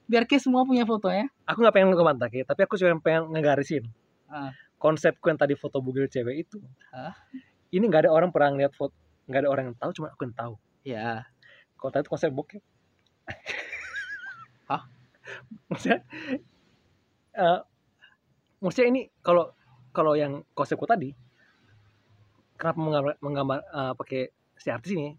Biar 0.07 0.23
ke 0.23 0.39
semua 0.39 0.63
punya 0.63 0.83
fotonya. 0.83 1.27
aku 1.43 1.59
nggak 1.59 1.75
pengen 1.75 1.91
ngebantah 1.91 2.27
Ki, 2.27 2.43
tapi 2.43 2.61
aku 2.63 2.75
cuma 2.75 2.95
pengen 2.99 3.31
ngegarisin 3.31 3.87
Ah. 4.27 4.51
Konsepku 4.87 5.27
yang 5.27 5.35
tadi 5.35 5.59
foto 5.59 5.83
bugil 5.83 6.07
cewek 6.07 6.47
itu. 6.47 6.63
Ah. 6.95 7.11
ini 7.75 7.83
nggak 7.91 8.07
ada 8.07 8.11
orang 8.15 8.31
pernah 8.31 8.55
ngeliat 8.55 8.71
foto 8.79 8.95
nggak 9.27 9.43
ada 9.43 9.51
orang 9.51 9.65
yang 9.75 9.77
tahu 9.83 9.91
cuma 9.91 10.15
aku 10.15 10.23
yang 10.31 10.37
tahu. 10.39 10.55
Ya, 10.87 11.27
kalau 11.75 11.91
tadi 11.91 12.07
itu 12.07 12.11
konsep 12.15 12.31
bokep. 12.31 12.63
Hah? 14.71 14.87
maksudnya 15.67 16.07
eh, 17.35 17.61
maksudnya 18.63 18.87
ini 18.95 19.03
kalau 19.19 19.51
kalau 19.91 20.15
yang 20.15 20.47
konsepku 20.55 20.87
tadi 20.87 21.11
kenapa 22.55 22.79
menggambar, 22.79 23.15
menggambar 23.19 23.59
eh, 23.67 23.93
pakai 23.99 24.23
si 24.55 24.71
artis 24.71 24.95
ini? 24.95 25.11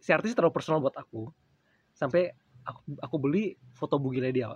Si 0.00 0.10
artis 0.10 0.32
terlalu 0.32 0.56
personal 0.56 0.80
buat 0.80 0.96
aku. 0.96 1.28
Sampai 1.92 2.32
aku, 2.64 2.96
aku 2.96 3.16
beli 3.20 3.60
foto 3.76 4.00
bugilnya 4.00 4.32
dia 4.32 4.48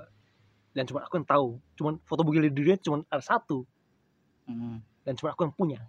dan 0.76 0.84
cuma 0.84 1.00
aku 1.00 1.16
yang 1.16 1.24
tahu 1.24 1.48
cuman 1.74 1.96
foto 2.04 2.20
bugilnya 2.20 2.52
dia 2.52 2.76
cuma 2.76 3.00
ada 3.08 3.24
satu 3.24 3.64
Hmm. 4.44 4.78
dan 5.02 5.16
cuma 5.16 5.32
aku 5.32 5.42
yang 5.42 5.50
punya 5.50 5.80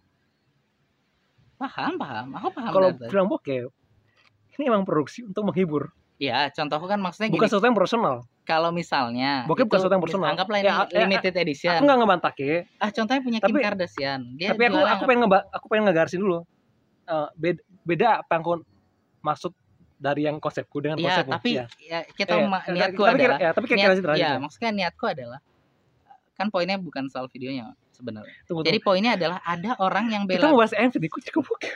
paham 1.57 1.93
paham. 1.95 2.27
Aku 2.33 2.47
paham. 2.49 2.71
kalau 2.71 2.89
film 3.03 3.27
bokep 3.27 3.69
ini 4.55 4.63
emang 4.65 4.81
produksi 4.81 5.21
untuk 5.21 5.43
menghibur 5.43 5.91
Ya, 6.17 6.49
contohku 6.49 6.89
kan 6.89 6.97
maksudnya 6.97 7.29
bukan 7.29 7.45
gini. 7.45 7.51
sesuatu 7.51 7.67
yang 7.67 7.77
personal 7.77 8.25
Kalau 8.41 8.73
misalnya 8.73 9.45
Bokep 9.45 9.67
bukan 9.67 9.77
sesuatu 9.77 9.93
yang 9.93 10.01
personal. 10.01 10.27
Anggaplah 10.31 10.57
ini 10.57 10.65
Ya, 10.65 10.81
ya, 10.81 10.97
limited 11.03 11.33
edition. 11.35 11.69
aku 11.69 11.83
nggak 11.83 11.99
ngebantah 11.99 12.31
ke 12.33 12.65
Ah, 12.79 12.89
contohnya 12.89 13.21
punya 13.21 13.37
Kim 13.37 13.53
Tapi- 13.53 13.61
Kardashian. 13.61 14.21
Dia 14.33 14.47
tapi 14.49 14.63
aku 14.65 14.79
aku 14.79 15.03
pengen 15.05 15.19
ngeba, 15.21 15.39
aku 15.51 15.65
pengen 15.67 15.83
ngegarisin 15.85 16.17
dulu 16.17 16.39
Eh, 17.05 17.27
beda, 17.35 17.61
beda 17.85 18.07
apa 18.19 18.31
yang 18.33 18.41
aku 18.41 18.53
maksud 19.21 19.51
dari 19.97 20.29
yang 20.29 20.37
konsepku 20.37 20.77
dengan 20.79 20.97
Iya, 21.01 21.25
konsepku 21.25 21.31
tapi 21.33 21.49
ya. 21.53 21.65
ya, 21.81 21.99
kita 22.13 22.33
Eh, 22.37 22.45
niatku 22.69 23.01
tapi 23.01 23.17
adalah 23.17 23.37
ya, 23.41 23.49
tapi 23.51 23.65
kayak 23.65 23.79
niat, 23.81 23.97
kira 23.97 24.13
ya, 24.13 24.31
maksudnya 24.37 24.71
niatku 24.71 25.05
adalah 25.09 25.39
kan 26.37 26.47
poinnya 26.53 26.77
bukan 26.77 27.09
soal 27.09 27.25
videonya 27.27 27.73
sebenarnya. 27.89 28.29
tunggu, 28.45 28.61
Jadi 28.61 28.77
tunggu. 28.77 28.87
poinnya 28.93 29.17
adalah 29.17 29.41
ada 29.41 29.73
orang 29.81 30.05
yang 30.13 30.23
kita 30.29 30.45
bela 30.45 30.53
mau 30.53 30.61
bahas 30.61 30.73
MV 30.77 31.01
kok 31.01 31.41
bokep? 31.41 31.73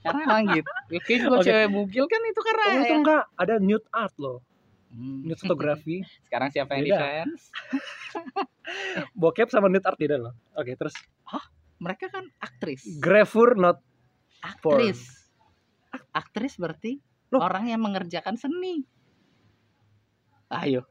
karena 0.00 0.20
emang 0.26 0.42
gitu. 0.48 0.70
Oke, 0.90 1.14
gue 1.14 1.28
Oke. 1.30 1.44
cewek 1.46 1.68
bugil 1.70 2.04
kan 2.10 2.20
itu 2.24 2.40
karena 2.42 2.62
Oh, 2.66 2.74
itu 2.74 2.82
ya. 2.84 2.98
enggak, 2.98 3.22
ada 3.36 3.54
nude 3.62 3.86
art 3.94 4.14
loh, 4.18 4.42
Hmm. 4.90 5.22
nude 5.22 5.38
fotografi, 5.38 6.02
Sekarang 6.26 6.48
siapa 6.50 6.74
yang 6.74 6.90
defense? 6.90 7.52
bokep 9.20 9.48
sama 9.50 9.70
nude 9.70 9.86
art 9.86 9.98
tidak 9.98 10.18
loh. 10.18 10.34
Oke, 10.56 10.74
terus 10.74 10.94
Mereka 11.80 12.12
kan 12.12 12.28
aktris. 12.42 13.00
gravure 13.00 13.56
not 13.56 13.80
Aktris. 14.40 15.19
Aktris 16.10 16.58
berarti 16.58 16.98
Loh. 17.30 17.40
orang 17.42 17.70
yang 17.70 17.80
mengerjakan 17.82 18.34
seni. 18.34 18.82
Ayo. 20.50 20.82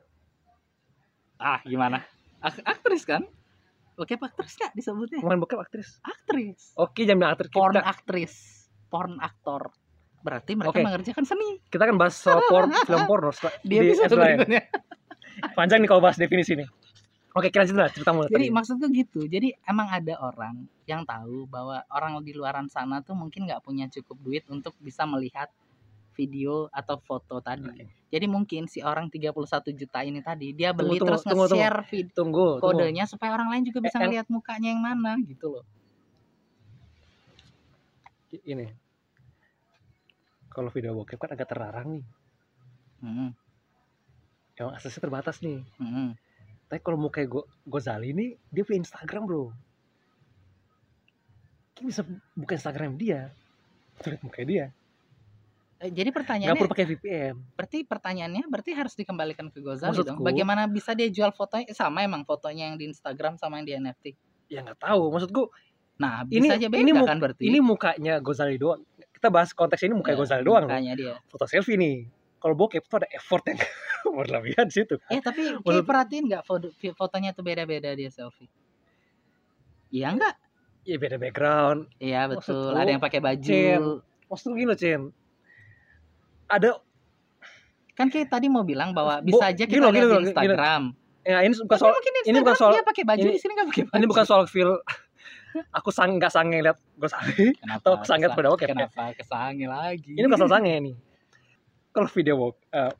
Ah, 1.39 1.59
gimana? 1.67 2.03
Ak- 2.39 2.63
aktris 2.63 3.03
kan? 3.03 3.27
Oke, 3.99 4.15
aktris 4.15 4.55
nggak 4.55 4.71
disebutnya? 4.75 5.19
Bukan 5.19 5.43
bokep 5.43 5.59
aktris. 5.59 5.99
Aktris. 5.99 6.71
Oke, 6.79 7.03
jam 7.03 7.19
aktris 7.27 7.51
Porn 7.51 7.75
kita, 7.75 7.83
aktris. 7.83 8.33
Porn 8.87 9.19
aktor. 9.19 9.75
Berarti 10.23 10.55
mereka 10.55 10.79
Oke. 10.79 10.83
mengerjakan 10.83 11.23
seni. 11.27 11.59
kita 11.67 11.83
kan 11.87 11.95
bahas 11.99 12.15
soal 12.15 12.43
porn, 12.47 12.71
film 12.87 13.03
porno 13.07 13.31
Dia 13.63 13.83
di 13.83 13.91
bisa 13.91 14.07
berikutnya. 14.07 14.63
Panjang 15.55 15.79
nih 15.83 15.89
kalau 15.91 16.03
bahas 16.03 16.19
definisi 16.19 16.55
nih. 16.59 16.67
Oke, 17.29 17.53
kita 17.53 17.61
lanjut 17.61 17.77
lah 17.77 17.89
cerita 17.89 18.09
mulai 18.09 18.25
Jadi 18.27 18.45
tadi. 18.49 18.55
maksudku 18.55 18.85
gitu. 18.89 19.19
Jadi 19.23 19.53
emang 19.63 19.85
ada 19.87 20.17
orang 20.19 20.55
yang 20.83 21.05
tahu 21.05 21.45
bahwa 21.45 21.85
orang 21.87 22.17
di 22.19 22.33
luaran 22.33 22.65
sana 22.65 22.99
tuh 22.99 23.13
mungkin 23.13 23.45
nggak 23.45 23.61
punya 23.61 23.85
cukup 23.87 24.17
duit 24.17 24.43
untuk 24.49 24.73
bisa 24.77 25.05
melihat 25.05 25.45
video 26.17 26.67
atau 26.69 26.97
foto 26.97 27.37
tadi. 27.39 27.63
Oke. 27.63 27.85
Jadi 28.09 28.25
mungkin 28.25 28.65
si 28.65 28.81
orang 28.81 29.07
31 29.07 29.29
juta 29.71 30.01
ini 30.01 30.19
tadi 30.19 30.51
dia 30.51 30.73
beli 30.73 30.97
Tunggu, 30.97 31.05
terus 31.05 31.21
tunggu, 31.21 31.45
tunggu, 31.45 31.53
nge-share 31.53 31.79
vid- 31.85 32.11
Tunggu, 32.11 32.47
tunggu. 32.57 32.65
kodenya 32.81 33.05
supaya 33.05 33.31
orang 33.31 33.53
lain 33.53 33.63
juga 33.63 33.79
bisa 33.79 33.93
Eh, 33.93 34.01
yang- 34.01 34.09
ngeliat 34.09 34.27
mukanya 34.27 34.67
yang 34.73 34.81
mana 34.81 35.11
gitu 35.21 35.45
loh. 35.53 35.65
Ini. 38.31 38.65
Kalau 40.49 40.69
video 40.69 40.93
bokep 40.93 41.17
kan 41.17 41.31
agak 41.31 41.47
terlarang 41.47 41.87
nih. 41.93 42.05
Hmm, 42.99 43.31
Emang 44.55 44.73
aksesnya 44.75 44.99
terbatas 44.99 45.39
nih. 45.39 45.61
hmm. 45.77 46.17
Tapi 46.69 46.79
kalau 46.79 46.97
mau 46.97 47.09
kayak 47.09 47.27
Go 47.27 47.41
Gozali 47.65 48.13
nih, 48.13 48.37
dia 48.47 48.61
punya 48.61 48.85
Instagram 48.85 49.25
bro. 49.25 49.49
Kita 51.73 51.81
bisa 51.81 52.01
buka 52.35 52.53
Instagram 52.53 52.93
dia. 52.93 53.33
Tuh 53.97 54.13
lihat 54.13 54.21
muka 54.21 54.41
dia. 54.43 54.65
Eh, 55.79 55.87
Jadi 55.87 56.11
pertanyaannya, 56.11 56.59
perlu 56.59 56.71
pakai 56.75 56.85
VPN. 56.85 57.35
berarti 57.55 57.87
pertanyaannya 57.87 58.43
berarti 58.51 58.71
harus 58.75 58.93
dikembalikan 58.93 59.47
ke 59.47 59.63
Gozali 59.63 59.95
dong. 59.95 60.19
Maksudku- 60.19 60.25
Bagaimana 60.27 60.67
bisa 60.67 60.91
dia 60.91 61.07
jual 61.07 61.31
fotonya 61.31 61.71
sama 61.71 62.03
emang 62.03 62.27
fotonya 62.27 62.67
yang 62.67 62.75
di 62.75 62.85
Instagram 62.85 63.39
sama 63.39 63.57
yang 63.57 63.65
di 63.65 63.73
NFT? 63.79 64.05
Ya 64.47 64.59
nggak 64.61 64.77
tahu. 64.77 65.07
Maksudku 65.09 65.47
Nah, 65.99 66.23
Ini- 66.23 66.47
bisa 66.47 66.55
aja 66.55 66.67
beda 66.71 66.79
ini 66.79 66.91
kan 66.95 67.19
berarti. 67.19 67.43
ini 67.43 67.59
mukanya 67.59 68.23
Gozali 68.23 68.55
doang. 68.55 68.79
Kita 69.11 69.27
bahas 69.27 69.51
konteks 69.51 69.83
ini 69.83 69.91
muka 69.91 70.15
Ya, 70.15 70.15
Gozali 70.15 70.47
doang. 70.47 70.63
Mukanya 70.63 70.95
dia. 70.95 71.15
Foto 71.27 71.43
selfie 71.43 71.75
nih. 71.75 72.07
Kalau 72.39 72.55
bokep 72.55 72.83
tuh 72.83 72.97
ada 72.97 73.09
effort 73.11 73.43
yang 73.45 73.59
berlebihan 74.17 74.65
di 74.65 74.75
situ. 74.75 74.95
Eh 75.07 75.19
tapi 75.19 75.43
kayak 75.45 75.59
Maksud- 75.61 75.85
perhatiin 75.85 76.23
nggak 76.25 76.43
foto, 76.43 76.67
fotonya 76.93 77.31
tuh 77.31 77.43
beda-beda 77.43 77.91
dia 77.91 78.07
selfie. 78.07 78.47
Iya 79.89 80.13
enggak? 80.13 80.35
Ya 80.83 80.95
beda 80.95 81.17
background. 81.17 81.91
Iya 81.97 82.21
betul. 82.27 82.71
Ada 82.71 82.89
yang 82.89 82.99
pakai 82.99 83.19
baju. 83.19 83.43
Cen. 83.43 83.83
Maksudku 84.25 84.53
gini 84.53 84.67
loh, 84.67 84.77
Cen. 84.77 85.01
Ada 86.47 86.79
Kan 87.93 88.07
kayak 88.07 88.31
tadi 88.31 88.47
mau 88.47 88.63
bilang 88.63 88.95
bahwa 88.95 89.19
Bo- 89.19 89.27
bisa 89.27 89.51
aja 89.51 89.67
kita 89.67 89.75
lihat 89.75 89.91
gini 89.91 89.99
di 89.99 90.07
loh, 90.07 90.17
gini. 90.17 90.31
Instagram. 90.31 90.83
ya 91.19 91.43
ini 91.43 91.51
bukan 91.53 91.77
soal 91.77 91.91
ini 91.91 91.99
bukan 91.99 92.23
Instagram 92.23 92.55
soal- 92.55 92.73
dia 92.73 92.85
pakai 92.87 93.03
baju 93.03 93.19
ini- 93.21 93.35
di 93.35 93.41
sini 93.43 93.51
nggak 93.53 93.67
pakai 93.69 93.83
baju. 93.83 93.97
ini 93.99 94.05
bukan 94.07 94.25
soal 94.25 94.41
feel 94.47 94.71
aku 95.69 95.89
sang 95.89 96.15
nggak 96.15 96.31
sange 96.31 96.57
lihat 96.57 96.79
Gozali. 96.95 97.51
Kenapa? 97.53 97.75
atau 97.83 97.93
kesa- 97.99 98.31
pada 98.31 98.47
bokep, 98.49 98.65
ya? 98.65 98.87
Kenapa 98.87 99.03
kesange 99.13 99.65
lagi? 99.67 100.13
Ini 100.15 100.25
bukan 100.25 100.39
soal 100.39 100.53
sange 100.55 100.73
nih. 100.79 100.95
Kalau 101.99 102.07
video 102.15 102.35
bok 102.39 102.55
eh, 102.71 102.93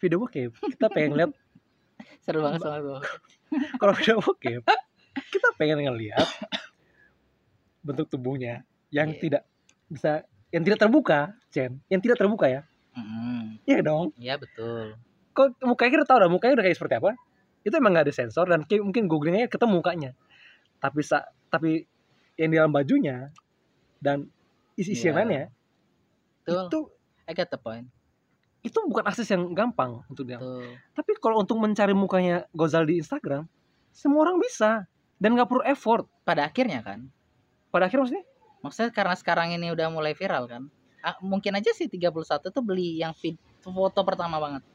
video 0.00 0.16
bokep 0.16 0.48
kita 0.72 0.88
pengen 0.88 1.12
lihat 1.20 1.30
seru 2.24 2.40
banget 2.40 2.64
sama 2.64 2.80
tuh. 2.80 3.00
kalau 3.76 3.92
video 3.92 4.16
bokep 4.16 4.64
kita 5.28 5.48
pengen 5.60 5.84
ngelihat 5.84 6.24
bentuk 7.84 8.08
tubuhnya 8.08 8.64
yang 8.88 9.12
Iya. 9.12 9.20
tidak 9.20 9.42
bisa 9.92 10.24
yang 10.48 10.64
tidak 10.64 10.80
terbuka, 10.80 11.36
Chen. 11.52 11.84
Yang 11.92 12.00
tidak 12.08 12.16
terbuka 12.24 12.48
ya. 12.48 12.64
Mm, 12.96 13.60
Iya 13.68 13.78
dong. 13.84 14.16
Iya 14.16 14.40
betul. 14.40 14.96
Kok 15.36 15.60
mukanya 15.60 16.00
kita 16.00 16.04
tahu 16.08 16.18
dah 16.24 16.30
mukanya 16.32 16.56
udah 16.56 16.64
kayak 16.64 16.76
seperti 16.80 16.94
apa? 16.96 17.12
Itu 17.60 17.76
emang 17.76 17.92
nggak 17.92 18.08
ada 18.08 18.14
sensor 18.16 18.48
dan 18.48 18.64
kayak 18.64 18.80
mungkin 18.88 19.04
googlingnya 19.04 19.52
ketemu 19.52 19.84
mukanya. 19.84 20.10
Tapi 20.80 21.04
sa 21.04 21.28
tapi 21.52 21.84
yang 22.40 22.48
di 22.48 22.56
dalam 22.56 22.72
bajunya 22.72 23.28
dan 24.00 24.32
isi-isi 24.80 25.12
yang 25.12 25.20
Iya. 25.20 25.24
lainnya 25.28 25.44
Betul. 26.48 26.66
itu 26.66 26.80
I 27.24 27.32
get 27.32 27.48
the 27.48 27.60
point. 27.60 27.84
itu 28.58 28.74
bukan 28.90 29.06
akses 29.06 29.30
yang 29.30 29.54
gampang 29.54 30.02
untuk 30.10 30.26
dia. 30.26 30.40
Betul. 30.40 30.74
Tapi 30.92 31.10
kalau 31.22 31.44
untuk 31.44 31.60
mencari 31.60 31.94
mukanya 31.94 32.42
Gozal 32.50 32.84
di 32.84 32.98
Instagram, 32.98 33.46
semua 33.94 34.26
orang 34.26 34.42
bisa 34.42 34.88
dan 35.16 35.36
nggak 35.36 35.46
perlu 35.46 35.62
effort. 35.62 36.04
Pada 36.26 36.42
akhirnya 36.44 36.82
kan, 36.82 37.06
Pada 37.70 37.86
akhirnya 37.86 38.02
maksudnya 38.08 38.24
maksudnya 38.58 38.90
karena 38.90 39.14
sekarang 39.14 39.54
ini 39.54 39.70
udah 39.70 39.86
mulai 39.88 40.16
viral 40.16 40.50
kan. 40.50 40.66
ah, 40.98 41.14
mungkin 41.22 41.54
aja 41.54 41.70
sih 41.70 41.86
31 41.86 42.10
tuh 42.50 42.58
beli 42.58 42.98
yang 42.98 43.14
feed 43.14 43.38
foto 43.62 44.02
pertama 44.02 44.42
banget. 44.42 44.66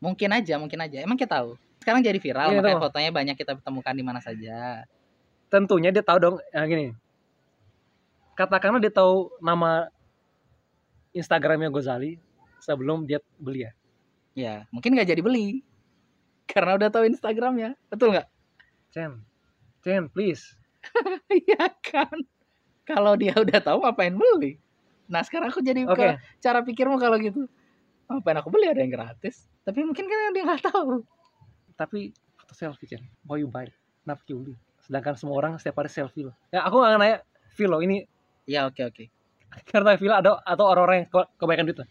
Mungkin 0.00 0.30
aja, 0.32 0.56
mungkin 0.56 0.80
aja. 0.80 1.04
Emang 1.04 1.18
kita 1.18 1.36
tahu. 1.42 1.60
Sekarang 1.80 2.00
jadi 2.00 2.16
viral, 2.16 2.52
Iya, 2.52 2.56
makanya 2.60 2.76
tahu. 2.78 2.84
fotonya 2.88 3.10
banyak 3.12 3.36
kita 3.36 3.52
temukan 3.60 3.92
di 3.96 4.04
mana 4.04 4.20
saja. 4.22 4.84
tentunya 5.50 5.90
dia 5.90 5.98
tahu 6.06 6.18
dong 6.22 6.36
yang 6.54 6.70
gini. 6.70 6.86
Katakanlah 8.40 8.80
dia 8.80 8.88
tahu 8.88 9.28
nama 9.44 9.92
Instagramnya 11.12 11.68
Gozali 11.68 12.16
sebelum 12.56 13.04
dia 13.04 13.20
beli 13.36 13.68
ya. 13.68 13.72
Ya, 14.32 14.54
mungkin 14.72 14.96
nggak 14.96 15.12
jadi 15.12 15.20
beli. 15.20 15.60
Karena 16.48 16.80
udah 16.80 16.88
tahu 16.88 17.04
Instagramnya. 17.04 17.76
Betul 17.92 18.16
nggak? 18.16 18.24
Chen, 18.96 19.20
Chen, 19.84 20.08
please. 20.08 20.56
Iya 21.28 21.68
kan. 21.84 22.16
Kalau 22.88 23.12
dia 23.20 23.36
udah 23.36 23.60
tahu 23.60 23.84
ngapain 23.84 24.16
beli? 24.16 24.56
Nah 25.04 25.20
sekarang 25.20 25.52
aku 25.52 25.60
jadi 25.60 25.84
kalau 25.84 26.16
cara 26.40 26.64
pikirmu 26.64 26.96
kalau 26.96 27.20
gitu. 27.20 27.44
Ngapain 28.08 28.40
aku 28.40 28.48
beli 28.48 28.72
ada 28.72 28.80
yang 28.80 28.96
gratis. 28.96 29.44
Tapi 29.68 29.84
mungkin 29.84 30.08
kan 30.08 30.32
dia 30.32 30.48
nggak 30.48 30.64
tahu. 30.64 31.04
tapi 31.76 32.12
foto 32.40 32.56
selfie 32.56 32.88
Chen. 32.88 33.04
Why 33.28 33.44
you 33.44 33.52
buy? 33.52 33.68
Kenapa 34.00 34.24
you 34.32 34.40
beli? 34.40 34.56
Sedangkan 34.80 35.20
semua 35.20 35.36
orang 35.36 35.60
setiap 35.60 35.84
hari 35.84 35.92
selfie 35.92 36.24
loh. 36.24 36.36
Ya 36.48 36.64
aku 36.64 36.80
nggak 36.80 36.96
nanya 36.96 37.18
feel 37.52 37.68
loh 37.68 37.84
ini 37.84 38.08
Ya 38.50 38.66
oke 38.66 38.82
oke. 38.82 39.04
karena 39.66 39.94
feel 39.94 40.10
ada 40.10 40.42
atau 40.42 40.64
orang-orang 40.66 41.02
yang 41.02 41.08
ke- 41.10 41.30
kebanyakan 41.38 41.66
duit 41.70 41.78
lah. 41.82 41.88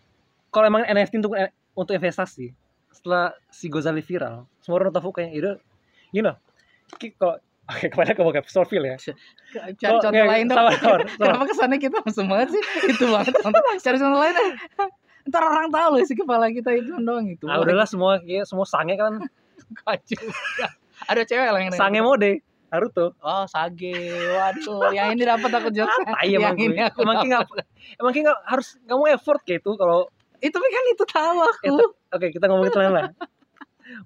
Kalau 0.48 0.66
emang 0.68 0.84
NFT 0.84 1.24
untuk 1.24 1.36
untuk 1.72 1.94
investasi 1.96 2.52
setelah 2.92 3.32
si 3.48 3.68
Gozali 3.68 4.00
viral, 4.00 4.44
semua 4.60 4.80
orang 4.80 4.92
tahu 4.92 5.12
kayak 5.12 5.32
itu, 5.32 5.52
you 6.12 6.20
know, 6.20 6.36
kalau 7.16 7.40
oke 7.70 7.86
ke 7.86 7.96
mana 7.96 8.12
ke 8.12 8.24
bokep 8.24 8.46
store 8.48 8.66
feel 8.66 8.84
ya. 8.84 8.96
Cari 9.00 9.76
contoh 9.78 10.12
lain 10.12 10.50
dong. 10.50 10.58
sabar, 10.58 10.74
sabar, 10.76 11.00
sabar. 11.06 11.20
Kenapa 11.20 11.46
kesannya 11.48 11.78
kita 11.78 11.96
langsung 12.02 12.26
banget 12.28 12.48
sih? 12.56 12.62
Itu 12.92 13.06
banget. 13.08 13.34
contoh. 13.40 13.62
Cari 13.78 13.98
contoh 14.00 14.20
lain 14.20 14.34
deh. 14.34 14.52
Ntar 15.30 15.44
orang 15.46 15.68
tahu 15.70 15.88
loh 15.94 16.02
si 16.02 16.14
kepala 16.18 16.50
kita 16.50 16.72
itu 16.74 16.96
doang 16.98 17.28
itu. 17.30 17.46
Ah 17.46 17.62
udahlah 17.62 17.86
semua 17.86 18.18
kayak 18.20 18.48
semua 18.50 18.66
sange 18.66 18.98
kan 18.98 19.20
Kacau. 19.86 20.26
Ada 21.06 21.22
cewek 21.28 21.50
lah 21.52 21.60
yang 21.62 21.72
sange 21.76 22.02
mode 22.02 22.42
Naruto. 22.70 23.18
Oh 23.26 23.44
sage, 23.50 23.98
waduh, 24.30 24.94
yang 24.94 25.18
ini 25.18 25.26
dapat 25.26 25.50
aku. 25.58 25.68
Tai 25.74 26.26
emang 26.30 26.54
yang 26.54 26.58
ini 26.70 26.82
aku 26.86 27.02
Emang 27.02 27.18
nggak 27.26 27.42
emang 27.98 28.12
nggak 28.14 28.40
harus 28.46 28.68
mau 28.86 29.10
effort 29.10 29.42
kayak 29.42 29.66
itu 29.66 29.72
kalau 29.74 30.06
Itu 30.40 30.56
kan 30.56 30.86
itu 30.94 31.04
tahu 31.04 31.38
aku. 31.44 31.66
Eh, 31.68 31.90
oke 32.16 32.28
kita 32.32 32.46
ngomongin 32.48 32.72
lain 32.78 32.94
lah. 32.96 33.06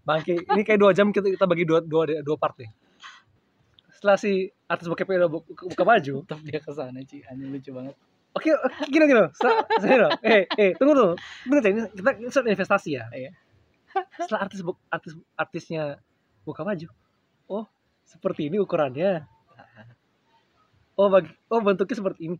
Bangki, 0.07 0.47
ini 0.47 0.61
kayak 0.63 0.79
dua 0.79 0.91
jam 0.95 1.11
kita 1.11 1.27
kita 1.27 1.45
bagi 1.45 1.67
dua 1.67 1.83
dua 1.83 2.07
dua 2.23 2.35
part 2.39 2.55
nih. 2.55 2.71
Setelah 3.99 4.15
si 4.15 4.47
artis 4.65 4.87
bokep 4.87 5.05
udah 5.05 5.29
bu- 5.29 5.45
buka 5.45 5.83
baju, 5.83 6.23
Tetap 6.23 6.39
dia 6.41 6.59
ke 6.63 6.71
sana 6.71 6.99
Ci, 7.03 7.21
anjing 7.27 7.51
lucu 7.51 7.71
banget. 7.75 7.95
Oke, 8.33 8.49
oke, 8.49 8.89
gini 8.89 9.05
gini. 9.05 9.23
Eh, 10.25 10.43
eh, 10.57 10.71
tunggu 10.79 10.97
dulu. 10.97 11.13
Deh, 11.61 11.71
ini 11.71 11.81
kita 11.93 12.11
ini 12.17 12.51
investasi 12.55 12.89
ya. 12.97 13.05
Iya. 13.13 13.31
Setelah 14.17 14.49
artis 14.49 14.59
artis 14.89 15.13
artisnya 15.37 16.01
buka 16.41 16.65
baju, 16.65 16.89
oh 17.45 17.69
seperti 18.05 18.51
ini 18.51 18.59
ukurannya. 18.59 19.25
Oh 20.93 21.09
bagi, 21.09 21.33
oh 21.49 21.59
bentuknya 21.59 21.97
seperti 21.97 22.21
ini. 22.29 22.37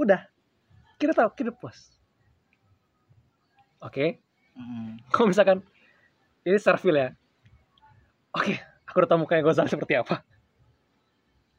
Udah, 0.00 0.24
kita 0.96 1.12
tahu, 1.12 1.28
kita 1.36 1.52
puas. 1.52 1.92
Oke, 3.80 4.20
Mm. 4.50 4.98
kalau 5.14 5.30
misalkan 5.30 5.62
ini 6.44 6.58
feel 6.58 6.96
ya. 6.98 7.08
Oke, 8.34 8.58
aku 8.84 8.96
udah 9.00 9.08
tahu 9.08 9.24
mukanya 9.24 9.40
Gozal 9.46 9.70
seperti 9.70 9.96
apa. 9.96 10.20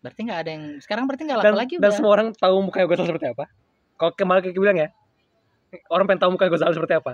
Berarti 0.06 0.20
nggak 0.28 0.40
ada 0.44 0.50
yang 0.52 0.64
sekarang 0.84 1.06
berarti 1.10 1.24
nggak 1.26 1.40
laku 1.40 1.48
dan, 1.48 1.56
lagi 1.58 1.74
dan 1.78 1.90
udah. 1.90 1.96
semua 1.96 2.12
orang 2.14 2.28
tahu 2.36 2.56
mukanya 2.62 2.86
Gozal 2.92 3.08
seperti 3.10 3.28
apa. 3.32 3.46
Kalau 3.98 4.12
kemarin 4.14 4.42
kayak 4.46 4.58
bilang 4.58 4.78
ya, 4.78 4.90
orang 5.90 6.06
pengen 6.06 6.22
tahu 6.22 6.32
mukanya 6.38 6.52
Gozal 6.54 6.74
seperti 6.74 6.94
apa. 6.98 7.12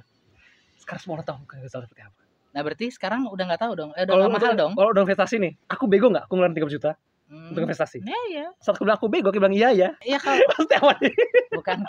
Sekarang 0.82 1.02
semua 1.03 1.14
orang 1.22 1.28
tahu 1.28 1.38
mukanya 1.45 1.61
Gozal 1.68 1.82
seperti 1.88 2.03
apa. 2.03 2.22
Nah 2.57 2.65
berarti 2.65 2.89
sekarang 2.89 3.29
udah 3.29 3.53
nggak 3.53 3.61
tahu 3.61 3.73
dong. 3.77 3.93
Eh, 3.93 4.01
udah 4.01 4.17
Kalau 4.17 4.34
mahal 4.34 4.57
dong. 4.57 4.73
Kalau 4.73 4.89
udah 4.89 5.03
investasi 5.05 5.38
nih, 5.38 5.53
aku 5.69 5.85
bego 5.85 6.09
nggak? 6.09 6.25
Aku 6.25 6.34
ngeluarin 6.34 6.57
3 6.57 6.65
juta 6.73 6.91
Hmm. 7.29 7.53
untuk 7.53 7.69
investasi. 7.69 8.01
Ya 8.01 8.17
ya. 8.34 8.45
Saat 8.57 8.81
aku 8.81 8.88
bilang 8.89 8.97
aku 8.97 9.11
bego, 9.13 9.29
aku 9.29 9.38
bilang 9.38 9.53
iya 9.53 9.69
ya. 9.77 9.89
Iya 10.01 10.17
kalau 10.17 10.41
Pasti 10.49 10.73
nih? 11.05 11.13
bukan 11.53 11.85